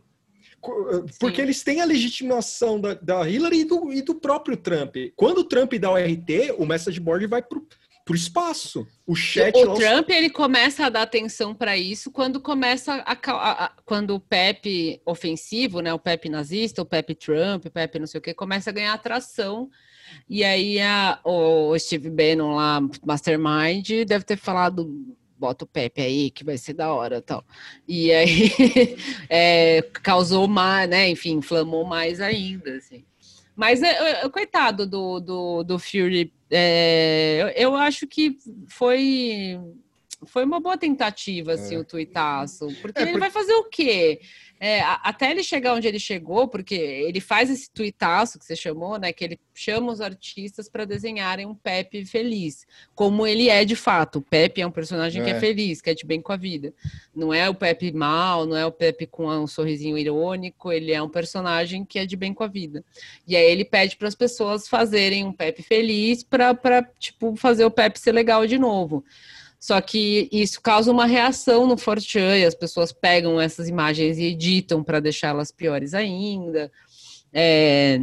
Porque 1.19 1.37
Sim. 1.37 1.43
eles 1.43 1.63
têm 1.63 1.81
a 1.81 1.87
legitimação 1.87 2.79
da, 2.79 2.93
da 2.93 3.27
Hillary 3.27 3.61
e 3.61 3.65
do, 3.65 3.91
e 3.91 4.03
do 4.03 4.15
próprio 4.15 4.59
Trump. 4.59 4.97
Quando 5.17 5.39
o 5.39 5.45
Trump 5.45 5.73
dá 5.77 5.91
o 5.91 5.97
RT, 5.97 6.57
o 6.59 6.67
message 6.67 7.01
board 7.01 7.27
vai 7.27 7.41
pro, 7.41 7.67
pro 8.05 8.15
espaço. 8.15 8.87
O 9.07 9.15
chat. 9.15 9.57
O, 9.57 9.75
Trump 9.75 10.11
ele 10.11 10.31
começa 10.31 10.87
a 10.87 10.89
dar 10.91 11.03
atenção 11.03 11.55
para 11.55 11.77
isso 11.77 12.11
quando 12.11 12.41
começa 12.41 12.95
a, 12.95 13.13
a, 13.13 13.65
a, 13.65 13.73
quando 13.85 14.15
o 14.15 14.21
Pepe 14.21 15.01
ofensivo, 15.07 15.81
né, 15.81 15.93
o 15.93 15.99
Pepe 15.99 16.29
nazista, 16.29 16.83
o 16.83 16.87
Pepe 16.87 17.15
Trump, 17.15 17.67
o 17.67 17.71
Pepe 17.71 17.99
não 17.99 18.07
sei 18.07 18.19
o 18.19 18.23
que, 18.23 18.35
começa 18.35 18.71
a 18.71 18.73
ganhar 18.73 18.93
atração. 18.93 19.71
E 20.29 20.45
aí 20.45 20.81
a, 20.81 21.19
o 21.25 21.79
Steve 21.79 22.11
Bannon 22.11 22.55
lá, 22.55 22.81
Mastermind, 23.05 24.05
deve 24.07 24.25
ter 24.25 24.37
falado 24.37 25.17
bota 25.37 25.65
o 25.65 25.69
Pepe 25.69 26.01
aí, 26.01 26.31
que 26.31 26.45
vai 26.45 26.57
ser 26.57 26.73
da 26.73 26.93
hora 26.93 27.21
tal. 27.21 27.45
E 27.87 28.11
aí 28.13 28.51
é, 29.29 29.83
causou 30.03 30.49
mais, 30.49 30.89
né? 30.89 31.09
Enfim, 31.11 31.33
inflamou 31.33 31.85
mais 31.85 32.21
ainda, 32.21 32.77
assim. 32.77 33.05
Mas, 33.57 33.83
é, 33.83 34.25
é, 34.25 34.29
coitado 34.29 34.87
do, 34.87 35.21
do, 35.21 35.63
do 35.63 35.79
Fury, 35.79 36.33
é, 36.51 37.39
eu, 37.57 37.71
eu, 37.71 37.77
acho 37.77 38.07
que 38.07 38.37
foi, 38.69 39.61
foi 40.27 40.45
uma 40.45 40.59
boa 40.59 40.77
tentativa, 40.77 41.53
assim, 41.53 41.77
é. 41.77 41.79
o 41.79 41.85
tuitaço. 41.85 42.67
Porque, 42.83 43.01
é, 43.01 43.05
porque 43.05 43.11
ele 43.11 43.19
vai 43.19 43.31
fazer 43.31 43.55
o 43.55 43.65
quê? 43.65 44.21
É, 44.67 44.81
até 45.03 45.31
ele 45.31 45.43
chegar 45.43 45.75
onde 45.75 45.87
ele 45.87 45.99
chegou, 45.99 46.49
porque 46.49 46.75
ele 46.75 47.21
faz 47.21 47.51
esse 47.51 47.71
tuitaço 47.71 48.39
que 48.39 48.47
você 48.47 48.57
chamou, 48.57 48.99
né? 48.99 49.13
Que 49.13 49.23
ele 49.23 49.39
chama 49.53 49.93
os 49.93 50.01
artistas 50.01 50.71
para 50.71 50.87
desenharem 50.87 51.45
um 51.45 51.55
Pepe 51.55 52.07
feliz, 52.07 52.67
como 52.95 53.27
ele 53.27 53.51
é 53.51 53.63
de 53.63 53.77
fato. 53.77 54.21
O 54.21 54.23
Pepe 54.23 54.63
é 54.63 54.67
um 54.67 54.71
personagem 54.71 55.21
é. 55.21 55.25
que 55.27 55.31
é 55.33 55.39
feliz, 55.39 55.83
que 55.83 55.91
é 55.91 55.95
de 55.95 56.07
bem 56.07 56.19
com 56.19 56.33
a 56.33 56.39
vida. 56.39 56.73
Não 57.15 57.35
é 57.35 57.47
o 57.47 57.55
Pepe 57.55 57.93
mal, 57.93 58.47
não 58.47 58.57
é 58.57 58.65
o 58.65 58.73
Pepe 58.73 59.07
com 59.07 59.29
um 59.29 59.47
sorrisinho 59.47 59.99
irônico, 59.99 60.73
ele 60.73 60.93
é 60.93 61.03
um 61.03 61.11
personagem 61.11 61.85
que 61.85 61.99
é 61.99 62.07
de 62.07 62.17
bem 62.17 62.33
com 62.33 62.43
a 62.43 62.49
vida. 62.49 62.83
E 63.29 63.37
aí 63.37 63.45
ele 63.45 63.67
pede 63.67 63.99
para 63.99 64.09
as 64.09 64.15
pessoas 64.15 64.67
fazerem 64.67 65.27
um 65.27 65.33
Pepe 65.35 65.63
feliz 65.63 66.23
para, 66.23 66.83
tipo, 66.99 67.37
fazer 67.37 67.67
o 67.67 67.71
Pepe 67.71 68.01
ser 68.01 68.13
legal 68.13 68.47
de 68.47 68.57
novo. 68.57 69.05
Só 69.65 69.81
que 69.81 70.29
isso 70.31 70.61
causa 70.61 70.93
uma 70.93 71.07
reação 71.07 71.67
no 71.67 71.79
Fortran 71.79 72.37
e 72.37 72.45
as 72.45 72.55
pessoas 72.55 72.93
pegam 72.93 73.41
essas 73.41 73.67
imagens 73.67 74.19
e 74.19 74.25
editam 74.25 74.85
para 74.85 75.01
deixá-las 75.01 75.51
piores 75.51 75.95
ainda. 75.95 76.71
É... 77.33 78.03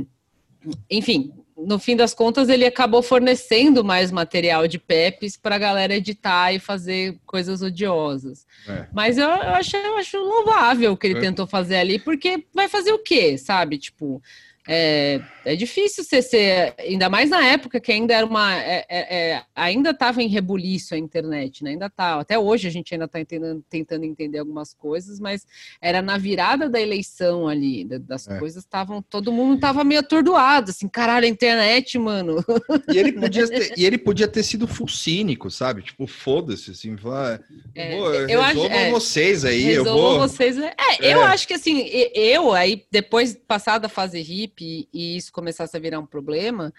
Enfim, 0.90 1.32
no 1.56 1.78
fim 1.78 1.96
das 1.96 2.16
contas, 2.16 2.50
ele 2.50 2.66
acabou 2.66 3.04
fornecendo 3.04 3.84
mais 3.84 4.12
material 4.12 4.68
de 4.68 4.80
Pepes 4.80 5.38
para 5.38 5.54
a 5.54 5.60
galera 5.60 5.96
editar 5.96 6.52
e 6.52 6.58
fazer 6.58 7.20
coisas 7.28 7.62
odiosas. 7.62 8.48
É. 8.68 8.88
Mas 8.92 9.20
eu, 9.20 9.30
eu, 9.30 9.54
acho, 9.54 9.78
eu 9.78 9.98
acho 9.98 10.18
louvável 10.18 10.94
o 10.94 10.98
que 10.98 11.06
ele 11.06 11.20
é. 11.20 11.22
tentou 11.22 11.46
fazer 11.46 11.76
ali, 11.76 12.00
porque 12.00 12.44
vai 12.52 12.68
fazer 12.70 12.92
o 12.92 13.04
quê, 13.04 13.38
sabe? 13.38 13.78
Tipo, 13.78 14.20
é, 14.68 15.20
é 15.44 15.56
difícil 15.56 16.04
você 16.04 16.22
ser, 16.22 16.76
ainda 16.78 17.10
mais 17.10 17.32
na 17.32 17.44
época 17.44 17.80
que 17.80 17.92
ainda 17.92 18.14
era 18.14 18.26
uma, 18.26 18.56
é, 18.56 18.86
é, 18.88 19.16
é 19.16 19.44
ainda 19.56 19.90
estava 19.90 20.22
em 20.22 20.28
rebuliço 20.28 20.94
a 20.94 20.98
internet, 20.98 21.64
né? 21.64 21.72
Ainda 21.72 21.90
tá, 21.90 22.20
até 22.20 22.38
hoje 22.38 22.68
a 22.68 22.72
gente 22.72 22.94
ainda 22.94 23.06
está 23.06 23.20
tentando 23.70 24.04
entender 24.04 24.38
algumas 24.38 24.74
coisas, 24.74 25.20
mas 25.20 25.48
era 25.82 26.02
na 26.02 26.18
virada 26.18 26.70
da 26.70 26.80
eleição 26.80 27.48
ali, 27.48 27.86
das 27.86 28.28
é. 28.28 28.38
coisas 28.38 28.64
estavam, 28.64 29.02
todo 29.02 29.32
mundo 29.32 29.56
estava 29.56 29.84
meio 29.84 30.02
atordoado, 30.02 30.70
assim, 30.70 30.88
caralho, 30.88 31.26
a 31.26 31.30
internet, 31.30 31.98
mano. 31.98 32.44
E 32.94 32.98
ele 32.98 33.14
podia 33.20 33.48
ter, 33.48 33.74
e 33.76 33.86
ele 33.86 33.98
podia 33.98 34.28
ter 34.28 34.44
sido 34.44 34.68
full 34.68 34.88
cínico, 34.88 35.50
sabe? 35.50 35.82
Tipo, 35.82 36.06
foda-se, 36.06 36.72
assim, 36.72 36.96
vai, 36.96 37.40
é, 37.74 37.96
eu 38.30 38.42
resolvam 38.42 38.78
acho, 38.78 38.92
vocês 38.92 39.44
aí, 39.44 39.72
eu 39.72 39.86
vou. 39.86 40.20
vocês, 40.20 40.58
é, 40.58 40.74
eu 41.00 41.24
acho 41.24 41.48
que 41.48 41.56
assim, 41.56 41.80
eu 42.14 42.54
aí 42.54 42.86
depois 42.92 43.36
passada 43.48 43.88
a 43.88 43.90
fase 43.90 44.20
hip 44.20 44.51
e, 44.60 44.88
e, 44.94 45.18
isso 45.18 45.32
começasse 45.32 45.76
a 45.76 45.80
virar 45.80 46.00
um 46.00 46.06
problema, 46.06 46.74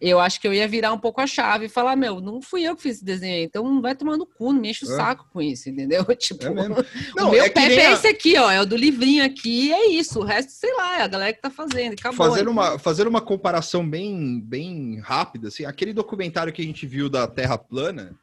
eu 0.00 0.18
acho 0.20 0.40
que 0.40 0.46
eu 0.46 0.54
ia 0.54 0.68
virar 0.68 0.92
um 0.92 0.98
pouco 0.98 1.20
a 1.20 1.26
chave 1.26 1.66
e 1.66 1.68
falar, 1.68 1.96
meu, 1.96 2.20
não 2.20 2.40
fui 2.40 2.62
eu 2.62 2.76
que 2.76 2.82
fiz 2.82 2.96
esse 2.96 3.04
desenho, 3.04 3.44
então 3.44 3.82
vai 3.82 3.94
tomando 3.94 4.24
cu, 4.24 4.52
não 4.52 4.60
me 4.60 4.70
enche 4.70 4.84
o 4.84 4.92
é. 4.92 4.96
saco 4.96 5.28
com 5.32 5.42
isso, 5.42 5.68
entendeu? 5.68 6.04
Tipo, 6.18 6.46
é 6.46 6.50
não, 6.50 7.28
o 7.28 7.30
meu 7.30 7.44
é 7.44 7.50
Pepe 7.50 7.78
é 7.78 7.92
esse 7.92 8.06
aqui, 8.06 8.36
ó, 8.38 8.50
é 8.50 8.60
o 8.60 8.66
do 8.66 8.76
livrinho 8.76 9.24
aqui, 9.24 9.72
é 9.72 9.90
isso, 9.90 10.20
o 10.20 10.24
resto, 10.24 10.52
sei 10.52 10.74
lá, 10.74 10.98
é 10.98 11.02
a 11.02 11.08
galera 11.08 11.32
que 11.32 11.40
tá 11.40 11.50
fazendo, 11.50 11.94
acabou. 11.94 12.26
Fazer 12.26 12.48
uma, 12.48 12.78
fazer 12.78 13.06
uma 13.06 13.20
comparação 13.20 13.88
bem, 13.88 14.40
bem 14.40 15.00
rápida, 15.00 15.48
assim, 15.48 15.64
aquele 15.64 15.92
documentário 15.92 16.52
que 16.52 16.62
a 16.62 16.64
gente 16.64 16.86
viu 16.86 17.08
da 17.08 17.26
Terra 17.26 17.56
plana, 17.56 18.16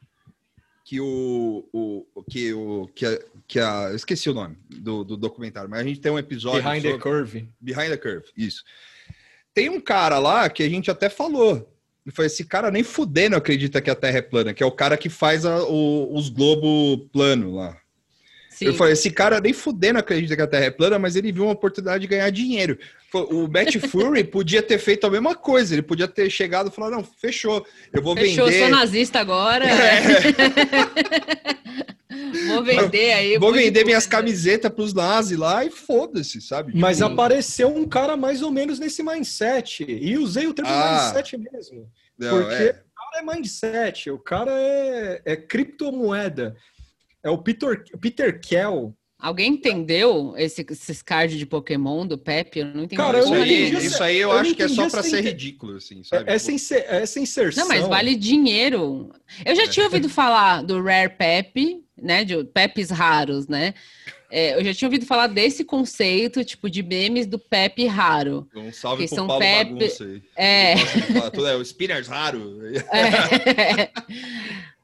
que 0.86 1.02
o, 1.02 1.68
o 1.74 2.24
que 2.30 2.54
o 2.54 2.88
que 2.94 3.06
a, 3.08 3.20
que 3.48 3.60
a 3.60 3.88
eu 3.90 3.96
esqueci 3.96 4.30
o 4.30 4.36
nome 4.36 4.56
do, 4.70 5.04
do 5.04 5.18
documentário, 5.18 5.68
mas 5.68 5.80
a 5.80 5.84
gente 5.84 6.00
tem 6.00 6.12
um 6.12 6.20
episódio 6.20 6.62
Behind 6.62 6.84
sobre, 6.84 6.98
the 6.98 7.04
Curve. 7.04 7.50
Behind 7.60 7.90
the 7.90 7.98
Curve, 7.98 8.26
isso. 8.38 8.64
Tem 9.56 9.70
um 9.70 9.80
cara 9.80 10.20
lá 10.20 10.50
que 10.50 10.62
a 10.62 10.70
gente 10.70 10.92
até 10.92 11.10
falou. 11.10 11.74
E 12.06 12.12
foi 12.12 12.26
esse 12.26 12.44
cara 12.44 12.70
nem 12.70 12.84
fudendo 12.84 13.38
acredita 13.38 13.82
que 13.82 13.90
a 13.90 13.96
Terra 13.96 14.18
é 14.18 14.22
plana, 14.22 14.54
que 14.54 14.62
é 14.62 14.66
o 14.66 14.72
cara 14.72 14.98
que 14.98 15.10
faz 15.10 15.46
a, 15.46 15.64
o, 15.64 16.14
os 16.14 16.30
globos 16.30 17.08
plano 17.12 17.56
lá. 17.56 17.76
Eu 18.62 18.74
falei, 18.74 18.94
esse 18.94 19.10
cara 19.12 19.42
nem 19.42 19.54
fudendo 19.54 20.00
acredita 20.00 20.36
que 20.36 20.42
a 20.42 20.48
Terra 20.48 20.66
é 20.66 20.72
plana, 20.72 20.98
mas 20.98 21.16
ele 21.16 21.32
viu 21.32 21.44
uma 21.44 21.54
oportunidade 21.54 22.02
de 22.02 22.08
ganhar 22.08 22.30
dinheiro. 22.30 22.78
O 23.14 23.48
Matt 23.48 23.76
Fury 23.90 24.24
podia 24.24 24.62
ter 24.62 24.78
feito 24.78 25.06
a 25.08 25.10
mesma 25.10 25.36
coisa, 25.36 25.74
ele 25.74 25.82
podia 25.82 26.08
ter 26.08 26.30
chegado 26.30 26.70
e 26.70 26.72
falado, 26.72 26.92
não, 26.92 27.04
fechou, 27.04 27.66
eu 27.92 28.02
vou 28.02 28.16
fechou, 28.16 28.46
vender... 28.46 28.58
Fechou, 28.58 28.70
sou 28.70 28.78
nazista 28.78 29.20
agora. 29.20 29.66
É. 29.66 30.02
vou 32.48 32.64
vender 32.64 33.14
aí. 33.14 33.38
Vou 33.38 33.52
vender 33.52 33.84
minhas 33.84 34.08
camisetas 34.08 34.72
pros 34.72 34.94
nazis 34.94 35.38
lá 35.38 35.66
e 35.66 35.70
foda-se, 35.70 36.42
sabe? 36.42 36.74
Mas 36.76 36.98
tipo... 36.98 37.10
apareceu 37.10 37.76
um 37.76 37.88
cara 37.88 38.16
mais 38.16 38.42
ou 38.42 38.52
menos 38.52 38.80
nesse 38.80 39.04
mindset, 39.04 39.86
e 39.88 40.18
usei 40.18 40.48
o 40.48 40.54
termo 40.54 40.72
ah, 40.72 41.12
mindset 41.14 41.38
mesmo. 41.38 41.90
Não, 42.18 42.42
porque 42.42 42.54
é. 42.54 42.70
o 42.70 42.96
cara 42.96 43.20
é 43.20 43.22
mindset, 43.22 44.10
o 44.10 44.18
cara 44.18 44.52
é, 44.52 45.22
é 45.26 45.36
criptomoeda. 45.36 46.56
É 47.26 47.30
o 47.32 47.40
Peter, 47.40 47.84
Peter 48.00 48.40
Kell. 48.40 48.96
Alguém 49.18 49.54
entendeu 49.54 50.36
esse, 50.38 50.64
esses 50.70 51.02
cards 51.02 51.40
de 51.40 51.46
Pokémon 51.48 52.06
do 52.06 52.20
Pepe? 52.20 52.60
Eu 52.60 52.68
não 52.68 52.84
entendi. 52.84 52.98
Cara, 52.98 53.18
isso, 53.18 53.34
aí, 53.34 53.74
isso 53.74 54.04
aí 54.04 54.18
eu, 54.18 54.30
eu 54.30 54.38
acho 54.38 54.54
que 54.54 54.62
é 54.62 54.68
só 54.68 54.88
para 54.88 55.02
ser 55.02 55.22
ridículo, 55.22 55.78
assim, 55.78 56.04
sabe? 56.04 56.32
Essa, 56.32 56.52
inser, 56.52 56.86
essa 56.88 57.20
inserção... 57.20 57.64
Não, 57.64 57.68
mas 57.68 57.88
vale 57.88 58.16
dinheiro. 58.16 59.10
Eu 59.44 59.56
já 59.56 59.64
é. 59.64 59.68
tinha 59.68 59.88
ouvido 59.88 60.08
falar 60.08 60.62
do 60.62 60.80
Rare 60.80 61.10
Pepe, 61.10 61.84
né, 62.00 62.24
de 62.24 62.44
Pepes 62.44 62.92
raros, 62.92 63.48
né? 63.48 63.74
É, 64.30 64.60
eu 64.60 64.64
já 64.64 64.74
tinha 64.76 64.88
ouvido 64.88 65.08
falar 65.08 65.26
desse 65.26 65.64
conceito, 65.64 66.44
tipo, 66.44 66.70
de 66.70 66.84
memes 66.84 67.26
do 67.26 67.40
Pepe 67.40 67.88
raro. 67.88 68.48
Um 68.56 68.72
salve 68.72 69.04
que 69.04 69.08
pro 69.08 69.16
são 69.16 69.28
Paulo 69.28 69.42
Pepe... 69.42 69.74
Bagunça 69.74 70.04
aí. 70.04 70.22
É. 70.36 70.76
Tudo 71.32 71.48
é 71.48 71.56
o 71.56 71.66
Spinners 71.66 72.08
raro. 72.08 72.60
É. 72.94 73.90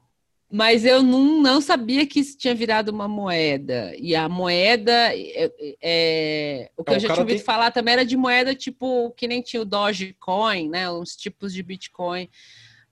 Mas 0.51 0.83
eu 0.83 1.01
não, 1.01 1.41
não 1.41 1.61
sabia 1.61 2.05
que 2.05 2.19
isso 2.19 2.37
tinha 2.37 2.53
virado 2.53 2.89
uma 2.89 3.07
moeda. 3.07 3.95
E 3.97 4.13
a 4.13 4.27
moeda, 4.27 4.91
é, 4.91 5.49
é 5.81 6.71
o 6.75 6.83
que 6.83 6.91
é, 6.91 6.95
eu 6.95 6.99
já 6.99 7.07
tinha 7.07 7.21
ouvido 7.21 7.37
tem... 7.37 7.45
falar 7.45 7.71
também 7.71 7.93
era 7.93 8.05
de 8.05 8.17
moeda 8.17 8.53
tipo, 8.53 9.11
que 9.11 9.29
nem 9.29 9.41
tinha 9.41 9.61
o 9.61 9.65
Dogecoin, 9.65 10.67
né? 10.69 10.91
Uns 10.91 11.15
tipos 11.15 11.53
de 11.53 11.63
Bitcoin. 11.63 12.29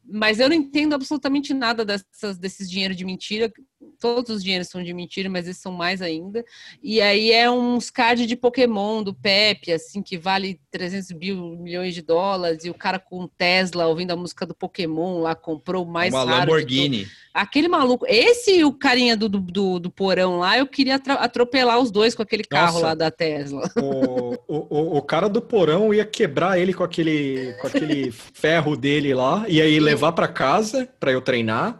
Mas 0.05 0.39
eu 0.39 0.47
não 0.47 0.55
entendo 0.55 0.95
absolutamente 0.95 1.53
nada 1.53 1.83
dessas, 1.83 2.37
desses 2.37 2.69
dinheiros 2.69 2.95
de 2.95 3.03
mentira 3.03 3.51
todos 3.99 4.37
os 4.37 4.43
dinheiros 4.43 4.69
são 4.69 4.81
de 4.81 4.93
mentira, 4.93 5.29
mas 5.29 5.47
esses 5.47 5.61
são 5.61 5.71
mais 5.71 6.01
ainda. 6.01 6.43
E 6.81 7.01
aí 7.01 7.31
é 7.31 7.49
uns 7.49 7.89
cards 7.89 8.25
de 8.25 8.35
Pokémon 8.35 9.03
do 9.03 9.13
Pepe, 9.13 9.71
assim, 9.71 10.01
que 10.01 10.17
vale 10.17 10.59
300 10.71 11.11
mil 11.11 11.57
milhões 11.57 11.93
de 11.93 12.01
dólares, 12.01 12.63
e 12.63 12.69
o 12.69 12.73
cara 12.73 12.97
com 12.97 13.27
Tesla 13.27 13.87
ouvindo 13.87 14.11
a 14.11 14.15
música 14.15 14.45
do 14.45 14.55
Pokémon 14.55 15.19
lá 15.19 15.35
comprou 15.35 15.85
mais 15.85 16.13
Uma 16.13 16.23
raro. 16.23 16.51
Lamborghini. 16.51 17.07
Aquele 17.33 17.67
maluco, 17.67 18.05
esse 18.07 18.59
e 18.59 18.65
o 18.65 18.73
carinha 18.73 19.15
do, 19.15 19.29
do, 19.29 19.79
do, 19.79 19.89
porão 19.89 20.39
lá, 20.39 20.57
eu 20.57 20.65
queria 20.65 20.95
atropelar 20.95 21.79
os 21.79 21.91
dois 21.91 22.15
com 22.15 22.23
aquele 22.23 22.43
carro 22.43 22.73
Nossa, 22.73 22.85
lá 22.87 22.93
da 22.95 23.11
Tesla. 23.11 23.69
O, 23.77 24.35
o, 24.47 24.97
o 24.97 25.01
cara 25.01 25.29
do 25.29 25.41
porão 25.41 25.93
ia 25.93 26.05
quebrar 26.05 26.59
ele 26.59 26.73
com 26.73 26.83
aquele, 26.83 27.53
com 27.61 27.67
aquele 27.67 28.11
ferro 28.11 28.75
dele 28.75 29.13
lá, 29.13 29.45
e 29.47 29.61
aí 29.61 29.79
levar 29.79 30.11
para 30.13 30.27
casa 30.27 30.87
para 30.99 31.11
eu 31.11 31.21
treinar. 31.21 31.79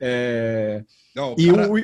É... 0.00 0.84
Não, 1.14 1.34
e, 1.38 1.50
cara... 1.50 1.72
o, 1.72 1.78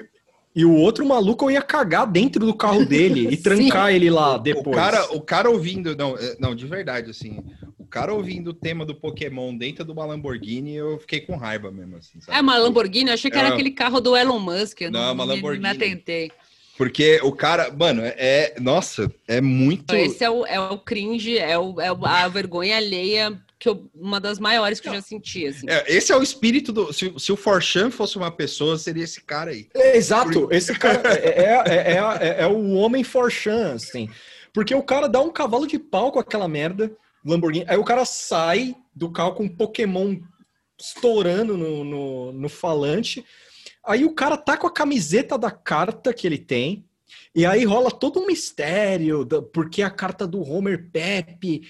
e 0.55 0.65
o 0.65 0.75
outro 0.75 1.07
maluco 1.07 1.51
ia 1.51 1.63
cagar 1.63 2.07
dentro 2.07 2.45
do 2.45 2.55
carro 2.55 2.85
dele 2.85 3.29
e 3.31 3.37
trancar 3.39 3.93
ele 3.93 4.11
lá 4.11 4.37
depois. 4.37 4.67
O 4.67 4.71
cara, 4.71 5.13
o 5.13 5.21
cara 5.21 5.51
ouvindo, 5.51 5.97
não, 5.97 6.17
é, 6.17 6.37
não, 6.41 6.55
de 6.55 6.67
verdade, 6.67 7.11
assim, 7.11 7.43
o 7.79 7.85
cara 7.85 8.13
ouvindo 8.13 8.51
o 8.51 8.55
tema 8.55 8.85
do 8.85 8.95
Pokémon 8.95 9.57
dentro 9.57 9.85
de 9.85 9.93
uma 9.93 10.05
Lamborghini, 10.05 10.75
eu 10.75 10.99
fiquei 10.99 11.21
com 11.21 11.37
raiva 11.37 11.71
mesmo, 11.71 11.97
assim, 11.97 12.21
sabe? 12.21 12.37
É 12.37 12.41
uma 12.41 12.59
Lamborghini? 12.59 13.11
Eu 13.11 13.15
achei 13.15 13.31
que 13.31 13.39
era 13.39 13.49
é... 13.49 13.53
aquele 13.53 13.71
carro 13.71 14.01
do 14.01 14.17
Elon 14.17 14.41
Musk, 14.41 14.81
eu 14.81 14.91
não, 14.91 15.01
não 15.01 15.13
uma 15.13 15.25
Lamborghini. 15.25 15.63
me 15.63 15.69
atentei. 15.69 16.33
Porque 16.77 17.21
o 17.23 17.31
cara, 17.31 17.71
mano, 17.71 18.01
é. 18.03 18.55
Nossa, 18.59 19.13
é 19.29 19.39
muito. 19.39 19.95
Esse 19.95 20.25
é 20.25 20.31
o, 20.31 20.47
é 20.47 20.59
o 20.59 20.79
cringe, 20.79 21.37
é, 21.37 21.59
o, 21.59 21.79
é 21.79 21.89
a 21.89 22.29
vergonha 22.29 22.79
alheia 22.79 23.39
que 23.61 23.69
eu, 23.69 23.91
uma 23.95 24.19
das 24.19 24.39
maiores 24.39 24.81
que 24.81 24.89
eu 24.89 24.95
já 24.95 25.03
senti. 25.03 25.47
Assim. 25.47 25.67
É, 25.69 25.85
esse 25.95 26.11
é 26.11 26.17
o 26.17 26.23
espírito 26.23 26.73
do. 26.73 26.91
Se, 26.95 27.13
se 27.19 27.31
o 27.31 27.37
Forchan 27.37 27.91
fosse 27.91 28.17
uma 28.17 28.31
pessoa, 28.31 28.79
seria 28.79 29.05
esse 29.05 29.21
cara 29.21 29.51
aí. 29.51 29.69
É, 29.75 29.99
exato, 29.99 30.49
esse 30.51 30.75
cara 30.75 31.03
é, 31.13 31.43
é, 31.43 31.99
é, 31.99 32.43
é, 32.43 32.47
o 32.47 32.71
homem 32.71 33.05
Forchan, 33.05 33.75
assim. 33.75 34.09
Porque 34.55 34.75
o 34.75 34.83
cara 34.83 35.07
dá 35.07 35.21
um 35.21 35.31
cavalo 35.31 35.67
de 35.67 35.79
pau 35.79 36.11
com 36.11 36.19
aquela 36.19 36.49
merda, 36.49 36.91
Lamborghini. 37.25 37.67
Aí 37.69 37.77
o 37.77 37.85
cara 37.85 38.07
sai 38.07 38.75
do 38.97 39.13
carro 39.13 39.35
com 39.35 39.45
um 39.45 39.55
Pokémon 39.55 40.17
estourando 40.81 41.55
no, 41.57 41.85
no, 41.85 42.33
no 42.33 42.49
falante. 42.49 43.23
Aí 43.85 44.07
o 44.07 44.15
cara 44.15 44.39
tá 44.39 44.57
com 44.57 44.67
a 44.67 44.73
camiseta 44.73 45.37
da 45.37 45.51
carta 45.51 46.15
que 46.15 46.27
ele 46.27 46.39
tem. 46.39 46.87
E 47.35 47.45
aí 47.45 47.65
rola 47.65 47.91
todo 47.91 48.21
um 48.21 48.27
mistério, 48.27 49.27
porque 49.53 49.83
a 49.83 49.91
carta 49.91 50.27
do 50.27 50.43
Homer 50.43 50.91
Pepe 50.91 51.63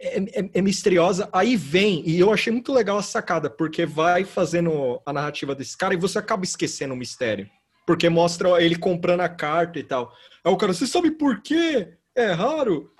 é, 0.00 0.18
é, 0.18 0.50
é, 0.54 0.62
misteriosa. 0.62 1.28
Aí 1.32 1.56
vem, 1.56 2.02
e 2.06 2.18
eu 2.18 2.32
achei 2.32 2.52
muito 2.52 2.72
legal 2.72 2.98
a 2.98 3.02
sacada, 3.02 3.50
porque 3.50 3.84
vai 3.84 4.24
fazendo 4.24 5.00
a 5.04 5.12
narrativa 5.12 5.54
desse 5.54 5.76
cara 5.76 5.94
e 5.94 5.98
você 5.98 6.18
acaba 6.18 6.44
esquecendo 6.44 6.94
o 6.94 6.96
mistério. 6.96 7.48
Porque 7.86 8.08
mostra 8.08 8.62
ele 8.62 8.76
comprando 8.76 9.20
a 9.20 9.28
carta 9.28 9.78
e 9.78 9.82
tal. 9.82 10.12
Aí 10.44 10.52
o 10.52 10.56
cara, 10.56 10.72
você 10.72 10.86
sabe 10.86 11.10
por 11.10 11.42
quê? 11.42 11.94
É 12.14 12.32
raro? 12.32 12.92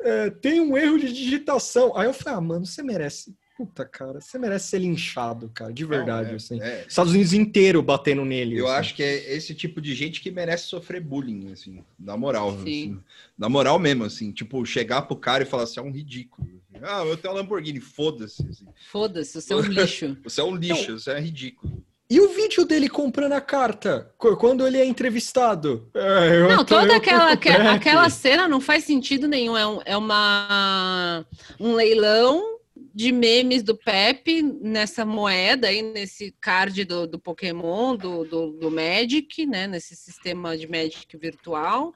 É, 0.00 0.30
tem 0.30 0.60
um 0.60 0.76
erro 0.76 0.98
de 0.98 1.12
digitação. 1.12 1.96
Aí 1.96 2.06
eu 2.06 2.12
falei, 2.12 2.38
ah, 2.38 2.40
mano, 2.40 2.66
você 2.66 2.82
merece 2.82 3.34
Puta, 3.56 3.84
cara, 3.84 4.20
você 4.20 4.36
merece 4.36 4.66
ser 4.66 4.80
linchado, 4.80 5.48
cara, 5.54 5.72
de 5.72 5.84
verdade, 5.84 6.26
Não, 6.26 6.32
é, 6.32 6.36
assim. 6.36 6.60
É. 6.60 6.84
Estados 6.88 7.12
Unidos 7.12 7.32
inteiro 7.32 7.80
batendo 7.80 8.24
nele. 8.24 8.58
Eu 8.58 8.66
assim. 8.66 8.76
acho 8.76 8.94
que 8.96 9.02
é 9.02 9.32
esse 9.32 9.54
tipo 9.54 9.80
de 9.80 9.94
gente 9.94 10.20
que 10.20 10.30
merece 10.30 10.64
sofrer 10.64 11.00
bullying, 11.00 11.52
assim, 11.52 11.84
na 11.96 12.16
moral. 12.16 12.50
Assim, 12.50 12.98
na 13.38 13.48
moral 13.48 13.78
mesmo, 13.78 14.04
assim, 14.04 14.32
tipo, 14.32 14.64
chegar 14.66 15.02
pro 15.02 15.14
cara 15.14 15.44
e 15.44 15.46
falar 15.46 15.62
assim, 15.62 15.78
é 15.78 15.82
um 15.82 15.92
ridículo. 15.92 16.48
Ah, 16.82 17.04
eu 17.04 17.16
tenho 17.16 17.32
uma 17.32 17.40
Lamborghini, 17.40 17.78
foda-se. 17.78 18.42
Assim. 18.42 18.66
Foda-se, 18.90 19.40
você 19.40 19.52
é 19.52 19.56
um 19.56 19.60
lixo. 19.60 20.16
você 20.24 20.40
é 20.40 20.44
um 20.44 20.56
lixo, 20.56 20.90
Não. 20.90 20.98
você 20.98 21.10
é 21.12 21.20
ridículo. 21.20 21.84
E 22.10 22.20
o 22.20 22.28
vídeo 22.28 22.64
dele 22.64 22.88
comprando 22.88 23.32
a 23.32 23.40
carta, 23.40 24.12
quando 24.18 24.66
ele 24.66 24.78
é 24.78 24.84
entrevistado? 24.84 25.88
É, 25.94 26.46
não, 26.48 26.64
toda 26.64 26.96
aquela, 26.96 27.32
aquela 27.32 28.10
cena 28.10 28.46
não 28.46 28.60
faz 28.60 28.84
sentido 28.84 29.26
nenhum. 29.26 29.56
É, 29.56 29.66
um, 29.66 29.80
é 29.84 29.96
uma, 29.96 31.24
um 31.58 31.72
leilão 31.74 32.53
de 32.94 33.10
memes 33.10 33.64
do 33.64 33.76
Pepe 33.76 34.40
nessa 34.40 35.04
moeda 35.04 35.66
aí, 35.66 35.82
nesse 35.82 36.32
card 36.40 36.84
do, 36.84 37.08
do 37.08 37.18
Pokémon, 37.18 37.96
do, 37.96 38.24
do, 38.24 38.52
do, 38.52 38.70
Magic, 38.70 39.44
né? 39.44 39.66
Nesse 39.66 39.96
sistema 39.96 40.56
de 40.56 40.68
Magic 40.68 41.16
virtual. 41.16 41.92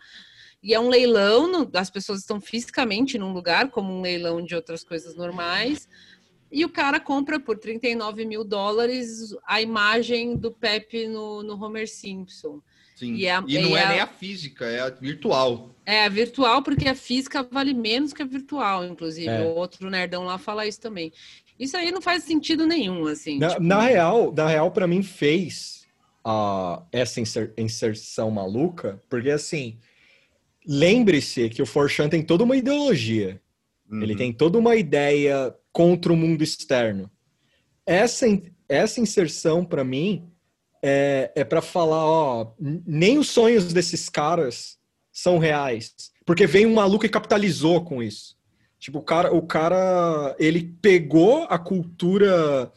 E 0.61 0.75
é 0.75 0.81
um 0.81 0.89
leilão, 0.89 1.71
as 1.73 1.89
pessoas 1.89 2.19
estão 2.19 2.41
fisicamente 2.41 3.17
num 3.17 3.33
lugar, 3.33 3.71
como 3.71 3.93
um 3.93 4.01
leilão 4.01 4.43
de 4.43 4.57
outras 4.57 4.83
coisas 4.83 5.15
normais. 5.15 5.89
E 6.51 6.65
o 6.65 6.69
cara 6.69 6.99
compra 6.99 7.39
por 7.39 7.59
39 7.59 8.25
mil 8.25 8.43
dólares 8.43 9.37
a 9.47 9.63
imagem 9.63 10.37
do 10.37 10.51
Pepe 10.51 11.07
no, 11.07 11.45
no 11.45 11.63
Homer 11.63 11.89
Simpson. 11.89 12.61
Sim. 12.99 13.15
E, 13.15 13.29
a, 13.29 13.45
e 13.47 13.59
não 13.61 13.77
é 13.77 13.85
a... 13.85 13.89
nem 13.91 14.01
a 14.01 14.07
física, 14.09 14.65
é 14.65 14.81
a 14.81 14.91
virtual. 14.91 15.71
É 15.87 16.05
a 16.05 16.09
virtual, 16.09 16.63
porque 16.65 16.89
a 16.89 16.97
física 16.97 17.45
vale 17.49 17.73
menos 17.73 18.13
que 18.13 18.21
a 18.21 18.27
virtual, 18.27 18.85
inclusive. 18.85 19.29
É. 19.29 19.41
O 19.41 19.55
outro 19.55 19.89
nerdão 19.89 20.25
lá 20.25 20.37
fala 20.37 20.67
isso 20.67 20.81
também. 20.81 21.13
Isso 21.61 21.77
aí 21.77 21.93
não 21.93 22.03
faz 22.03 22.25
sentido 22.25 22.67
nenhum, 22.67 23.07
assim. 23.07 23.39
Na, 23.39 23.51
tipo... 23.51 23.63
na 23.63 23.83
real, 23.83 24.33
na 24.37 24.49
real, 24.49 24.73
para 24.73 24.89
mim, 24.89 25.05
fez 25.05 25.87
uh, 26.27 26.83
essa 26.91 27.21
inser 27.21 27.53
inserção 27.57 28.33
maluca, 28.33 29.01
porque 29.09 29.31
assim, 29.31 29.79
lembre-se 30.67 31.49
que 31.49 31.63
o 31.63 31.67
Forchan 31.67 32.09
tem 32.09 32.23
toda 32.25 32.43
uma 32.43 32.57
ideologia. 32.57 33.41
Uhum. 33.89 34.03
Ele 34.03 34.17
tem 34.17 34.33
toda 34.33 34.59
uma 34.59 34.75
ideia 34.75 35.55
contra 35.71 36.13
o 36.13 36.17
mundo 36.17 36.43
externo. 36.43 37.09
Essa, 37.87 38.27
essa 38.69 39.01
inserção, 39.01 39.65
para 39.65 39.85
mim, 39.85 40.29
é, 40.83 41.33
é 41.35 41.45
para 41.45 41.61
falar, 41.61 42.05
ó, 42.05 42.53
nem 42.59 43.19
os 43.19 43.29
sonhos 43.29 43.73
desses 43.73 44.09
caras 44.09 44.79
são 45.13 45.39
reais. 45.39 45.93
Porque 46.25 46.47
vem 46.47 46.67
um 46.67 46.75
maluco 46.75 47.07
e 47.07 47.09
capitalizou 47.09 47.85
com 47.85 48.03
isso. 48.03 48.37
Tipo, 48.79 48.99
o 48.99 49.03
cara, 49.03 49.35
o 49.35 49.43
cara 49.43 50.37
ele 50.39 50.77
pegou 50.81 51.45
a 51.49 51.59
cultura 51.59 52.73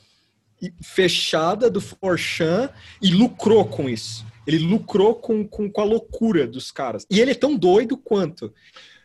fechada 0.82 1.70
do 1.70 1.82
Forchan 1.82 2.70
e 3.02 3.12
lucrou 3.12 3.66
com 3.66 3.90
isso. 3.90 4.26
Ele 4.46 4.60
lucrou 4.60 5.16
com, 5.16 5.48
com, 5.48 5.70
com 5.70 5.82
a 5.82 5.84
loucura 5.84 6.48
dos 6.48 6.72
caras. 6.72 7.06
E 7.10 7.20
ele 7.20 7.32
é 7.32 7.36
tão 7.36 7.56
doido 7.56 7.96
quanto. 7.98 8.54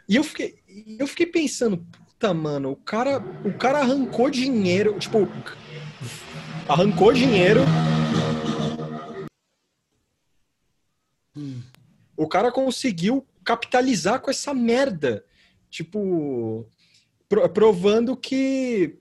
E 0.09 0.17
eu 0.17 0.25
fiquei, 0.25 0.57
eu 0.99 1.07
fiquei 1.07 1.27
pensando, 1.27 1.79
puta, 1.79 2.33
mano, 2.33 2.71
o 2.71 2.77
cara, 2.77 3.23
o 3.45 3.53
cara 3.53 3.81
arrancou 3.81 4.31
dinheiro, 4.31 4.99
tipo, 4.99 5.29
arrancou 6.69 7.13
dinheiro 7.13 7.61
O 12.17 12.27
cara 12.27 12.51
conseguiu 12.51 13.27
capitalizar 13.45 14.21
com 14.21 14.31
essa 14.31 14.53
merda. 14.55 15.25
Tipo, 15.71 16.67
provando 17.53 18.17
que, 18.17 18.99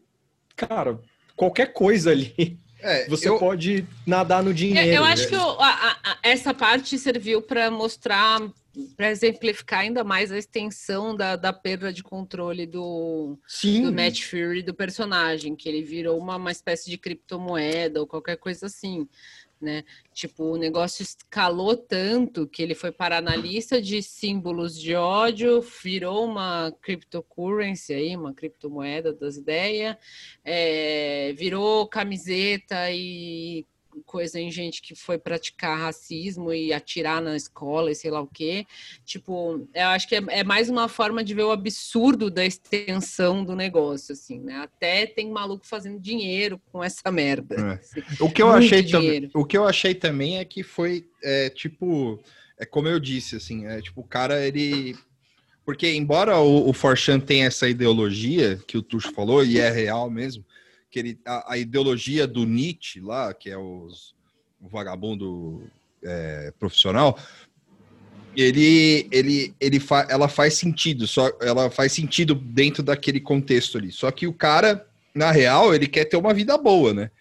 cara, 0.55 0.99
qualquer 1.35 1.73
coisa 1.73 2.11
ali 2.11 2.59
é, 2.79 3.07
você 3.09 3.27
eu... 3.27 3.39
pode 3.39 3.85
nadar 4.05 4.43
no 4.43 4.53
dinheiro. 4.53 4.87
Eu, 4.87 4.95
eu 4.95 5.03
acho 5.03 5.27
que 5.27 5.35
a, 5.35 5.39
a, 6.03 6.17
essa 6.23 6.53
parte 6.53 6.97
serviu 6.97 7.41
para 7.41 7.71
mostrar, 7.71 8.39
para 8.95 9.09
exemplificar 9.09 9.81
ainda 9.81 10.03
mais 10.03 10.31
a 10.31 10.37
extensão 10.37 11.15
da, 11.15 11.35
da 11.35 11.51
perda 11.51 11.91
de 11.91 12.03
controle 12.03 12.65
do, 12.65 13.37
Sim. 13.47 13.83
do 13.83 13.93
Matt 13.93 14.21
Fury, 14.23 14.61
do 14.61 14.73
personagem, 14.73 15.55
que 15.55 15.67
ele 15.67 15.81
virou 15.81 16.17
uma, 16.17 16.35
uma 16.35 16.51
espécie 16.51 16.89
de 16.89 16.97
criptomoeda 16.97 17.99
ou 17.99 18.07
qualquer 18.07 18.37
coisa 18.37 18.67
assim 18.67 19.07
né? 19.65 19.83
Tipo, 20.13 20.43
o 20.53 20.57
negócio 20.57 21.03
escalou 21.03 21.75
tanto 21.75 22.47
que 22.47 22.61
ele 22.61 22.75
foi 22.75 22.91
parar 22.91 23.21
na 23.21 23.35
lista 23.35 23.81
de 23.81 24.01
símbolos 24.01 24.79
de 24.79 24.95
ódio, 24.95 25.59
virou 25.83 26.25
uma 26.25 26.71
cryptocurrency 26.81 27.93
aí, 27.93 28.15
uma 28.15 28.33
criptomoeda 28.33 29.11
das 29.11 29.35
ideias, 29.35 29.97
é, 30.43 31.33
virou 31.33 31.87
camiseta 31.87 32.91
e 32.91 33.65
coisa 34.05 34.39
em 34.39 34.51
gente 34.51 34.81
que 34.81 34.95
foi 34.95 35.17
praticar 35.17 35.79
racismo 35.79 36.53
e 36.53 36.73
atirar 36.73 37.21
na 37.21 37.35
escola 37.35 37.91
e 37.91 37.95
sei 37.95 38.11
lá 38.11 38.21
o 38.21 38.27
quê. 38.27 38.65
Tipo, 39.03 39.67
eu 39.73 39.87
acho 39.87 40.07
que 40.07 40.15
é, 40.15 40.23
é, 40.29 40.43
mais 40.43 40.69
uma 40.69 40.87
forma 40.87 41.23
de 41.23 41.33
ver 41.33 41.43
o 41.43 41.51
absurdo 41.51 42.29
da 42.29 42.45
extensão 42.45 43.43
do 43.43 43.55
negócio, 43.55 44.13
assim, 44.13 44.39
né? 44.39 44.57
Até 44.57 45.05
tem 45.05 45.29
maluco 45.29 45.65
fazendo 45.65 45.99
dinheiro 45.99 46.59
com 46.71 46.83
essa 46.83 47.11
merda. 47.11 47.55
É. 47.55 47.73
Assim. 47.73 48.01
O 48.19 48.29
que 48.29 48.41
eu 48.41 48.51
achei 48.51 48.83
também, 48.83 49.29
o 49.33 49.45
que 49.45 49.57
eu 49.57 49.65
achei 49.65 49.95
também 49.95 50.37
é 50.37 50.45
que 50.45 50.63
foi 50.63 51.07
é, 51.23 51.49
tipo, 51.49 52.19
é 52.57 52.65
como 52.65 52.87
eu 52.87 52.99
disse, 52.99 53.35
assim, 53.35 53.65
é 53.65 53.81
tipo 53.81 54.01
o 54.01 54.07
cara 54.07 54.45
ele 54.45 54.95
porque 55.65 55.91
embora 55.95 56.37
o, 56.37 56.69
o 56.69 56.73
Forchan 56.73 57.19
tenha 57.19 57.47
essa 57.47 57.67
ideologia 57.67 58.59
que 58.67 58.77
o 58.77 58.83
Tuxo 58.83 59.11
falou 59.11 59.43
e 59.43 59.59
é 59.59 59.69
real 59.71 60.09
mesmo, 60.11 60.45
que 60.95 60.99
ele, 60.99 61.19
a, 61.25 61.55
a 61.55 61.57
ideologia 61.57 62.25
do 62.25 62.45
Nietzsche 62.45 63.01
lá, 63.01 63.33
que 63.33 63.49
é 63.49 63.57
os, 63.57 64.15
o 64.61 64.69
vagabundo 64.69 65.69
é, 66.01 66.53
profissional, 66.57 67.19
ele, 68.33 69.05
ele, 69.11 69.53
ele 69.59 69.77
fa, 69.77 70.07
ela 70.09 70.29
faz 70.29 70.53
sentido, 70.53 71.05
só 71.05 71.29
ela 71.41 71.69
faz 71.69 71.91
sentido 71.91 72.33
dentro 72.33 72.81
daquele 72.81 73.19
contexto 73.19 73.77
ali. 73.77 73.91
Só 73.91 74.09
que 74.09 74.25
o 74.25 74.31
cara, 74.31 74.87
na 75.13 75.31
real, 75.31 75.75
ele 75.75 75.85
quer 75.85 76.05
ter 76.05 76.15
uma 76.15 76.33
vida 76.33 76.57
boa, 76.57 76.93
né? 76.93 77.11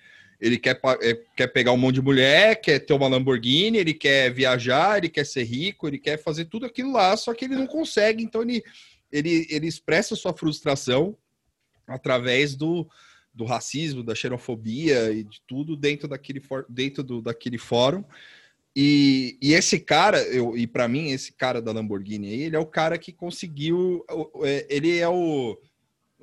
Ele 0.41 0.57
quer, 0.57 0.81
é, 1.03 1.19
quer 1.37 1.49
pegar 1.49 1.73
um 1.73 1.77
monte 1.77 1.97
de 1.97 2.03
mulher, 2.03 2.61
quer 2.61 2.79
ter 2.79 2.93
uma 2.93 3.09
Lamborghini, 3.09 3.79
ele 3.79 3.95
quer 3.95 4.33
viajar, 4.33 4.99
ele 4.99 5.09
quer 5.09 5.27
ser 5.27 5.43
rico, 5.43 5.89
ele 5.89 5.99
quer 5.99 6.17
fazer 6.23 6.45
tudo 6.45 6.65
aquilo 6.65 6.93
lá, 6.93 7.17
só 7.17 7.35
que 7.35 7.45
ele 7.45 7.57
não 7.57 7.67
consegue, 7.67 8.23
então 8.23 8.43
ele, 8.43 8.63
ele, 9.11 9.49
ele 9.51 9.67
expressa 9.67 10.15
sua 10.15 10.33
frustração 10.33 11.17
através 11.89 12.55
do, 12.55 12.89
do 13.35 13.45
racismo, 13.45 14.03
da 14.03 14.15
xenofobia 14.15 15.11
e 15.11 15.25
de 15.25 15.41
tudo 15.47 15.77
dentro 15.77 16.07
daquele, 16.07 16.41
dentro 16.69 17.03
do, 17.03 17.21
daquele 17.21 17.59
fórum. 17.59 18.05
E, 18.77 19.39
e 19.41 19.53
esse 19.53 19.79
cara, 19.79 20.21
eu, 20.23 20.57
e 20.57 20.67
para 20.67 20.89
mim, 20.89 21.11
esse 21.11 21.33
cara 21.33 21.63
da 21.63 21.73
Lamborghini 21.73 22.29
aí, 22.29 22.43
ele 22.43 22.57
é 22.57 22.59
o 22.59 22.67
cara 22.67 22.99
que 22.99 23.13
conseguiu. 23.13 24.05
É, 24.43 24.67
ele 24.69 24.99
é 24.99 25.09
o. 25.09 25.59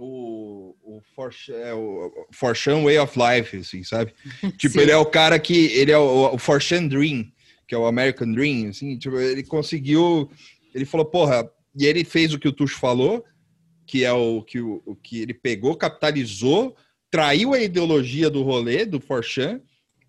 O, 0.03 0.75
o, 0.81 1.01
Forchan, 1.13 1.53
é 1.53 1.73
o 1.75 2.11
Forchan 2.31 2.81
Way 2.83 2.97
of 2.97 3.19
Life, 3.19 3.57
assim, 3.57 3.83
sabe? 3.83 4.11
tipo, 4.57 4.73
Sim. 4.73 4.79
ele 4.79 4.91
é 4.91 4.97
o 4.97 5.05
cara 5.05 5.37
que. 5.37 5.67
Ele 5.73 5.91
é 5.91 5.97
o, 5.97 6.33
o 6.33 6.37
Forchan 6.37 6.87
Dream, 6.87 7.31
que 7.67 7.75
é 7.75 7.77
o 7.77 7.85
American 7.85 8.31
Dream, 8.31 8.69
assim. 8.69 8.97
Tipo, 8.97 9.19
ele 9.19 9.43
conseguiu. 9.43 10.29
Ele 10.73 10.85
falou, 10.85 11.05
porra. 11.05 11.49
E 11.77 11.85
ele 11.85 12.03
fez 12.03 12.33
o 12.33 12.39
que 12.39 12.47
o 12.47 12.51
Tuxo 12.51 12.77
falou, 12.77 13.23
que 13.85 14.03
é 14.03 14.11
o 14.11 14.41
que, 14.41 14.59
o 14.59 14.97
que 15.01 15.21
ele 15.21 15.33
pegou, 15.33 15.75
capitalizou 15.75 16.75
traiu 17.11 17.53
a 17.53 17.59
ideologia 17.59 18.29
do 18.29 18.41
rolê, 18.41 18.85
do 18.85 18.99
Forchan, 18.99 19.61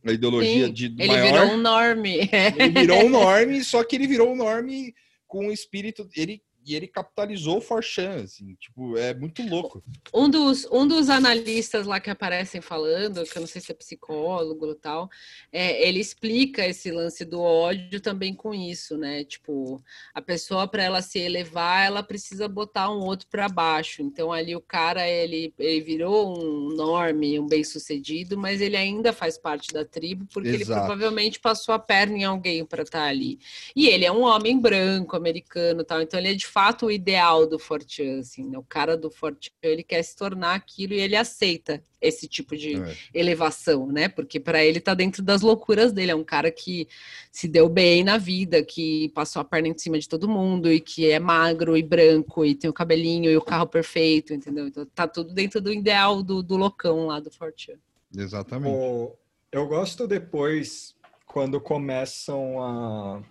a 0.05 0.13
ideologia 0.13 0.67
Sim, 0.67 0.73
de 0.73 0.87
ele 0.87 1.07
maior. 1.09 1.27
Ele 1.27 1.33
virou 1.33 1.55
um 1.55 1.61
norme. 1.61 2.31
Ele 2.57 2.81
virou 2.81 3.05
um 3.05 3.09
norme, 3.11 3.65
só 3.65 3.85
que 3.85 3.97
ele 3.97 4.07
virou 4.07 4.33
um 4.33 4.37
norme 4.37 4.95
com 5.27 5.49
o 5.49 5.53
espírito. 5.53 6.09
Ele 6.17 6.41
e 6.65 6.75
ele 6.75 6.87
capitalizou 6.87 7.59
o 7.59 7.61
Forchan, 7.61 8.23
assim, 8.23 8.55
tipo, 8.55 8.97
é 8.97 9.13
muito 9.15 9.43
louco. 9.43 9.83
Um 10.15 10.29
dos, 10.29 10.65
um 10.71 10.87
dos 10.87 11.11
analistas 11.11 11.87
lá 11.87 11.99
que 11.99 12.11
aparecem 12.11 12.61
falando, 12.61 13.25
que 13.25 13.37
eu 13.37 13.41
não 13.41 13.47
sei 13.47 13.61
se 13.61 13.73
é 13.73 13.75
psicólogo 13.75 14.67
ou 14.67 14.75
tal, 14.75 15.11
é, 15.51 15.87
ele 15.87 15.99
explica 15.99 16.65
esse 16.65 16.91
lance 16.91 17.25
do 17.25 17.41
ódio 17.41 18.01
também 18.01 18.35
com 18.35 18.55
isso, 18.55 18.97
né? 18.97 19.25
Tipo, 19.25 19.83
a 20.15 20.23
pessoa, 20.23 20.69
para 20.69 20.85
ela 20.85 21.03
se 21.03 21.19
elevar, 21.19 21.85
ela 21.85 22.03
precisa 22.03 22.47
botar 22.47 22.91
um 22.91 23.01
outro 23.01 23.27
para 23.29 23.49
baixo. 23.49 24.03
Então, 24.03 24.33
ali 24.33 24.55
o 24.55 24.61
cara, 24.61 25.09
ele, 25.09 25.53
ele 25.59 25.81
virou 25.81 26.39
um 26.39 26.69
norme, 26.77 27.41
um 27.41 27.47
bem-sucedido, 27.47 28.39
mas 28.39 28.61
ele 28.61 28.77
ainda 28.77 29.13
faz 29.13 29.37
parte 29.37 29.73
da 29.73 29.85
tribo, 29.85 30.27
porque 30.33 30.51
Exato. 30.51 30.73
ele 30.73 30.81
provavelmente 30.81 31.41
passou 31.41 31.75
a 31.75 31.79
perna 31.79 32.19
em 32.19 32.25
alguém 32.25 32.65
para 32.65 32.83
estar 32.83 33.01
tá 33.01 33.05
ali. 33.07 33.41
E 33.75 33.89
ele 33.89 34.05
é 34.05 34.13
um 34.13 34.23
homem 34.23 34.59
branco, 34.59 35.17
americano 35.17 35.83
tal, 35.83 36.01
então 36.01 36.21
ele 36.21 36.29
é 36.29 36.35
de 36.35 36.52
fato 36.53 36.87
o 36.87 36.91
ideal 36.91 37.47
do 37.47 37.59
Fortran, 37.59 38.21
assim, 38.21 38.47
né? 38.47 38.59
O 38.59 38.63
cara 38.63 38.95
do 38.95 39.11
Fortran, 39.11 39.51
ele 39.63 39.83
quer 39.83 40.03
se 40.03 40.15
tornar 40.15 40.55
aquilo 40.55 40.93
e 40.93 41.01
ele 41.01 41.17
aceita 41.17 41.83
esse 41.99 42.29
tipo 42.29 42.55
de 42.55 42.77
é. 42.77 42.97
elevação, 43.15 43.87
né? 43.87 44.09
Porque 44.09 44.39
para 44.39 44.63
ele 44.63 44.79
tá 44.79 44.93
dentro 44.93 45.23
das 45.23 45.41
loucuras 45.41 45.93
dele, 45.93 46.11
é 46.11 46.15
um 46.15 46.25
cara 46.25 46.51
que 46.51 46.87
se 47.31 47.49
deu 47.49 47.71
bem 47.71 48.05
na 48.05 48.19
vida, 48.19 48.63
que 48.63 49.09
passou 49.15 49.41
a 49.41 49.45
perna 49.45 49.69
em 49.69 49.79
cima 49.79 49.99
de 49.99 50.07
todo 50.07 50.29
mundo 50.29 50.71
e 50.71 50.79
que 50.79 51.11
é 51.11 51.19
magro 51.19 51.75
e 51.75 51.83
branco 51.83 52.45
e 52.45 52.55
tem 52.55 52.69
o 52.69 52.75
cabelinho 52.75 53.31
e 53.31 53.37
o 53.37 53.43
carro 53.43 53.67
perfeito, 53.67 54.35
entendeu? 54.35 54.67
Então 54.67 54.85
tá 54.95 55.09
tudo 55.09 55.33
dentro 55.33 55.59
do 55.59 55.73
ideal 55.73 56.23
do, 56.23 56.43
do 56.43 56.57
loucão 56.57 57.07
lá 57.07 57.19
do 57.19 57.31
Fortran. 57.31 57.77
Exatamente. 58.15 58.77
O, 58.77 59.17
eu 59.51 59.67
gosto 59.67 60.07
depois 60.07 60.95
quando 61.25 61.59
começam 61.59 62.61
a 62.63 63.23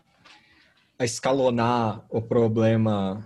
a 1.01 1.05
escalonar 1.05 2.05
o 2.11 2.21
problema 2.21 3.25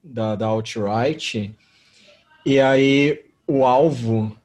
da, 0.00 0.36
da 0.36 0.46
alt-right, 0.46 1.52
e 2.44 2.60
aí 2.60 3.24
o 3.48 3.64
alvo 3.64 4.36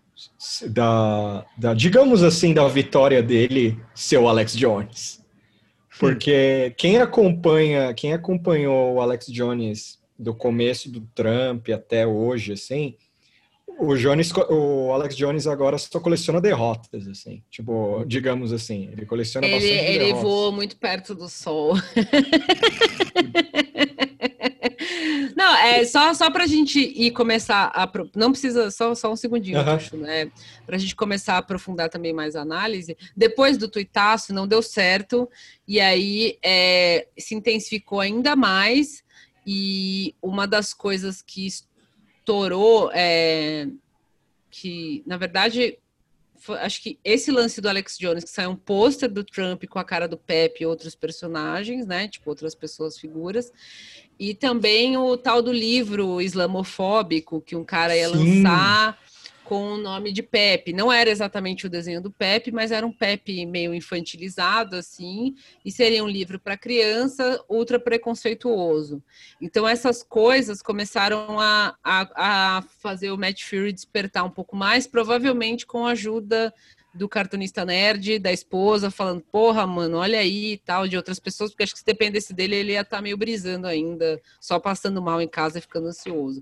da, 0.68 1.46
da, 1.56 1.76
digamos 1.76 2.24
assim, 2.24 2.56
da 2.56 2.68
vitória 2.68 3.22
dele 3.22 3.80
ser 3.94 4.18
o 4.18 4.28
Alex 4.28 4.58
Jones. 4.58 5.24
Porque 6.00 6.74
quem 6.76 6.98
acompanha, 6.98 7.94
quem 7.94 8.14
acompanhou 8.14 8.96
o 8.96 9.02
Alex 9.02 9.28
Jones 9.28 10.00
do 10.18 10.34
começo 10.34 10.92
do 10.92 11.02
Trump 11.14 11.70
até 11.70 12.08
hoje, 12.08 12.54
assim, 12.54 12.96
o 13.80 13.96
Jones, 13.96 14.32
o 14.50 14.92
Alex 14.92 15.16
Jones 15.16 15.48
agora 15.48 15.78
só 15.78 16.00
coleciona 16.00 16.40
derrotas, 16.42 17.08
assim. 17.08 17.44
Tipo, 17.50 18.04
digamos 18.06 18.54
assim, 18.54 18.90
ele 18.92 19.06
coleciona 19.06 19.48
ele, 19.48 19.56
bastante 19.56 19.74
ele 19.74 20.00
derrotas. 20.06 20.22
voa 20.22 20.52
muito 20.52 20.78
perto 20.78 21.16
do 21.16 21.28
sol. 21.30 21.76
Não, 25.36 25.56
é 25.58 25.84
só, 25.86 26.14
só 26.14 26.30
para 26.30 26.44
a 26.44 26.48
gente 26.48 26.80
ir 26.80 27.12
começar 27.12 27.72
a. 27.74 27.92
Não 28.16 28.32
precisa, 28.32 28.70
só, 28.70 28.94
só 28.94 29.12
um 29.12 29.16
segundinho, 29.16 29.60
uhum. 29.60 29.70
acho, 29.70 29.98
né? 29.98 30.32
Para 30.66 30.76
a 30.76 30.80
gente 30.80 30.96
começar 30.96 31.34
a 31.36 31.38
aprofundar 31.40 31.90
também 31.90 32.14
mais 32.14 32.36
a 32.36 32.42
análise. 32.42 32.96
Depois 33.16 33.58
do 33.58 33.68
tuitaço, 33.68 34.34
não 34.34 34.48
deu 34.48 34.62
certo, 34.62 35.28
e 35.68 35.80
aí 35.80 36.38
é, 36.44 37.08
se 37.18 37.34
intensificou 37.34 38.00
ainda 38.00 38.36
mais. 38.36 39.04
E 39.46 40.14
uma 40.22 40.46
das 40.46 40.72
coisas 40.72 41.22
que 41.24 41.48
estourou, 42.22 42.92
é, 42.94 43.68
que 44.50 45.04
na 45.06 45.18
verdade 45.18 45.78
foi, 46.42 46.58
acho 46.58 46.82
que 46.82 46.98
esse 47.04 47.32
lance 47.32 47.62
do 47.62 47.70
Alex 47.70 47.98
Jones, 48.00 48.24
que 48.24 48.30
saiu 48.30 48.50
um 48.50 48.56
pôster 48.56 49.10
do 49.10 49.24
Trump 49.24 49.64
com 49.66 49.78
a 49.78 49.84
cara 49.84 50.08
do 50.08 50.18
Pepe 50.18 50.64
e 50.64 50.66
outros 50.66 50.96
personagens, 50.96 51.86
né? 51.86 52.08
Tipo, 52.08 52.32
outras 52.32 52.56
pessoas, 52.56 52.98
figuras. 52.98 53.52
E 54.18 54.34
também 54.34 54.98
o 54.98 55.16
tal 55.18 55.44
do 55.44 55.52
livro 55.52 56.20
islamofóbico, 56.20 57.42
que 57.42 57.56
um 57.56 57.64
cara 57.64 57.96
ia 57.96 58.10
Sim. 58.10 58.16
lançar 58.16 59.00
com 59.52 59.74
o 59.74 59.78
nome 59.78 60.14
de 60.14 60.24
Pepe. 60.24 60.72
Não 60.72 60.90
era 60.90 61.10
exatamente 61.10 61.66
o 61.66 61.70
desenho 61.70 62.02
do 62.02 62.10
Pepe, 62.10 62.54
mas 62.54 62.72
era 62.72 62.88
um 62.88 62.94
Pepe 62.94 63.46
meio 63.46 63.74
infantilizado, 63.74 64.78
assim, 64.78 65.36
e 65.66 65.70
seria 65.70 66.02
um 66.02 66.08
livro 66.08 66.40
para 66.40 66.56
criança 66.56 67.44
ultra 67.50 67.78
preconceituoso. 67.78 69.04
Então, 69.42 69.68
essas 69.68 70.04
coisas 70.04 70.62
começaram 70.62 71.38
a, 71.38 71.76
a, 71.84 72.58
a 72.58 72.62
fazer 72.62 73.12
o 73.12 73.18
Matt 73.18 73.44
Fury 73.44 73.74
despertar 73.74 74.24
um 74.24 74.30
pouco 74.30 74.56
mais, 74.56 74.88
provavelmente 74.88 75.66
com 75.66 75.86
a 75.86 75.92
ajuda 75.92 76.54
do 76.94 77.10
cartunista 77.10 77.66
nerd, 77.66 78.20
da 78.20 78.32
esposa, 78.32 78.90
falando, 78.90 79.20
porra, 79.20 79.68
mano, 79.68 79.98
olha 79.98 80.20
aí 80.20 80.54
e 80.54 80.58
tal, 80.60 80.88
de 80.88 80.96
outras 80.96 81.20
pessoas, 81.20 81.52
porque 81.52 81.64
acho 81.64 81.74
que 81.74 81.80
se 81.80 81.86
dependesse 81.86 82.34
dele, 82.34 82.56
ele 82.56 82.72
ia 82.72 82.82
estar 82.82 82.98
tá 82.98 83.02
meio 83.02 83.18
brisando 83.18 83.68
ainda, 83.68 84.22
só 84.40 84.60
passando 84.60 85.02
mal 85.02 85.22
em 85.22 85.28
casa 85.28 85.58
e 85.58 85.62
ficando 85.62 85.90
ansioso. 85.90 86.42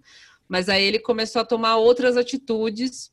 Mas 0.49 0.67
aí 0.67 0.83
ele 0.83 0.99
começou 0.99 1.41
a 1.41 1.45
tomar 1.45 1.77
outras 1.77 2.17
atitudes 2.17 3.11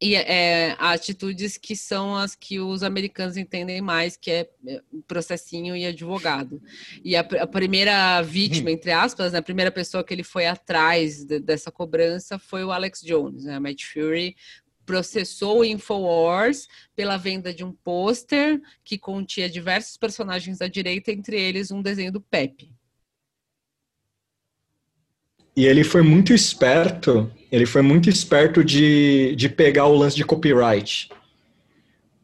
e 0.00 0.14
é, 0.14 0.76
atitudes 0.78 1.56
que 1.56 1.74
são 1.74 2.14
as 2.14 2.34
que 2.36 2.60
os 2.60 2.84
americanos 2.84 3.36
entendem 3.36 3.80
mais, 3.80 4.16
que 4.16 4.30
é, 4.30 4.48
é 4.66 4.80
processinho 5.08 5.74
e 5.74 5.84
advogado. 5.84 6.62
E 7.02 7.16
a, 7.16 7.20
a 7.20 7.46
primeira 7.46 8.22
vítima, 8.22 8.70
entre 8.70 8.92
aspas, 8.92 9.32
né, 9.32 9.38
a 9.38 9.42
primeira 9.42 9.72
pessoa 9.72 10.04
que 10.04 10.14
ele 10.14 10.22
foi 10.22 10.46
atrás 10.46 11.24
de, 11.24 11.40
dessa 11.40 11.72
cobrança 11.72 12.38
foi 12.38 12.62
o 12.62 12.70
Alex 12.70 13.00
Jones, 13.00 13.44
né, 13.44 13.58
Matt 13.58 13.82
Fury 13.84 14.36
processou 14.88 15.58
o 15.58 15.64
Infowars 15.66 16.66
pela 16.96 17.18
venda 17.18 17.52
de 17.52 17.62
um 17.62 17.70
pôster 17.70 18.58
que 18.82 18.96
continha 18.96 19.46
diversos 19.46 19.98
personagens 19.98 20.56
da 20.56 20.66
direita, 20.66 21.12
entre 21.12 21.38
eles 21.38 21.70
um 21.70 21.82
desenho 21.82 22.10
do 22.10 22.22
Pepe. 22.22 22.72
E 25.58 25.66
ele 25.66 25.82
foi 25.82 26.02
muito 26.02 26.32
esperto, 26.32 27.28
ele 27.50 27.66
foi 27.66 27.82
muito 27.82 28.08
esperto 28.08 28.62
de, 28.62 29.34
de 29.34 29.48
pegar 29.48 29.86
o 29.86 29.96
lance 29.96 30.14
de 30.14 30.24
copyright, 30.24 31.10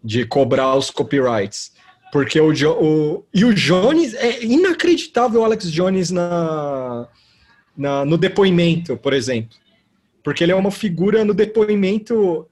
de 0.04 0.24
cobrar 0.24 0.76
os 0.76 0.88
copyrights. 0.88 1.72
Porque 2.12 2.40
o, 2.40 2.52
o 2.52 3.24
e 3.34 3.44
o 3.44 3.52
Jones 3.52 4.14
é 4.14 4.44
inacreditável 4.44 5.40
o 5.40 5.44
Alex 5.44 5.68
Jones 5.72 6.12
na, 6.12 7.08
na 7.76 8.04
no 8.04 8.16
depoimento, 8.16 8.96
por 8.96 9.12
exemplo. 9.12 9.58
Porque 10.22 10.44
ele 10.44 10.52
é 10.52 10.56
uma 10.56 10.70
figura 10.70 11.24
no 11.24 11.34
depoimento 11.34 12.46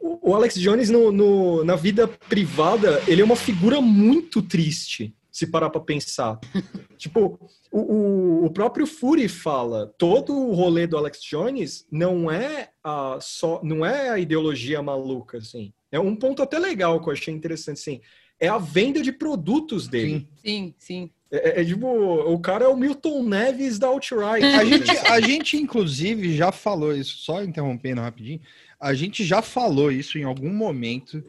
o 0.00 0.34
Alex 0.34 0.56
Jones 0.56 0.90
no, 0.90 1.12
no, 1.12 1.62
na 1.62 1.76
vida 1.76 2.08
privada, 2.08 3.00
ele 3.06 3.22
é 3.22 3.24
uma 3.24 3.36
figura 3.36 3.80
muito 3.80 4.42
triste 4.42 5.14
se 5.38 5.46
parar 5.46 5.70
para 5.70 5.80
pensar. 5.80 6.38
tipo, 6.98 7.38
o, 7.70 7.78
o, 7.78 8.44
o, 8.46 8.50
próprio 8.50 8.86
Fury 8.86 9.28
fala, 9.28 9.86
todo 9.96 10.34
o 10.36 10.52
rolê 10.52 10.86
do 10.86 10.96
Alex 10.96 11.22
Jones 11.22 11.86
não 11.90 12.30
é 12.30 12.70
a 12.82 13.18
só, 13.20 13.60
não 13.62 13.86
é 13.86 14.10
a 14.10 14.18
ideologia 14.18 14.82
maluca, 14.82 15.38
assim. 15.38 15.72
É 15.92 16.00
um 16.00 16.16
ponto 16.16 16.42
até 16.42 16.58
legal 16.58 17.00
que 17.00 17.08
eu 17.08 17.12
achei 17.12 17.32
interessante, 17.32 17.78
assim. 17.78 18.00
É 18.40 18.48
a 18.48 18.58
venda 18.58 19.00
de 19.00 19.12
produtos 19.12 19.86
dele. 19.86 20.28
Sim, 20.44 20.74
sim. 20.74 20.74
sim. 20.78 21.10
É, 21.30 21.60
é, 21.60 21.64
tipo, 21.64 21.86
o 21.86 22.38
cara 22.40 22.64
é 22.64 22.68
o 22.68 22.76
Milton 22.76 23.22
Neves 23.22 23.78
da 23.78 23.88
Outright. 23.88 24.44
A 24.44 24.64
gente, 24.66 24.90
a 24.90 25.20
gente, 25.20 25.56
inclusive, 25.56 26.34
já 26.34 26.50
falou 26.50 26.94
isso, 26.94 27.18
só 27.18 27.44
interrompendo 27.44 28.00
rapidinho. 28.00 28.40
A 28.80 28.94
gente 28.94 29.24
já 29.24 29.42
falou 29.42 29.90
isso 29.90 30.18
em 30.18 30.24
algum 30.24 30.52
momento, 30.52 31.22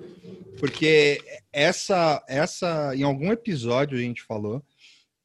porque 0.60 1.20
essa, 1.52 2.24
essa, 2.28 2.96
em 2.96 3.04
algum 3.04 3.32
episódio 3.32 3.98
a 3.98 4.02
gente 4.02 4.22
falou 4.22 4.64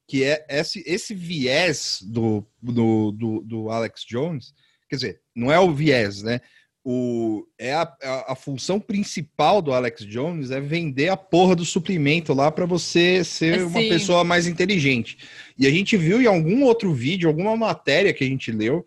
que 0.06 0.24
é 0.24 0.44
esse, 0.48 0.82
esse 0.86 1.14
viés 1.14 2.00
do, 2.02 2.46
do, 2.62 3.12
do, 3.12 3.40
do 3.40 3.70
Alex 3.70 4.04
Jones, 4.04 4.54
quer 4.88 4.96
dizer, 4.96 5.20
não 5.34 5.50
é 5.50 5.58
o 5.58 5.72
viés, 5.72 6.22
né? 6.22 6.40
O, 6.86 7.46
é 7.58 7.72
a, 7.72 7.90
a, 8.02 8.32
a, 8.32 8.34
função 8.34 8.78
principal 8.78 9.62
do 9.62 9.72
Alex 9.72 10.04
Jones 10.04 10.50
é 10.50 10.60
vender 10.60 11.08
a 11.08 11.16
porra 11.16 11.56
do 11.56 11.64
suprimento 11.64 12.34
lá 12.34 12.50
para 12.50 12.66
você 12.66 13.24
ser 13.24 13.64
uma 13.64 13.80
pessoa 13.80 14.22
mais 14.22 14.46
inteligente. 14.46 15.16
E 15.58 15.66
a 15.66 15.70
gente 15.70 15.96
viu 15.96 16.20
em 16.20 16.26
algum 16.26 16.62
outro 16.62 16.92
vídeo, 16.92 17.26
alguma 17.26 17.56
matéria 17.56 18.12
que 18.12 18.22
a 18.22 18.26
gente 18.26 18.52
leu, 18.52 18.84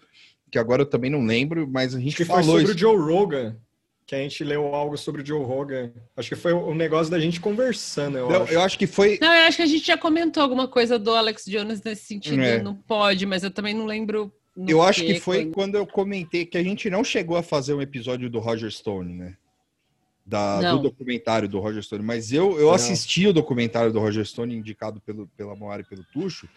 que 0.49 0.57
agora 0.57 0.81
eu 0.81 0.85
também 0.85 1.09
não 1.09 1.25
lembro, 1.25 1.67
mas 1.67 1.93
a 1.93 1.99
gente 1.99 2.15
que 2.15 2.25
falou 2.25 2.43
foi 2.43 2.51
sobre 2.61 2.63
isso. 2.65 2.75
o 2.75 2.77
Joe 2.77 2.97
Rogan, 2.97 3.57
que 4.05 4.15
a 4.15 4.19
gente 4.19 4.43
leu 4.43 4.73
algo 4.73 4.97
sobre 4.97 5.21
o 5.21 5.25
Joe 5.25 5.43
Rogan. 5.43 5.91
Acho 6.15 6.29
que 6.29 6.35
foi 6.35 6.53
o 6.53 6.73
negócio 6.73 7.11
da 7.11 7.19
gente 7.19 7.41
conversando, 7.41 8.17
eu 8.17 8.29
não, 8.29 8.43
acho. 8.43 8.53
Eu 8.53 8.61
acho 8.61 8.79
que 8.79 8.87
foi... 8.87 9.17
Não, 9.21 9.33
eu 9.33 9.47
acho 9.47 9.57
que 9.57 9.63
a 9.63 9.67
gente 9.67 9.85
já 9.85 9.97
comentou 9.97 10.41
alguma 10.41 10.67
coisa 10.67 10.97
do 10.97 11.13
Alex 11.13 11.45
Jones 11.45 11.81
nesse 11.83 12.05
sentido, 12.05 12.41
é. 12.41 12.61
não 12.61 12.73
pode, 12.73 13.25
mas 13.25 13.43
eu 13.43 13.51
também 13.51 13.73
não 13.73 13.85
lembro... 13.85 14.31
Eu 14.67 14.81
acho 14.81 15.01
que 15.05 15.19
foi 15.19 15.45
quando... 15.45 15.53
quando... 15.53 15.75
eu 15.75 15.85
comentei 15.85 16.45
que 16.45 16.57
a 16.57 16.63
gente 16.63 16.89
não 16.89 17.03
chegou 17.03 17.37
a 17.37 17.43
fazer 17.43 17.73
um 17.73 17.81
episódio 17.81 18.29
do 18.29 18.39
Roger 18.39 18.71
Stone, 18.71 19.13
né? 19.13 19.37
Da, 20.25 20.73
do 20.73 20.79
documentário 20.79 21.47
do 21.47 21.59
Roger 21.59 21.81
Stone, 21.81 22.03
mas 22.03 22.33
eu, 22.33 22.59
eu 22.59 22.71
assisti 22.71 23.27
o 23.27 23.31
documentário 23.31 23.93
do 23.93 23.99
Roger 23.99 24.25
Stone 24.25 24.53
indicado 24.53 24.99
pelo, 24.99 25.27
pela 25.37 25.55
Moara 25.55 25.83
e 25.83 25.85
pelo 25.85 26.03
Tuxo, 26.11 26.49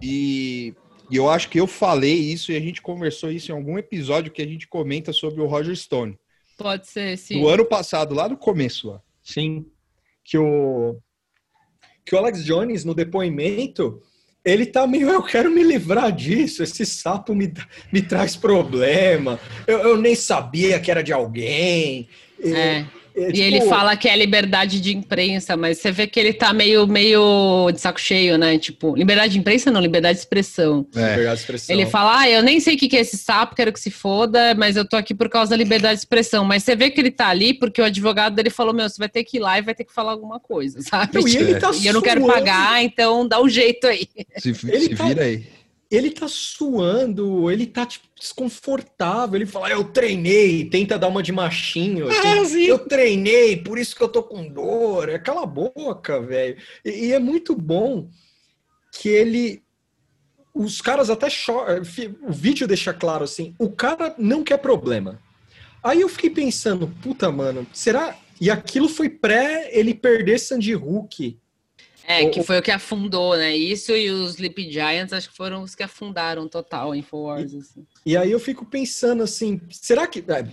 e 0.00 0.74
e 1.10 1.16
eu 1.16 1.28
acho 1.28 1.48
que 1.48 1.60
eu 1.60 1.66
falei 1.66 2.14
isso 2.14 2.52
e 2.52 2.56
a 2.56 2.60
gente 2.60 2.80
conversou 2.80 3.30
isso 3.30 3.50
em 3.50 3.54
algum 3.54 3.78
episódio 3.78 4.32
que 4.32 4.42
a 4.42 4.46
gente 4.46 4.66
comenta 4.66 5.12
sobre 5.12 5.40
o 5.40 5.46
Roger 5.46 5.76
Stone. 5.76 6.18
Pode 6.56 6.86
ser, 6.86 7.18
sim. 7.18 7.40
Do 7.40 7.48
ano 7.48 7.64
passado, 7.64 8.14
lá 8.14 8.28
no 8.28 8.36
começo. 8.36 8.88
Lá. 8.88 9.02
Sim. 9.22 9.66
Que 10.22 10.38
o, 10.38 10.96
que 12.04 12.14
o 12.14 12.18
Alex 12.18 12.44
Jones, 12.44 12.84
no 12.84 12.94
depoimento, 12.94 14.00
ele 14.44 14.66
tá 14.66 14.86
meio, 14.86 15.08
eu 15.08 15.22
quero 15.22 15.50
me 15.50 15.62
livrar 15.62 16.12
disso, 16.12 16.62
esse 16.62 16.84
sapo 16.84 17.34
me, 17.34 17.52
me 17.92 18.02
traz 18.02 18.36
problema, 18.36 19.40
eu, 19.66 19.78
eu 19.78 19.96
nem 19.96 20.14
sabia 20.14 20.78
que 20.78 20.90
era 20.90 21.02
de 21.02 21.12
alguém. 21.12 22.08
É. 22.40 22.84
É, 23.14 23.26
tipo... 23.26 23.36
E 23.36 23.40
ele 23.40 23.58
tipo, 23.58 23.70
fala 23.70 23.96
que 23.96 24.08
é 24.08 24.16
liberdade 24.16 24.80
de 24.80 24.94
imprensa, 24.94 25.56
mas 25.56 25.78
você 25.78 25.92
vê 25.92 26.06
que 26.06 26.18
ele 26.18 26.32
tá 26.32 26.52
meio, 26.52 26.86
meio 26.86 27.70
de 27.70 27.80
saco 27.80 28.00
cheio, 28.00 28.36
né? 28.36 28.58
Tipo, 28.58 28.96
liberdade 28.96 29.34
de 29.34 29.38
imprensa 29.38 29.70
não, 29.70 29.80
liberdade 29.80 30.14
de 30.14 30.20
expressão. 30.20 30.84
É. 30.96 31.10
Liberdade 31.10 31.36
de 31.36 31.40
expressão. 31.42 31.76
Ele 31.76 31.86
fala, 31.86 32.20
ah, 32.20 32.28
eu 32.28 32.42
nem 32.42 32.58
sei 32.58 32.74
o 32.74 32.78
que 32.78 32.96
é 32.96 33.00
esse 33.00 33.16
sapo, 33.16 33.54
quero 33.54 33.72
que 33.72 33.78
se 33.78 33.90
foda, 33.90 34.54
mas 34.56 34.76
eu 34.76 34.84
tô 34.84 34.96
aqui 34.96 35.14
por 35.14 35.28
causa 35.28 35.50
da 35.50 35.56
liberdade 35.56 35.94
de 35.94 36.00
expressão. 36.00 36.44
Mas 36.44 36.64
você 36.64 36.74
vê 36.74 36.90
que 36.90 37.00
ele 37.00 37.10
tá 37.10 37.28
ali 37.28 37.54
porque 37.54 37.80
o 37.80 37.84
advogado 37.84 38.34
dele 38.34 38.50
falou, 38.50 38.74
meu, 38.74 38.88
você 38.88 38.98
vai 38.98 39.08
ter 39.08 39.22
que 39.22 39.36
ir 39.36 39.40
lá 39.40 39.58
e 39.58 39.62
vai 39.62 39.74
ter 39.74 39.84
que 39.84 39.94
falar 39.94 40.10
alguma 40.10 40.40
coisa, 40.40 40.80
sabe? 40.82 41.14
Não, 41.14 41.28
e, 41.28 41.36
ele 41.36 41.54
tá 41.60 41.70
e 41.72 41.86
eu 41.86 41.94
não 41.94 42.02
quero 42.02 42.26
pagar, 42.26 42.82
então 42.82 43.28
dá 43.28 43.40
um 43.40 43.48
jeito 43.48 43.86
aí. 43.86 44.08
Se, 44.38 44.48
ele 44.66 44.80
se 44.80 44.94
tá... 44.96 45.04
vira 45.04 45.22
aí 45.22 45.44
ele 45.94 46.10
tá 46.10 46.26
suando, 46.28 47.50
ele 47.50 47.66
tá 47.66 47.84
tipo, 47.84 48.06
desconfortável. 48.18 49.36
Ele 49.36 49.46
fala, 49.46 49.70
eu 49.70 49.84
treinei, 49.84 50.64
tenta 50.64 50.98
dar 50.98 51.08
uma 51.08 51.22
de 51.22 51.32
machinho. 51.32 52.08
Ah, 52.10 52.36
eu 52.58 52.78
treinei, 52.78 53.56
por 53.56 53.78
isso 53.78 53.94
que 53.94 54.02
eu 54.02 54.08
tô 54.08 54.22
com 54.22 54.48
dor. 54.48 55.08
É 55.08 55.18
cala 55.18 55.42
a 55.42 55.46
boca, 55.46 56.20
velho. 56.20 56.56
E, 56.84 57.06
e, 57.06 57.12
é 57.12 57.18
muito 57.18 57.54
bom 57.54 58.08
que 58.92 59.08
ele. 59.08 59.62
Os 60.54 60.80
caras 60.80 61.10
até 61.10 61.28
choram. 61.28 61.82
O 62.22 62.32
vídeo 62.32 62.66
deixa 62.66 62.94
claro 62.94 63.24
assim: 63.24 63.54
o 63.58 63.70
cara 63.70 64.14
não 64.18 64.42
quer 64.42 64.58
problema. 64.58 65.20
Aí 65.82 66.00
eu 66.00 66.08
fiquei 66.08 66.30
pensando, 66.30 66.88
puta, 67.02 67.30
mano, 67.30 67.66
será. 67.72 68.16
E 68.40 68.50
aquilo 68.50 68.88
foi 68.88 69.08
pré 69.08 69.68
ele 69.72 69.94
perder 69.94 70.38
Sandy 70.38 70.74
Hook 70.74 71.38
é, 72.06 72.26
que 72.28 72.42
foi 72.42 72.58
o 72.58 72.62
que 72.62 72.70
afundou, 72.70 73.36
né? 73.36 73.56
Isso 73.56 73.92
e 73.92 74.10
os 74.10 74.34
Sleep 74.34 74.70
Giants 74.70 75.12
acho 75.12 75.30
que 75.30 75.36
foram 75.36 75.62
os 75.62 75.74
que 75.74 75.82
afundaram 75.82 76.46
total 76.46 76.94
Infowars. 76.94 77.52
E, 77.52 77.58
assim. 77.58 77.86
e 78.04 78.16
aí 78.16 78.30
eu 78.30 78.38
fico 78.38 78.64
pensando 78.64 79.22
assim, 79.22 79.60
será 79.70 80.06
que 80.06 80.18
é, 80.20 80.44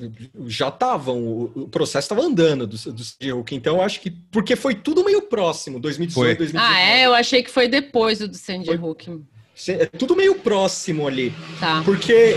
já 0.47 0.69
estavam, 0.69 1.51
o, 1.55 1.67
processo 1.67 2.05
estava 2.05 2.21
andando 2.21 2.65
do, 2.65 2.77
do 2.93 3.03
Sandy 3.03 3.31
então 3.51 3.77
eu 3.77 3.81
acho 3.81 3.99
que, 3.99 4.09
porque 4.09 4.55
foi 4.55 4.75
tudo 4.75 5.03
meio 5.03 5.23
próximo, 5.23 5.79
2018, 5.79 6.37
2019. 6.37 6.73
Ah, 6.73 6.81
é? 6.81 7.05
Eu 7.05 7.13
achei 7.13 7.43
que 7.43 7.51
foi 7.51 7.67
depois 7.67 8.19
do 8.19 8.33
Sandy 8.33 8.71
Hook. 8.71 9.21
É 9.67 9.85
tudo 9.85 10.15
meio 10.15 10.35
próximo 10.35 11.07
ali. 11.07 11.33
Tá. 11.59 11.81
Porque 11.83 12.35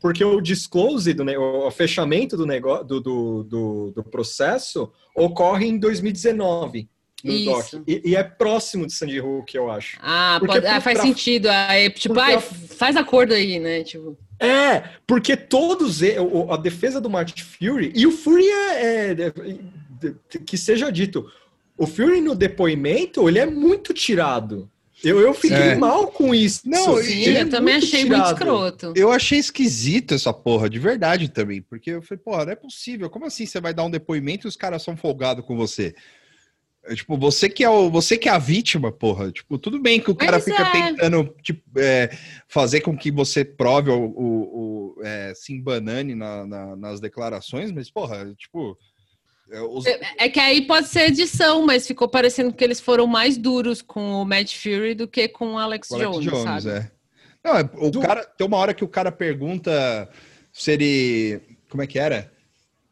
porque 0.00 0.24
o 0.24 0.40
disclose, 0.40 1.12
do, 1.12 1.24
o 1.38 1.70
fechamento 1.70 2.36
do, 2.36 2.46
negócio, 2.46 2.84
do, 2.84 3.00
do, 3.00 3.42
do, 3.44 3.92
do 3.96 4.02
processo 4.04 4.90
ocorre 5.14 5.66
em 5.66 5.78
2019. 5.78 6.88
No 7.22 7.32
Isso. 7.32 7.82
E, 7.86 8.10
e, 8.10 8.16
é 8.16 8.22
próximo 8.22 8.86
de 8.86 8.94
Sandy 8.94 9.20
Hook, 9.20 9.54
eu 9.54 9.70
acho. 9.70 9.98
Ah, 10.00 10.40
pode, 10.44 10.66
ah 10.66 10.80
faz 10.80 10.98
pra, 10.98 11.06
sentido. 11.06 11.48
Aí, 11.48 11.90
tipo, 11.90 12.18
ai, 12.18 12.40
faz 12.40 12.96
acordo 12.96 13.34
aí, 13.34 13.58
né? 13.58 13.84
Tipo. 13.84 14.16
É, 14.38 14.84
porque 15.06 15.36
todos 15.36 16.00
a 16.48 16.56
defesa 16.56 16.98
do 16.98 17.10
Martin 17.10 17.42
Fury 17.42 17.92
e 17.94 18.06
o 18.06 18.10
Fury 18.10 18.46
é, 18.46 19.10
é, 19.10 19.12
é, 19.26 20.38
que 20.46 20.56
seja 20.56 20.90
dito, 20.90 21.30
o 21.76 21.86
Fury 21.86 22.22
no 22.22 22.34
depoimento 22.34 23.28
ele 23.28 23.38
é 23.38 23.44
muito 23.44 23.92
tirado. 23.92 24.70
Eu, 25.02 25.20
eu 25.20 25.32
fiquei 25.32 25.56
é. 25.56 25.74
mal 25.76 26.08
com 26.08 26.34
isso. 26.34 26.62
Não, 26.68 27.02
Sim, 27.02 27.24
eu 27.24 27.48
também 27.48 27.76
achei 27.76 28.04
tirado. 28.04 28.20
muito 28.20 28.32
escroto. 28.32 28.92
Eu 28.94 29.10
achei 29.10 29.38
esquisito 29.38 30.14
essa 30.14 30.32
porra, 30.32 30.68
de 30.68 30.78
verdade 30.78 31.28
também. 31.28 31.62
Porque 31.62 31.90
eu 31.90 32.02
falei, 32.02 32.22
porra, 32.22 32.44
não 32.44 32.52
é 32.52 32.56
possível. 32.56 33.08
Como 33.08 33.24
assim 33.24 33.46
você 33.46 33.60
vai 33.60 33.72
dar 33.72 33.84
um 33.84 33.90
depoimento 33.90 34.46
e 34.46 34.48
os 34.48 34.56
caras 34.56 34.82
são 34.82 34.96
folgados 34.96 35.44
com 35.44 35.56
você? 35.56 35.94
É, 36.84 36.94
tipo, 36.94 37.16
você 37.16 37.48
que 37.48 37.62
é 37.62 37.68
o, 37.68 37.90
você 37.90 38.16
que 38.16 38.28
é 38.28 38.32
a 38.32 38.38
vítima, 38.38 38.90
porra. 38.90 39.30
Tipo, 39.30 39.58
tudo 39.58 39.80
bem 39.80 40.00
que 40.00 40.10
o 40.10 40.14
cara 40.14 40.32
Mas 40.32 40.44
fica 40.44 40.62
é. 40.62 40.70
tentando 40.72 41.34
tipo, 41.42 41.62
é, 41.78 42.10
fazer 42.48 42.80
com 42.80 42.96
que 42.96 43.10
você 43.10 43.44
prove 43.44 43.90
o, 43.90 44.04
o, 44.04 44.96
o 44.96 45.02
é, 45.02 45.32
se 45.34 45.52
embanane 45.52 46.14
na, 46.14 46.46
na, 46.46 46.76
nas 46.76 47.00
declarações, 47.00 47.70
mas, 47.70 47.90
porra, 47.90 48.34
tipo, 48.34 48.76
é, 48.76 48.89
os... 49.50 49.86
É, 49.86 50.00
é, 50.18 50.28
que 50.28 50.38
aí 50.38 50.62
pode 50.62 50.88
ser 50.88 51.08
edição, 51.08 51.64
mas 51.64 51.86
ficou 51.86 52.08
parecendo 52.08 52.52
que 52.52 52.62
eles 52.62 52.80
foram 52.80 53.06
mais 53.06 53.36
duros 53.36 53.82
com 53.82 54.12
o 54.12 54.24
Matt 54.24 54.54
Fury 54.56 54.94
do 54.94 55.08
que 55.08 55.28
com 55.28 55.54
o 55.54 55.58
Alex, 55.58 55.90
o 55.90 55.94
Alex 55.96 56.10
Jones, 56.10 56.24
Jones, 56.26 56.42
sabe? 56.42 56.70
É. 56.70 56.90
Não, 57.42 57.56
é, 57.56 57.70
o 57.74 57.90
do... 57.90 58.00
cara 58.00 58.24
tem 58.24 58.46
uma 58.46 58.56
hora 58.56 58.74
que 58.74 58.84
o 58.84 58.88
cara 58.88 59.10
pergunta 59.10 60.08
se 60.52 60.72
ele, 60.72 61.40
como 61.68 61.82
é 61.82 61.86
que 61.86 61.98
era? 61.98 62.30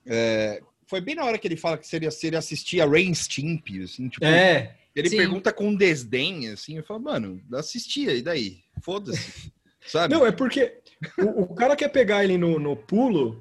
É, 0.06 0.62
foi 0.86 1.01
bem 1.01 1.14
na 1.14 1.24
hora 1.24 1.39
que 1.39 1.47
ele 1.47 1.56
fala 1.56 1.76
que 1.76 1.86
seria 1.86 2.10
se 2.10 2.26
ele 2.26 2.36
assistia 2.36 2.85
a 2.85 2.89
Rain 2.89 3.14
Stimpy, 3.14 3.82
assim, 3.82 4.09
tipo, 4.09 4.24
é. 4.24 4.74
Ele 4.97 5.10
Sim. 5.10 5.18
pergunta 5.18 5.52
com 5.52 5.74
desdém, 5.76 6.48
assim, 6.48 6.78
eu 6.78 6.82
falo, 6.82 7.01
mano, 7.01 7.40
assistia, 7.55 8.14
e 8.14 8.22
daí? 8.22 8.59
Foda-se. 8.82 9.52
Sabe? 9.86 10.12
Não, 10.12 10.26
é 10.26 10.32
porque 10.32 10.80
o, 11.18 11.43
o, 11.43 11.55
cara 11.55 11.76
quer 11.76 11.89
pegar 11.89 12.24
ele 12.24 12.36
no, 12.36 12.59
no 12.59 12.76
pulo 12.76 13.40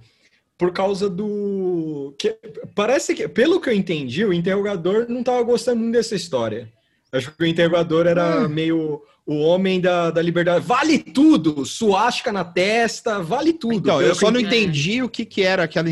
por 0.58 0.74
causa 0.74 1.10
do. 1.10 2.16
Que, 2.18 2.36
parece 2.74 3.14
que, 3.14 3.28
pelo 3.28 3.62
que 3.62 3.70
eu 3.70 3.74
entendi, 3.74 4.26
o 4.26 4.34
interrogador 4.34 5.06
não 5.08 5.20
estava 5.20 5.42
gostando 5.44 5.82
muito 5.82 5.94
dessa 5.94 6.16
história. 6.16 6.72
Acho 7.12 7.32
que 7.32 7.44
o 7.44 7.48
interrogador 7.48 8.08
era 8.08 8.46
hum. 8.46 8.50
meio 8.50 9.02
o 9.26 9.40
homem 9.40 9.80
da, 9.80 10.10
da 10.10 10.22
liberdade. 10.22 10.66
Vale 10.66 10.98
tudo! 11.00 11.66
Suástica 11.66 12.32
na 12.32 12.44
testa, 12.46 13.22
vale 13.22 13.54
tudo. 13.54 13.76
Então, 13.76 14.02
eu, 14.02 14.16
só 14.16 14.32
não 14.32 14.40
entendi 14.40 15.04
o 15.04 15.10
que, 15.10 15.26
que 15.26 15.44
era 15.44 15.64
aquela. 15.64 15.90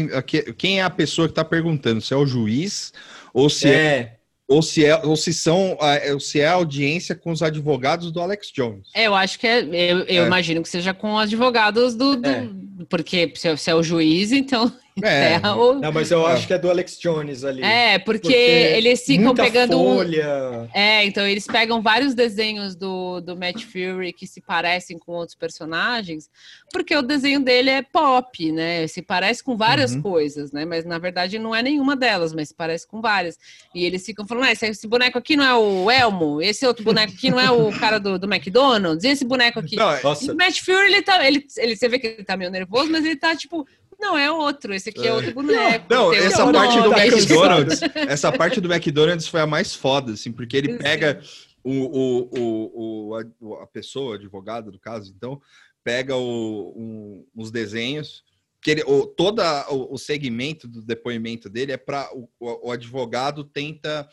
Quem 0.57 0.79
é 0.79 0.83
a 0.83 0.89
pessoa 0.89 1.27
que 1.27 1.33
está 1.33 1.45
perguntando? 1.45 2.01
Se 2.01 2.13
é 2.13 2.17
o 2.17 2.25
juiz 2.25 2.93
ou 3.33 3.49
se 3.49 3.67
é, 3.67 3.71
é 3.71 4.14
ou 4.47 4.61
se 4.61 4.85
é 4.85 4.95
ou 5.03 5.15
se 5.15 5.33
são 5.33 5.77
ou 6.13 6.19
se 6.19 6.39
é 6.39 6.47
audiência 6.47 7.15
com 7.15 7.31
os 7.31 7.41
advogados 7.41 8.11
do 8.11 8.21
Alex 8.21 8.51
Jones. 8.51 8.89
É, 8.93 9.07
eu 9.07 9.15
acho 9.15 9.39
que 9.39 9.47
é, 9.47 9.61
eu, 9.61 9.99
eu 10.01 10.23
é. 10.23 10.27
imagino 10.27 10.61
que 10.61 10.69
seja 10.69 10.93
com 10.93 11.17
advogados 11.17 11.95
do, 11.95 12.15
do 12.15 12.29
é. 12.29 12.47
porque 12.89 13.31
se, 13.35 13.57
se, 13.57 13.71
é 13.71 13.75
o 13.75 13.83
juiz, 13.83 14.31
então 14.31 14.71
é. 15.03 15.41
Ou... 15.49 15.75
Não, 15.75 15.91
mas 15.91 16.09
eu 16.09 16.25
acho 16.25 16.47
que 16.47 16.53
é 16.53 16.57
do 16.57 16.69
Alex 16.69 16.97
Jones 16.97 17.43
ali. 17.43 17.61
É, 17.61 17.99
porque, 17.99 18.21
porque 18.21 18.33
eles 18.33 19.03
ficam 19.03 19.35
pegando. 19.35 19.77
Folha. 19.77 20.69
É, 20.73 21.03
então 21.03 21.27
eles 21.27 21.45
pegam 21.45 21.81
vários 21.81 22.13
desenhos 22.13 22.75
do, 22.75 23.19
do 23.19 23.35
Matt 23.35 23.63
Fury 23.63 24.13
que 24.13 24.25
se 24.25 24.39
parecem 24.39 24.97
com 24.97 25.11
outros 25.11 25.35
personagens, 25.35 26.29
porque 26.71 26.95
o 26.95 27.01
desenho 27.01 27.41
dele 27.41 27.69
é 27.69 27.81
pop, 27.81 28.51
né? 28.53 28.87
Se 28.87 29.01
parece 29.01 29.43
com 29.43 29.57
várias 29.57 29.93
uhum. 29.95 30.01
coisas, 30.01 30.53
né? 30.53 30.63
Mas 30.63 30.85
na 30.85 30.97
verdade 30.97 31.37
não 31.37 31.53
é 31.53 31.61
nenhuma 31.61 31.95
delas, 31.95 32.33
mas 32.33 32.49
se 32.49 32.55
parece 32.55 32.87
com 32.87 33.01
várias. 33.01 33.37
E 33.73 33.83
eles 33.83 34.05
ficam 34.05 34.25
falando: 34.25 34.45
ah, 34.45 34.51
esse, 34.53 34.65
esse 34.65 34.87
boneco 34.87 35.17
aqui 35.17 35.35
não 35.35 35.45
é 35.45 35.55
o 35.55 35.91
Elmo, 35.91 36.41
esse 36.41 36.65
outro 36.65 36.85
boneco 36.85 37.11
aqui 37.11 37.29
não 37.29 37.39
é 37.39 37.51
o 37.51 37.69
cara 37.77 37.99
do, 37.99 38.17
do 38.17 38.33
McDonald's, 38.33 39.03
e 39.03 39.09
esse 39.09 39.25
boneco 39.25 39.59
aqui. 39.59 39.75
Não, 39.75 39.91
e 39.93 40.31
o 40.31 40.35
Matt 40.35 40.61
Fury, 40.61 40.85
ele 40.87 41.01
tá. 41.01 41.25
Ele, 41.27 41.45
ele, 41.57 41.75
você 41.75 41.89
vê 41.89 41.99
que 41.99 42.07
ele 42.07 42.23
tá 42.23 42.37
meio 42.37 42.49
nervoso, 42.49 42.89
mas 42.89 43.03
ele 43.03 43.17
tá 43.17 43.35
tipo 43.35 43.67
não, 43.99 44.17
é 44.17 44.31
outro. 44.31 44.73
Esse 44.73 44.89
aqui 44.89 45.05
é, 45.05 45.07
é. 45.07 45.13
outro 45.13 45.33
boneco. 45.33 45.85
Não, 45.89 46.13
essa 46.13 46.51
parte 46.51 46.81
do 46.81 46.93
McDonald's, 46.93 47.81
essa 47.95 48.31
parte 48.31 48.61
do 48.61 48.73
McDonald's 48.73 49.27
foi 49.27 49.41
a 49.41 49.47
mais 49.47 49.73
foda, 49.73 50.13
assim, 50.13 50.31
porque 50.31 50.57
ele 50.57 50.77
pega 50.77 51.21
o, 51.63 51.71
o, 51.71 52.29
o, 52.31 53.17
o, 53.39 53.55
a 53.55 53.67
pessoa, 53.67 54.11
o 54.11 54.13
advogado, 54.13 54.71
do 54.71 54.79
caso, 54.79 55.11
então, 55.15 55.41
pega 55.83 56.15
o, 56.15 56.73
um, 56.75 57.25
os 57.35 57.51
desenhos, 57.51 58.23
que 58.61 58.71
ele, 58.71 58.83
o, 58.87 59.05
todo 59.05 59.41
o, 59.69 59.97
segmento 59.97 60.67
do 60.67 60.81
depoimento 60.81 61.49
dele 61.49 61.71
é 61.71 61.77
para 61.77 62.09
o, 62.15 62.27
o, 62.39 62.71
advogado 62.71 63.43
tenta, 63.43 64.07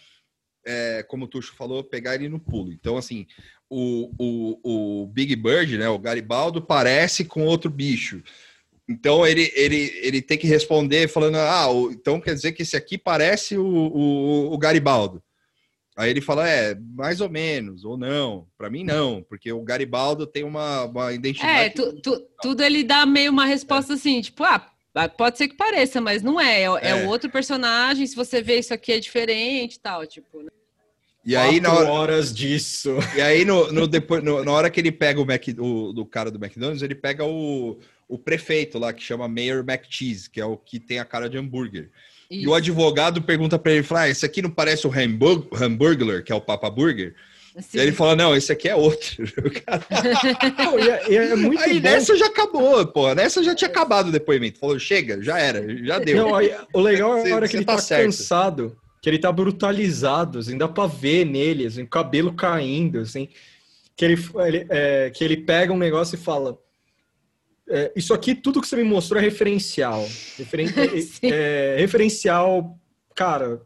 é, 0.66 1.02
como 1.04 1.24
o 1.24 1.28
Tuxo 1.28 1.54
falou, 1.54 1.82
pegar 1.82 2.14
ele 2.14 2.28
no 2.28 2.38
pulo. 2.38 2.70
Então, 2.70 2.96
assim, 2.98 3.26
o, 3.70 4.12
o, 4.18 5.02
o 5.02 5.06
Big 5.06 5.34
Bird, 5.36 5.78
né, 5.78 5.88
o 5.88 5.98
Garibaldo, 5.98 6.60
parece 6.60 7.24
com 7.24 7.46
outro 7.46 7.70
bicho. 7.70 8.22
Então 8.88 9.26
ele, 9.26 9.52
ele, 9.54 9.92
ele 10.02 10.22
tem 10.22 10.36
que 10.36 10.46
responder 10.46 11.08
falando: 11.08 11.36
Ah, 11.36 11.66
então 11.90 12.20
quer 12.20 12.34
dizer 12.34 12.52
que 12.52 12.62
esse 12.62 12.76
aqui 12.76 12.98
parece 12.98 13.56
o, 13.56 13.64
o, 13.64 14.52
o 14.52 14.58
Garibaldo. 14.58 15.22
Aí 15.96 16.10
ele 16.10 16.20
fala: 16.20 16.48
É, 16.48 16.74
mais 16.74 17.20
ou 17.20 17.28
menos, 17.28 17.84
ou 17.84 17.96
não. 17.96 18.46
Para 18.56 18.70
mim, 18.70 18.84
não, 18.84 19.22
porque 19.28 19.52
o 19.52 19.62
Garibaldo 19.62 20.26
tem 20.26 20.42
uma, 20.42 20.84
uma 20.84 21.12
identidade. 21.12 21.58
É, 21.58 21.70
tu, 21.70 22.00
tu, 22.00 22.26
tudo 22.40 22.62
ele 22.62 22.82
dá 22.82 23.06
meio 23.06 23.30
uma 23.30 23.46
resposta 23.46 23.94
assim, 23.94 24.20
tipo, 24.20 24.42
ah, 24.42 24.68
pode 25.16 25.38
ser 25.38 25.48
que 25.48 25.56
pareça, 25.56 26.00
mas 26.00 26.22
não 26.22 26.40
é. 26.40 26.62
É, 26.62 26.64
é. 26.64 26.88
é 26.90 26.94
o 27.06 27.08
outro 27.08 27.30
personagem. 27.30 28.06
Se 28.06 28.16
você 28.16 28.42
vê 28.42 28.58
isso 28.58 28.74
aqui 28.74 28.92
é 28.92 28.98
diferente 28.98 29.78
tal, 29.78 30.06
tipo. 30.06 30.42
Né? 30.42 30.50
E 31.24 31.36
aí, 31.36 31.60
na 31.60 31.72
hora, 31.72 31.90
horas 31.90 32.34
disso. 32.34 32.96
E 33.16 33.20
aí, 33.20 33.44
no, 33.44 33.70
no, 33.70 33.86
depois, 33.86 34.24
no, 34.24 34.44
na 34.44 34.50
hora 34.50 34.68
que 34.68 34.80
ele 34.80 34.90
pega 34.90 35.20
o, 35.20 35.24
Mac, 35.24 35.44
o 35.56 35.92
do 35.92 36.04
cara 36.04 36.32
do 36.32 36.44
McDonald's, 36.44 36.82
ele 36.82 36.96
pega 36.96 37.24
o, 37.24 37.78
o 38.08 38.18
prefeito 38.18 38.78
lá, 38.78 38.92
que 38.92 39.02
chama 39.02 39.28
Mayor 39.28 39.64
McCheese, 39.66 40.28
que 40.28 40.40
é 40.40 40.44
o 40.44 40.56
que 40.56 40.78
tem 40.78 40.98
a 40.98 41.04
cara 41.04 41.28
de 41.28 41.38
hambúrguer. 41.38 41.90
Isso. 42.30 42.44
E 42.44 42.48
o 42.48 42.54
advogado 42.54 43.20
pergunta 43.20 43.58
para 43.58 43.72
ele, 43.72 43.82
fala, 43.82 44.02
ah, 44.02 44.08
esse 44.08 44.24
aqui 44.24 44.40
não 44.40 44.50
parece 44.50 44.86
o 44.86 44.92
Hamburglar, 44.92 46.24
que 46.24 46.32
é 46.32 46.34
o 46.34 46.40
Papa 46.40 46.70
Burger? 46.70 47.14
Sim. 47.60 47.78
E 47.78 47.80
ele 47.80 47.92
fala, 47.92 48.16
não, 48.16 48.34
esse 48.34 48.50
aqui 48.50 48.68
é 48.68 48.74
outro. 48.74 49.24
não, 50.56 50.78
é, 50.78 51.14
é 51.14 51.36
muito 51.36 51.60
aí 51.60 51.74
bom. 51.74 51.80
nessa 51.80 52.16
já 52.16 52.26
acabou, 52.26 52.86
pô. 52.86 53.14
Nessa 53.14 53.42
já 53.42 53.54
tinha 53.54 53.68
acabado 53.68 54.08
o 54.08 54.12
depoimento. 54.12 54.58
Falou, 54.58 54.78
chega, 54.78 55.22
já 55.22 55.38
era, 55.38 55.62
já 55.84 55.98
deu. 55.98 56.16
Não, 56.16 56.34
aí, 56.34 56.54
o 56.72 56.80
legal 56.80 57.18
é 57.18 57.30
a 57.30 57.36
hora 57.36 57.48
que 57.48 57.56
ele 57.56 57.66
tá, 57.66 57.76
tá 57.76 57.96
cansado, 57.98 58.74
que 59.02 59.10
ele 59.10 59.18
tá 59.18 59.30
brutalizado, 59.30 60.38
assim, 60.38 60.56
dá 60.56 60.66
pra 60.66 60.86
ver 60.86 61.26
nele, 61.26 61.66
assim, 61.66 61.82
o 61.82 61.88
cabelo 61.88 62.32
caindo, 62.32 63.00
assim. 63.00 63.28
Que 63.94 64.06
ele, 64.06 64.18
ele 64.46 64.66
é, 64.70 65.10
que 65.10 65.22
ele 65.22 65.36
pega 65.36 65.70
um 65.70 65.78
negócio 65.78 66.14
e 66.14 66.18
fala 66.18 66.58
é, 67.74 67.90
isso 67.96 68.12
aqui, 68.12 68.34
tudo 68.34 68.60
que 68.60 68.68
você 68.68 68.76
me 68.76 68.84
mostrou 68.84 69.18
é 69.18 69.24
referencial. 69.24 70.06
Referen 70.36 70.66
é, 71.24 71.76
referencial, 71.78 72.78
cara, 73.14 73.62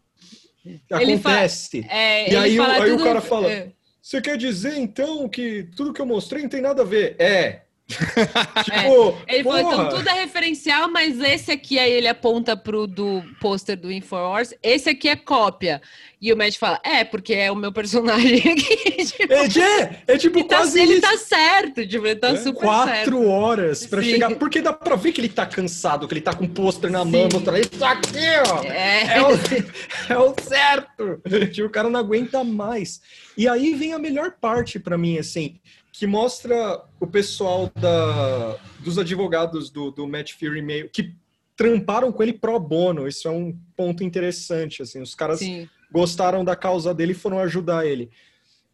acontece. 0.89 1.85
É, 1.89 2.33
e 2.33 2.37
aí, 2.37 2.61
aí 2.61 2.91
tudo... 2.91 3.01
o 3.01 3.05
cara 3.05 3.21
fala: 3.21 3.51
é. 3.51 3.73
Você 4.01 4.21
quer 4.21 4.37
dizer 4.37 4.79
então 4.79 5.29
que 5.29 5.65
tudo 5.77 5.93
que 5.93 6.01
eu 6.01 6.07
mostrei 6.07 6.41
não 6.41 6.49
tem 6.49 6.61
nada 6.61 6.83
a 6.83 6.85
ver? 6.85 7.17
É. 7.19 7.63
tipo, 8.65 9.19
é. 9.29 9.37
Ele 9.37 9.45
falou, 9.45 9.61
então 9.61 9.89
tudo 9.91 10.09
é 10.09 10.21
referencial, 10.21 10.91
mas 10.91 11.21
esse 11.21 11.53
aqui 11.53 11.79
aí 11.79 11.93
ele 11.93 12.09
aponta 12.09 12.57
pro 12.57 12.85
do 12.85 13.23
pôster 13.41 13.77
do 13.77 13.93
Infowars, 13.93 14.53
esse 14.61 14.91
aqui 14.91 15.09
é 15.09 15.15
cópia. 15.15 15.81
E 16.21 16.33
o 16.33 16.37
Matt 16.37 16.57
fala, 16.57 16.81
é, 16.83 17.05
porque 17.05 17.35
é 17.35 17.53
o 17.53 17.55
meu 17.55 17.71
personagem 17.71 18.39
aqui. 18.53 19.05
tipo, 19.05 19.33
é, 19.33 20.03
é, 20.09 20.19
tipo 20.19 20.43
tá, 20.45 20.57
quase 20.57 20.81
Ele 20.81 21.01
tá 21.01 21.17
certo, 21.17 21.87
tipo, 21.87 22.07
ele 22.07 22.17
tá 22.17 22.31
é? 22.31 22.37
super 22.37 22.61
Quatro 22.61 22.93
certo. 22.93 23.11
Quatro 23.13 23.29
horas 23.29 23.87
pra 23.87 24.03
Sim. 24.03 24.11
chegar, 24.11 24.35
porque 24.35 24.61
dá 24.61 24.73
pra 24.73 24.97
ver 24.97 25.13
que 25.13 25.21
ele 25.21 25.29
tá 25.29 25.47
cansado, 25.47 26.09
que 26.09 26.15
ele 26.15 26.21
tá 26.21 26.35
com 26.35 26.45
o 26.45 26.49
pôster 26.49 26.91
na 26.91 27.05
Sim. 27.05 27.11
mão, 27.13 27.29
mostrando 27.33 27.61
isso 27.61 27.85
aqui, 27.85 28.19
ó. 28.49 28.65
É, 28.65 29.19
é, 29.19 29.23
o, 29.23 29.31
é 30.13 30.19
o 30.19 30.35
certo. 30.43 31.21
tipo, 31.53 31.69
o 31.69 31.71
cara 31.71 31.89
não 31.89 32.01
aguenta 32.01 32.43
mais. 32.43 33.01
E 33.37 33.47
aí 33.47 33.75
vem 33.75 33.93
a 33.93 33.99
melhor 33.99 34.33
parte 34.41 34.81
para 34.81 34.99
mim, 34.99 35.19
assim, 35.19 35.61
que 35.99 36.07
mostra 36.07 36.85
o 37.01 37.07
pessoal 37.07 37.71
da, 37.75 38.59
dos 38.81 38.99
advogados 38.99 39.71
do, 39.71 39.91
do 39.91 40.07
Matt 40.07 40.35
Fury 40.35 40.61
meio 40.61 40.91
que 40.91 41.15
tramparam 41.57 42.13
com 42.13 42.23
ele 42.23 42.35
pro 42.35 42.61
bono. 42.61 43.09
Isso 43.09 43.27
é 43.27 43.31
um 43.31 43.59
ponto 43.75 44.05
interessante, 44.05 44.83
assim. 44.83 45.01
Os 45.01 45.15
caras 45.15 45.39
Sim. 45.39 45.67
gostaram 45.91 46.45
da 46.45 46.55
causa 46.55 46.93
dele 46.93 47.13
e 47.13 47.15
foram 47.15 47.39
ajudar 47.39 47.87
ele. 47.87 48.11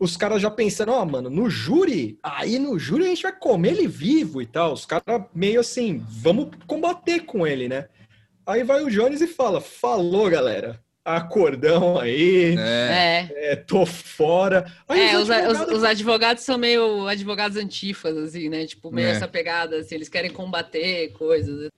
Os 0.01 0.17
caras 0.17 0.43
já 0.43 0.51
pensaram, 0.51 0.95
ó, 0.95 1.03
oh, 1.03 1.07
mano, 1.07 1.31
no 1.31 1.49
júri, 1.49 2.19
aí 2.21 2.59
no 2.59 2.77
júri 2.77 3.05
a 3.05 3.09
gente 3.09 3.23
vai 3.23 3.39
comer 3.39 3.75
ele 3.75 3.87
vivo 3.87 4.43
e 4.43 4.47
tal. 4.47 4.73
Os 4.73 4.85
caras 4.85 5.23
meio 5.33 5.61
assim, 5.61 6.05
vamos 6.09 6.49
combater 6.67 7.21
com 7.21 7.47
ele, 7.47 7.69
né? 7.69 7.89
Aí 8.45 8.65
vai 8.65 8.83
o 8.83 8.91
Jones 8.91 9.21
e 9.21 9.29
fala: 9.29 9.61
Falou, 9.61 10.29
galera 10.29 10.83
acordão 11.05 11.99
aí, 11.99 12.57
é. 12.59 13.29
é 13.35 13.57
tô 13.57 13.85
fora. 13.85 14.71
Aí 14.89 15.01
é, 15.01 15.19
os, 15.19 15.31
advogados... 15.31 15.69
Os, 15.69 15.79
os, 15.79 15.85
advogados 15.85 16.45
são 16.45 16.57
meio 16.57 17.07
advogados 17.09 17.57
antifas, 17.57 18.17
assim, 18.17 18.49
né? 18.49 18.67
Tipo, 18.67 18.91
meio 18.91 19.09
é. 19.09 19.11
essa 19.11 19.27
pegada, 19.27 19.79
assim, 19.79 19.97
eles 19.97 20.09
querem 20.09 20.31
combater 20.31 21.13
coisas. 21.13 21.69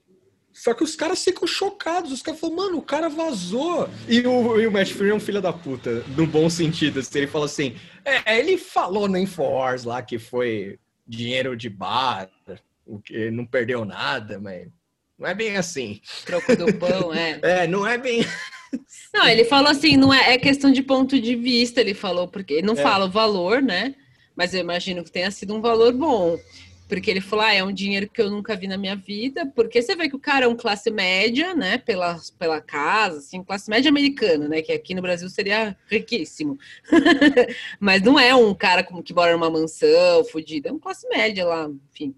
Só 0.52 0.72
que 0.72 0.84
os 0.84 0.94
caras 0.94 1.22
ficam 1.24 1.48
chocados, 1.48 2.12
os 2.12 2.22
caras 2.22 2.38
falam, 2.38 2.56
mano, 2.56 2.78
o 2.78 2.82
cara 2.82 3.08
vazou. 3.08 3.88
E 4.08 4.24
o, 4.26 4.60
e 4.60 4.66
o 4.66 4.72
Matt 4.72 4.92
Fury 4.92 5.10
é 5.10 5.14
um 5.14 5.20
filho 5.20 5.42
da 5.42 5.52
puta, 5.52 6.04
no 6.16 6.26
bom 6.26 6.48
sentido. 6.48 7.00
Assim, 7.00 7.18
ele 7.18 7.26
fala 7.26 7.46
assim, 7.46 7.74
é, 8.04 8.38
ele 8.38 8.56
falou 8.56 9.08
no 9.08 9.18
Infowars 9.18 9.84
lá 9.84 10.00
que 10.02 10.18
foi 10.18 10.78
dinheiro 11.06 11.56
de 11.56 11.68
bar, 11.68 12.30
o 12.86 13.00
que 13.00 13.30
não 13.30 13.44
perdeu 13.44 13.84
nada, 13.84 14.38
mas 14.38 14.68
não 15.18 15.26
é 15.26 15.34
bem 15.34 15.56
assim. 15.56 16.00
Troco 16.24 16.54
do 16.54 16.72
pão, 16.74 17.12
é. 17.12 17.40
É, 17.42 17.66
não 17.66 17.86
é 17.86 17.98
bem 17.98 18.24
não, 19.12 19.28
ele 19.28 19.44
falou 19.44 19.70
assim, 19.70 19.96
não 19.96 20.12
é, 20.12 20.34
é 20.34 20.38
questão 20.38 20.70
de 20.70 20.82
ponto 20.82 21.20
de 21.20 21.34
vista, 21.34 21.80
ele 21.80 21.94
falou, 21.94 22.28
porque 22.28 22.54
ele 22.54 22.66
não 22.66 22.74
é. 22.74 22.82
fala 22.82 23.06
o 23.06 23.10
valor, 23.10 23.62
né? 23.62 23.94
Mas 24.36 24.52
eu 24.52 24.60
imagino 24.60 25.04
que 25.04 25.12
tenha 25.12 25.30
sido 25.30 25.54
um 25.54 25.60
valor 25.60 25.92
bom. 25.92 26.38
Porque 26.88 27.10
ele 27.10 27.20
falou, 27.20 27.44
ah, 27.44 27.52
é 27.52 27.64
um 27.64 27.72
dinheiro 27.72 28.08
que 28.08 28.20
eu 28.20 28.30
nunca 28.30 28.54
vi 28.54 28.66
na 28.66 28.76
minha 28.76 28.94
vida, 28.94 29.50
porque 29.56 29.80
você 29.80 29.96
vê 29.96 30.08
que 30.08 30.16
o 30.16 30.20
cara 30.20 30.44
é 30.44 30.48
um 30.48 30.56
classe 30.56 30.90
média, 30.90 31.54
né, 31.54 31.78
pela, 31.78 32.20
pela 32.38 32.60
casa, 32.60 33.18
assim, 33.18 33.42
classe 33.42 33.70
média 33.70 33.88
americana, 33.88 34.48
né, 34.48 34.60
que 34.60 34.70
aqui 34.70 34.94
no 34.94 35.00
Brasil 35.00 35.28
seria 35.30 35.76
riquíssimo. 35.88 36.58
Mas 37.80 38.02
não 38.02 38.20
é 38.20 38.34
um 38.34 38.54
cara 38.54 38.84
como 38.84 39.02
que 39.02 39.14
mora 39.14 39.32
numa 39.32 39.48
mansão, 39.48 40.24
fodida, 40.24 40.68
é 40.68 40.72
um 40.72 40.78
classe 40.78 41.08
média 41.08 41.46
lá, 41.46 41.70
enfim. 41.90 42.14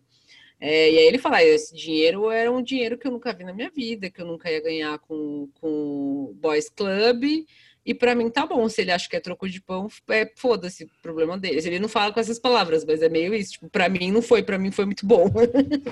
É, 0.59 0.91
e 0.91 0.99
aí 0.99 1.07
ele 1.07 1.19
fala, 1.19 1.37
ah, 1.37 1.45
esse 1.45 1.75
dinheiro 1.75 2.31
era 2.31 2.51
um 2.51 2.63
dinheiro 2.63 2.97
que 2.97 3.07
eu 3.07 3.13
nunca 3.13 3.33
vi 3.33 3.45
na 3.45 3.53
minha 3.53 3.71
vida, 3.71 4.11
que 4.11 4.21
eu 4.21 4.27
nunca 4.27 4.51
ia 4.51 4.63
ganhar 4.63 4.99
com, 5.01 5.49
com 5.61 6.35
Boys 6.41 6.71
Club, 6.71 7.45
e 7.85 7.95
para 7.95 8.17
mim 8.17 8.29
tá 8.29 8.45
bom, 8.45 8.69
se 8.69 8.81
ele 8.81 8.91
acha 8.91 9.09
que 9.09 9.15
é 9.15 9.21
troco 9.21 9.49
de 9.49 9.61
pão, 9.61 9.87
é, 10.09 10.29
foda-se 10.35 10.91
problema 11.01 11.39
dele. 11.39 11.61
Ele 11.65 11.79
não 11.79 11.89
fala 11.89 12.13
com 12.13 12.19
essas 12.19 12.39
palavras, 12.39 12.85
mas 12.85 13.01
é 13.01 13.09
meio 13.09 13.33
isso, 13.33 13.53
tipo, 13.53 13.69
para 13.69 13.89
mim 13.89 14.11
não 14.11 14.21
foi, 14.21 14.43
para 14.43 14.59
mim 14.59 14.73
foi 14.73 14.87
muito 14.87 15.07
bom. 15.07 15.31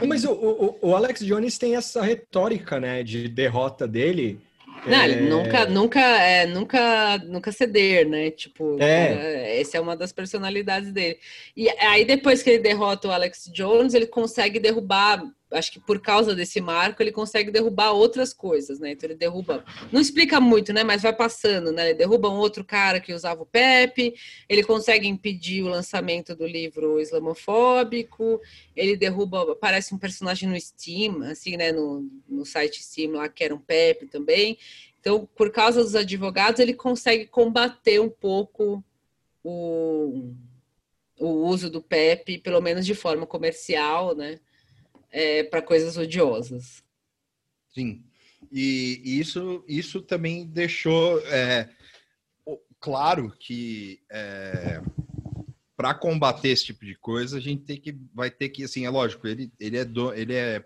mas 0.08 0.24
o, 0.24 0.32
o, 0.32 0.78
o 0.88 0.96
Alex 0.96 1.20
Jones 1.24 1.56
tem 1.56 1.76
essa 1.76 2.02
retórica, 2.02 2.80
né, 2.80 3.04
de 3.04 3.28
derrota 3.28 3.86
dele, 3.86 4.40
não, 4.86 4.98
é... 4.98 5.16
nunca, 5.16 5.66
nunca, 5.66 6.00
é, 6.00 6.46
nunca, 6.46 7.18
nunca 7.18 7.52
ceder, 7.52 8.08
né? 8.08 8.30
Tipo, 8.30 8.76
é. 8.80 9.60
essa 9.60 9.78
é 9.78 9.80
uma 9.80 9.96
das 9.96 10.12
personalidades 10.12 10.92
dele. 10.92 11.18
E 11.56 11.68
aí 11.70 12.04
depois 12.04 12.42
que 12.42 12.50
ele 12.50 12.62
derrota 12.62 13.08
o 13.08 13.12
Alex 13.12 13.50
Jones, 13.52 13.94
ele 13.94 14.06
consegue 14.06 14.58
derrubar 14.58 15.22
acho 15.54 15.72
que 15.72 15.80
por 15.80 16.00
causa 16.00 16.34
desse 16.34 16.60
marco, 16.60 17.02
ele 17.02 17.12
consegue 17.12 17.50
derrubar 17.50 17.92
outras 17.92 18.32
coisas, 18.32 18.78
né? 18.78 18.92
Então 18.92 19.08
ele 19.08 19.18
derruba, 19.18 19.64
não 19.90 20.00
explica 20.00 20.40
muito, 20.40 20.72
né? 20.72 20.84
Mas 20.84 21.02
vai 21.02 21.12
passando, 21.12 21.72
né? 21.72 21.90
Ele 21.90 21.98
derruba 21.98 22.28
um 22.28 22.36
outro 22.36 22.64
cara 22.64 23.00
que 23.00 23.12
usava 23.12 23.42
o 23.42 23.46
Pepe, 23.46 24.14
ele 24.48 24.62
consegue 24.62 25.06
impedir 25.06 25.62
o 25.62 25.68
lançamento 25.68 26.34
do 26.34 26.46
livro 26.46 27.00
islamofóbico, 27.00 28.40
ele 28.74 28.96
derruba, 28.96 29.52
aparece 29.52 29.94
um 29.94 29.98
personagem 29.98 30.48
no 30.48 30.60
Steam, 30.60 31.22
assim, 31.22 31.56
né? 31.56 31.72
No, 31.72 32.08
no 32.28 32.44
site 32.44 32.82
Steam 32.82 33.12
lá, 33.12 33.28
que 33.28 33.44
era 33.44 33.54
um 33.54 33.60
Pepe 33.60 34.06
também. 34.06 34.58
Então, 35.00 35.28
por 35.36 35.50
causa 35.50 35.82
dos 35.82 35.94
advogados, 35.94 36.60
ele 36.60 36.72
consegue 36.72 37.26
combater 37.26 38.00
um 38.00 38.08
pouco 38.08 38.82
o, 39.44 40.32
o 41.20 41.28
uso 41.46 41.70
do 41.70 41.82
PEP, 41.82 42.38
pelo 42.38 42.60
menos 42.60 42.86
de 42.86 42.94
forma 42.94 43.26
comercial, 43.26 44.16
né? 44.16 44.40
É, 45.14 45.44
para 45.44 45.62
coisas 45.62 45.96
odiosas. 45.96 46.82
Sim. 47.72 48.04
E 48.50 49.00
isso, 49.04 49.64
isso 49.66 50.02
também 50.02 50.44
deixou 50.44 51.20
é, 51.26 51.70
claro 52.80 53.32
que 53.38 54.00
é, 54.10 54.82
para 55.76 55.94
combater 55.94 56.48
esse 56.48 56.66
tipo 56.66 56.84
de 56.84 56.96
coisa, 56.96 57.38
a 57.38 57.40
gente 57.40 57.62
tem 57.62 57.80
que, 57.80 57.96
vai 58.12 58.30
ter 58.30 58.48
que, 58.48 58.64
assim, 58.64 58.84
é 58.84 58.90
lógico, 58.90 59.26
ele, 59.26 59.50
ele, 59.58 59.78
é, 59.78 59.84
do, 59.84 60.12
ele, 60.12 60.34
é, 60.34 60.64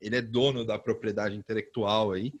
ele 0.00 0.16
é 0.16 0.22
dono 0.22 0.64
da 0.64 0.78
propriedade 0.78 1.34
intelectual 1.34 2.12
aí, 2.12 2.32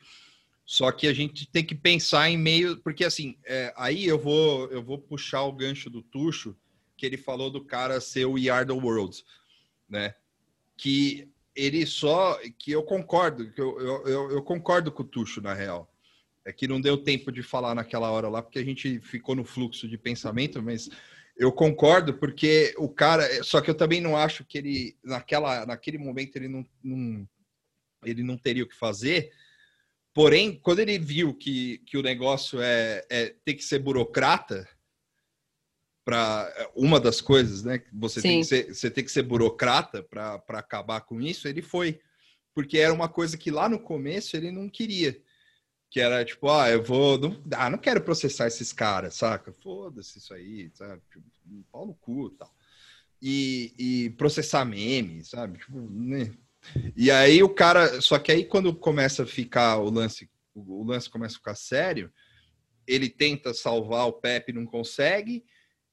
só 0.64 0.92
que 0.92 1.06
a 1.06 1.14
gente 1.14 1.48
tem 1.48 1.64
que 1.64 1.74
pensar 1.74 2.30
em 2.30 2.36
meio, 2.36 2.76
porque 2.78 3.04
assim, 3.04 3.38
é, 3.44 3.72
aí 3.76 4.04
eu 4.04 4.18
vou, 4.18 4.70
eu 4.70 4.82
vou 4.82 4.98
puxar 4.98 5.42
o 5.44 5.52
gancho 5.52 5.88
do 5.88 6.02
Tuxo, 6.02 6.54
que 6.96 7.06
ele 7.06 7.16
falou 7.16 7.50
do 7.50 7.64
cara 7.64 8.00
ser 8.00 8.26
o 8.26 8.32
We 8.32 8.50
Are 8.50 8.66
the 8.66 8.72
World, 8.72 9.24
né? 9.88 10.14
Que 10.76 11.28
ele 11.58 11.84
só 11.84 12.38
que 12.56 12.70
eu 12.70 12.84
concordo, 12.84 13.50
que 13.50 13.60
eu, 13.60 13.80
eu, 14.06 14.30
eu, 14.30 14.42
concordo 14.42 14.92
com 14.92 15.02
o 15.02 15.06
Tuxo, 15.06 15.40
na 15.40 15.52
real. 15.52 15.92
É 16.44 16.52
que 16.52 16.68
não 16.68 16.80
deu 16.80 16.96
tempo 16.96 17.32
de 17.32 17.42
falar 17.42 17.74
naquela 17.74 18.10
hora 18.10 18.28
lá, 18.28 18.40
porque 18.40 18.60
a 18.60 18.64
gente 18.64 19.00
ficou 19.00 19.34
no 19.34 19.44
fluxo 19.44 19.88
de 19.88 19.98
pensamento, 19.98 20.62
mas 20.62 20.88
eu 21.36 21.50
concordo, 21.50 22.14
porque 22.14 22.72
o 22.78 22.88
cara. 22.88 23.42
Só 23.42 23.60
que 23.60 23.68
eu 23.68 23.74
também 23.74 24.00
não 24.00 24.16
acho 24.16 24.44
que 24.44 24.56
ele, 24.56 24.96
naquela, 25.02 25.66
naquele 25.66 25.98
momento, 25.98 26.36
ele 26.36 26.48
não, 26.48 26.64
não 26.82 27.28
ele 28.04 28.22
não 28.22 28.38
teria 28.38 28.62
o 28.62 28.68
que 28.68 28.76
fazer. 28.76 29.32
Porém, 30.14 30.58
quando 30.60 30.78
ele 30.78 30.98
viu 30.98 31.34
que, 31.34 31.78
que 31.78 31.98
o 31.98 32.02
negócio 32.02 32.60
é, 32.60 33.04
é 33.10 33.34
ter 33.44 33.54
que 33.54 33.64
ser 33.64 33.80
burocrata, 33.80 34.66
para 36.08 36.50
é, 36.56 36.70
uma 36.74 36.98
das 36.98 37.20
coisas, 37.20 37.62
né? 37.62 37.82
Você 37.92 38.22
tem 38.22 38.40
que 38.40 38.46
ser, 38.46 38.74
você 38.74 38.90
tem 38.90 39.04
que 39.04 39.12
ser 39.12 39.22
burocrata 39.24 40.02
para 40.02 40.42
acabar 40.48 41.02
com 41.02 41.20
isso. 41.20 41.46
Ele 41.46 41.60
foi, 41.60 42.00
porque 42.54 42.78
era 42.78 42.94
uma 42.94 43.10
coisa 43.10 43.36
que 43.36 43.50
lá 43.50 43.68
no 43.68 43.78
começo 43.78 44.34
ele 44.34 44.50
não 44.50 44.70
queria, 44.70 45.20
que 45.90 46.00
era 46.00 46.24
tipo, 46.24 46.48
ah, 46.48 46.70
eu 46.70 46.82
vou, 46.82 47.18
não, 47.18 47.44
ah, 47.52 47.68
não 47.68 47.76
quero 47.76 48.00
processar 48.00 48.46
esses 48.46 48.72
caras, 48.72 49.16
saca? 49.16 49.52
Foda-se 49.52 50.16
isso 50.16 50.32
aí, 50.32 50.70
sabe? 50.72 51.02
Tipo, 51.12 51.26
pau 51.70 51.84
no 51.84 51.92
cu, 51.92 52.30
tal. 52.30 52.50
E, 53.20 53.74
e 53.78 54.10
processar 54.16 54.64
meme, 54.64 55.22
sabe? 55.26 55.58
Tipo, 55.58 55.78
né? 55.90 56.32
E 56.96 57.10
aí 57.10 57.42
o 57.42 57.50
cara, 57.50 58.00
só 58.00 58.18
que 58.18 58.32
aí 58.32 58.46
quando 58.46 58.74
começa 58.74 59.24
a 59.24 59.26
ficar 59.26 59.76
o 59.76 59.90
lance, 59.90 60.30
o 60.54 60.84
lance 60.84 61.10
começa 61.10 61.34
a 61.34 61.38
ficar 61.38 61.54
sério, 61.54 62.10
ele 62.86 63.10
tenta 63.10 63.52
salvar 63.52 64.06
o 64.06 64.12
Pepe, 64.14 64.54
não 64.54 64.64
consegue 64.64 65.44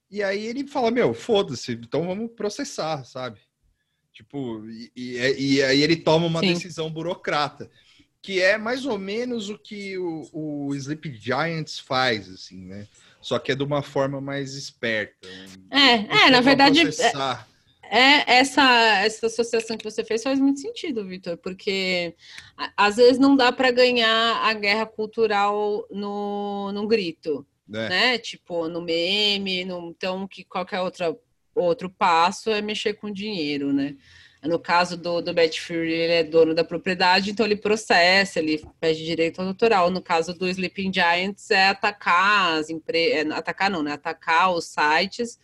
e 0.10 0.23
aí 0.23 0.45
ele 0.45 0.68
fala, 0.68 0.91
meu, 0.91 1.14
foda-se, 1.14 1.73
então 1.73 2.07
vamos 2.07 2.32
processar, 2.32 3.03
sabe? 3.03 3.40
Tipo, 4.14 4.65
e, 4.69 4.91
e, 4.95 5.56
e 5.56 5.64
aí 5.64 5.82
ele 5.82 5.98
toma 5.98 6.26
uma 6.26 6.40
Sim. 6.40 6.53
decisão 6.53 6.90
burocrata, 6.90 7.69
que 8.22 8.41
é 8.41 8.57
mais 8.57 8.86
ou 8.86 8.98
menos 8.98 9.49
o 9.49 9.57
que 9.57 9.98
o, 9.98 10.30
o 10.32 10.76
Sleep 10.76 11.14
Giants 11.15 11.80
faz, 11.80 12.30
assim, 12.30 12.65
né? 12.65 12.88
Só 13.22 13.40
que 13.40 13.52
é 13.52 13.56
de 13.56 13.64
uma 13.64 13.82
forma 13.82 14.22
mais 14.22 14.53
esperta. 14.53 15.27
É, 15.69 16.27
é, 16.27 16.30
na 16.30 16.41
verdade. 16.41 16.80
É, 16.80 17.98
é, 17.98 18.38
essa, 18.38 18.64
essa 18.99 19.27
associação 19.27 19.77
que 19.77 19.84
você 19.84 20.03
fez 20.03 20.23
faz 20.23 20.40
muito 20.40 20.60
sentido, 20.60 21.06
Vitor, 21.06 21.38
porque 21.38 22.15
às 22.77 22.95
vezes 22.95 23.19
não 23.19 23.36
dá 23.36 23.52
para 23.52 23.72
ganhar 23.72 24.38
a 24.44 24.53
guerra 24.53 24.86
cultural 24.86 25.86
no, 25.91 26.72
no 26.72 26.88
grito 26.88 27.45
né? 27.67 27.89
né? 27.89 28.17
Tipo, 28.17 28.67
no 28.67 28.81
meme, 28.81 29.65
no, 29.65 29.89
então 29.89 30.27
que 30.27 30.43
qualquer 30.43 30.81
outra, 30.81 31.15
outro 31.53 31.89
passo 31.89 32.49
é 32.49 32.61
mexer 32.61 32.93
com 32.93 33.11
dinheiro, 33.11 33.73
né? 33.73 33.95
No 34.43 34.59
caso 34.59 34.95
do, 34.95 35.21
do 35.21 35.33
Matt 35.33 35.59
Fury, 35.59 35.91
ele 35.91 36.13
é 36.13 36.23
dono 36.23 36.53
da 36.53 36.63
propriedade, 36.63 37.31
então 37.31 37.45
ele 37.45 37.55
processa, 37.55 38.39
ele 38.39 38.63
pede 38.79 39.03
direito 39.03 39.41
autoral. 39.41 39.89
No 39.89 40.01
caso 40.01 40.33
do 40.37 40.47
Sleeping 40.47 40.93
Giants, 40.93 41.49
é 41.49 41.69
atacar 41.69 42.59
as 42.59 42.69
empresas, 42.69 43.25
é, 43.25 43.33
atacar 43.33 43.71
não, 43.71 43.81
né? 43.81 43.93
Atacar 43.93 44.53
os 44.53 44.65
sites 44.65 45.39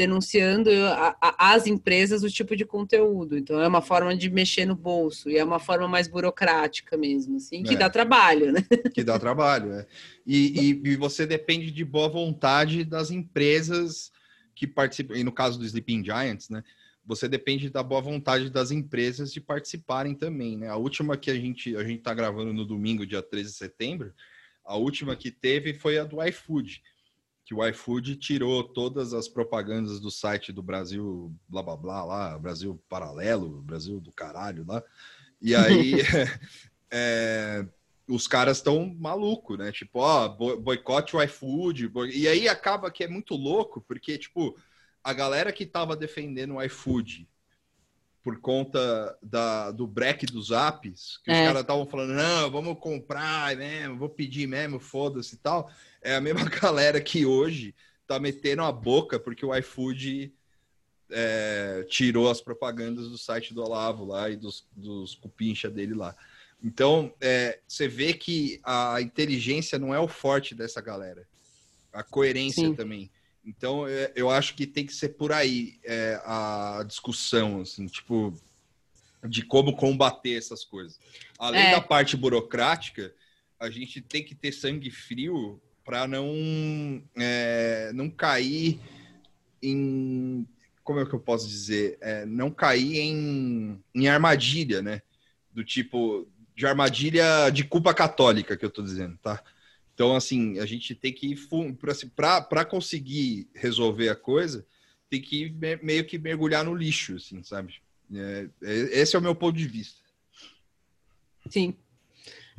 denunciando 0.00 0.70
a, 0.70 1.14
a, 1.20 1.52
as 1.52 1.66
empresas 1.66 2.22
o 2.22 2.30
tipo 2.30 2.56
de 2.56 2.64
conteúdo. 2.64 3.36
Então 3.36 3.60
é 3.60 3.68
uma 3.68 3.82
forma 3.82 4.16
de 4.16 4.30
mexer 4.30 4.64
no 4.64 4.74
bolso 4.74 5.28
e 5.28 5.36
é 5.36 5.44
uma 5.44 5.58
forma 5.58 5.86
mais 5.86 6.08
burocrática 6.08 6.96
mesmo, 6.96 7.36
assim, 7.36 7.62
que 7.62 7.74
é. 7.74 7.76
dá 7.76 7.90
trabalho, 7.90 8.50
né? 8.50 8.64
Que 8.94 9.04
dá 9.04 9.18
trabalho, 9.18 9.72
é. 9.74 9.86
E, 10.26 10.70
e, 10.70 10.92
e, 10.92 10.96
você 10.96 11.26
depende 11.26 11.70
de 11.70 11.84
boa 11.84 12.08
vontade 12.08 12.82
das 12.82 13.10
empresas 13.10 14.10
que 14.54 14.66
participam. 14.66 15.18
E 15.18 15.22
no 15.22 15.32
caso 15.32 15.58
do 15.58 15.66
Sleeping 15.66 16.02
Giants, 16.02 16.48
né? 16.48 16.64
Você 17.04 17.28
depende 17.28 17.68
da 17.68 17.82
boa 17.82 18.00
vontade 18.00 18.48
das 18.48 18.70
empresas 18.70 19.32
de 19.32 19.40
participarem 19.40 20.14
também, 20.14 20.56
né? 20.56 20.68
A 20.68 20.76
última 20.76 21.14
que 21.14 21.30
a 21.30 21.34
gente 21.34 21.76
a 21.76 21.84
gente 21.84 21.98
está 21.98 22.14
gravando 22.14 22.54
no 22.54 22.64
domingo, 22.64 23.06
dia 23.06 23.22
13 23.22 23.50
de 23.50 23.56
setembro, 23.56 24.14
a 24.64 24.76
última 24.76 25.14
que 25.14 25.30
teve 25.30 25.74
foi 25.74 25.98
a 25.98 26.04
do 26.04 26.22
iFood 26.24 26.80
que 27.50 27.54
o 27.54 27.66
iFood 27.66 28.14
tirou 28.14 28.62
todas 28.62 29.12
as 29.12 29.26
propagandas 29.26 29.98
do 29.98 30.08
site 30.08 30.52
do 30.52 30.62
Brasil, 30.62 31.34
blá 31.48 31.60
blá 31.60 31.76
blá 31.76 32.04
lá, 32.04 32.38
Brasil 32.38 32.80
Paralelo, 32.88 33.60
Brasil 33.62 34.00
do 34.00 34.12
caralho 34.12 34.64
lá. 34.68 34.80
E 35.42 35.52
aí 35.52 35.94
é, 36.92 37.66
os 38.06 38.28
caras 38.28 38.58
estão 38.58 38.94
malucos, 38.96 39.58
né? 39.58 39.72
Tipo, 39.72 39.98
ó, 39.98 40.28
boicote 40.28 41.16
o 41.16 41.22
iFood. 41.24 41.88
Boi... 41.88 42.10
E 42.10 42.28
aí 42.28 42.48
acaba 42.48 42.88
que 42.88 43.02
é 43.02 43.08
muito 43.08 43.34
louco, 43.34 43.80
porque, 43.80 44.16
tipo, 44.16 44.56
a 45.02 45.12
galera 45.12 45.52
que 45.52 45.66
tava 45.66 45.96
defendendo 45.96 46.54
o 46.54 46.62
iFood 46.62 47.28
por 48.22 48.38
conta 48.38 49.18
da, 49.20 49.72
do 49.72 49.88
break 49.88 50.24
dos 50.26 50.52
apps, 50.52 51.18
que 51.24 51.32
é. 51.32 51.34
os 51.34 51.46
caras 51.48 51.62
estavam 51.62 51.84
falando, 51.84 52.12
não, 52.12 52.48
vamos 52.48 52.78
comprar 52.78 53.56
mesmo, 53.56 53.98
vou 53.98 54.08
pedir 54.08 54.46
mesmo, 54.46 54.78
foda-se 54.78 55.34
e 55.34 55.38
tal 55.38 55.68
é 56.02 56.14
a 56.14 56.20
mesma 56.20 56.44
galera 56.48 57.00
que 57.00 57.24
hoje 57.24 57.74
tá 58.06 58.18
metendo 58.18 58.62
a 58.62 58.72
boca 58.72 59.18
porque 59.18 59.44
o 59.44 59.54
iFood 59.56 60.32
é, 61.10 61.84
tirou 61.88 62.30
as 62.30 62.40
propagandas 62.40 63.08
do 63.08 63.18
site 63.18 63.52
do 63.52 63.62
Olavo 63.62 64.04
lá 64.04 64.30
e 64.30 64.36
dos, 64.36 64.66
dos 64.74 65.14
cupincha 65.14 65.68
dele 65.68 65.94
lá. 65.94 66.16
Então, 66.62 67.12
é, 67.20 67.58
você 67.66 67.88
vê 67.88 68.12
que 68.12 68.60
a 68.62 69.00
inteligência 69.00 69.78
não 69.78 69.94
é 69.94 69.98
o 69.98 70.08
forte 70.08 70.54
dessa 70.54 70.80
galera. 70.80 71.26
A 71.92 72.02
coerência 72.02 72.66
Sim. 72.66 72.74
também. 72.74 73.10
Então, 73.44 73.88
é, 73.88 74.12
eu 74.14 74.30
acho 74.30 74.54
que 74.54 74.66
tem 74.66 74.84
que 74.84 74.94
ser 74.94 75.10
por 75.10 75.32
aí 75.32 75.80
é, 75.82 76.20
a 76.24 76.84
discussão, 76.86 77.62
assim, 77.62 77.86
tipo, 77.86 78.34
de 79.26 79.42
como 79.42 79.74
combater 79.74 80.36
essas 80.36 80.64
coisas. 80.64 81.00
Além 81.38 81.62
é. 81.62 81.70
da 81.72 81.80
parte 81.80 82.16
burocrática, 82.16 83.14
a 83.58 83.70
gente 83.70 84.00
tem 84.02 84.22
que 84.22 84.34
ter 84.34 84.52
sangue 84.52 84.90
frio 84.90 85.60
para 85.90 86.06
não 86.06 87.02
é, 87.16 87.90
não 87.92 88.08
cair 88.08 88.78
em 89.60 90.46
como 90.84 91.00
é 91.00 91.04
que 91.04 91.12
eu 91.12 91.18
posso 91.18 91.48
dizer? 91.48 91.98
É, 92.00 92.24
não 92.24 92.48
cair 92.48 93.00
em, 93.00 93.82
em 93.92 94.06
armadilha 94.06 94.80
né? 94.80 95.02
Do 95.52 95.64
tipo 95.64 96.28
de 96.54 96.64
armadilha 96.64 97.50
de 97.50 97.64
culpa 97.64 97.92
católica 97.92 98.56
que 98.56 98.64
eu 98.64 98.68
estou 98.68 98.84
dizendo 98.84 99.18
tá? 99.20 99.42
Então 99.92 100.14
assim 100.14 100.60
a 100.60 100.66
gente 100.66 100.94
tem 100.94 101.12
que 101.12 101.34
para 101.80 101.90
assim, 101.90 102.08
para 102.08 102.64
conseguir 102.64 103.48
resolver 103.52 104.10
a 104.10 104.14
coisa 104.14 104.64
tem 105.10 105.20
que 105.20 105.52
meio 105.82 106.04
que 106.04 106.18
mergulhar 106.18 106.64
no 106.64 106.72
lixo 106.72 107.16
assim 107.16 107.42
sabe? 107.42 107.82
É, 108.14 108.48
é, 108.62 108.74
esse 109.00 109.16
é 109.16 109.18
o 109.18 109.22
meu 109.22 109.34
ponto 109.34 109.58
de 109.58 109.66
vista. 109.66 110.00
Sim 111.48 111.74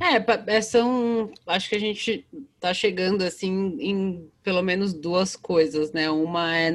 é, 0.01 0.55
é, 0.55 0.61
são. 0.61 1.31
Acho 1.45 1.69
que 1.69 1.75
a 1.75 1.79
gente 1.79 2.25
está 2.55 2.73
chegando 2.73 3.23
assim 3.23 3.77
em 3.79 4.31
pelo 4.43 4.61
menos 4.61 4.93
duas 4.93 5.35
coisas, 5.35 5.91
né? 5.91 6.09
Uma 6.09 6.57
é 6.57 6.73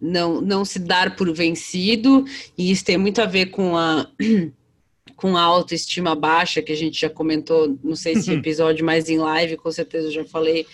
não, 0.00 0.40
não 0.40 0.64
se 0.64 0.78
dar 0.78 1.14
por 1.14 1.32
vencido, 1.32 2.24
e 2.56 2.70
isso 2.70 2.84
tem 2.84 2.96
muito 2.96 3.20
a 3.20 3.26
ver 3.26 3.46
com 3.46 3.76
a 3.76 4.10
com 5.16 5.36
a 5.36 5.42
autoestima 5.42 6.14
baixa, 6.14 6.62
que 6.62 6.72
a 6.72 6.76
gente 6.76 6.98
já 6.98 7.10
comentou, 7.10 7.78
não 7.84 7.94
sei 7.94 8.16
se 8.16 8.32
episódio 8.32 8.84
mais 8.84 9.10
em 9.10 9.18
live, 9.18 9.58
com 9.58 9.70
certeza 9.70 10.08
eu 10.08 10.12
já 10.12 10.24
falei 10.24 10.66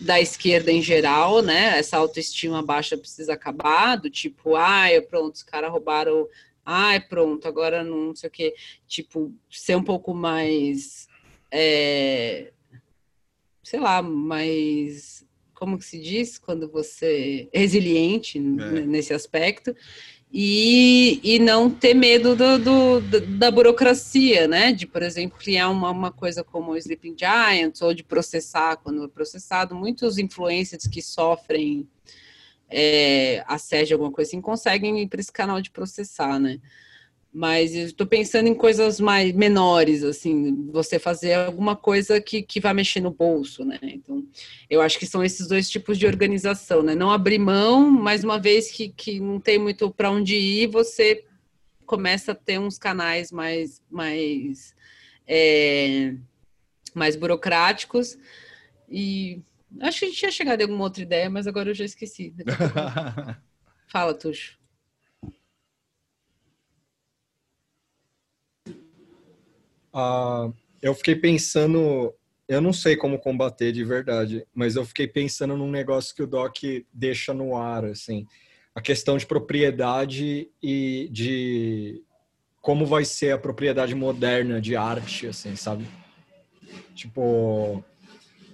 da 0.00 0.18
esquerda 0.18 0.72
em 0.72 0.80
geral, 0.80 1.42
né? 1.42 1.78
Essa 1.78 1.98
autoestima 1.98 2.62
baixa 2.62 2.96
precisa 2.96 3.34
acabar, 3.34 3.96
do 3.96 4.08
tipo, 4.08 4.56
ah, 4.56 4.90
eu, 4.90 5.02
pronto, 5.02 5.34
os 5.34 5.42
caras 5.42 5.70
roubaram 5.70 6.26
ai, 6.64 7.00
pronto, 7.00 7.46
agora 7.48 7.82
não 7.82 8.14
sei 8.14 8.28
o 8.28 8.32
quê. 8.32 8.54
Tipo, 8.86 9.32
ser 9.50 9.76
um 9.76 9.82
pouco 9.82 10.14
mais. 10.14 11.08
É, 11.50 12.52
sei 13.62 13.80
lá, 13.80 14.02
mais. 14.02 15.24
Como 15.54 15.78
que 15.78 15.84
se 15.84 16.00
diz? 16.00 16.38
Quando 16.38 16.70
você. 16.70 17.48
resiliente 17.52 18.38
é. 18.38 18.40
nesse 18.40 19.12
aspecto 19.12 19.74
e, 20.32 21.20
e 21.24 21.38
não 21.40 21.68
ter 21.68 21.92
medo 21.92 22.36
do, 22.36 22.58
do, 22.58 23.00
da 23.36 23.50
burocracia, 23.50 24.46
né? 24.46 24.72
De, 24.72 24.86
por 24.86 25.02
exemplo, 25.02 25.36
criar 25.38 25.68
uma, 25.70 25.90
uma 25.90 26.12
coisa 26.12 26.44
como 26.44 26.70
o 26.70 26.76
Sleeping 26.76 27.16
Giants, 27.18 27.82
ou 27.82 27.92
de 27.92 28.04
processar 28.04 28.76
quando 28.76 29.04
é 29.04 29.08
processado. 29.08 29.74
Muitos 29.74 30.18
influencers 30.18 30.86
que 30.86 31.02
sofrem 31.02 31.88
é, 32.68 33.42
assédio, 33.48 33.94
alguma 33.94 34.12
coisa 34.12 34.30
assim, 34.30 34.40
conseguem 34.40 35.00
ir 35.02 35.08
para 35.08 35.20
esse 35.20 35.32
canal 35.32 35.60
de 35.60 35.70
processar, 35.70 36.38
né? 36.38 36.60
Mas 37.32 37.74
estou 37.74 38.06
pensando 38.06 38.48
em 38.48 38.54
coisas 38.54 38.98
mais 38.98 39.32
menores, 39.32 40.02
assim, 40.02 40.68
você 40.72 40.98
fazer 40.98 41.34
alguma 41.34 41.76
coisa 41.76 42.20
que, 42.20 42.42
que 42.42 42.58
vai 42.58 42.74
mexer 42.74 43.00
no 43.00 43.12
bolso, 43.12 43.64
né? 43.64 43.78
Então, 43.82 44.26
eu 44.68 44.80
acho 44.80 44.98
que 44.98 45.06
são 45.06 45.22
esses 45.22 45.46
dois 45.46 45.70
tipos 45.70 45.96
de 45.96 46.06
organização, 46.06 46.82
né? 46.82 46.94
Não 46.96 47.08
abrir 47.08 47.38
mão, 47.38 47.88
mas 47.88 48.24
uma 48.24 48.36
vez 48.36 48.72
que, 48.72 48.88
que 48.88 49.20
não 49.20 49.38
tem 49.38 49.58
muito 49.58 49.92
para 49.92 50.10
onde 50.10 50.34
ir, 50.34 50.66
você 50.66 51.24
começa 51.86 52.32
a 52.32 52.34
ter 52.34 52.58
uns 52.58 52.78
canais 52.78 53.30
mais, 53.30 53.80
mais, 53.88 54.74
é, 55.24 56.14
mais 56.92 57.14
burocráticos. 57.14 58.18
E 58.88 59.40
acho 59.80 60.00
que 60.00 60.04
a 60.04 60.08
gente 60.08 60.18
tinha 60.18 60.32
chegado 60.32 60.60
a 60.60 60.64
alguma 60.64 60.82
outra 60.82 61.02
ideia, 61.02 61.30
mas 61.30 61.46
agora 61.46 61.70
eu 61.70 61.74
já 61.74 61.84
esqueci. 61.84 62.34
Fala, 63.86 64.14
Tuxo. 64.14 64.59
Ah, 69.92 70.50
eu 70.80 70.94
fiquei 70.94 71.14
pensando, 71.14 72.12
eu 72.48 72.60
não 72.60 72.72
sei 72.72 72.96
como 72.96 73.18
combater 73.18 73.72
de 73.72 73.84
verdade, 73.84 74.46
mas 74.54 74.76
eu 74.76 74.84
fiquei 74.84 75.06
pensando 75.06 75.56
num 75.56 75.70
negócio 75.70 76.14
que 76.14 76.22
o 76.22 76.26
Doc 76.26 76.56
deixa 76.92 77.34
no 77.34 77.56
ar, 77.56 77.84
assim, 77.84 78.26
a 78.74 78.80
questão 78.80 79.16
de 79.16 79.26
propriedade 79.26 80.48
e 80.62 81.08
de 81.10 82.02
como 82.60 82.86
vai 82.86 83.04
ser 83.04 83.32
a 83.32 83.38
propriedade 83.38 83.94
moderna 83.94 84.60
de 84.60 84.76
arte, 84.76 85.26
assim, 85.26 85.56
sabe? 85.56 85.86
Tipo, 86.94 87.82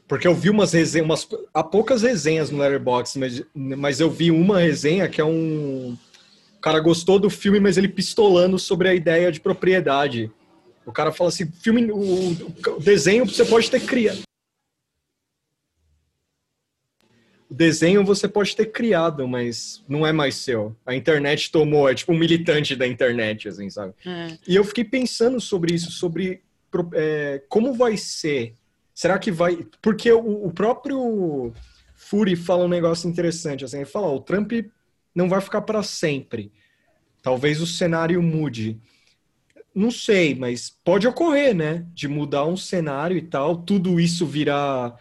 porque 0.09 0.27
eu 0.27 0.35
vi 0.35 0.51
umas 0.51 0.73
resenhas, 0.73 1.29
há 1.53 1.63
poucas 1.63 2.03
resenhas 2.03 2.51
no 2.51 2.59
Letterboxd, 2.59 3.19
mas, 3.19 3.43
mas 3.55 4.01
eu 4.01 4.11
vi 4.11 4.31
uma 4.31 4.61
resenha 4.61 5.09
que 5.09 5.21
é 5.21 5.25
um 5.25 5.97
o 6.57 6.61
cara 6.61 6.81
gostou 6.81 7.19
do 7.19 7.31
filme, 7.31 7.61
mas 7.61 7.77
ele 7.77 7.89
pistolando 7.89 8.59
sobre 8.59 8.89
a 8.89 8.95
ideia 8.95 9.31
de 9.31 9.39
propriedade. 9.39 10.33
O 10.87 10.93
cara 10.93 11.11
fala 11.11 11.29
assim, 11.29 11.51
filme, 11.51 11.91
o, 11.91 12.31
o 12.77 12.81
desenho 12.81 13.27
você 13.27 13.45
pode 13.45 13.69
ter 13.69 13.85
criado. 13.85 14.23
O 17.51 17.55
desenho 17.55 18.05
você 18.05 18.29
pode 18.29 18.55
ter 18.55 18.67
criado, 18.67 19.27
mas 19.27 19.85
não 19.89 20.07
é 20.07 20.13
mais 20.13 20.37
seu. 20.37 20.77
A 20.87 20.95
internet 20.95 21.51
tomou, 21.51 21.89
é 21.89 21.95
tipo 21.95 22.13
um 22.13 22.19
militante 22.19 22.77
da 22.77 22.87
internet, 22.87 23.49
assim, 23.49 23.69
sabe? 23.69 23.95
É. 24.05 24.39
E 24.47 24.55
eu 24.55 24.65
fiquei 24.65 24.85
pensando 24.85 25.41
sobre 25.41 25.75
isso, 25.75 25.91
sobre 25.91 26.43
é, 26.95 27.43
como 27.49 27.73
vai 27.73 27.97
ser. 27.97 28.55
Será 28.95 29.19
que 29.19 29.31
vai. 29.31 29.67
Porque 29.83 30.11
o, 30.11 30.47
o 30.47 30.53
próprio 30.53 31.53
Fury 31.95 32.37
fala 32.37 32.65
um 32.65 32.69
negócio 32.69 33.09
interessante, 33.09 33.65
assim, 33.65 33.79
ele 33.79 33.87
fala: 33.87 34.07
ó, 34.09 34.17
o 34.17 34.21
Trump 34.21 34.53
não 35.15 35.29
vai 35.29 35.41
ficar 35.41 35.63
para 35.63 35.83
sempre. 35.83 36.53
Talvez 37.23 37.61
o 37.61 37.67
cenário 37.67 38.23
mude. 38.23 38.79
Não 39.77 39.91
sei, 39.91 40.35
mas 40.35 40.75
pode 40.83 41.07
ocorrer, 41.07 41.55
né? 41.55 41.85
De 41.93 42.09
mudar 42.09 42.47
um 42.47 42.57
cenário 42.57 43.15
e 43.15 43.21
tal, 43.21 43.59
tudo 43.59 44.01
isso 44.01 44.25
virar 44.25 44.97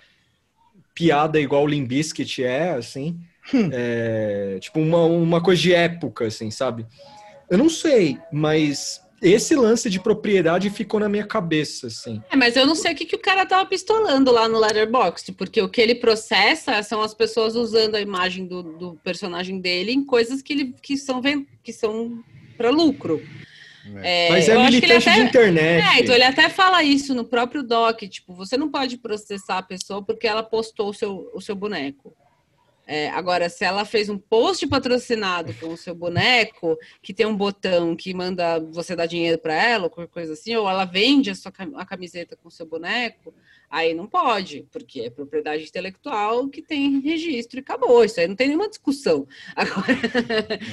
piada 0.94 1.40
igual 1.40 1.64
o 1.64 1.68
Limbiskit 1.68 2.44
é, 2.44 2.72
assim. 2.72 3.18
Hum. 3.54 3.70
É, 3.72 4.58
tipo, 4.60 4.82
uma, 4.82 5.06
uma 5.06 5.42
coisa 5.42 5.62
de 5.62 5.74
época, 5.74 6.26
assim, 6.28 6.52
sabe? 6.52 6.86
Eu 7.50 7.58
não 7.58 7.70
sei, 7.70 8.18
mas 8.34 9.02
esse 9.22 9.56
lance 9.56 9.90
de 9.90 9.98
propriedade 9.98 10.70
ficou 10.70 11.00
na 11.00 11.08
minha 11.08 11.26
cabeça, 11.26 11.88
assim. 11.88 12.22
É, 12.30 12.36
mas 12.36 12.58
eu 12.58 12.66
não 12.66 12.76
sei 12.76 12.92
o 12.92 12.96
que, 12.98 13.06
que 13.06 13.16
o 13.16 13.22
cara 13.22 13.46
tava 13.46 13.66
pistolando 13.70 14.30
lá 14.30 14.50
no 14.50 14.60
Letterboxd, 14.60 15.32
porque 15.32 15.62
o 15.62 15.70
que 15.70 15.80
ele 15.80 15.96
processa 15.96 16.84
são 16.84 17.02
as 17.02 17.14
pessoas 17.14 17.56
usando 17.56 17.96
a 17.96 18.02
imagem 18.02 18.46
do, 18.46 18.62
do 18.62 19.00
personagem 19.06 19.62
dele 19.62 19.94
em 19.94 20.04
coisas 20.04 20.42
que, 20.42 20.52
ele, 20.52 20.76
que 20.82 20.98
são, 20.98 21.22
que 21.64 21.72
são 21.72 22.22
para 22.58 22.70
lucro. 22.70 23.22
É, 24.02 24.30
Mas 24.30 24.50
é 24.50 24.58
militante 24.58 25.10
até, 25.10 25.22
de 25.22 25.28
internet. 25.28 25.86
É, 25.86 26.00
então 26.02 26.16
ele 26.16 26.24
até 26.24 26.50
fala 26.50 26.84
isso 26.84 27.14
no 27.14 27.26
próprio 27.26 27.62
doc, 27.62 28.02
tipo, 28.04 28.34
você 28.34 28.58
não 28.58 28.70
pode 28.70 28.98
processar 28.98 29.60
a 29.60 29.64
pessoa 29.64 30.04
porque 30.04 30.28
ela 30.28 30.44
postou 30.44 30.90
o 30.90 30.94
seu, 30.94 31.30
o 31.34 31.42
seu 31.42 31.56
boneco. 31.56 32.16
É, 32.88 33.10
agora, 33.10 33.50
se 33.50 33.66
ela 33.66 33.84
fez 33.84 34.10
um 34.10 34.18
post 34.18 34.68
patrocinado 34.68 35.54
com 35.56 35.70
o 35.70 35.78
seu 35.78 35.96
boneco, 35.96 36.78
que 37.02 37.14
tem 37.14 37.26
um 37.26 37.36
botão 37.36 37.96
que 37.96 38.14
manda 38.14 38.60
você 38.60 38.96
dar 38.96 39.08
dinheiro 39.08 39.40
para 39.40 39.56
ela, 39.56 39.86
ou 39.86 39.90
qualquer 39.90 40.12
coisa 40.12 40.34
assim, 40.34 40.56
ou 40.56 40.70
ela 40.70 40.86
vende 40.86 41.32
a 41.32 41.36
sua 41.36 41.52
a 41.76 41.86
camiseta 41.86 42.36
com 42.36 42.48
o 42.48 42.52
seu 42.52 42.66
boneco, 42.66 43.34
aí 43.72 43.96
não 43.96 44.06
pode, 44.06 44.68
porque 44.72 45.02
é 45.02 45.10
propriedade 45.10 45.64
intelectual 45.64 46.48
que 46.48 46.62
tem 46.62 47.00
registro 47.00 47.60
e 47.60 47.62
acabou. 47.62 48.04
Isso 48.04 48.20
aí 48.20 48.28
não 48.28 48.36
tem 48.36 48.50
nenhuma 48.50 48.70
discussão. 48.70 49.28
Agora, 49.56 49.98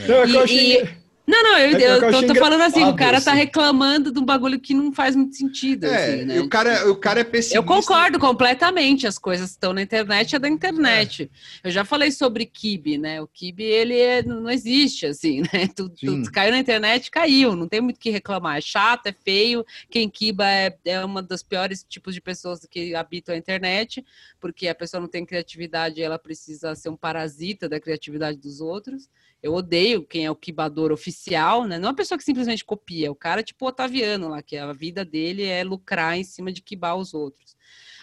não, 0.07 0.23
é 0.23 0.29
e, 0.29 0.39
achei... 0.39 0.83
e, 0.83 0.89
não, 1.25 1.41
não, 1.41 1.59
eu, 1.59 1.79
é 1.79 1.83
eu, 1.83 2.03
eu 2.03 2.11
tô, 2.11 2.27
tô 2.27 2.35
falando 2.35 2.63
assim, 2.63 2.83
o 2.85 2.97
cara 2.97 3.21
tá 3.21 3.31
assim. 3.31 3.41
reclamando 3.41 4.11
de 4.11 4.19
um 4.19 4.25
bagulho 4.25 4.59
que 4.59 4.75
não 4.75 4.93
faz 4.93 5.15
muito 5.15 5.37
sentido. 5.37 5.87
É, 5.87 6.15
assim, 6.15 6.25
né? 6.25 6.41
o, 6.41 6.49
cara, 6.49 6.91
o 6.91 6.97
cara 6.97 7.21
é 7.21 7.25
pessimista. 7.25 7.59
Eu 7.59 7.63
concordo 7.63 8.19
completamente, 8.19 9.07
as 9.07 9.19
coisas 9.19 9.51
estão 9.51 9.73
na 9.73 9.83
internet, 9.83 10.35
é 10.35 10.39
da 10.39 10.49
internet. 10.49 11.31
É. 11.63 11.69
Eu 11.69 11.71
já 11.71 11.85
falei 11.85 12.11
sobre 12.11 12.45
Kibe, 12.45 12.99
né? 12.99 13.23
O 13.23 13.29
Kibe, 13.29 13.63
ele 13.63 13.97
é, 13.97 14.23
não 14.25 14.51
existe, 14.51 15.07
assim, 15.07 15.43
né? 15.53 15.69
Tudo, 15.75 15.95
tudo, 15.95 16.33
caiu 16.33 16.51
na 16.51 16.59
internet, 16.59 17.09
caiu, 17.09 17.55
não 17.55 17.69
tem 17.69 17.81
muito 17.81 17.99
o 17.99 18.01
que 18.01 18.11
reclamar. 18.11 18.59
É 18.59 18.61
chato, 18.61 19.07
é 19.07 19.13
feio, 19.13 19.65
quem 19.89 20.11
Kiba 20.11 20.45
é, 20.49 20.77
é 20.85 21.05
uma 21.05 21.23
dos 21.23 21.43
piores 21.45 21.85
tipos 21.89 22.15
de 22.15 22.21
pessoas 22.21 22.67
que 22.69 22.97
habitam 22.97 23.33
a 23.33 23.39
internet, 23.39 24.05
porque 24.41 24.67
a 24.67 24.75
pessoa 24.75 25.01
não 25.01 25.09
tem 25.09 25.25
criatividade, 25.25 26.03
ela 26.03 26.19
precisa 26.19 26.75
ser 26.75 26.89
um 26.89 26.97
parasita 26.97 27.69
da 27.69 27.79
criatividade 27.79 28.39
dos 28.39 28.61
outros. 28.61 29.09
Eu 29.43 29.55
odeio 29.55 30.05
quem 30.05 30.25
é 30.25 30.31
o 30.31 30.37
quibador 30.37 30.93
oficial, 30.93 31.65
né? 31.65 31.79
Não 31.79 31.89
é 31.89 31.91
uma 31.91 31.97
pessoa 31.97 32.17
que 32.17 32.25
simplesmente 32.25 32.65
copia, 32.65 33.09
é 33.09 33.11
o 33.11 33.15
cara 33.15 33.43
tipo 33.43 33.67
Otaviano 33.67 34.29
lá, 34.29 34.43
que 34.43 34.57
a 34.57 34.73
vida 34.73 35.05
dele 35.05 35.45
é 35.45 35.65
lucrar 35.65 36.17
em 36.17 36.23
cima 36.23 36.53
de 36.53 36.63
quibar 36.63 36.95
os 36.95 37.13
outros. 37.13 37.57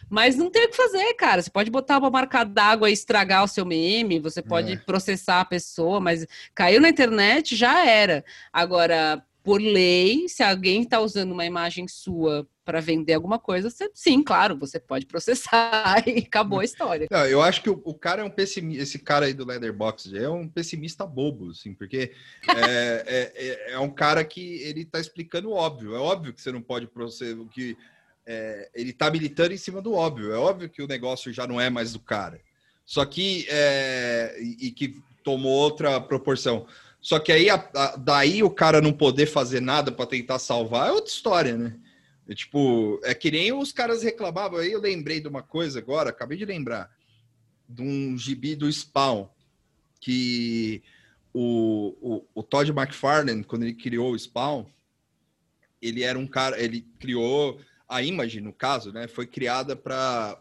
Mas 0.09 0.35
não 0.35 0.49
tem 0.49 0.65
o 0.65 0.69
que 0.69 0.75
fazer, 0.75 1.13
cara. 1.15 1.41
Você 1.41 1.49
pode 1.49 1.69
botar 1.71 1.97
uma 1.97 2.09
marca 2.09 2.43
d'água 2.43 2.89
e 2.89 2.93
estragar 2.93 3.43
o 3.43 3.47
seu 3.47 3.65
meme, 3.65 4.19
você 4.19 4.41
pode 4.41 4.73
é. 4.73 4.77
processar 4.77 5.41
a 5.41 5.45
pessoa, 5.45 5.99
mas 5.99 6.25
caiu 6.53 6.81
na 6.81 6.89
internet, 6.89 7.55
já 7.55 7.85
era. 7.85 8.23
Agora, 8.51 9.23
por 9.43 9.61
lei, 9.61 10.27
se 10.27 10.43
alguém 10.43 10.83
está 10.83 10.99
usando 10.99 11.31
uma 11.31 11.45
imagem 11.45 11.87
sua 11.87 12.47
para 12.69 12.81
vender 12.81 13.13
alguma 13.13 13.39
coisa, 13.39 13.67
você, 13.67 13.89
sim, 13.95 14.21
claro, 14.21 14.55
você 14.55 14.79
pode 14.79 15.07
processar 15.07 16.03
e 16.07 16.19
acabou 16.19 16.59
a 16.59 16.63
história. 16.63 17.07
Não, 17.09 17.25
eu 17.25 17.41
acho 17.41 17.63
que 17.63 17.69
o, 17.71 17.81
o, 17.83 17.95
cara 17.95 18.21
é 18.21 18.23
um 18.23 18.29
pessimista, 18.29 18.83
esse 18.83 18.99
cara 18.99 19.25
aí 19.25 19.33
do 19.33 19.43
Leatherbox 19.43 20.13
é 20.13 20.29
um 20.29 20.47
pessimista 20.47 21.03
bobo, 21.03 21.49
assim, 21.49 21.73
porque 21.73 22.11
é, 22.47 23.03
é, 23.07 23.33
é, 23.35 23.71
é, 23.71 23.79
um 23.79 23.89
cara 23.89 24.23
que 24.23 24.61
ele 24.61 24.81
está 24.81 24.99
explicando 24.99 25.49
o 25.49 25.53
óbvio. 25.53 25.95
É 25.95 25.97
óbvio 25.97 26.31
que 26.31 26.39
você 26.39 26.51
não 26.51 26.61
pode 26.61 26.85
processar, 26.85 27.43
que 27.51 27.75
é, 28.23 28.69
ele 28.75 28.91
está 28.91 29.09
militando 29.09 29.51
em 29.51 29.57
cima 29.57 29.81
do 29.81 29.95
óbvio. 29.95 30.31
É 30.31 30.37
óbvio 30.37 30.69
que 30.69 30.83
o 30.83 30.87
negócio 30.87 31.33
já 31.33 31.47
não 31.47 31.59
é 31.59 31.71
mais 31.71 31.91
do 31.91 31.99
cara. 31.99 32.39
Só 32.85 33.03
que 33.03 33.47
é, 33.49 34.37
e, 34.39 34.67
e 34.67 34.71
que 34.71 35.01
tomou 35.23 35.53
outra 35.53 35.99
proporção. 35.99 36.67
Só 37.01 37.17
que 37.17 37.31
aí, 37.31 37.49
a, 37.49 37.55
a, 37.55 37.95
daí 37.95 38.43
o 38.43 38.49
cara 38.51 38.79
não 38.79 38.93
poder 38.93 39.25
fazer 39.25 39.59
nada 39.59 39.91
para 39.91 40.05
tentar 40.05 40.37
salvar 40.37 40.89
é 40.89 40.91
outra 40.91 41.11
história, 41.11 41.57
né? 41.57 41.75
É, 42.29 42.35
tipo, 42.35 42.99
é 43.03 43.15
que 43.15 43.31
nem 43.31 43.51
os 43.51 43.71
caras 43.71 44.03
reclamavam. 44.03 44.59
Aí 44.59 44.71
eu 44.71 44.79
lembrei 44.79 45.19
de 45.19 45.27
uma 45.27 45.41
coisa 45.41 45.79
agora, 45.79 46.11
acabei 46.11 46.37
de 46.37 46.45
lembrar, 46.45 46.95
de 47.67 47.81
um 47.81 48.15
gibi 48.15 48.55
do 48.55 48.71
Spawn, 48.71 49.27
que 49.99 50.83
o, 51.33 51.95
o, 51.99 52.25
o 52.35 52.43
Todd 52.43 52.69
McFarlane, 52.71 53.43
quando 53.43 53.63
ele 53.63 53.73
criou 53.73 54.11
o 54.11 54.19
Spawn, 54.19 54.65
ele 55.81 56.03
era 56.03 56.19
um 56.19 56.27
cara, 56.27 56.61
ele 56.61 56.85
criou 56.99 57.59
a 57.87 58.03
Image, 58.03 58.39
no 58.41 58.53
caso, 58.53 58.93
né? 58.93 59.07
Foi 59.07 59.25
criada 59.25 59.75
para 59.75 60.39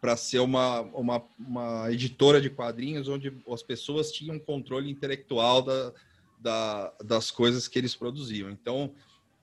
para 0.00 0.16
ser 0.16 0.38
uma, 0.38 0.80
uma, 0.80 1.22
uma 1.38 1.92
editora 1.92 2.40
de 2.40 2.48
quadrinhos 2.48 3.06
onde 3.06 3.30
as 3.52 3.62
pessoas 3.62 4.10
tinham 4.10 4.38
controle 4.38 4.90
intelectual 4.90 5.60
da, 5.60 5.92
da, 6.38 6.94
das 7.04 7.30
coisas 7.30 7.68
que 7.68 7.78
eles 7.78 7.94
produziam. 7.94 8.50
Então, 8.50 8.94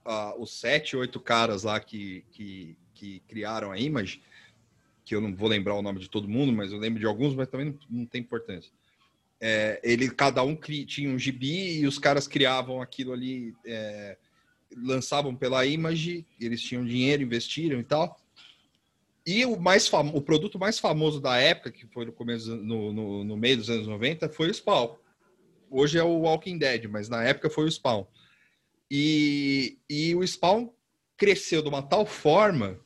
uh, 0.07 0.41
os 0.41 0.59
sete, 0.59 0.95
oito 0.95 1.19
caras 1.19 1.63
lá 1.63 1.79
que, 1.79 2.23
que, 2.31 2.77
que, 2.93 3.19
criaram 3.27 3.71
a 3.71 3.77
Image, 3.77 4.23
que 5.05 5.13
eu 5.13 5.21
não 5.21 5.35
vou 5.35 5.49
lembrar 5.49 5.75
o 5.75 5.81
nome 5.81 5.99
de 5.99 6.09
todo 6.09 6.27
mundo, 6.27 6.51
mas 6.53 6.71
eu 6.71 6.79
lembro 6.79 6.99
de 6.99 7.05
alguns, 7.05 7.35
mas 7.35 7.47
também 7.47 7.67
não, 7.67 7.99
não 7.99 8.05
tem 8.05 8.21
importância. 8.21 8.71
é, 9.39 9.79
ele 9.83 10.09
cada 10.09 10.41
um 10.43 10.55
cri, 10.55 10.85
tinha 10.85 11.09
um 11.09 11.19
gibi 11.19 11.79
e 11.79 11.85
os 11.87 11.99
caras 11.99 12.27
criavam 12.27 12.81
aquilo 12.81 13.13
ali, 13.13 13.53
é, 13.65 14.17
lançavam 14.75 15.35
pela 15.35 15.65
Image, 15.65 16.25
eles 16.39 16.61
tinham 16.61 16.85
dinheiro, 16.85 17.23
investiram 17.23 17.79
e 17.79 17.83
tal. 17.83 18.17
E 19.25 19.45
o, 19.45 19.59
mais 19.59 19.87
fam... 19.87 20.11
o 20.13 20.21
produto 20.21 20.57
mais 20.57 20.79
famoso 20.79 21.19
da 21.19 21.37
época, 21.37 21.71
que 21.71 21.85
foi 21.87 22.05
no 22.05 22.13
começo, 22.13 22.55
no, 22.55 22.93
no, 22.93 23.23
no, 23.25 23.37
meio 23.37 23.57
dos 23.57 23.69
anos 23.69 23.85
90, 23.85 24.29
foi 24.29 24.49
o 24.49 24.53
Spawn. 24.53 24.95
Hoje 25.69 25.97
é 25.97 26.03
o 26.03 26.19
Walking 26.19 26.57
Dead, 26.57 26.85
mas 26.85 27.09
na 27.09 27.23
época 27.23 27.49
foi 27.49 27.65
o 27.65 27.71
Spawn. 27.71 28.05
E, 28.89 29.77
e 29.89 30.15
o 30.15 30.25
Spawn 30.25 30.69
cresceu 31.17 31.61
de 31.61 31.69
uma 31.69 31.81
tal 31.81 32.05
forma 32.05 32.79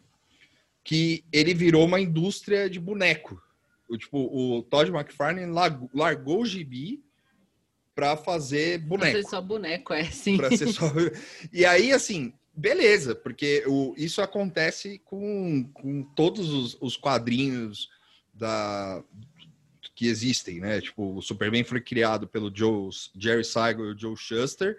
que 0.83 1.23
ele 1.31 1.53
virou 1.53 1.85
uma 1.85 1.99
indústria 1.99 2.69
de 2.69 2.79
boneco. 2.79 3.41
O, 3.89 3.97
tipo, 3.97 4.17
o 4.17 4.63
Todd 4.63 4.89
McFarlane 4.89 5.51
largou, 5.93 6.41
o 6.41 6.45
gibi 6.45 7.03
para 7.93 8.15
fazer 8.15 8.79
boneco. 8.79 9.11
Pra 9.11 9.21
ser 9.21 9.29
só 9.29 9.41
boneco, 9.41 9.93
é, 9.93 10.05
sim. 10.05 10.37
ser 10.57 10.67
só... 10.67 10.85
E 11.51 11.65
aí, 11.65 11.91
assim, 11.91 12.33
beleza, 12.55 13.13
porque 13.13 13.63
o, 13.67 13.93
isso 13.97 14.21
acontece 14.21 14.99
com, 15.05 15.69
com 15.73 16.03
todos 16.15 16.49
os, 16.49 16.77
os 16.79 16.97
quadrinhos 16.97 17.89
da, 18.33 19.03
que 19.93 20.07
existem, 20.07 20.59
né? 20.59 20.81
Tipo, 20.81 21.17
o 21.17 21.21
Superman 21.21 21.63
foi 21.63 21.81
criado 21.81 22.27
pelo 22.27 22.51
Joe, 22.53 22.89
Jerry 23.15 23.43
Siegel 23.43 23.85
e 23.85 23.93
o 23.93 23.97
Joe 23.97 24.17
Shuster, 24.17 24.77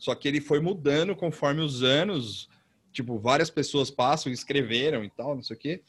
só 0.00 0.14
que 0.14 0.26
ele 0.26 0.40
foi 0.40 0.60
mudando 0.60 1.14
conforme 1.14 1.60
os 1.60 1.82
anos, 1.82 2.48
tipo, 2.90 3.18
várias 3.18 3.50
pessoas 3.50 3.90
passam 3.90 4.32
escreveram 4.32 5.04
e 5.04 5.10
tal, 5.10 5.34
não 5.34 5.42
sei 5.42 5.54
o 5.54 5.58
quê. 5.58 5.82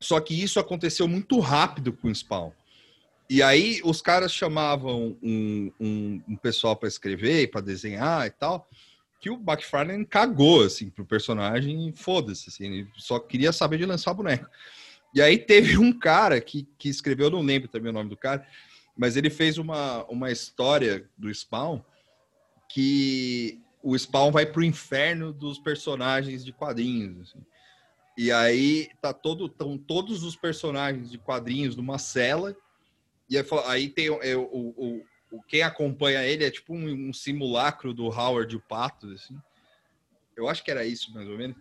Só 0.00 0.20
que 0.20 0.40
isso 0.40 0.60
aconteceu 0.60 1.08
muito 1.08 1.40
rápido 1.40 1.92
com 1.92 2.06
o 2.06 2.14
Spawn. 2.14 2.52
E 3.28 3.42
aí 3.42 3.80
os 3.84 4.00
caras 4.00 4.32
chamavam 4.32 5.16
um, 5.20 5.72
um, 5.80 6.22
um 6.28 6.36
pessoal 6.36 6.76
para 6.76 6.88
escrever, 6.88 7.50
para 7.50 7.60
desenhar 7.60 8.24
e 8.24 8.30
tal, 8.30 8.68
que 9.18 9.28
o 9.28 9.34
McFarlane 9.34 10.06
cagou, 10.06 10.62
assim, 10.62 10.88
pro 10.88 11.04
personagem 11.04 11.92
foda-se, 11.92 12.50
assim, 12.50 12.66
ele 12.66 12.88
só 12.96 13.18
queria 13.18 13.50
saber 13.50 13.78
de 13.78 13.86
lançar 13.86 14.14
boneco. 14.14 14.48
E 15.12 15.20
aí 15.20 15.38
teve 15.38 15.76
um 15.76 15.92
cara 15.92 16.40
que, 16.40 16.68
que 16.78 16.88
escreveu, 16.88 17.26
eu 17.26 17.32
não 17.32 17.42
lembro 17.42 17.68
também 17.68 17.90
o 17.90 17.94
nome 17.94 18.10
do 18.10 18.16
cara, 18.16 18.46
mas 18.96 19.16
ele 19.16 19.30
fez 19.30 19.58
uma, 19.58 20.04
uma 20.04 20.30
história 20.30 21.10
do 21.18 21.34
Spawn 21.34 21.80
que 22.68 23.60
o 23.82 23.96
Spawn 23.96 24.30
vai 24.30 24.46
pro 24.46 24.64
inferno 24.64 25.32
dos 25.32 25.58
personagens 25.58 26.44
de 26.44 26.52
quadrinhos, 26.52 27.28
assim. 27.28 27.44
E 28.16 28.30
aí 28.30 28.90
tá 29.00 29.12
todo, 29.12 29.46
estão 29.46 29.76
todos 29.76 30.22
os 30.22 30.36
personagens 30.36 31.10
de 31.10 31.18
quadrinhos 31.18 31.74
numa 31.74 31.98
cela, 31.98 32.56
e 33.28 33.36
aí, 33.36 33.44
aí 33.66 33.88
tem 33.88 34.06
é, 34.22 34.36
o, 34.36 35.02
o, 35.32 35.42
quem 35.48 35.62
acompanha 35.62 36.24
ele 36.24 36.44
é 36.44 36.50
tipo 36.50 36.74
um, 36.74 37.08
um, 37.08 37.12
simulacro 37.12 37.92
do 37.92 38.06
Howard 38.06 38.54
o 38.54 38.60
Pato, 38.60 39.10
assim. 39.10 39.36
Eu 40.36 40.48
acho 40.48 40.64
que 40.64 40.70
era 40.70 40.84
isso, 40.84 41.12
mais 41.12 41.28
ou 41.28 41.36
menos. 41.36 41.56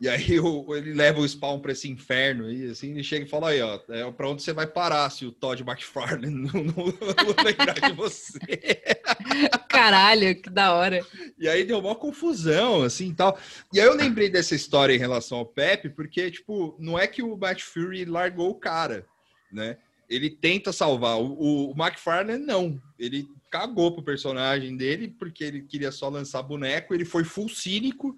E 0.00 0.08
aí 0.08 0.38
o, 0.40 0.74
ele 0.74 0.92
leva 0.92 1.20
o 1.20 1.28
Spawn 1.28 1.60
para 1.60 1.72
esse 1.72 1.88
inferno 1.88 2.46
aí, 2.46 2.70
assim, 2.70 2.90
ele 2.90 3.02
chega 3.02 3.24
e 3.24 3.28
fala 3.28 3.50
aí, 3.50 3.60
ó, 3.60 3.80
é 3.88 4.10
para 4.12 4.28
onde 4.28 4.42
você 4.42 4.52
vai 4.52 4.66
parar 4.66 5.10
se 5.10 5.26
o 5.26 5.32
Todd 5.32 5.62
McFarlane 5.62 6.30
não, 6.52 6.64
não, 6.64 6.74
não 6.74 7.44
lembrar 7.44 7.74
de 7.74 7.92
você. 7.94 8.38
Caralho, 9.68 10.34
que 10.40 10.50
da 10.50 10.72
hora. 10.72 11.04
E 11.38 11.48
aí 11.48 11.64
deu 11.64 11.78
uma 11.78 11.94
confusão, 11.94 12.82
assim, 12.82 13.14
tal. 13.14 13.38
E 13.72 13.80
aí 13.80 13.86
eu 13.86 13.94
lembrei 13.94 14.28
dessa 14.28 14.54
história 14.54 14.94
em 14.94 14.98
relação 14.98 15.38
ao 15.38 15.46
Pepe, 15.46 15.88
porque, 15.88 16.30
tipo, 16.30 16.76
não 16.78 16.98
é 16.98 17.06
que 17.06 17.22
o 17.22 17.36
Matt 17.36 17.62
Fury 17.62 18.04
largou 18.04 18.50
o 18.50 18.54
cara, 18.54 19.06
né? 19.52 19.76
ele 20.08 20.30
tenta 20.30 20.72
salvar. 20.72 21.20
O, 21.20 21.70
o 21.70 21.74
McFarlane 21.76 22.44
não. 22.44 22.80
Ele 22.98 23.28
cagou 23.50 23.92
pro 23.92 24.02
personagem 24.02 24.76
dele 24.76 25.08
porque 25.08 25.44
ele 25.44 25.62
queria 25.62 25.92
só 25.92 26.08
lançar 26.08 26.42
boneco. 26.42 26.94
Ele 26.94 27.04
foi 27.04 27.24
full 27.24 27.48
cínico, 27.48 28.16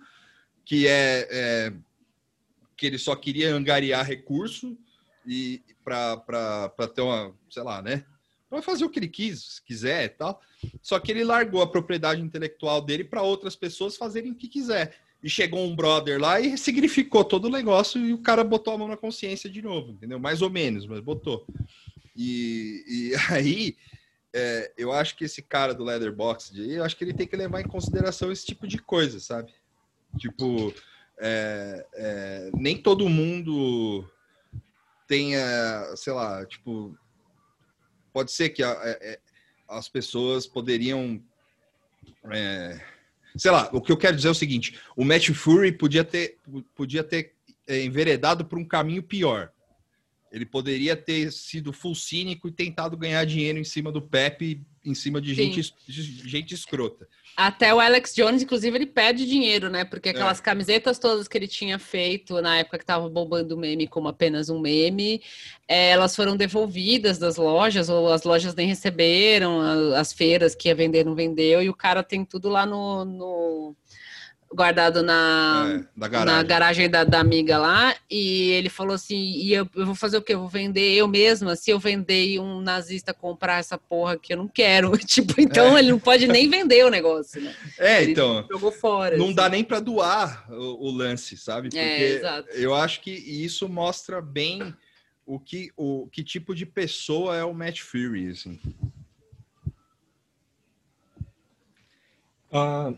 que 0.71 0.87
é, 0.87 1.27
é 1.33 1.73
que 2.77 2.87
ele 2.87 2.97
só 2.97 3.17
queria 3.17 3.53
angariar 3.53 4.07
recurso 4.07 4.79
e 5.27 5.61
para 5.83 6.71
ter 6.95 7.01
uma, 7.01 7.35
sei 7.51 7.65
lá, 7.65 7.83
né? 7.83 8.05
Para 8.49 8.63
fazer 8.63 8.85
o 8.85 8.89
que 8.89 9.01
ele 9.01 9.09
quis, 9.09 9.59
quiser 9.59 10.05
e 10.05 10.09
tal. 10.11 10.41
Só 10.81 11.01
que 11.01 11.11
ele 11.11 11.25
largou 11.25 11.61
a 11.61 11.67
propriedade 11.67 12.23
intelectual 12.23 12.81
dele 12.81 13.03
para 13.03 13.21
outras 13.21 13.57
pessoas 13.57 13.97
fazerem 13.97 14.31
o 14.31 14.37
que 14.37 14.47
quiser. 14.47 14.95
E 15.21 15.29
chegou 15.29 15.67
um 15.67 15.75
brother 15.75 16.21
lá 16.21 16.41
e 16.41 16.57
significou 16.57 17.25
todo 17.25 17.47
o 17.47 17.51
negócio 17.51 18.01
e 18.01 18.13
o 18.13 18.23
cara 18.23 18.45
botou 18.45 18.73
a 18.73 18.79
mão 18.79 18.87
na 18.87 18.97
consciência 18.97 19.51
de 19.51 19.61
novo, 19.61 19.91
entendeu? 19.91 20.21
Mais 20.21 20.41
ou 20.41 20.51
menos, 20.51 20.87
mas 20.87 21.01
botou. 21.01 21.45
E, 22.15 22.85
e 22.87 23.15
aí, 23.35 23.77
é, 24.33 24.73
eu 24.79 24.93
acho 24.93 25.17
que 25.17 25.25
esse 25.25 25.43
cara 25.43 25.75
do 25.75 25.83
Leatherbox, 25.83 26.53
eu 26.55 26.85
acho 26.85 26.97
que 26.97 27.03
ele 27.03 27.15
tem 27.15 27.27
que 27.27 27.35
levar 27.35 27.61
em 27.61 27.67
consideração 27.67 28.31
esse 28.31 28.47
tipo 28.47 28.69
de 28.69 28.79
coisa, 28.79 29.19
sabe? 29.19 29.53
Tipo, 30.19 30.75
é, 31.19 31.87
é, 31.95 32.51
nem 32.55 32.77
todo 32.77 33.09
mundo 33.09 34.09
tenha, 35.07 35.95
sei 35.97 36.13
lá, 36.13 36.45
tipo, 36.47 36.97
pode 38.13 38.33
ser 38.33 38.51
que 38.51 38.63
a, 38.63 38.73
a, 38.73 38.89
é, 38.89 38.99
é, 39.01 39.21
as 39.69 39.89
pessoas 39.89 40.47
poderiam 40.47 41.23
é, 42.33 42.81
sei 43.37 43.51
lá, 43.51 43.69
o 43.73 43.81
que 43.81 43.93
eu 43.93 43.97
quero 43.97 44.17
dizer 44.17 44.29
é 44.29 44.33
o 44.33 44.35
seguinte: 44.35 44.79
o 44.97 45.05
Matthew 45.05 45.35
Fury 45.35 45.73
podia 45.73 46.05
ter, 46.05 46.39
podia 46.75 47.05
ter 47.05 47.35
é, 47.67 47.85
enveredado 47.85 48.45
por 48.45 48.59
um 48.59 48.65
caminho 48.65 49.03
pior. 49.03 49.51
Ele 50.33 50.47
poderia 50.47 50.97
ter 50.97 51.33
sido 51.33 51.73
full 51.73 51.95
cínico 51.95 52.49
e 52.49 52.53
tentado 52.53 52.97
ganhar 52.97 53.25
dinheiro 53.25 53.59
em 53.59 53.65
cima 53.65 53.91
do 53.91 54.01
Pepe, 54.01 54.65
em 54.85 54.95
cima 54.95 55.21
de 55.21 55.35
gente, 55.35 55.75
gente 55.87 56.55
escrota. 56.55 57.07
Até 57.37 57.73
o 57.73 57.81
Alex 57.81 58.15
Jones, 58.15 58.43
inclusive, 58.43 58.77
ele 58.77 58.87
perde 58.87 59.27
dinheiro, 59.27 59.69
né? 59.69 59.85
Porque 59.85 60.09
é. 60.09 60.13
aquelas 60.13 60.41
é. 60.41 60.43
camisetas 60.43 60.99
todas 60.99 61.29
que 61.29 61.37
ele 61.39 61.47
tinha 61.47 61.79
feito 61.79 62.41
na 62.41 62.59
época 62.59 62.79
que 62.79 62.85
estava 62.85 63.09
bombando 63.09 63.55
o 63.55 63.59
meme 63.59 63.87
como 63.87 64.09
apenas 64.09 64.49
um 64.49 64.59
meme, 64.59 65.23
é, 65.69 65.91
elas 65.91 66.17
foram 66.17 66.37
devolvidas 66.37 67.19
das 67.19 67.37
lojas, 67.37 67.89
ou 67.89 68.13
as 68.13 68.25
lojas 68.25 68.55
nem 68.55 68.67
receberam, 68.67 69.61
as 69.95 70.13
feiras 70.13 70.55
que 70.55 70.69
ia 70.69 70.75
vender 70.75 71.05
não 71.05 71.15
vendeu, 71.15 71.63
e 71.63 71.69
o 71.69 71.75
cara 71.75 72.03
tem 72.03 72.25
tudo 72.25 72.49
lá 72.49 72.67
no, 72.67 73.05
no 73.05 73.77
guardado 74.53 75.03
na, 75.03 75.81
é, 75.97 76.09
garagem. 76.09 76.27
na 76.27 76.43
garagem 76.43 76.91
da, 76.91 77.05
da, 77.05 77.21
amiga 77.21 77.57
lá, 77.57 77.95
e 78.11 78.51
ele 78.51 78.69
falou 78.69 78.95
assim, 78.95 79.17
e 79.17 79.53
eu, 79.53 79.69
eu, 79.77 79.87
vou 79.87 79.95
fazer 79.95 80.17
o 80.17 80.23
quê? 80.23 80.35
Eu 80.35 80.41
vou 80.41 80.49
vender 80.49 80.95
eu 80.95 81.07
mesma, 81.07 81.55
se 81.55 81.71
eu 81.71 81.79
vender 81.79 82.27
e 82.27 82.39
um 82.41 82.61
nazista 82.61 83.15
comprar 83.15 83.61
essa 83.61 83.79
porra 83.79 84.19
que 84.19 84.33
eu 84.33 84.37
não 84.37 84.49
quero, 84.49 84.91
tipo, 85.07 85.41
então 85.41 85.77
é. 85.77 85.81
ele 85.81 85.93
não 85.93 86.01
pode 86.01 86.27
nem 86.27 86.49
vender 86.49 86.85
o 86.85 86.91
negócio, 86.91 87.41
né? 87.41 87.55
É, 87.79 88.03
ele 88.03 88.13
então, 88.13 88.47
jogou 88.51 88.73
fora. 88.73 89.17
Não 89.17 89.27
assim. 89.27 89.35
dá 89.35 89.49
nem 89.49 89.65
para 89.65 89.81
doar 89.81 90.47
o, 90.51 90.89
o, 90.89 90.91
lance, 90.91 91.37
sabe? 91.37 91.69
É, 91.75 92.19
Porque 92.19 92.59
é, 92.59 92.65
eu 92.65 92.75
acho 92.75 93.01
que 93.01 93.11
isso 93.11 93.69
mostra 93.69 94.21
bem 94.21 94.75
o 95.25 95.39
que, 95.39 95.71
o 95.77 96.09
que 96.09 96.25
tipo 96.25 96.55
de 96.55 96.67
pessoa 96.67 97.37
é 97.37 97.45
o 97.45 97.55
Matt 97.55 97.81
Fury, 97.81 98.31
assim. 98.31 98.59
Uh, 102.53 102.97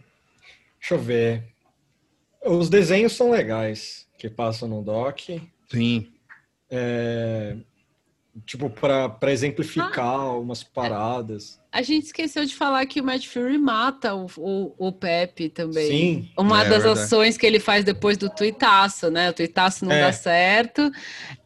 Deixa 0.83 0.95
eu 0.95 0.99
ver. 0.99 1.45
Os 2.45 2.69
desenhos 2.69 3.13
são 3.13 3.31
legais 3.31 4.09
que 4.19 4.29
passam 4.29 4.67
no 4.67 4.83
doc. 4.83 5.21
Sim. 5.71 6.09
É, 6.69 7.55
tipo, 8.45 8.69
para 8.69 9.31
exemplificar 9.31 10.05
ah, 10.05 10.37
umas 10.37 10.65
paradas. 10.65 11.61
A 11.71 11.83
gente 11.83 12.07
esqueceu 12.07 12.45
de 12.45 12.53
falar 12.53 12.85
que 12.87 13.01
o 13.01 13.05
Matt 13.05 13.29
Fury 13.29 13.59
mata 13.59 14.13
o, 14.13 14.27
o, 14.37 14.75
o 14.77 14.93
Pepe 14.93 15.49
também. 15.49 15.87
Sim. 15.87 16.31
Uma 16.37 16.65
é, 16.65 16.69
das 16.69 16.83
verdade. 16.83 17.07
ações 17.07 17.39
que 17.39 17.47
ele 17.47 17.61
faz 17.61 17.85
depois 17.85 18.19
do 18.19 18.29
tuitaço, 18.29 19.09
né? 19.09 19.31
O 19.31 19.33
tuitaço 19.33 19.85
não 19.85 19.93
é. 19.93 20.01
dá 20.01 20.13
certo. 20.13 20.91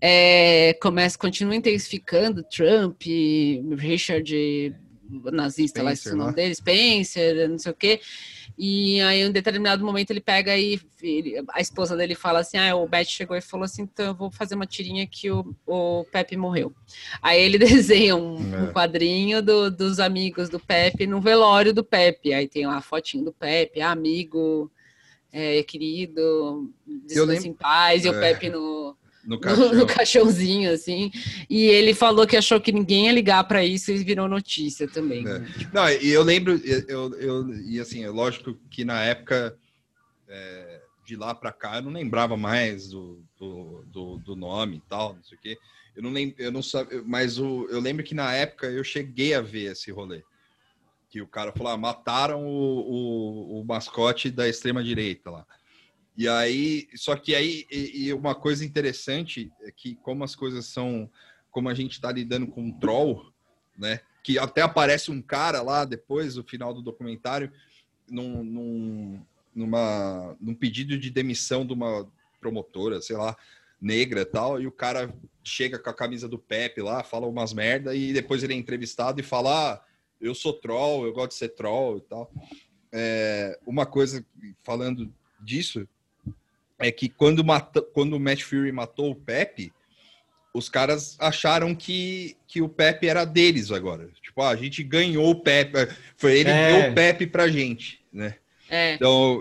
É, 0.00 0.78
começa, 0.80 1.18
continua 1.18 1.54
intensificando 1.54 2.42
Trump, 2.42 3.02
Richard 3.76 4.74
nazista, 5.30 5.80
Spencer, 5.80 5.84
lá, 5.84 5.92
esse 5.92 6.14
nome 6.14 6.32
dele, 6.32 6.54
Spencer, 6.54 7.48
não 7.50 7.58
sei 7.58 7.72
o 7.72 7.74
quê. 7.74 8.00
E 8.58 9.00
aí, 9.02 9.20
em 9.20 9.28
um 9.28 9.32
determinado 9.32 9.84
momento, 9.84 10.10
ele 10.10 10.20
pega 10.20 10.56
e 10.56 10.80
ele, 11.02 11.44
a 11.52 11.60
esposa 11.60 11.94
dele 11.94 12.14
fala 12.14 12.40
assim: 12.40 12.56
Ah, 12.56 12.74
o 12.74 12.88
Beth 12.88 13.04
chegou 13.04 13.36
e 13.36 13.40
falou 13.40 13.64
assim: 13.64 13.82
então 13.82 14.06
eu 14.06 14.14
vou 14.14 14.30
fazer 14.30 14.54
uma 14.54 14.66
tirinha 14.66 15.06
que 15.06 15.30
o, 15.30 15.54
o 15.66 16.04
Pepe 16.10 16.36
morreu. 16.36 16.72
Aí 17.20 17.40
ele 17.40 17.58
desenha 17.58 18.16
um, 18.16 18.54
é. 18.54 18.62
um 18.62 18.72
quadrinho 18.72 19.42
do, 19.42 19.70
dos 19.70 20.00
amigos 20.00 20.48
do 20.48 20.58
Pepe 20.58 21.06
no 21.06 21.20
velório 21.20 21.74
do 21.74 21.84
Pepe. 21.84 22.32
Aí 22.32 22.48
tem 22.48 22.66
lá 22.66 22.78
a 22.78 22.82
fotinho 22.82 23.26
do 23.26 23.32
Pepe, 23.32 23.82
amigo, 23.82 24.70
é, 25.30 25.62
querido, 25.62 26.72
descanse 26.86 27.46
em 27.46 27.52
paz, 27.52 28.06
e 28.06 28.08
o 28.08 28.14
é. 28.14 28.20
Pepe 28.20 28.48
no 28.48 28.96
no, 29.26 29.40
caixão. 29.40 29.74
no, 29.74 29.86
caixãozinho, 29.86 30.72
assim. 30.72 31.10
E 31.50 31.64
ele 31.64 31.92
falou 31.94 32.26
que 32.26 32.36
achou 32.36 32.60
que 32.60 32.72
ninguém 32.72 33.06
ia 33.06 33.12
ligar 33.12 33.44
para 33.44 33.64
isso 33.64 33.90
e 33.90 33.98
virou 33.98 34.28
notícia 34.28 34.86
também. 34.88 35.26
É. 35.26 35.38
Né? 35.38 35.48
Não, 35.72 35.88
e 35.90 36.08
eu 36.08 36.22
lembro, 36.22 36.60
eu, 36.88 37.12
eu, 37.14 37.54
e 37.64 37.80
assim, 37.80 38.04
é 38.04 38.10
lógico 38.10 38.54
que 38.70 38.84
na 38.84 39.02
época 39.02 39.56
é, 40.28 40.80
de 41.04 41.16
lá 41.16 41.34
para 41.34 41.52
cá 41.52 41.76
eu 41.76 41.82
não 41.82 41.92
lembrava 41.92 42.36
mais 42.36 42.88
do, 42.88 43.22
do, 43.38 43.84
do, 43.86 44.18
do, 44.18 44.36
nome 44.36 44.76
e 44.76 44.82
tal, 44.88 45.14
não 45.14 45.22
sei 45.22 45.36
o 45.36 45.40
quê. 45.40 45.58
Eu 45.94 46.02
não 46.02 46.10
lembro, 46.10 46.36
eu 46.38 46.52
não 46.52 46.62
sabia, 46.62 47.02
mas 47.04 47.38
o, 47.38 47.66
eu 47.70 47.80
lembro 47.80 48.04
que 48.04 48.14
na 48.14 48.32
época 48.32 48.66
eu 48.66 48.84
cheguei 48.84 49.34
a 49.34 49.40
ver 49.40 49.72
esse 49.72 49.90
rolê. 49.90 50.22
Que 51.08 51.22
o 51.22 51.26
cara 51.26 51.52
falou: 51.52 51.72
ah, 51.72 51.76
mataram 51.76 52.44
o, 52.44 53.58
o, 53.58 53.60
o 53.60 53.64
mascote 53.64 54.30
da 54.30 54.48
extrema 54.48 54.84
direita 54.84 55.30
lá. 55.30 55.46
E 56.16 56.26
aí, 56.28 56.88
só 56.94 57.14
que 57.14 57.34
aí, 57.34 57.66
e, 57.70 58.06
e 58.06 58.12
uma 58.12 58.34
coisa 58.34 58.64
interessante 58.64 59.52
é 59.62 59.70
que, 59.70 59.97
como 59.97 60.24
as 60.24 60.34
coisas 60.34 60.64
são, 60.64 61.10
como 61.51 61.68
a 61.68 61.74
gente 61.74 61.93
está 61.93 62.10
lidando 62.10 62.47
com 62.47 62.62
um 62.62 62.72
troll, 62.72 63.32
né? 63.76 64.01
Que 64.22 64.38
até 64.38 64.62
aparece 64.62 65.10
um 65.10 65.20
cara 65.20 65.60
lá 65.60 65.84
depois, 65.84 66.36
no 66.36 66.43
final 66.43 66.72
do 66.72 66.82
documentário, 66.82 67.52
num, 68.09 68.43
num, 68.43 69.22
numa, 69.55 70.36
num 70.40 70.55
pedido 70.55 70.98
de 70.98 71.10
demissão 71.10 71.66
de 71.66 71.72
uma 71.72 72.10
promotora, 72.40 73.01
sei 73.02 73.16
lá, 73.16 73.36
negra 73.80 74.22
e 74.22 74.24
tal, 74.24 74.60
e 74.60 74.66
o 74.66 74.72
cara 74.72 75.14
chega 75.44 75.78
com 75.78 75.90
a 75.90 75.94
camisa 75.94 76.28
do 76.28 76.38
Pepe 76.38 76.80
lá, 76.80 77.05
fala 77.05 77.26
umas 77.26 77.52
merda, 77.52 77.94
e 77.94 78.12
depois 78.12 78.43
ele 78.43 78.55
é 78.55 78.56
entrevistado 78.56 79.20
e 79.20 79.24
fala: 79.24 79.74
ah, 79.74 79.84
eu 80.20 80.34
sou 80.34 80.52
troll, 80.52 81.05
eu 81.05 81.12
gosto 81.12 81.30
de 81.30 81.36
ser 81.36 81.51
troll 81.51 81.98
e 81.98 82.01
tal. 82.01 82.32
É, 82.90 83.59
uma 83.66 83.84
coisa, 83.84 84.24
falando 84.62 85.12
disso, 85.40 85.86
é 86.78 86.92
que 86.92 87.08
quando, 87.08 87.44
mata, 87.44 87.80
quando 87.80 88.14
o 88.14 88.20
Matt 88.20 88.42
Fury 88.42 88.70
matou 88.72 89.10
o 89.10 89.14
Pepe, 89.14 89.72
os 90.52 90.68
caras 90.68 91.16
acharam 91.20 91.74
que, 91.74 92.36
que 92.46 92.62
o 92.62 92.68
Pepe 92.68 93.08
era 93.08 93.24
deles 93.24 93.70
agora. 93.70 94.08
Tipo, 94.22 94.42
ah, 94.42 94.50
a 94.50 94.56
gente 94.56 94.82
ganhou 94.82 95.30
o 95.30 95.40
Pepe. 95.42 95.88
Foi 96.16 96.38
ele 96.38 96.50
é. 96.50 96.66
que 96.66 96.82
deu 96.82 96.90
o 96.90 96.94
Pepe 96.94 97.26
pra 97.26 97.48
gente, 97.48 98.00
né? 98.12 98.36
É. 98.68 98.94
Então. 98.94 99.40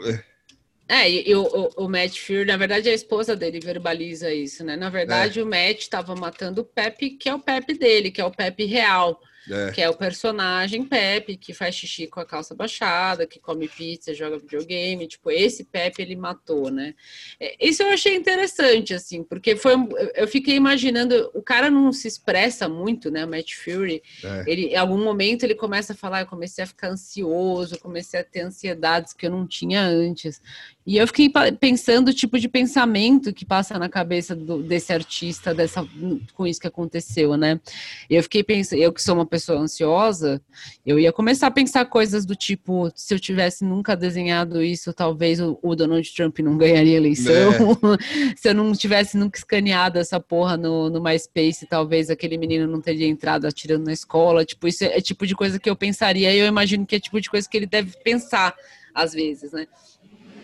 É, 0.87 1.09
e, 1.09 1.29
e 1.29 1.35
o, 1.35 1.43
o, 1.43 1.85
o, 1.85 1.89
Matt 1.89 2.19
Fury, 2.19 2.45
na 2.45 2.57
verdade, 2.57 2.89
a 2.89 2.93
esposa 2.93 3.35
dele 3.35 3.59
verbaliza 3.59 4.31
isso, 4.31 4.63
né? 4.63 4.75
Na 4.75 4.89
verdade, 4.89 5.39
é. 5.39 5.43
o 5.43 5.45
Matt 5.45 5.79
estava 5.79 6.15
matando 6.15 6.61
o 6.61 6.65
Pepe, 6.65 7.11
que 7.11 7.27
é 7.27 7.33
o 7.33 7.39
Pepe 7.39 7.73
dele, 7.73 8.11
que 8.11 8.21
é 8.21 8.25
o 8.25 8.31
Pepe 8.31 8.65
real. 8.65 9.19
É. 9.49 9.71
Que 9.71 9.81
é 9.81 9.89
o 9.89 9.93
personagem 9.93 10.83
Pepe, 10.85 11.37
que 11.37 11.53
faz 11.53 11.75
xixi 11.75 12.07
com 12.07 12.19
a 12.19 12.25
calça 12.25 12.55
baixada, 12.55 13.27
que 13.27 13.39
come 13.39 13.67
pizza, 13.67 14.13
joga 14.13 14.39
videogame. 14.39 15.07
Tipo, 15.07 15.31
esse 15.31 15.63
Pepe 15.63 16.01
ele 16.01 16.15
matou, 16.15 16.71
né? 16.71 16.95
É, 17.39 17.55
isso 17.59 17.83
eu 17.83 17.89
achei 17.89 18.15
interessante, 18.15 18.93
assim, 18.93 19.23
porque 19.23 19.55
foi. 19.55 19.73
Eu 20.15 20.27
fiquei 20.27 20.55
imaginando, 20.55 21.29
o 21.33 21.41
cara 21.41 21.69
não 21.69 21.91
se 21.91 22.07
expressa 22.07 22.67
muito, 22.67 23.11
né? 23.11 23.25
O 23.25 23.27
Matt 23.27 23.53
Fury. 23.53 24.01
É. 24.23 24.43
Ele, 24.47 24.67
em 24.67 24.75
algum 24.75 25.03
momento 25.03 25.43
ele 25.43 25.55
começa 25.55 25.93
a 25.93 25.95
falar, 25.95 26.21
eu 26.21 26.27
comecei 26.27 26.63
a 26.63 26.67
ficar 26.67 26.89
ansioso, 26.89 27.79
comecei 27.79 28.19
a 28.19 28.23
ter 28.23 28.41
ansiedades 28.41 29.13
que 29.13 29.25
eu 29.25 29.31
não 29.31 29.45
tinha 29.45 29.81
antes. 29.81 30.41
E 30.85 30.97
eu 30.97 31.07
fiquei 31.07 31.31
pensando 31.59 32.09
o 32.09 32.13
tipo 32.13 32.39
de 32.39 32.47
pensamento 32.47 33.33
que 33.33 33.43
passa 33.43 33.79
na 33.79 33.89
cabeça 33.89 34.35
do, 34.35 34.61
desse 34.61 34.93
artista, 34.93 35.51
dessa, 35.51 35.87
com 36.35 36.45
isso 36.45 36.61
que 36.61 36.67
aconteceu, 36.67 37.35
né? 37.35 37.59
Eu 38.07 38.21
fiquei 38.21 38.43
pensando, 38.43 38.79
eu 38.79 38.93
que 38.93 39.01
sou 39.01 39.15
uma 39.15 39.25
pessoa 39.25 39.34
ansiosa, 39.53 40.41
eu 40.85 40.99
ia 40.99 41.11
começar 41.11 41.47
a 41.47 41.51
pensar 41.51 41.85
coisas 41.85 42.25
do 42.25 42.35
tipo, 42.35 42.91
se 42.95 43.13
eu 43.13 43.19
tivesse 43.19 43.63
nunca 43.63 43.95
desenhado 43.95 44.63
isso, 44.63 44.93
talvez 44.93 45.39
o, 45.39 45.75
Donald 45.75 46.13
Trump 46.13 46.39
não 46.39 46.57
ganharia 46.57 46.97
eleição. 46.97 47.33
É. 47.33 47.57
se 48.35 48.49
eu 48.49 48.53
não 48.53 48.71
tivesse 48.73 49.17
nunca 49.17 49.37
escaneado 49.37 49.99
essa 49.99 50.19
porra 50.19 50.57
no, 50.57 50.89
no 50.89 51.01
MySpace, 51.01 51.67
talvez 51.67 52.09
aquele 52.09 52.37
menino 52.37 52.67
não 52.67 52.81
teria 52.81 53.07
entrado 53.07 53.45
atirando 53.45 53.85
na 53.85 53.93
escola. 53.93 54.45
Tipo, 54.45 54.67
isso 54.67 54.83
é, 54.83 54.97
é 54.97 55.01
tipo 55.01 55.25
de 55.25 55.35
coisa 55.35 55.59
que 55.59 55.69
eu 55.69 55.75
pensaria, 55.75 56.33
e 56.33 56.39
eu 56.39 56.45
imagino 56.45 56.85
que 56.85 56.95
é 56.95 56.99
tipo 56.99 57.19
de 57.19 57.29
coisa 57.29 57.47
que 57.49 57.57
ele 57.57 57.67
deve 57.67 57.97
pensar 58.03 58.55
às 58.93 59.13
vezes, 59.13 59.51
né? 59.51 59.67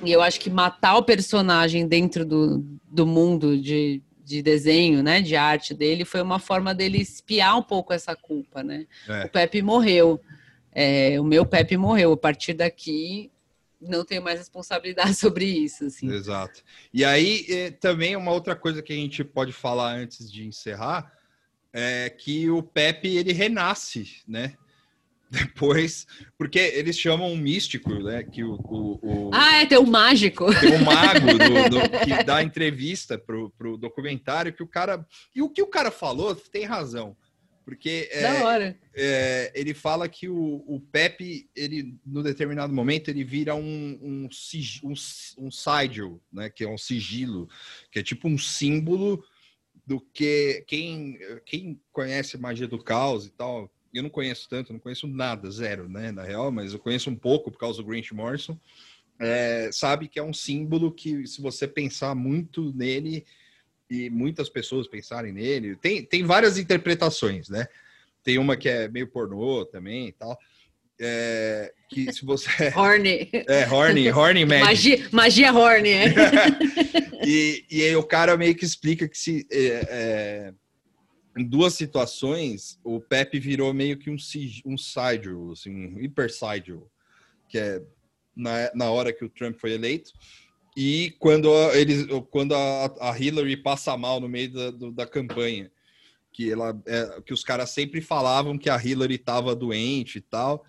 E 0.03 0.11
eu 0.11 0.21
acho 0.21 0.39
que 0.39 0.49
matar 0.49 0.97
o 0.97 1.03
personagem 1.03 1.87
dentro 1.87 2.25
do, 2.25 2.65
do 2.89 3.05
mundo 3.05 3.57
de, 3.57 4.01
de 4.31 4.41
desenho, 4.41 5.03
né, 5.03 5.21
de 5.21 5.35
arte 5.35 5.73
dele, 5.73 6.05
foi 6.05 6.21
uma 6.21 6.39
forma 6.39 6.73
dele 6.73 6.99
espiar 6.99 7.57
um 7.57 7.63
pouco 7.63 7.93
essa 7.93 8.15
culpa, 8.15 8.63
né? 8.63 8.87
É. 9.07 9.25
O 9.25 9.29
Pepe 9.29 9.61
morreu. 9.61 10.19
É, 10.71 11.19
o 11.19 11.23
meu 11.23 11.45
Pepe 11.45 11.75
morreu. 11.75 12.13
A 12.13 12.17
partir 12.17 12.53
daqui, 12.53 13.31
não 13.79 14.05
tenho 14.05 14.21
mais 14.21 14.39
responsabilidade 14.39 15.15
sobre 15.15 15.45
isso. 15.45 15.85
Assim. 15.85 16.09
Exato. 16.09 16.63
E 16.93 17.03
aí, 17.03 17.45
eh, 17.49 17.71
também 17.71 18.15
uma 18.15 18.31
outra 18.31 18.55
coisa 18.55 18.81
que 18.81 18.93
a 18.93 18.95
gente 18.95 19.23
pode 19.23 19.51
falar 19.51 19.95
antes 19.95 20.31
de 20.31 20.45
encerrar 20.45 21.11
é 21.73 22.09
que 22.09 22.49
o 22.49 22.61
Pepe, 22.61 23.15
ele 23.15 23.31
renasce, 23.31 24.21
né? 24.27 24.55
Depois, 25.55 26.05
porque 26.37 26.59
eles 26.59 26.99
chamam 26.99 27.31
um 27.31 27.37
místico, 27.37 27.89
né? 28.03 28.21
Que 28.21 28.43
o, 28.43 28.55
o, 28.55 29.29
o 29.29 29.31
ah, 29.33 29.61
é, 29.61 29.65
tem 29.65 29.77
um 29.77 29.89
mágico. 29.89 30.47
Tem 30.59 30.75
um 30.75 30.83
mago 30.83 31.25
do, 31.25 31.69
do, 31.69 31.89
que 32.03 32.23
dá 32.25 32.43
entrevista 32.43 33.17
pro, 33.17 33.49
pro 33.51 33.77
documentário 33.77 34.51
que 34.51 34.61
o 34.61 34.67
cara. 34.67 35.07
E 35.33 35.41
o 35.41 35.49
que 35.49 35.61
o 35.61 35.67
cara 35.67 35.89
falou 35.89 36.35
tem 36.35 36.65
razão. 36.65 37.15
Porque 37.63 38.09
é, 38.11 38.75
é, 38.93 39.51
ele 39.55 39.73
fala 39.73 40.09
que 40.09 40.27
o, 40.27 40.63
o 40.67 40.81
Pepe, 40.91 41.49
ele, 41.55 41.95
no 42.05 42.21
determinado 42.21 42.73
momento, 42.73 43.07
ele 43.07 43.23
vira 43.23 43.55
um, 43.55 43.99
um, 44.01 44.29
um, 44.83 44.93
um 45.37 45.51
sigil, 45.51 46.21
né? 46.33 46.49
Que 46.49 46.65
é 46.65 46.67
um 46.67 46.77
sigilo, 46.77 47.47
que 47.89 47.99
é 47.99 48.03
tipo 48.03 48.27
um 48.27 48.37
símbolo 48.37 49.23
do 49.87 50.01
que 50.01 50.65
quem, 50.67 51.17
quem 51.45 51.79
conhece 51.93 52.37
magia 52.37 52.67
do 52.67 52.83
caos 52.83 53.25
e 53.25 53.29
tal 53.29 53.71
eu 53.93 54.03
não 54.03 54.09
conheço 54.09 54.47
tanto, 54.49 54.73
não 54.73 54.79
conheço 54.79 55.07
nada, 55.07 55.49
zero, 55.51 55.89
né, 55.89 56.11
na 56.11 56.23
real, 56.23 56.51
mas 56.51 56.73
eu 56.73 56.79
conheço 56.79 57.09
um 57.09 57.15
pouco 57.15 57.51
por 57.51 57.57
causa 57.57 57.81
do 57.81 57.87
Grant 57.87 58.11
Morrison. 58.11 58.57
É, 59.19 59.69
sabe 59.71 60.07
que 60.07 60.19
é 60.19 60.23
um 60.23 60.33
símbolo 60.33 60.91
que, 60.91 61.27
se 61.27 61.41
você 61.41 61.67
pensar 61.67 62.15
muito 62.15 62.73
nele, 62.73 63.25
e 63.91 64.09
muitas 64.09 64.47
pessoas 64.47 64.87
pensarem 64.87 65.33
nele, 65.33 65.75
tem, 65.75 66.03
tem 66.03 66.23
várias 66.23 66.57
interpretações, 66.57 67.49
né? 67.49 67.67
Tem 68.23 68.37
uma 68.37 68.55
que 68.55 68.69
é 68.69 68.87
meio 68.87 69.07
pornô 69.07 69.65
também 69.65 70.07
e 70.07 70.11
tal. 70.13 70.39
É, 70.99 71.73
que 71.89 72.11
se 72.13 72.23
você. 72.23 72.49
horny. 72.77 73.29
É, 73.33 73.67
horny, 73.67 74.09
horny 74.09 74.45
magic. 74.45 74.65
Magia, 74.65 75.09
magia 75.11 75.53
horny, 75.53 75.89
é. 75.89 76.05
e, 77.27 77.65
e 77.69 77.83
aí 77.83 77.95
o 77.95 78.03
cara 78.03 78.37
meio 78.37 78.55
que 78.55 78.63
explica 78.63 79.09
que 79.09 79.17
se. 79.17 79.45
É, 79.51 79.87
é 79.89 80.53
em 81.37 81.43
duas 81.43 81.73
situações, 81.73 82.79
o 82.83 82.99
Pepe 82.99 83.39
virou 83.39 83.73
meio 83.73 83.97
que 83.97 84.09
um, 84.09 84.17
um 84.65 84.77
Sidle, 84.77 85.51
assim, 85.51 85.69
um 85.69 85.99
hiper 86.01 86.29
Sidle, 86.31 86.83
que 87.47 87.57
é 87.57 87.81
na, 88.35 88.71
na 88.73 88.91
hora 88.91 89.13
que 89.13 89.23
o 89.23 89.29
Trump 89.29 89.57
foi 89.57 89.73
eleito, 89.73 90.11
e 90.75 91.13
quando, 91.19 91.49
eles, 91.73 92.07
quando 92.29 92.55
a, 92.55 93.11
a 93.11 93.19
Hillary 93.19 93.57
passa 93.57 93.95
mal 93.97 94.19
no 94.19 94.29
meio 94.29 94.51
da, 94.51 94.71
do, 94.71 94.91
da 94.91 95.05
campanha, 95.05 95.71
que, 96.31 96.49
ela, 96.49 96.81
é, 96.85 97.21
que 97.25 97.33
os 97.33 97.43
caras 97.43 97.71
sempre 97.71 98.01
falavam 98.01 98.57
que 98.57 98.69
a 98.69 98.81
Hillary 98.81 99.15
estava 99.15 99.55
doente 99.55 100.17
e 100.17 100.21
tal, 100.21 100.65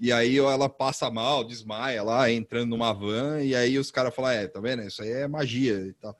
e 0.00 0.12
aí 0.12 0.38
ela 0.38 0.68
passa 0.68 1.10
mal, 1.10 1.44
desmaia 1.44 2.02
lá, 2.02 2.30
entrando 2.30 2.70
numa 2.70 2.92
van, 2.92 3.40
e 3.42 3.54
aí 3.54 3.78
os 3.78 3.90
caras 3.90 4.14
falam, 4.14 4.32
é, 4.32 4.46
tá 4.46 4.60
vendo? 4.60 4.82
Isso 4.82 5.02
aí 5.02 5.10
é 5.10 5.28
magia 5.28 5.86
e 5.86 5.92
tal. 5.94 6.18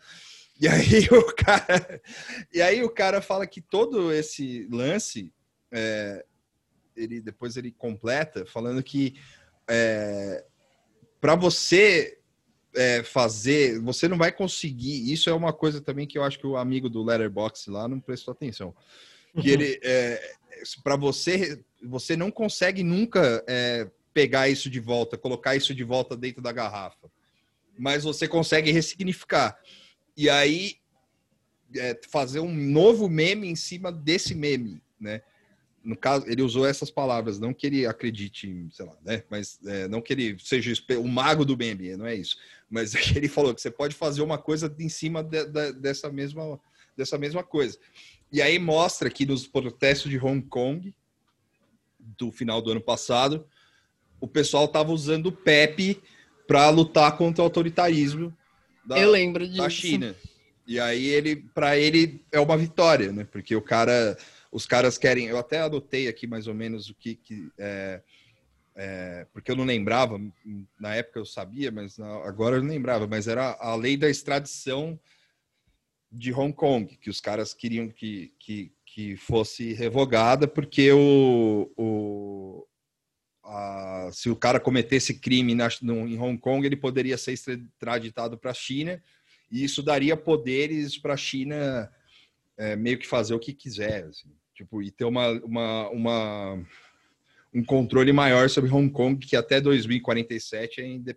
E 0.61 0.69
aí 0.69 1.09
o 1.11 1.35
cara, 1.35 2.01
e 2.53 2.63
aí 2.63 2.83
o 2.83 2.91
cara 2.91 3.21
fala 3.21 3.47
que 3.47 3.61
todo 3.61 4.13
esse 4.13 4.69
lance, 4.71 5.33
é, 5.73 6.25
ele 6.97 7.21
depois 7.21 7.57
ele 7.57 7.73
completa 7.73 8.47
falando 8.47 8.83
que 8.83 9.15
é, 9.69 10.45
para 11.21 11.35
você 11.35 12.19
é, 12.75 13.03
fazer, 13.03 13.81
você 13.81 14.07
não 14.09 14.19
vai 14.19 14.31
conseguir. 14.31 15.13
Isso 15.13 15.31
é 15.31 15.33
uma 15.33 15.53
coisa 15.53 15.81
também 15.81 16.07
que 16.07 16.19
eu 16.19 16.25
acho 16.25 16.39
que 16.39 16.47
o 16.47 16.57
amigo 16.57 16.89
do 16.89 17.03
Letterbox 17.03 17.67
lá 17.67 17.89
não 17.89 18.01
prestou 18.01 18.33
atenção. 18.33 18.75
Que 19.41 19.51
ele, 19.51 19.81
é, 19.83 20.35
para 20.85 20.97
você, 20.97 21.61
você 21.83 22.17
não 22.17 22.31
consegue 22.31 22.85
nunca 22.85 23.43
é, 23.49 23.91
pegar 24.13 24.49
isso 24.49 24.71
de 24.71 24.79
volta, 24.79 25.19
colocar 25.19 25.57
isso 25.57 25.75
de 25.75 25.83
volta 25.83 26.17
dentro 26.17 26.41
da 26.41 26.53
garrafa, 26.53 27.11
mas 27.77 28.05
você 28.05 28.29
consegue 28.29 28.71
ressignificar 28.71 29.59
e 30.17 30.31
aí 30.31 30.77
é, 31.77 31.99
fazer 32.09 32.41
um 32.41 32.55
novo 32.55 33.09
meme 33.09 33.49
em 33.49 33.57
cima 33.57 33.91
desse 33.91 34.35
meme, 34.35 34.81
né? 34.99 35.23
No 35.83 35.95
caso, 35.95 36.25
ele 36.27 36.41
usou 36.41 36.67
essas 36.67 36.91
palavras, 36.91 37.39
não 37.39 37.53
que 37.53 37.67
ele 37.67 37.87
acredite, 37.87 38.69
sei 38.73 38.87
lá, 38.87 38.97
né? 39.05 39.23
Mas 39.29 39.59
é, 39.67 39.87
não 39.87 40.01
que 40.01 40.15
ele 40.15 40.39
seja 40.39 40.73
o 40.99 41.07
mago 41.07 41.45
do 41.45 41.59
meme, 41.59 41.95
não 41.95 42.07
é 42.07 42.15
isso. 42.15 42.39
Mas 42.71 42.95
ele 43.15 43.29
falou 43.29 43.55
que 43.55 43.61
você 43.61 43.71
pode 43.71 43.95
fazer 43.95 44.23
uma 44.23 44.39
coisa 44.39 44.75
em 44.79 44.89
cima 44.89 45.23
de, 45.23 45.45
de, 45.45 45.73
dessa, 45.73 46.11
mesma, 46.11 46.59
dessa 46.97 47.19
mesma 47.19 47.43
coisa. 47.43 47.79
E 48.33 48.41
aí 48.41 48.59
mostra 48.59 49.11
que 49.11 49.27
nos 49.27 49.47
protestos 49.47 50.11
de 50.11 50.19
Hong 50.19 50.41
Kong, 50.47 50.95
do 51.99 52.33
final 52.33 52.63
do 52.63 52.71
ano 52.71 52.81
passado, 52.81 53.47
o 54.21 54.27
pessoal 54.27 54.65
estava 54.65 54.91
usando 54.91 55.27
o 55.27 55.33
Pepe 55.33 56.03
para 56.47 56.71
lutar 56.71 57.17
contra 57.17 57.43
o 57.43 57.45
autoritarismo 57.45 58.35
da, 58.87 58.99
eu 58.99 59.11
lembro 59.11 59.47
disso. 59.47 59.63
da 59.63 59.69
China. 59.69 60.15
E 60.67 60.81
aí 60.81 61.07
ele, 61.07 61.37
para 61.37 61.77
ele 61.79 62.25
é 62.33 62.41
uma 62.41 62.57
vitória, 62.57 63.13
né? 63.13 63.25
Porque 63.25 63.55
o 63.55 63.63
cara, 63.63 64.17
os 64.51 64.67
caras 64.67 64.97
querem. 64.97 65.27
Eu 65.27 65.39
até 65.39 65.61
adotei 65.61 66.09
aqui 66.09 66.27
mais 66.27 66.47
ou 66.47 66.55
menos 66.55 66.89
o 66.89 66.95
que, 66.95 67.17
que 67.17 67.51
é, 67.59 68.01
é, 68.75 69.27
porque 69.33 69.51
eu 69.51 69.57
não 69.57 69.65
lembrava 69.65 70.21
na 70.81 70.95
época 70.95 71.21
eu 71.21 71.27
sabia, 71.27 71.71
mas 71.71 71.99
agora 72.01 72.57
eu 72.57 72.63
não 72.63 72.71
lembrava. 72.71 73.07
Mas 73.07 73.29
era 73.29 73.57
a 73.61 73.75
lei 73.75 73.97
da 73.97 74.09
extradição 74.09 74.99
de 76.11 76.33
Hong 76.33 76.53
Kong, 76.53 76.97
que 76.97 77.11
os 77.11 77.21
caras 77.21 77.53
queriam 77.53 77.89
que, 77.89 78.33
que, 78.39 78.73
que 78.87 79.17
fosse 79.17 79.73
revogada, 79.75 80.47
porque 80.47 80.93
o, 80.93 81.71
o, 81.77 82.67
a, 83.45 84.09
se 84.13 84.31
o 84.31 84.37
cara 84.37 84.59
cometesse 84.59 85.21
crime 85.21 85.55
na, 85.55 85.69
no, 85.83 86.09
em 86.09 86.19
Hong 86.19 86.39
Kong, 86.39 86.67
ele 86.67 86.77
poderia 86.77 87.19
ser 87.19 87.33
extraditado 87.33 88.39
para 88.39 88.51
a 88.51 88.55
China, 88.55 89.03
e 89.51 89.63
isso 89.63 89.83
daria 89.83 90.17
poderes 90.17 90.99
para 90.99 91.15
a 91.15 91.19
China 91.19 91.91
é, 92.57 92.75
meio 92.75 92.99
que 92.99 93.07
fazer 93.07 93.35
o 93.35 93.39
que 93.39 93.53
quiser, 93.53 94.05
assim, 94.05 94.31
tipo, 94.55 94.83
e 94.83 94.91
ter 94.91 95.05
uma, 95.05 95.31
uma, 95.45 95.89
uma, 95.91 96.67
um 97.53 97.65
controle 97.65 98.13
maior 98.13 98.49
sobre 98.49 98.71
Hong 98.71 98.91
Kong, 98.91 99.25
que 99.25 99.37
até 99.37 99.61
2047 99.61 100.81
é 100.81 101.17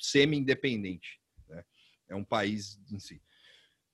semi-independente. 0.00 1.18
Né? 1.48 1.64
É 2.08 2.14
um 2.14 2.24
país 2.24 2.78
em 2.90 2.98
si. 2.98 3.20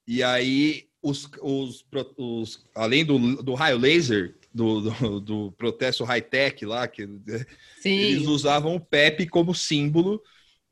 E 0.07 0.23
aí, 0.23 0.89
os, 1.02 1.31
os, 1.40 1.85
os, 2.16 2.69
além 2.74 3.05
do, 3.05 3.43
do 3.43 3.55
raio 3.55 3.78
laser, 3.78 4.36
do, 4.52 4.81
do, 4.90 5.20
do 5.20 5.52
protesto 5.52 6.05
high-tech 6.05 6.64
lá, 6.64 6.86
que 6.89 7.09
Sim. 7.81 7.90
eles 7.90 8.27
usavam 8.27 8.74
o 8.77 8.81
PEP 8.81 9.27
como 9.28 9.55
símbolo 9.55 10.22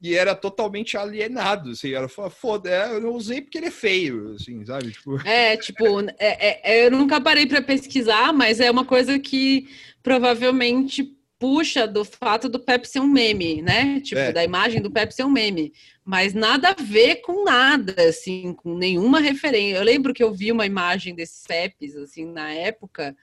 e 0.00 0.14
era 0.14 0.34
totalmente 0.34 0.96
alienado, 0.96 1.70
assim, 1.70 1.92
era 1.92 2.08
foda, 2.08 2.70
é, 2.70 2.94
eu 2.94 3.00
não 3.00 3.10
usei 3.10 3.40
porque 3.40 3.58
ele 3.58 3.66
é 3.66 3.70
feio, 3.70 4.34
assim, 4.34 4.64
sabe? 4.64 4.92
Tipo... 4.92 5.20
É, 5.26 5.56
tipo, 5.56 5.84
é, 6.18 6.60
é, 6.62 6.86
eu 6.86 6.90
nunca 6.90 7.20
parei 7.20 7.46
para 7.46 7.60
pesquisar, 7.60 8.32
mas 8.32 8.60
é 8.60 8.70
uma 8.70 8.84
coisa 8.84 9.18
que 9.18 9.66
provavelmente 10.02 11.16
puxa 11.38 11.86
do 11.86 12.04
fato 12.04 12.48
do 12.48 12.58
Pepsi 12.58 12.94
ser 12.94 13.00
um 13.00 13.06
meme, 13.06 13.62
né? 13.62 14.00
Tipo, 14.00 14.20
é. 14.20 14.32
da 14.32 14.44
imagem 14.44 14.80
do 14.80 14.90
Pepsi 14.90 15.16
ser 15.16 15.24
um 15.24 15.30
meme. 15.30 15.72
Mas 16.04 16.34
nada 16.34 16.70
a 16.70 16.82
ver 16.82 17.16
com 17.16 17.44
nada, 17.44 17.94
assim, 18.08 18.52
com 18.54 18.76
nenhuma 18.76 19.20
referência. 19.20 19.78
Eu 19.78 19.84
lembro 19.84 20.12
que 20.12 20.22
eu 20.22 20.32
vi 20.32 20.50
uma 20.50 20.66
imagem 20.66 21.14
desses 21.14 21.44
Pepis, 21.46 21.96
assim, 21.96 22.24
na 22.24 22.50
época, 22.50 23.16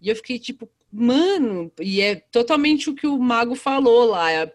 e 0.00 0.08
eu 0.08 0.16
fiquei 0.16 0.38
tipo, 0.38 0.68
mano, 0.92 1.70
e 1.80 2.00
é 2.00 2.16
totalmente 2.16 2.88
o 2.90 2.94
que 2.94 3.06
o 3.06 3.18
Mago 3.18 3.54
falou 3.54 4.06
lá, 4.06 4.30
é 4.30 4.52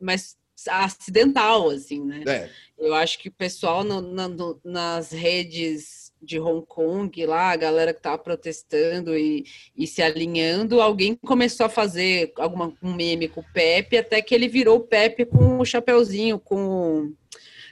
mas 0.00 0.36
acidental, 0.68 1.70
assim, 1.70 2.04
né? 2.04 2.22
É. 2.26 2.48
Eu 2.78 2.94
acho 2.94 3.18
que 3.18 3.28
o 3.28 3.32
pessoal 3.32 3.84
no, 3.84 4.00
no, 4.00 4.60
nas 4.64 5.12
redes 5.12 6.12
de 6.20 6.38
Hong 6.38 6.64
Kong 6.66 7.26
lá, 7.26 7.50
a 7.50 7.56
galera 7.56 7.92
que 7.92 7.98
estava 7.98 8.18
protestando 8.18 9.16
e, 9.16 9.44
e, 9.76 9.86
se 9.86 10.00
alinhando, 10.00 10.80
alguém 10.80 11.16
começou 11.16 11.66
a 11.66 11.68
fazer 11.68 12.32
alguma, 12.36 12.72
um 12.82 12.94
meme 12.94 13.28
com 13.28 13.40
o 13.40 13.52
Pepe, 13.52 13.96
até 13.96 14.22
que 14.22 14.34
ele 14.34 14.48
virou 14.48 14.78
o 14.78 14.86
Pepe 14.86 15.24
com 15.24 15.58
o 15.58 15.64
chapeuzinho, 15.64 16.38
com 16.38 17.06
o 17.06 17.12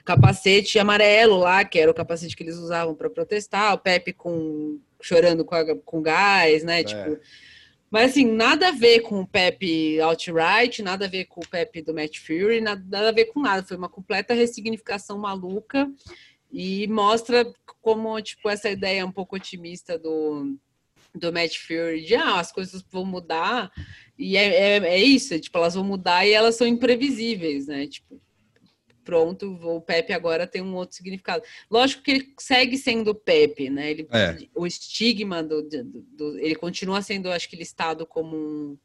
capacete 0.04 0.78
amarelo 0.78 1.38
lá, 1.38 1.64
que 1.64 1.78
era 1.78 1.90
o 1.90 1.94
capacete 1.94 2.36
que 2.36 2.42
eles 2.42 2.56
usavam 2.56 2.94
para 2.94 3.10
protestar, 3.10 3.74
o 3.74 3.78
Pepe 3.78 4.12
com 4.12 4.80
chorando 5.00 5.44
com, 5.44 5.54
a, 5.54 5.76
com 5.76 6.02
gás, 6.02 6.62
né? 6.64 6.80
É. 6.80 6.84
Tipo, 6.84 7.18
mas 7.90 8.12
assim, 8.12 8.24
nada 8.24 8.68
a 8.68 8.72
ver 8.72 9.00
com 9.00 9.20
o 9.20 9.26
Pepe 9.26 10.00
Outright, 10.00 10.80
nada 10.80 11.06
a 11.06 11.08
ver 11.08 11.24
com 11.24 11.40
o 11.40 11.48
Pepe 11.48 11.82
do 11.82 11.92
Matt 11.92 12.18
Fury, 12.18 12.60
nada, 12.60 12.84
nada 12.88 13.08
a 13.08 13.12
ver 13.12 13.26
com 13.26 13.40
nada. 13.40 13.66
Foi 13.66 13.76
uma 13.76 13.88
completa 13.88 14.32
ressignificação 14.32 15.18
maluca 15.18 15.90
e 16.52 16.86
mostra 16.86 17.44
como, 17.80 18.20
tipo, 18.20 18.48
essa 18.48 18.70
ideia 18.70 19.04
um 19.04 19.10
pouco 19.10 19.36
otimista 19.36 19.98
do, 19.98 20.56
do 21.14 21.32
Matt 21.32 21.56
Fury 21.58 22.04
de, 22.04 22.14
ah, 22.14 22.38
as 22.38 22.52
coisas 22.52 22.84
vão 22.90 23.04
mudar, 23.04 23.70
e 24.18 24.36
é, 24.36 24.76
é, 24.76 24.76
é 24.78 24.98
isso, 24.98 25.38
tipo, 25.40 25.56
elas 25.58 25.74
vão 25.74 25.84
mudar 25.84 26.26
e 26.26 26.32
elas 26.32 26.56
são 26.56 26.66
imprevisíveis, 26.66 27.66
né, 27.66 27.86
tipo, 27.86 28.20
pronto, 29.10 29.58
o 29.60 29.80
Pepe 29.80 30.12
agora 30.12 30.46
tem 30.46 30.62
um 30.62 30.76
outro 30.76 30.94
significado. 30.94 31.42
Lógico 31.68 32.04
que 32.04 32.12
ele 32.12 32.32
segue 32.38 32.78
sendo 32.78 33.12
Pepe, 33.12 33.68
né, 33.68 33.90
ele, 33.90 34.06
é. 34.12 34.36
o 34.54 34.64
estigma 34.64 35.42
do, 35.42 35.62
do, 35.62 35.84
do, 35.84 36.38
ele 36.38 36.54
continua 36.54 37.02
sendo, 37.02 37.28
acho 37.28 37.48
que, 37.48 37.56
listado 37.56 38.06
como 38.06 38.36
um, 38.36 38.78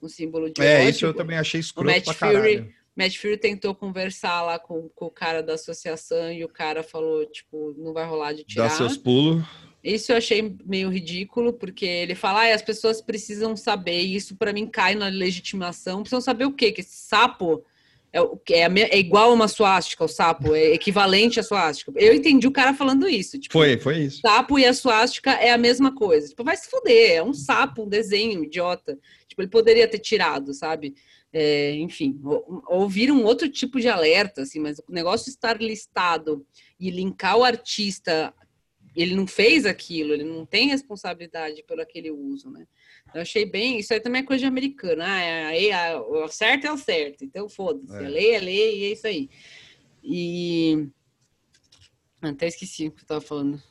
um 0.00 0.08
símbolo 0.08 0.48
de 0.48 0.62
É, 0.62 0.78
ódio. 0.78 0.90
isso 0.90 1.04
eu 1.04 1.12
também 1.12 1.36
achei 1.36 1.58
escroto 1.58 1.90
o 1.90 1.92
Matt 1.92 2.04
pra 2.04 2.14
Fury, 2.14 2.32
caralho. 2.32 2.74
Matt 2.94 3.16
Fury 3.16 3.36
tentou 3.36 3.74
conversar 3.74 4.42
lá 4.42 4.56
com, 4.56 4.88
com, 4.94 5.06
o 5.06 5.10
cara 5.10 5.42
da 5.42 5.54
associação 5.54 6.32
e 6.32 6.44
o 6.44 6.48
cara 6.48 6.84
falou, 6.84 7.26
tipo, 7.26 7.74
não 7.76 7.92
vai 7.92 8.06
rolar 8.06 8.34
de 8.34 8.44
tirar. 8.44 8.68
Dá 8.68 8.70
seus 8.70 8.96
pulos. 8.96 9.44
Isso 9.82 10.12
eu 10.12 10.16
achei 10.16 10.56
meio 10.64 10.90
ridículo, 10.90 11.52
porque 11.52 11.84
ele 11.84 12.14
fala, 12.14 12.44
ah, 12.44 12.54
as 12.54 12.62
pessoas 12.62 13.00
precisam 13.00 13.56
saber, 13.56 14.00
e 14.00 14.14
isso 14.14 14.36
para 14.36 14.52
mim 14.52 14.68
cai 14.68 14.94
na 14.94 15.08
legitimação. 15.08 16.02
Precisam 16.02 16.20
saber 16.20 16.44
o 16.44 16.52
quê? 16.52 16.70
Que 16.70 16.82
esse 16.82 16.94
sapo 16.94 17.64
é, 18.12 18.20
é, 18.50 18.96
é 18.96 18.98
igual 18.98 19.30
a 19.30 19.34
uma 19.34 19.48
suástica, 19.48 20.04
o 20.04 20.08
sapo, 20.08 20.54
é 20.54 20.72
equivalente 20.74 21.40
à 21.40 21.42
suástica. 21.42 21.92
Eu 21.96 22.14
entendi 22.14 22.46
o 22.46 22.52
cara 22.52 22.74
falando 22.74 23.08
isso. 23.08 23.38
Tipo, 23.38 23.52
foi, 23.52 23.78
foi 23.78 23.98
isso. 24.04 24.20
Sapo 24.20 24.58
e 24.58 24.66
a 24.66 24.74
suástica 24.74 25.32
é 25.32 25.50
a 25.50 25.58
mesma 25.58 25.94
coisa. 25.94 26.28
Tipo, 26.28 26.44
vai 26.44 26.56
se 26.56 26.68
fuder, 26.68 27.12
é 27.12 27.22
um 27.22 27.32
sapo, 27.32 27.84
um 27.84 27.88
desenho 27.88 28.44
idiota. 28.44 28.98
Tipo, 29.26 29.42
ele 29.42 29.50
poderia 29.50 29.88
ter 29.88 29.98
tirado, 29.98 30.52
sabe? 30.52 30.94
é, 31.32 31.74
enfim, 31.76 32.20
ouvir 32.68 33.10
um 33.10 33.24
outro 33.24 33.48
tipo 33.48 33.80
de 33.80 33.88
alerta, 33.88 34.42
assim, 34.42 34.60
mas 34.60 34.78
o 34.78 34.84
negócio 34.92 35.24
de 35.26 35.30
estar 35.30 35.60
listado 35.60 36.46
e 36.78 36.90
linkar 36.90 37.38
o 37.38 37.44
artista, 37.44 38.34
ele 38.94 39.14
não 39.14 39.26
fez 39.26 39.64
aquilo, 39.64 40.12
ele 40.12 40.24
não 40.24 40.44
tem 40.44 40.68
responsabilidade 40.68 41.62
pelo 41.62 41.80
aquele 41.80 42.10
uso, 42.10 42.50
né? 42.50 42.66
Eu 43.14 43.22
achei 43.22 43.44
bem, 43.44 43.78
isso 43.78 43.92
aí 43.92 44.00
também 44.00 44.22
é 44.22 44.24
coisa 44.24 44.40
de 44.40 44.46
americano, 44.46 45.02
ah, 45.02 45.20
é, 45.20 45.68
é, 45.68 45.96
o 45.96 46.28
certo 46.28 46.66
é 46.66 46.72
o 46.72 46.78
certo, 46.78 47.24
então 47.24 47.48
foda-se, 47.48 47.94
é. 47.94 48.06
a 48.06 48.08
lei 48.08 48.34
é 48.34 48.38
lei 48.38 48.80
e 48.80 48.84
é 48.84 48.92
isso 48.92 49.06
aí. 49.06 49.30
E 50.02 50.88
até 52.20 52.46
esqueci 52.46 52.88
o 52.88 52.92
que 52.92 53.02
eu 53.02 53.06
tava 53.06 53.20
falando. 53.20 53.62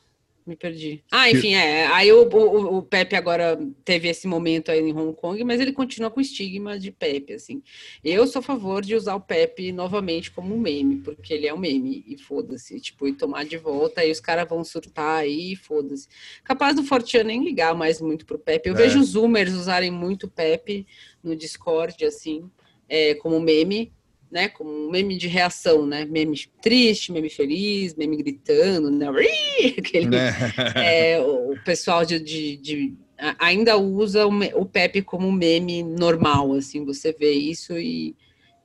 Me 0.44 0.56
perdi. 0.56 1.04
Ah, 1.10 1.30
enfim, 1.30 1.54
é. 1.54 1.86
Aí 1.86 2.12
o, 2.12 2.28
o, 2.28 2.78
o, 2.78 2.82
Pepe 2.82 3.14
agora 3.14 3.56
teve 3.84 4.08
esse 4.08 4.26
momento 4.26 4.72
aí 4.72 4.80
em 4.80 4.92
Hong 4.92 5.14
Kong, 5.14 5.42
mas 5.44 5.60
ele 5.60 5.72
continua 5.72 6.10
com 6.10 6.18
o 6.18 6.22
estigma 6.22 6.76
de 6.78 6.90
Pepe, 6.90 7.34
assim. 7.34 7.62
Eu 8.02 8.26
sou 8.26 8.40
a 8.40 8.42
favor 8.42 8.82
de 8.82 8.96
usar 8.96 9.14
o 9.14 9.20
Pepe 9.20 9.70
novamente 9.70 10.32
como 10.32 10.52
um 10.52 10.58
meme, 10.58 10.96
porque 10.96 11.32
ele 11.32 11.46
é 11.46 11.54
um 11.54 11.58
meme, 11.58 12.04
e 12.08 12.18
foda-se, 12.18 12.80
tipo, 12.80 13.06
e 13.06 13.12
tomar 13.12 13.44
de 13.44 13.56
volta, 13.56 14.00
aí 14.00 14.10
os 14.10 14.18
caras 14.18 14.48
vão 14.48 14.64
surtar 14.64 15.20
aí, 15.20 15.54
foda-se. 15.54 16.08
Capaz 16.42 16.74
do 16.74 16.82
Fortiano 16.82 17.28
nem 17.28 17.44
ligar 17.44 17.72
mais 17.72 18.00
muito 18.00 18.26
pro 18.26 18.38
Pepe. 18.38 18.68
Eu 18.68 18.74
é. 18.74 18.78
vejo 18.78 18.98
os 18.98 19.10
Zoomers 19.10 19.52
usarem 19.52 19.92
muito 19.92 20.28
Pepe 20.28 20.86
no 21.22 21.36
Discord, 21.36 22.04
assim, 22.04 22.50
é, 22.88 23.14
como 23.14 23.38
meme, 23.38 23.92
né, 24.32 24.48
como 24.48 24.70
um 24.70 24.90
meme 24.90 25.18
de 25.18 25.28
reação, 25.28 25.84
né, 25.84 26.06
meme 26.06 26.34
triste, 26.62 27.12
meme 27.12 27.28
feliz, 27.28 27.94
meme 27.94 28.16
gritando, 28.16 28.90
né, 28.90 29.06
aquele, 29.78 30.06
né. 30.06 30.32
é, 30.74 31.20
o 31.20 31.54
pessoal 31.62 32.02
de, 32.02 32.18
de, 32.18 32.56
de, 32.56 32.94
ainda 33.38 33.76
usa 33.76 34.26
o, 34.26 34.64
Pepe 34.64 35.02
como 35.02 35.30
meme 35.30 35.82
normal, 35.82 36.54
assim, 36.54 36.82
você 36.82 37.12
vê 37.12 37.30
isso 37.30 37.76
e, 37.76 38.16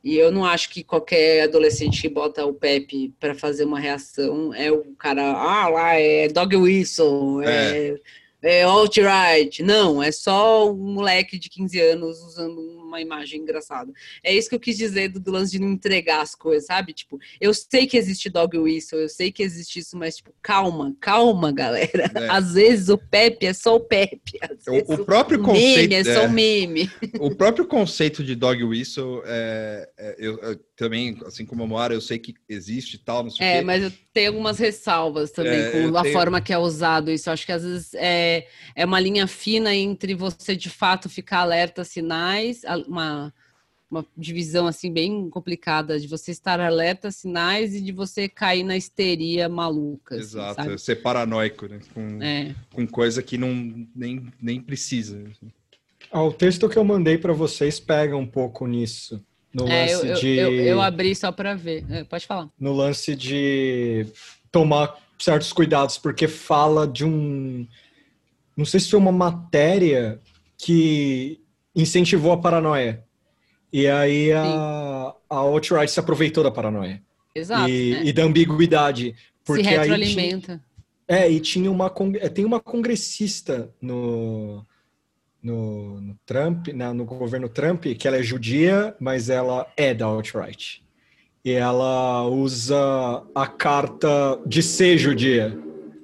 e 0.01 0.15
eu 0.15 0.31
não 0.31 0.45
acho 0.45 0.69
que 0.69 0.85
qualquer 0.85 1.43
adolescente 1.43 2.01
que 2.01 2.07
bota 2.07 2.45
o 2.45 2.53
Pepe 2.53 3.13
para 3.19 3.35
fazer 3.35 3.65
uma 3.65 3.79
reação 3.79 4.53
é 4.53 4.71
o 4.71 4.95
cara, 4.97 5.21
ah, 5.21 5.67
lá 5.67 5.95
é 5.95 6.29
dog 6.29 6.55
whistle, 6.55 7.41
é, 7.41 7.89
é, 8.41 8.59
é 8.59 8.63
alt-right, 8.63 9.61
não, 9.61 10.01
é 10.01 10.13
só 10.13 10.71
um 10.71 10.93
moleque 10.93 11.37
de 11.37 11.49
15 11.49 11.81
anos 11.81 12.21
usando 12.21 12.57
um 12.57 12.86
uma 12.97 13.01
imagem 13.01 13.41
engraçada. 13.41 13.91
É 14.23 14.33
isso 14.33 14.49
que 14.49 14.55
eu 14.55 14.59
quis 14.59 14.77
dizer 14.77 15.09
do, 15.09 15.19
do 15.19 15.31
lance 15.31 15.51
de 15.51 15.59
não 15.59 15.69
entregar 15.69 16.21
as 16.21 16.35
coisas, 16.35 16.65
sabe? 16.65 16.93
Tipo, 16.93 17.19
eu 17.39 17.53
sei 17.53 17.87
que 17.87 17.97
existe 17.97 18.29
dog 18.29 18.57
whistle, 18.57 18.99
eu 18.99 19.09
sei 19.09 19.31
que 19.31 19.43
existe 19.43 19.79
isso, 19.79 19.97
mas, 19.97 20.17
tipo, 20.17 20.33
calma, 20.41 20.95
calma, 20.99 21.51
galera. 21.51 22.11
É. 22.15 22.27
Às 22.29 22.53
vezes 22.53 22.89
o 22.89 22.97
Pepe 22.97 23.45
é 23.45 23.53
só 23.53 23.75
o 23.75 23.79
Pepe. 23.79 24.39
O, 24.67 24.93
o, 24.93 25.05
próprio 25.05 25.39
o 25.39 25.43
conceito. 25.43 25.89
Meme 25.89 25.95
é, 25.95 25.99
é 25.99 26.03
só 26.03 26.25
o 26.25 26.29
meme. 26.29 26.89
O 27.19 27.35
próprio 27.35 27.65
conceito 27.65 28.23
de 28.23 28.35
dog 28.35 28.63
whistle, 28.63 29.21
é, 29.25 29.89
é 29.97 30.15
eu, 30.17 30.37
eu, 30.39 30.59
também, 30.75 31.17
assim 31.25 31.45
como 31.45 31.63
a 31.63 31.67
Moara, 31.67 31.93
eu 31.93 32.01
sei 32.01 32.19
que 32.19 32.35
existe 32.47 32.93
e 32.95 32.99
tal, 32.99 33.23
não 33.23 33.31
sei 33.31 33.45
É, 33.45 33.61
mas 33.61 33.83
eu 33.83 33.91
tenho 34.13 34.29
algumas 34.29 34.59
ressalvas 34.59 35.31
também 35.31 35.59
é, 35.59 35.71
com 35.71 35.97
a 35.97 36.03
tenho... 36.03 36.13
forma 36.13 36.39
que 36.39 36.53
é 36.53 36.57
usado 36.57 37.11
isso. 37.11 37.29
Eu 37.29 37.33
acho 37.33 37.45
que 37.45 37.51
às 37.51 37.63
vezes 37.63 37.93
é, 37.95 38.47
é 38.75 38.85
uma 38.85 38.99
linha 38.99 39.25
fina 39.25 39.73
entre 39.75 40.13
você 40.13 40.55
de 40.55 40.69
fato 40.69 41.09
ficar 41.09 41.39
alerta 41.39 41.81
a 41.81 41.85
sinais, 41.85 42.61
uma, 42.87 43.33
uma 43.89 44.05
divisão 44.17 44.67
assim 44.67 44.91
bem 44.91 45.29
complicada 45.29 45.99
de 45.99 46.07
você 46.07 46.31
estar 46.31 46.59
alerta 46.59 47.07
a 47.07 47.11
sinais 47.11 47.73
e 47.73 47.81
de 47.81 47.91
você 47.91 48.27
cair 48.27 48.63
na 48.63 48.77
histeria 48.77 49.47
maluca. 49.47 50.15
Assim, 50.15 50.23
Exato, 50.23 50.61
assim, 50.61 50.77
ser 50.77 50.97
paranoico, 50.97 51.67
né? 51.67 51.79
Com, 51.93 52.21
é. 52.21 52.55
com 52.73 52.87
coisa 52.87 53.21
que 53.21 53.37
não 53.37 53.87
nem, 53.95 54.27
nem 54.41 54.61
precisa. 54.61 55.21
Assim. 55.29 55.51
Ah, 56.11 56.23
o 56.23 56.33
texto 56.33 56.69
que 56.69 56.77
eu 56.77 56.83
mandei 56.83 57.17
para 57.17 57.33
vocês 57.33 57.79
pega 57.79 58.15
um 58.15 58.27
pouco 58.27 58.65
nisso. 58.65 59.23
No 59.53 59.67
é, 59.67 59.85
lance 59.85 60.07
eu, 60.07 60.15
de... 60.15 60.35
Eu, 60.35 60.53
eu, 60.53 60.81
abri 60.81 61.15
só 61.15 61.31
para 61.31 61.55
ver. 61.55 61.85
É, 61.89 62.03
pode 62.03 62.27
falar. 62.27 62.49
No 62.59 62.73
lance 62.73 63.15
de 63.15 64.05
tomar 64.51 64.95
certos 65.17 65.51
cuidados, 65.51 65.97
porque 65.97 66.27
fala 66.27 66.87
de 66.87 67.03
um. 67.03 67.67
Não 68.55 68.65
sei 68.65 68.79
se 68.79 68.89
foi 68.89 68.99
uma 68.99 69.11
matéria 69.11 70.19
que 70.57 71.39
incentivou 71.77 72.31
a 72.31 72.37
paranoia. 72.37 73.03
E 73.71 73.87
aí 73.87 74.31
a, 74.31 75.13
a 75.29 75.35
alt-right 75.35 75.91
se 75.91 75.99
aproveitou 75.99 76.43
da 76.43 76.51
paranoia. 76.51 77.01
Exato. 77.35 77.69
E, 77.69 77.91
né? 77.91 78.01
e 78.05 78.13
da 78.13 78.23
ambiguidade. 78.23 79.15
Porque 79.45 79.63
se 79.63 79.69
retroalimenta. 79.69 80.61
É, 81.07 81.29
e 81.29 81.39
tinha 81.39 81.71
uma, 81.71 81.93
é, 82.19 82.27
tem 82.27 82.43
uma 82.43 82.59
congressista 82.59 83.69
no, 83.81 84.65
no, 85.41 86.01
no 86.01 86.19
Trump, 86.25 86.67
na, 86.69 86.93
no 86.93 87.05
governo 87.05 87.47
Trump, 87.47 87.85
que 87.85 88.07
ela 88.07 88.17
é 88.17 88.23
judia, 88.23 88.95
mas 88.99 89.29
ela 89.29 89.71
é 89.77 89.93
da 89.93 90.05
alt-right. 90.05 90.83
E 91.45 91.51
ela 91.51 92.27
usa 92.27 93.23
a 93.33 93.47
carta 93.47 94.37
de 94.45 94.61
ser 94.61 94.97
judia, 94.97 95.57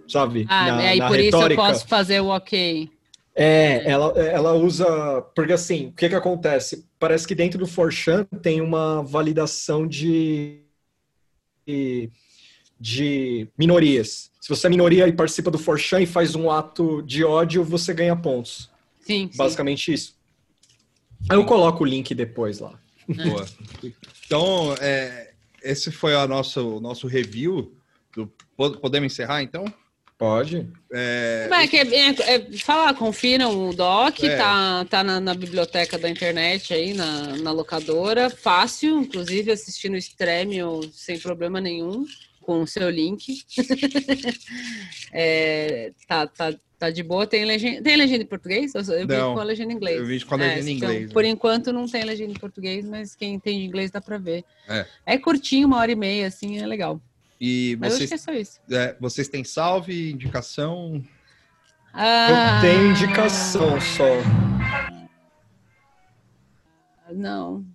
sabe? 0.07 0.45
Ah, 0.47 0.67
na, 0.67 0.77
aí 0.77 0.99
na 0.99 1.07
por 1.07 1.17
retórica. 1.17 1.53
isso 1.53 1.61
eu 1.61 1.73
posso 1.73 1.87
fazer 1.87 2.21
o 2.21 2.27
ok. 2.27 2.89
É, 3.35 3.89
ela, 3.89 4.11
ela 4.19 4.53
usa. 4.53 5.21
Porque 5.35 5.53
assim, 5.53 5.87
o 5.87 5.93
que, 5.93 6.09
que 6.09 6.15
acontece? 6.15 6.85
Parece 6.99 7.27
que 7.27 7.35
dentro 7.35 7.57
do 7.57 7.67
Forchan 7.67 8.25
tem 8.41 8.61
uma 8.61 9.01
validação 9.01 9.87
de, 9.87 10.61
de 12.79 13.47
minorias. 13.57 14.31
Se 14.39 14.49
você 14.49 14.67
é 14.67 14.69
minoria 14.69 15.07
e 15.07 15.13
participa 15.13 15.49
do 15.49 15.57
Forchan 15.57 16.01
e 16.01 16.05
faz 16.05 16.35
um 16.35 16.51
ato 16.51 17.01
de 17.01 17.23
ódio, 17.23 17.63
você 17.63 17.93
ganha 17.93 18.15
pontos. 18.15 18.69
Sim. 19.01 19.29
Basicamente 19.35 19.85
sim. 19.85 19.93
isso. 19.93 20.15
Aí 21.29 21.37
eu 21.37 21.45
coloco 21.45 21.83
o 21.83 21.87
link 21.87 22.13
depois 22.13 22.59
lá. 22.59 22.77
Boa. 23.07 23.45
Então, 24.25 24.75
é, 24.79 25.31
esse 25.61 25.91
foi 25.91 26.13
o 26.13 26.27
nosso 26.27 27.07
review. 27.07 27.75
Do, 28.13 28.27
podemos 28.57 29.11
encerrar, 29.11 29.41
então? 29.41 29.65
Pode. 30.23 30.65
É, 30.93 31.49
é, 31.51 31.75
é, 31.75 32.35
é, 32.35 32.57
falar, 32.59 32.93
confiram 32.93 33.67
o 33.67 33.73
doc, 33.75 34.23
é. 34.23 34.37
tá, 34.37 34.85
tá 34.85 35.03
na, 35.03 35.19
na, 35.19 35.33
biblioteca 35.33 35.97
da 35.97 36.09
internet 36.09 36.73
aí, 36.73 36.93
na, 36.93 37.35
na 37.39 37.51
locadora, 37.51 38.29
fácil, 38.29 39.01
inclusive 39.01 39.51
assistindo 39.51 39.97
Stremio 39.97 40.79
sem 40.93 41.19
problema 41.19 41.59
nenhum, 41.59 42.05
com 42.39 42.61
o 42.61 42.67
seu 42.67 42.89
link. 42.89 43.43
é, 45.11 45.91
tá, 46.07 46.25
tá, 46.25 46.53
tá 46.79 46.89
de 46.89 47.03
boa, 47.03 47.27
tem 47.27 47.43
legenda, 47.43 47.81
tem 47.81 47.97
legenda 47.97 48.23
em 48.23 48.27
português? 48.27 48.73
Eu, 48.75 48.81
eu 48.95 49.05
vi 49.05 49.17
com 49.17 49.39
a 49.39 49.43
legenda 49.43 49.73
em 49.73 49.75
inglês. 49.75 49.99
Eu 49.99 50.05
vi 50.05 50.23
com 50.23 50.35
a 50.35 50.37
legenda 50.37 50.69
em 50.69 50.77
então, 50.77 50.87
inglês. 50.87 51.03
Então, 51.03 51.13
por 51.13 51.25
enquanto 51.25 51.73
não 51.73 51.85
tem 51.85 52.05
legenda 52.05 52.31
em 52.31 52.39
português, 52.39 52.85
mas 52.85 53.13
quem 53.13 53.33
entende 53.33 53.65
inglês 53.65 53.91
dá 53.91 53.99
para 53.99 54.17
ver. 54.17 54.45
É. 54.69 54.85
é 55.05 55.17
curtinho, 55.17 55.67
uma 55.67 55.79
hora 55.79 55.91
e 55.91 55.97
meia, 55.97 56.27
assim, 56.27 56.59
é 56.59 56.65
legal. 56.65 57.01
E 57.45 57.75
vocês, 57.75 58.09
é 58.09 58.17
só 58.17 58.31
isso. 58.31 58.61
É, 58.71 58.95
vocês 59.01 59.27
têm 59.27 59.43
salve, 59.43 60.13
indicação? 60.13 61.03
Ah, 61.93 62.61
eu 62.63 62.69
tenho 62.69 62.91
indicação 62.91 63.81
só. 63.81 64.05
Não. 67.11 67.65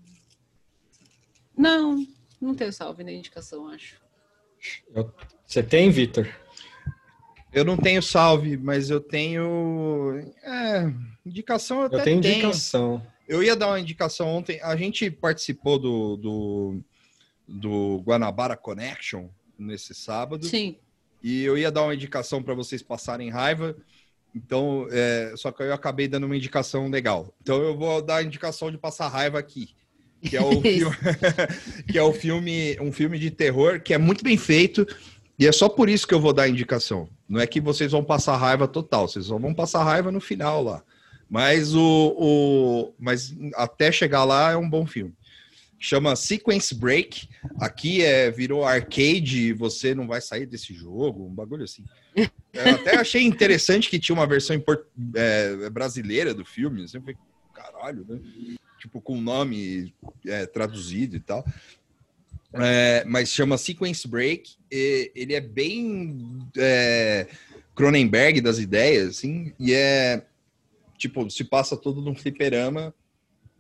Não, 1.54 2.02
não 2.40 2.54
tenho 2.54 2.72
salve 2.72 3.04
nem 3.04 3.18
indicação, 3.18 3.68
acho. 3.68 4.00
Eu, 4.94 5.12
você 5.44 5.62
tem, 5.62 5.90
Vitor? 5.90 6.26
Eu 7.52 7.62
não 7.62 7.76
tenho 7.76 8.02
salve, 8.02 8.56
mas 8.56 8.88
eu 8.88 9.00
tenho. 9.00 10.32
É, 10.44 10.90
indicação 11.26 11.82
eu, 11.82 11.90
eu 11.90 12.02
tenho, 12.02 12.22
tenho 12.22 12.36
indicação. 12.36 13.06
Eu 13.28 13.42
ia 13.42 13.54
dar 13.54 13.66
uma 13.66 13.80
indicação 13.80 14.28
ontem. 14.28 14.58
A 14.62 14.74
gente 14.76 15.10
participou 15.10 15.78
do, 15.78 16.16
do, 16.16 16.80
do 17.46 17.98
Guanabara 17.98 18.56
Connection, 18.56 19.28
nesse 19.58 19.94
sábado. 19.94 20.46
Sim. 20.46 20.76
E 21.22 21.42
eu 21.42 21.58
ia 21.58 21.70
dar 21.70 21.82
uma 21.82 21.94
indicação 21.94 22.42
para 22.42 22.54
vocês 22.54 22.82
passarem 22.82 23.28
raiva. 23.28 23.76
Então, 24.34 24.86
é, 24.90 25.32
só 25.36 25.50
que 25.50 25.62
eu 25.62 25.74
acabei 25.74 26.06
dando 26.06 26.24
uma 26.24 26.36
indicação 26.36 26.88
legal. 26.88 27.34
Então 27.42 27.60
eu 27.62 27.76
vou 27.76 28.00
dar 28.00 28.16
a 28.16 28.22
indicação 28.22 28.70
de 28.70 28.78
passar 28.78 29.08
raiva 29.08 29.38
aqui, 29.38 29.70
que 30.22 30.36
é 30.36 30.40
o 30.40 30.60
filme, 30.62 30.96
que 31.90 31.98
é 31.98 32.02
o 32.02 32.12
filme, 32.12 32.78
um 32.80 32.92
filme 32.92 33.18
de 33.18 33.30
terror 33.30 33.80
que 33.80 33.92
é 33.92 33.98
muito 33.98 34.22
bem 34.22 34.36
feito. 34.36 34.86
E 35.38 35.46
é 35.46 35.52
só 35.52 35.68
por 35.68 35.88
isso 35.88 36.06
que 36.06 36.14
eu 36.14 36.20
vou 36.20 36.32
dar 36.32 36.44
a 36.44 36.48
indicação. 36.48 37.08
Não 37.28 37.40
é 37.40 37.46
que 37.46 37.60
vocês 37.60 37.92
vão 37.92 38.04
passar 38.04 38.36
raiva 38.36 38.66
total, 38.66 39.08
vocês 39.08 39.26
só 39.26 39.38
vão 39.38 39.54
passar 39.54 39.84
raiva 39.84 40.10
no 40.10 40.20
final 40.20 40.62
lá. 40.62 40.82
Mas 41.30 41.74
o, 41.74 42.14
o 42.18 42.94
mas 42.98 43.36
até 43.54 43.92
chegar 43.92 44.24
lá 44.24 44.52
é 44.52 44.56
um 44.56 44.68
bom 44.68 44.86
filme 44.86 45.14
chama 45.78 46.16
Sequence 46.16 46.74
Break. 46.74 47.28
Aqui 47.60 48.02
é 48.02 48.30
virou 48.30 48.64
arcade, 48.64 49.52
você 49.52 49.94
não 49.94 50.06
vai 50.06 50.20
sair 50.20 50.46
desse 50.46 50.74
jogo, 50.74 51.26
um 51.26 51.34
bagulho 51.34 51.64
assim. 51.64 51.84
Eu 52.52 52.74
até 52.74 52.96
achei 52.96 53.22
interessante 53.22 53.88
que 53.88 53.98
tinha 53.98 54.14
uma 54.14 54.26
versão 54.26 54.60
é, 55.14 55.70
brasileira 55.70 56.34
do 56.34 56.44
filme. 56.44 56.84
Assim, 56.84 56.96
eu 56.96 57.02
falei, 57.02 57.16
caralho, 57.54 58.04
né? 58.08 58.20
Tipo, 58.78 59.00
com 59.00 59.18
o 59.18 59.20
nome 59.20 59.94
é, 60.26 60.46
traduzido 60.46 61.16
e 61.16 61.20
tal. 61.20 61.44
É, 62.52 63.04
mas 63.04 63.30
chama 63.30 63.58
Sequence 63.58 64.06
Break. 64.08 64.56
ele 64.70 65.34
é 65.34 65.40
bem 65.40 66.48
é, 66.56 67.28
Cronenberg 67.74 68.40
das 68.40 68.58
ideias, 68.58 69.08
assim, 69.08 69.52
e 69.58 69.72
é 69.72 70.24
tipo, 70.96 71.30
se 71.30 71.44
passa 71.44 71.76
todo 71.76 72.02
num 72.02 72.14
fliperama 72.14 72.92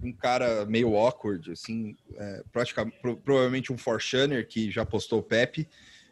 um 0.02 0.12
cara 0.12 0.64
meio 0.66 0.96
awkward, 0.96 1.50
assim, 1.50 1.96
é, 2.16 2.42
praticamente, 2.52 2.98
pro, 3.00 3.16
provavelmente 3.16 3.72
um 3.72 3.78
Forshunner 3.78 4.46
que 4.46 4.70
já 4.70 4.84
postou 4.84 5.20
o 5.20 5.22
Pepe, 5.22 5.68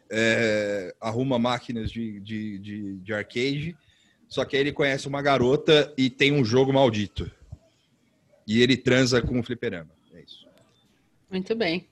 é, 0.09 0.95
arruma 0.99 1.37
máquinas 1.39 1.91
de, 1.91 2.19
de, 2.19 2.59
de, 2.59 2.97
de, 2.99 3.13
arcade, 3.13 3.77
só 4.27 4.45
que 4.45 4.55
aí 4.55 4.61
ele 4.61 4.73
conhece 4.73 5.07
uma 5.07 5.21
garota 5.21 5.93
e 5.97 6.09
tem 6.09 6.31
um 6.31 6.43
jogo 6.43 6.73
maldito. 6.73 7.29
E 8.47 8.61
ele 8.61 8.77
transa 8.77 9.21
com 9.21 9.39
o 9.39 9.43
fliperama. 9.43 9.91
É 10.13 10.21
isso. 10.21 10.47
Muito 11.29 11.55
bem. 11.55 11.87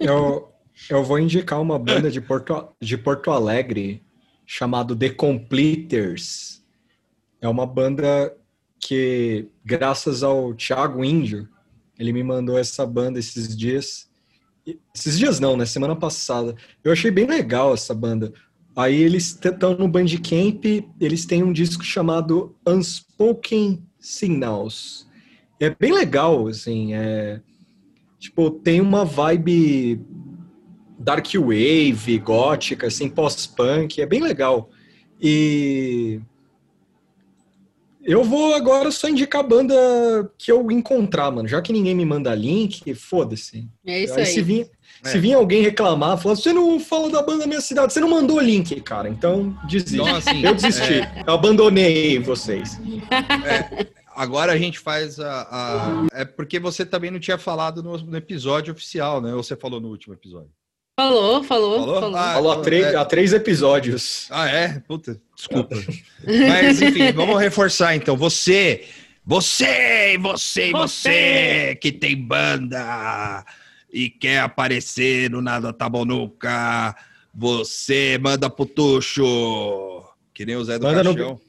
eu, 0.00 0.52
eu 0.88 1.02
vou 1.02 1.18
indicar 1.18 1.60
uma 1.60 1.78
banda 1.78 2.10
de 2.10 2.20
Porto, 2.20 2.68
de 2.80 2.96
Porto 2.96 3.30
Alegre 3.30 4.02
chamado 4.46 4.94
The 4.94 5.10
Completers. 5.10 6.62
É 7.40 7.48
uma 7.48 7.66
banda 7.66 8.36
que 8.86 9.48
graças 9.64 10.22
ao 10.22 10.52
Thiago 10.52 11.02
Índio, 11.02 11.48
ele 11.98 12.12
me 12.12 12.22
mandou 12.22 12.58
essa 12.58 12.86
banda 12.86 13.18
esses 13.18 13.56
dias. 13.56 14.10
Esses 14.94 15.18
dias 15.18 15.40
não, 15.40 15.56
né? 15.56 15.64
Semana 15.64 15.96
passada. 15.96 16.54
Eu 16.82 16.92
achei 16.92 17.10
bem 17.10 17.26
legal 17.26 17.72
essa 17.72 17.94
banda. 17.94 18.30
Aí 18.76 19.00
eles 19.00 19.38
estão 19.42 19.74
no 19.74 19.88
Bandcamp, 19.88 20.64
eles 21.00 21.24
têm 21.24 21.42
um 21.42 21.52
disco 21.52 21.82
chamado 21.82 22.54
Unspoken 22.66 23.82
Signals. 23.98 25.08
É 25.58 25.70
bem 25.70 25.92
legal, 25.92 26.46
assim, 26.48 26.92
é... 26.92 27.40
Tipo, 28.18 28.50
tem 28.50 28.80
uma 28.80 29.04
vibe 29.04 30.00
dark 30.98 31.26
wave, 31.34 32.18
gótica, 32.18 32.88
assim, 32.88 33.08
pós-punk, 33.08 34.00
é 34.00 34.06
bem 34.06 34.20
legal. 34.20 34.68
E 35.20 36.20
eu 38.04 38.22
vou 38.22 38.54
agora 38.54 38.90
só 38.90 39.08
indicar 39.08 39.40
a 39.40 39.46
banda 39.46 39.74
que 40.38 40.52
eu 40.52 40.70
encontrar, 40.70 41.30
mano. 41.30 41.48
Já 41.48 41.62
que 41.62 41.72
ninguém 41.72 41.94
me 41.94 42.04
manda 42.04 42.34
link, 42.34 42.94
foda-se. 42.94 43.68
É 43.86 44.04
isso 44.04 44.14
aí. 44.14 44.20
aí. 44.20 44.26
Se 44.26 44.42
vir, 44.42 44.70
é. 45.02 45.08
se 45.08 45.18
vir 45.18 45.32
alguém 45.32 45.62
reclamar, 45.62 46.18
falar, 46.18 46.36
você 46.36 46.52
não 46.52 46.78
fala 46.78 47.10
da 47.10 47.22
banda 47.22 47.40
da 47.40 47.46
minha 47.46 47.60
cidade, 47.60 47.92
você 47.92 48.00
não 48.00 48.10
mandou 48.10 48.36
o 48.36 48.40
link, 48.40 48.78
cara. 48.82 49.08
Então, 49.08 49.56
desisti. 49.66 49.94
Então, 49.94 50.14
assim, 50.14 50.44
eu 50.44 50.54
desisti. 50.54 51.00
É... 51.00 51.24
Eu 51.26 51.34
abandonei 51.34 52.18
vocês. 52.18 52.78
É, 53.10 53.86
agora 54.14 54.52
a 54.52 54.58
gente 54.58 54.78
faz 54.78 55.18
a, 55.18 55.42
a, 55.50 56.06
É 56.12 56.24
porque 56.24 56.58
você 56.58 56.84
também 56.84 57.10
não 57.10 57.18
tinha 57.18 57.38
falado 57.38 57.82
no, 57.82 57.96
no 57.96 58.16
episódio 58.16 58.72
oficial, 58.72 59.20
né? 59.20 59.34
Ou 59.34 59.42
você 59.42 59.56
falou 59.56 59.80
no 59.80 59.88
último 59.88 60.14
episódio? 60.14 60.50
Falou, 60.96 61.42
falou, 61.42 61.78
falou. 61.80 62.00
Falou, 62.00 62.16
ah, 62.16 62.34
falou 62.34 62.52
há, 62.52 62.62
três, 62.62 62.86
é... 62.86 62.96
há 62.96 63.04
três 63.04 63.32
episódios. 63.32 64.28
Ah, 64.30 64.48
é? 64.48 64.78
Puta, 64.86 65.20
desculpa. 65.34 65.74
Mas, 66.24 66.80
enfim, 66.80 67.10
vamos 67.10 67.40
reforçar 67.40 67.96
então. 67.96 68.16
Você, 68.16 68.84
você, 69.26 70.16
você, 70.18 70.70
você, 70.70 70.70
você 70.70 71.78
que 71.80 71.90
tem 71.90 72.16
banda 72.16 73.44
e 73.92 74.08
quer 74.08 74.40
aparecer 74.40 75.28
no 75.30 75.42
Nada 75.42 75.72
Tá 75.72 75.88
Bom 75.88 76.04
Nunca, 76.04 76.94
você 77.34 78.16
manda 78.22 78.48
pro 78.48 78.64
Tuxo. 78.64 79.24
Que 80.32 80.46
nem 80.46 80.54
o 80.54 80.64
Zé 80.64 80.78
do 80.78 80.86
manda 80.86 81.02
Caixão. 81.02 81.30
No... 81.30 81.40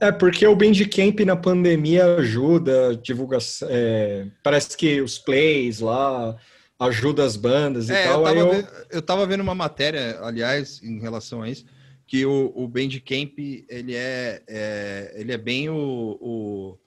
É, 0.00 0.12
porque 0.12 0.46
o 0.46 0.54
Bandcamp 0.54 1.18
na 1.20 1.34
pandemia 1.34 2.14
ajuda, 2.14 2.96
divulgação. 3.02 3.68
É, 3.70 4.28
parece 4.40 4.76
que 4.76 5.00
os 5.00 5.18
plays 5.18 5.80
lá 5.80 6.36
ajuda 6.78 7.24
as 7.24 7.36
bandas 7.36 7.90
é, 7.90 8.04
e 8.04 8.08
tal. 8.08 8.18
Eu 8.18 8.24
tava, 8.24 8.38
eu... 8.38 8.50
Vendo, 8.50 8.86
eu 8.90 9.02
tava, 9.02 9.26
vendo 9.26 9.40
uma 9.42 9.54
matéria, 9.54 10.18
aliás, 10.22 10.82
em 10.82 10.98
relação 10.98 11.42
a 11.42 11.48
isso, 11.48 11.64
que 12.06 12.24
o, 12.26 12.52
o 12.54 12.68
Bandcamp, 12.68 13.38
ele 13.38 13.94
é, 13.94 14.42
é, 14.46 15.14
ele 15.16 15.32
é 15.32 15.38
bem 15.38 15.68
o, 15.70 16.18
o, 16.20 16.78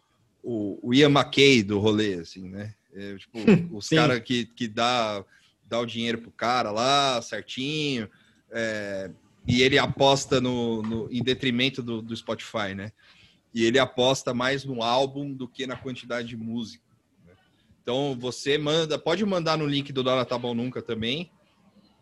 o, 0.43 0.89
o 0.89 0.93
Ian 0.93 1.09
McKay 1.09 1.63
do 1.63 1.79
rolê, 1.79 2.15
assim, 2.15 2.49
né? 2.49 2.73
É, 2.93 3.15
tipo, 3.15 3.39
os 3.75 3.89
caras 3.89 4.19
que, 4.19 4.45
que 4.45 4.67
dá, 4.67 5.23
dá 5.65 5.79
o 5.79 5.85
dinheiro 5.85 6.19
pro 6.19 6.31
cara 6.31 6.71
lá, 6.71 7.21
certinho, 7.21 8.09
é, 8.51 9.09
e 9.47 9.61
ele 9.61 9.77
aposta 9.77 10.41
no, 10.41 10.81
no 10.81 11.11
em 11.11 11.23
detrimento 11.23 11.81
do, 11.81 12.01
do 12.01 12.15
Spotify, 12.15 12.75
né? 12.75 12.91
E 13.53 13.63
ele 13.63 13.79
aposta 13.79 14.33
mais 14.33 14.65
no 14.65 14.83
álbum 14.83 15.33
do 15.33 15.47
que 15.47 15.65
na 15.65 15.75
quantidade 15.75 16.27
de 16.27 16.37
música. 16.37 16.83
Então 17.87 18.17
você 18.19 18.57
manda, 18.57 18.99
pode 18.99 19.25
mandar 19.25 19.57
no 19.57 19.65
link 19.65 19.93
do 19.93 20.03
Dona 20.03 20.25
Tá 20.25 20.37
Bom 20.37 20.53
Nunca 20.53 20.81
também. 20.81 21.31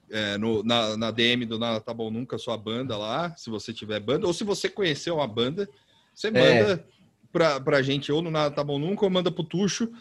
é, 0.10 0.36
no, 0.36 0.64
na, 0.64 0.98
na, 0.98 1.12
DM 1.12 1.46
do 1.46 1.60
Nada 1.60 1.80
Tá 1.80 1.94
Bom 1.94 2.10
Nunca, 2.10 2.40
sua 2.40 2.58
banda 2.58 2.98
lá, 2.98 3.36
se 3.38 3.52
você 3.52 3.72
tiver 3.72 4.00
banda, 4.00 4.26
ou 4.26 4.34
se 4.34 4.44
você 4.44 4.68
conhecer 4.68 5.12
uma 5.12 5.28
banda, 5.28 5.70
você 6.12 6.32
manda 6.32 6.74
é. 6.74 6.84
pra, 7.32 7.62
pra 7.62 7.84
gente 7.84 8.12
ou 8.12 8.20
no 8.20 8.32
Nada 8.32 8.50
Tá 8.50 8.64
Bom 8.64 8.80
Nunca 8.80 9.06
ou 9.06 9.12
manda 9.12 9.32
pro 9.32 9.44
Tuxo. 9.44 9.92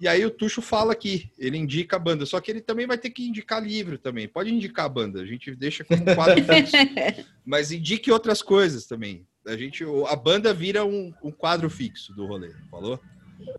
E 0.00 0.08
aí 0.08 0.24
o 0.24 0.30
Tuxo 0.30 0.62
fala 0.62 0.94
aqui, 0.94 1.30
ele 1.38 1.58
indica 1.58 1.96
a 1.96 1.98
banda, 1.98 2.24
só 2.24 2.40
que 2.40 2.50
ele 2.50 2.62
também 2.62 2.86
vai 2.86 2.96
ter 2.96 3.10
que 3.10 3.28
indicar 3.28 3.62
livro 3.62 3.98
também. 3.98 4.26
Pode 4.26 4.50
indicar 4.50 4.86
a 4.86 4.88
banda, 4.88 5.20
a 5.20 5.26
gente 5.26 5.54
deixa 5.54 5.84
como 5.84 6.10
um 6.10 6.14
quadro 6.14 6.40
fixo. 6.42 6.74
mas 7.44 7.70
indique 7.70 8.10
outras 8.10 8.40
coisas 8.40 8.86
também. 8.86 9.26
A 9.46 9.58
gente, 9.58 9.84
a 10.08 10.16
banda 10.16 10.54
vira 10.54 10.86
um, 10.86 11.12
um 11.22 11.30
quadro 11.30 11.68
fixo 11.68 12.14
do 12.14 12.24
rolê, 12.24 12.50
falou? 12.70 12.98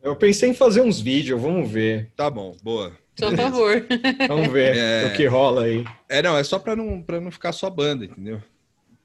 Eu 0.02 0.16
pensei 0.16 0.50
em 0.50 0.54
fazer 0.54 0.82
uns 0.82 1.00
vídeos, 1.00 1.42
vamos 1.42 1.70
ver. 1.70 2.12
Tá 2.16 2.30
bom, 2.30 2.56
boa. 2.62 2.94
Por 3.16 3.36
favor. 3.36 3.88
Vamos 4.28 4.52
ver 4.52 4.76
é... 4.76 5.06
o 5.06 5.14
que 5.14 5.26
rola 5.26 5.64
aí. 5.64 5.86
É, 6.10 6.22
não, 6.22 6.38
é 6.38 6.44
só 6.44 6.60
para 6.60 6.76
não, 6.76 7.02
pra 7.02 7.22
não 7.22 7.32
ficar 7.32 7.54
só 7.54 7.70
banda, 7.70 8.04
entendeu? 8.04 8.44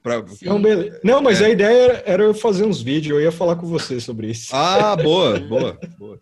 Pra... 0.03 0.21
Não, 0.41 0.61
beleza. 0.61 0.99
não, 1.03 1.21
mas 1.21 1.39
é. 1.41 1.45
a 1.45 1.49
ideia 1.49 2.03
era 2.05 2.23
eu 2.23 2.33
fazer 2.33 2.65
uns 2.65 2.81
vídeos, 2.81 3.15
eu 3.15 3.21
ia 3.21 3.31
falar 3.31 3.55
com 3.55 3.67
você 3.67 4.01
sobre 4.01 4.31
isso. 4.31 4.53
Ah, 4.53 4.97
boa, 5.01 5.39
boa, 5.39 5.79
boa. 5.97 6.19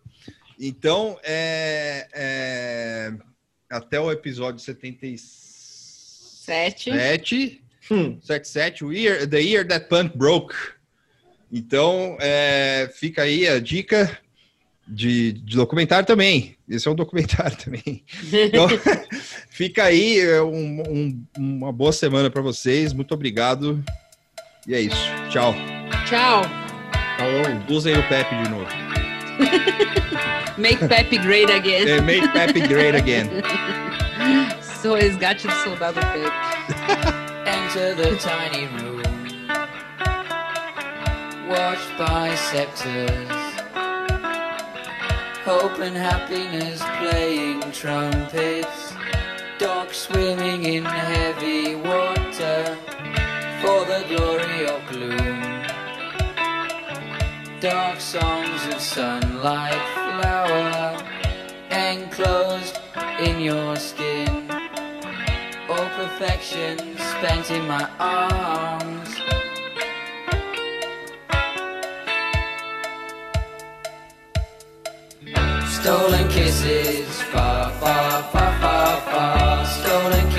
Então, 0.59 1.17
é, 1.23 2.07
é, 2.13 3.11
até 3.69 3.99
o 3.99 4.11
episódio 4.11 4.59
77. 4.59 6.91
7. 6.91 7.63
Hum. 7.89 8.19
77, 8.21 8.85
o 8.85 8.93
year, 8.93 9.27
The 9.27 9.39
Year 9.39 9.67
That 9.67 9.87
Punk 9.87 10.15
Broke. 10.15 10.55
Então, 11.51 12.15
é, 12.19 12.87
fica 12.93 13.23
aí 13.23 13.47
a 13.47 13.59
dica 13.59 14.15
de, 14.89 15.33
de, 15.33 15.55
documentário 15.55 16.05
também. 16.05 16.55
Esse 16.67 16.87
é 16.87 16.91
um 16.91 16.95
documentário 16.95 17.55
também. 17.63 18.03
Então, 18.33 18.67
fica 19.49 19.83
aí 19.83 20.19
é 20.19 20.41
um, 20.41 20.83
um, 20.89 21.25
uma 21.37 21.71
boa 21.71 21.91
semana 21.91 22.29
para 22.29 22.41
vocês. 22.41 22.91
Muito 22.91 23.13
obrigado. 23.13 23.83
E 24.67 24.73
é 24.73 24.81
isso. 24.81 25.09
Tchau. 25.29 25.53
Tchau. 26.05 26.41
Falou. 27.17 27.77
Usem 27.77 27.97
o 27.97 28.07
Pepe 28.07 28.35
de 28.43 28.49
novo. 28.49 28.67
make 30.57 30.85
Pepe 30.87 31.17
great 31.19 31.51
again. 31.51 31.87
É, 31.87 32.01
make 32.01 32.27
Pepe 32.29 32.61
great 32.61 32.95
again. 32.95 33.29
so 34.81 34.95
resgate 34.95 35.47
do 35.47 35.53
soldado 35.63 35.99
Pepe. 35.99 37.29
Enter 37.45 37.95
the 37.95 38.15
tiny 38.17 38.67
room. 38.67 38.99
Watched 41.47 41.97
by 41.97 42.35
scepters. 42.35 43.38
Hope 45.49 45.79
and 45.79 45.97
happiness 45.97 46.79
playing 46.99 47.59
trumpets, 47.71 48.93
dogs 49.57 49.97
swimming 49.97 50.63
in 50.63 50.85
heavy 50.85 51.73
water 51.73 52.77
for 53.59 53.79
the 53.91 54.05
glory 54.09 54.67
of 54.67 54.79
gloom. 54.91 55.41
Dark 57.59 57.99
songs 57.99 58.61
of 58.67 58.79
sunlight 58.79 59.83
flower 59.97 61.03
enclosed 61.71 62.77
in 63.19 63.39
your 63.39 63.75
skin. 63.75 64.51
All 65.67 65.89
perfection 65.97 66.77
spent 66.95 67.49
in 67.49 67.67
my 67.67 67.89
arms. 67.99 69.08
Stolen 75.81 76.27
kisses, 76.27 77.21
far, 77.31 77.71
far, 77.79 78.23
far, 78.31 78.53
far, 78.59 79.01
far. 79.01 79.65
Stolen 79.65 80.25
kisses. 80.27 80.38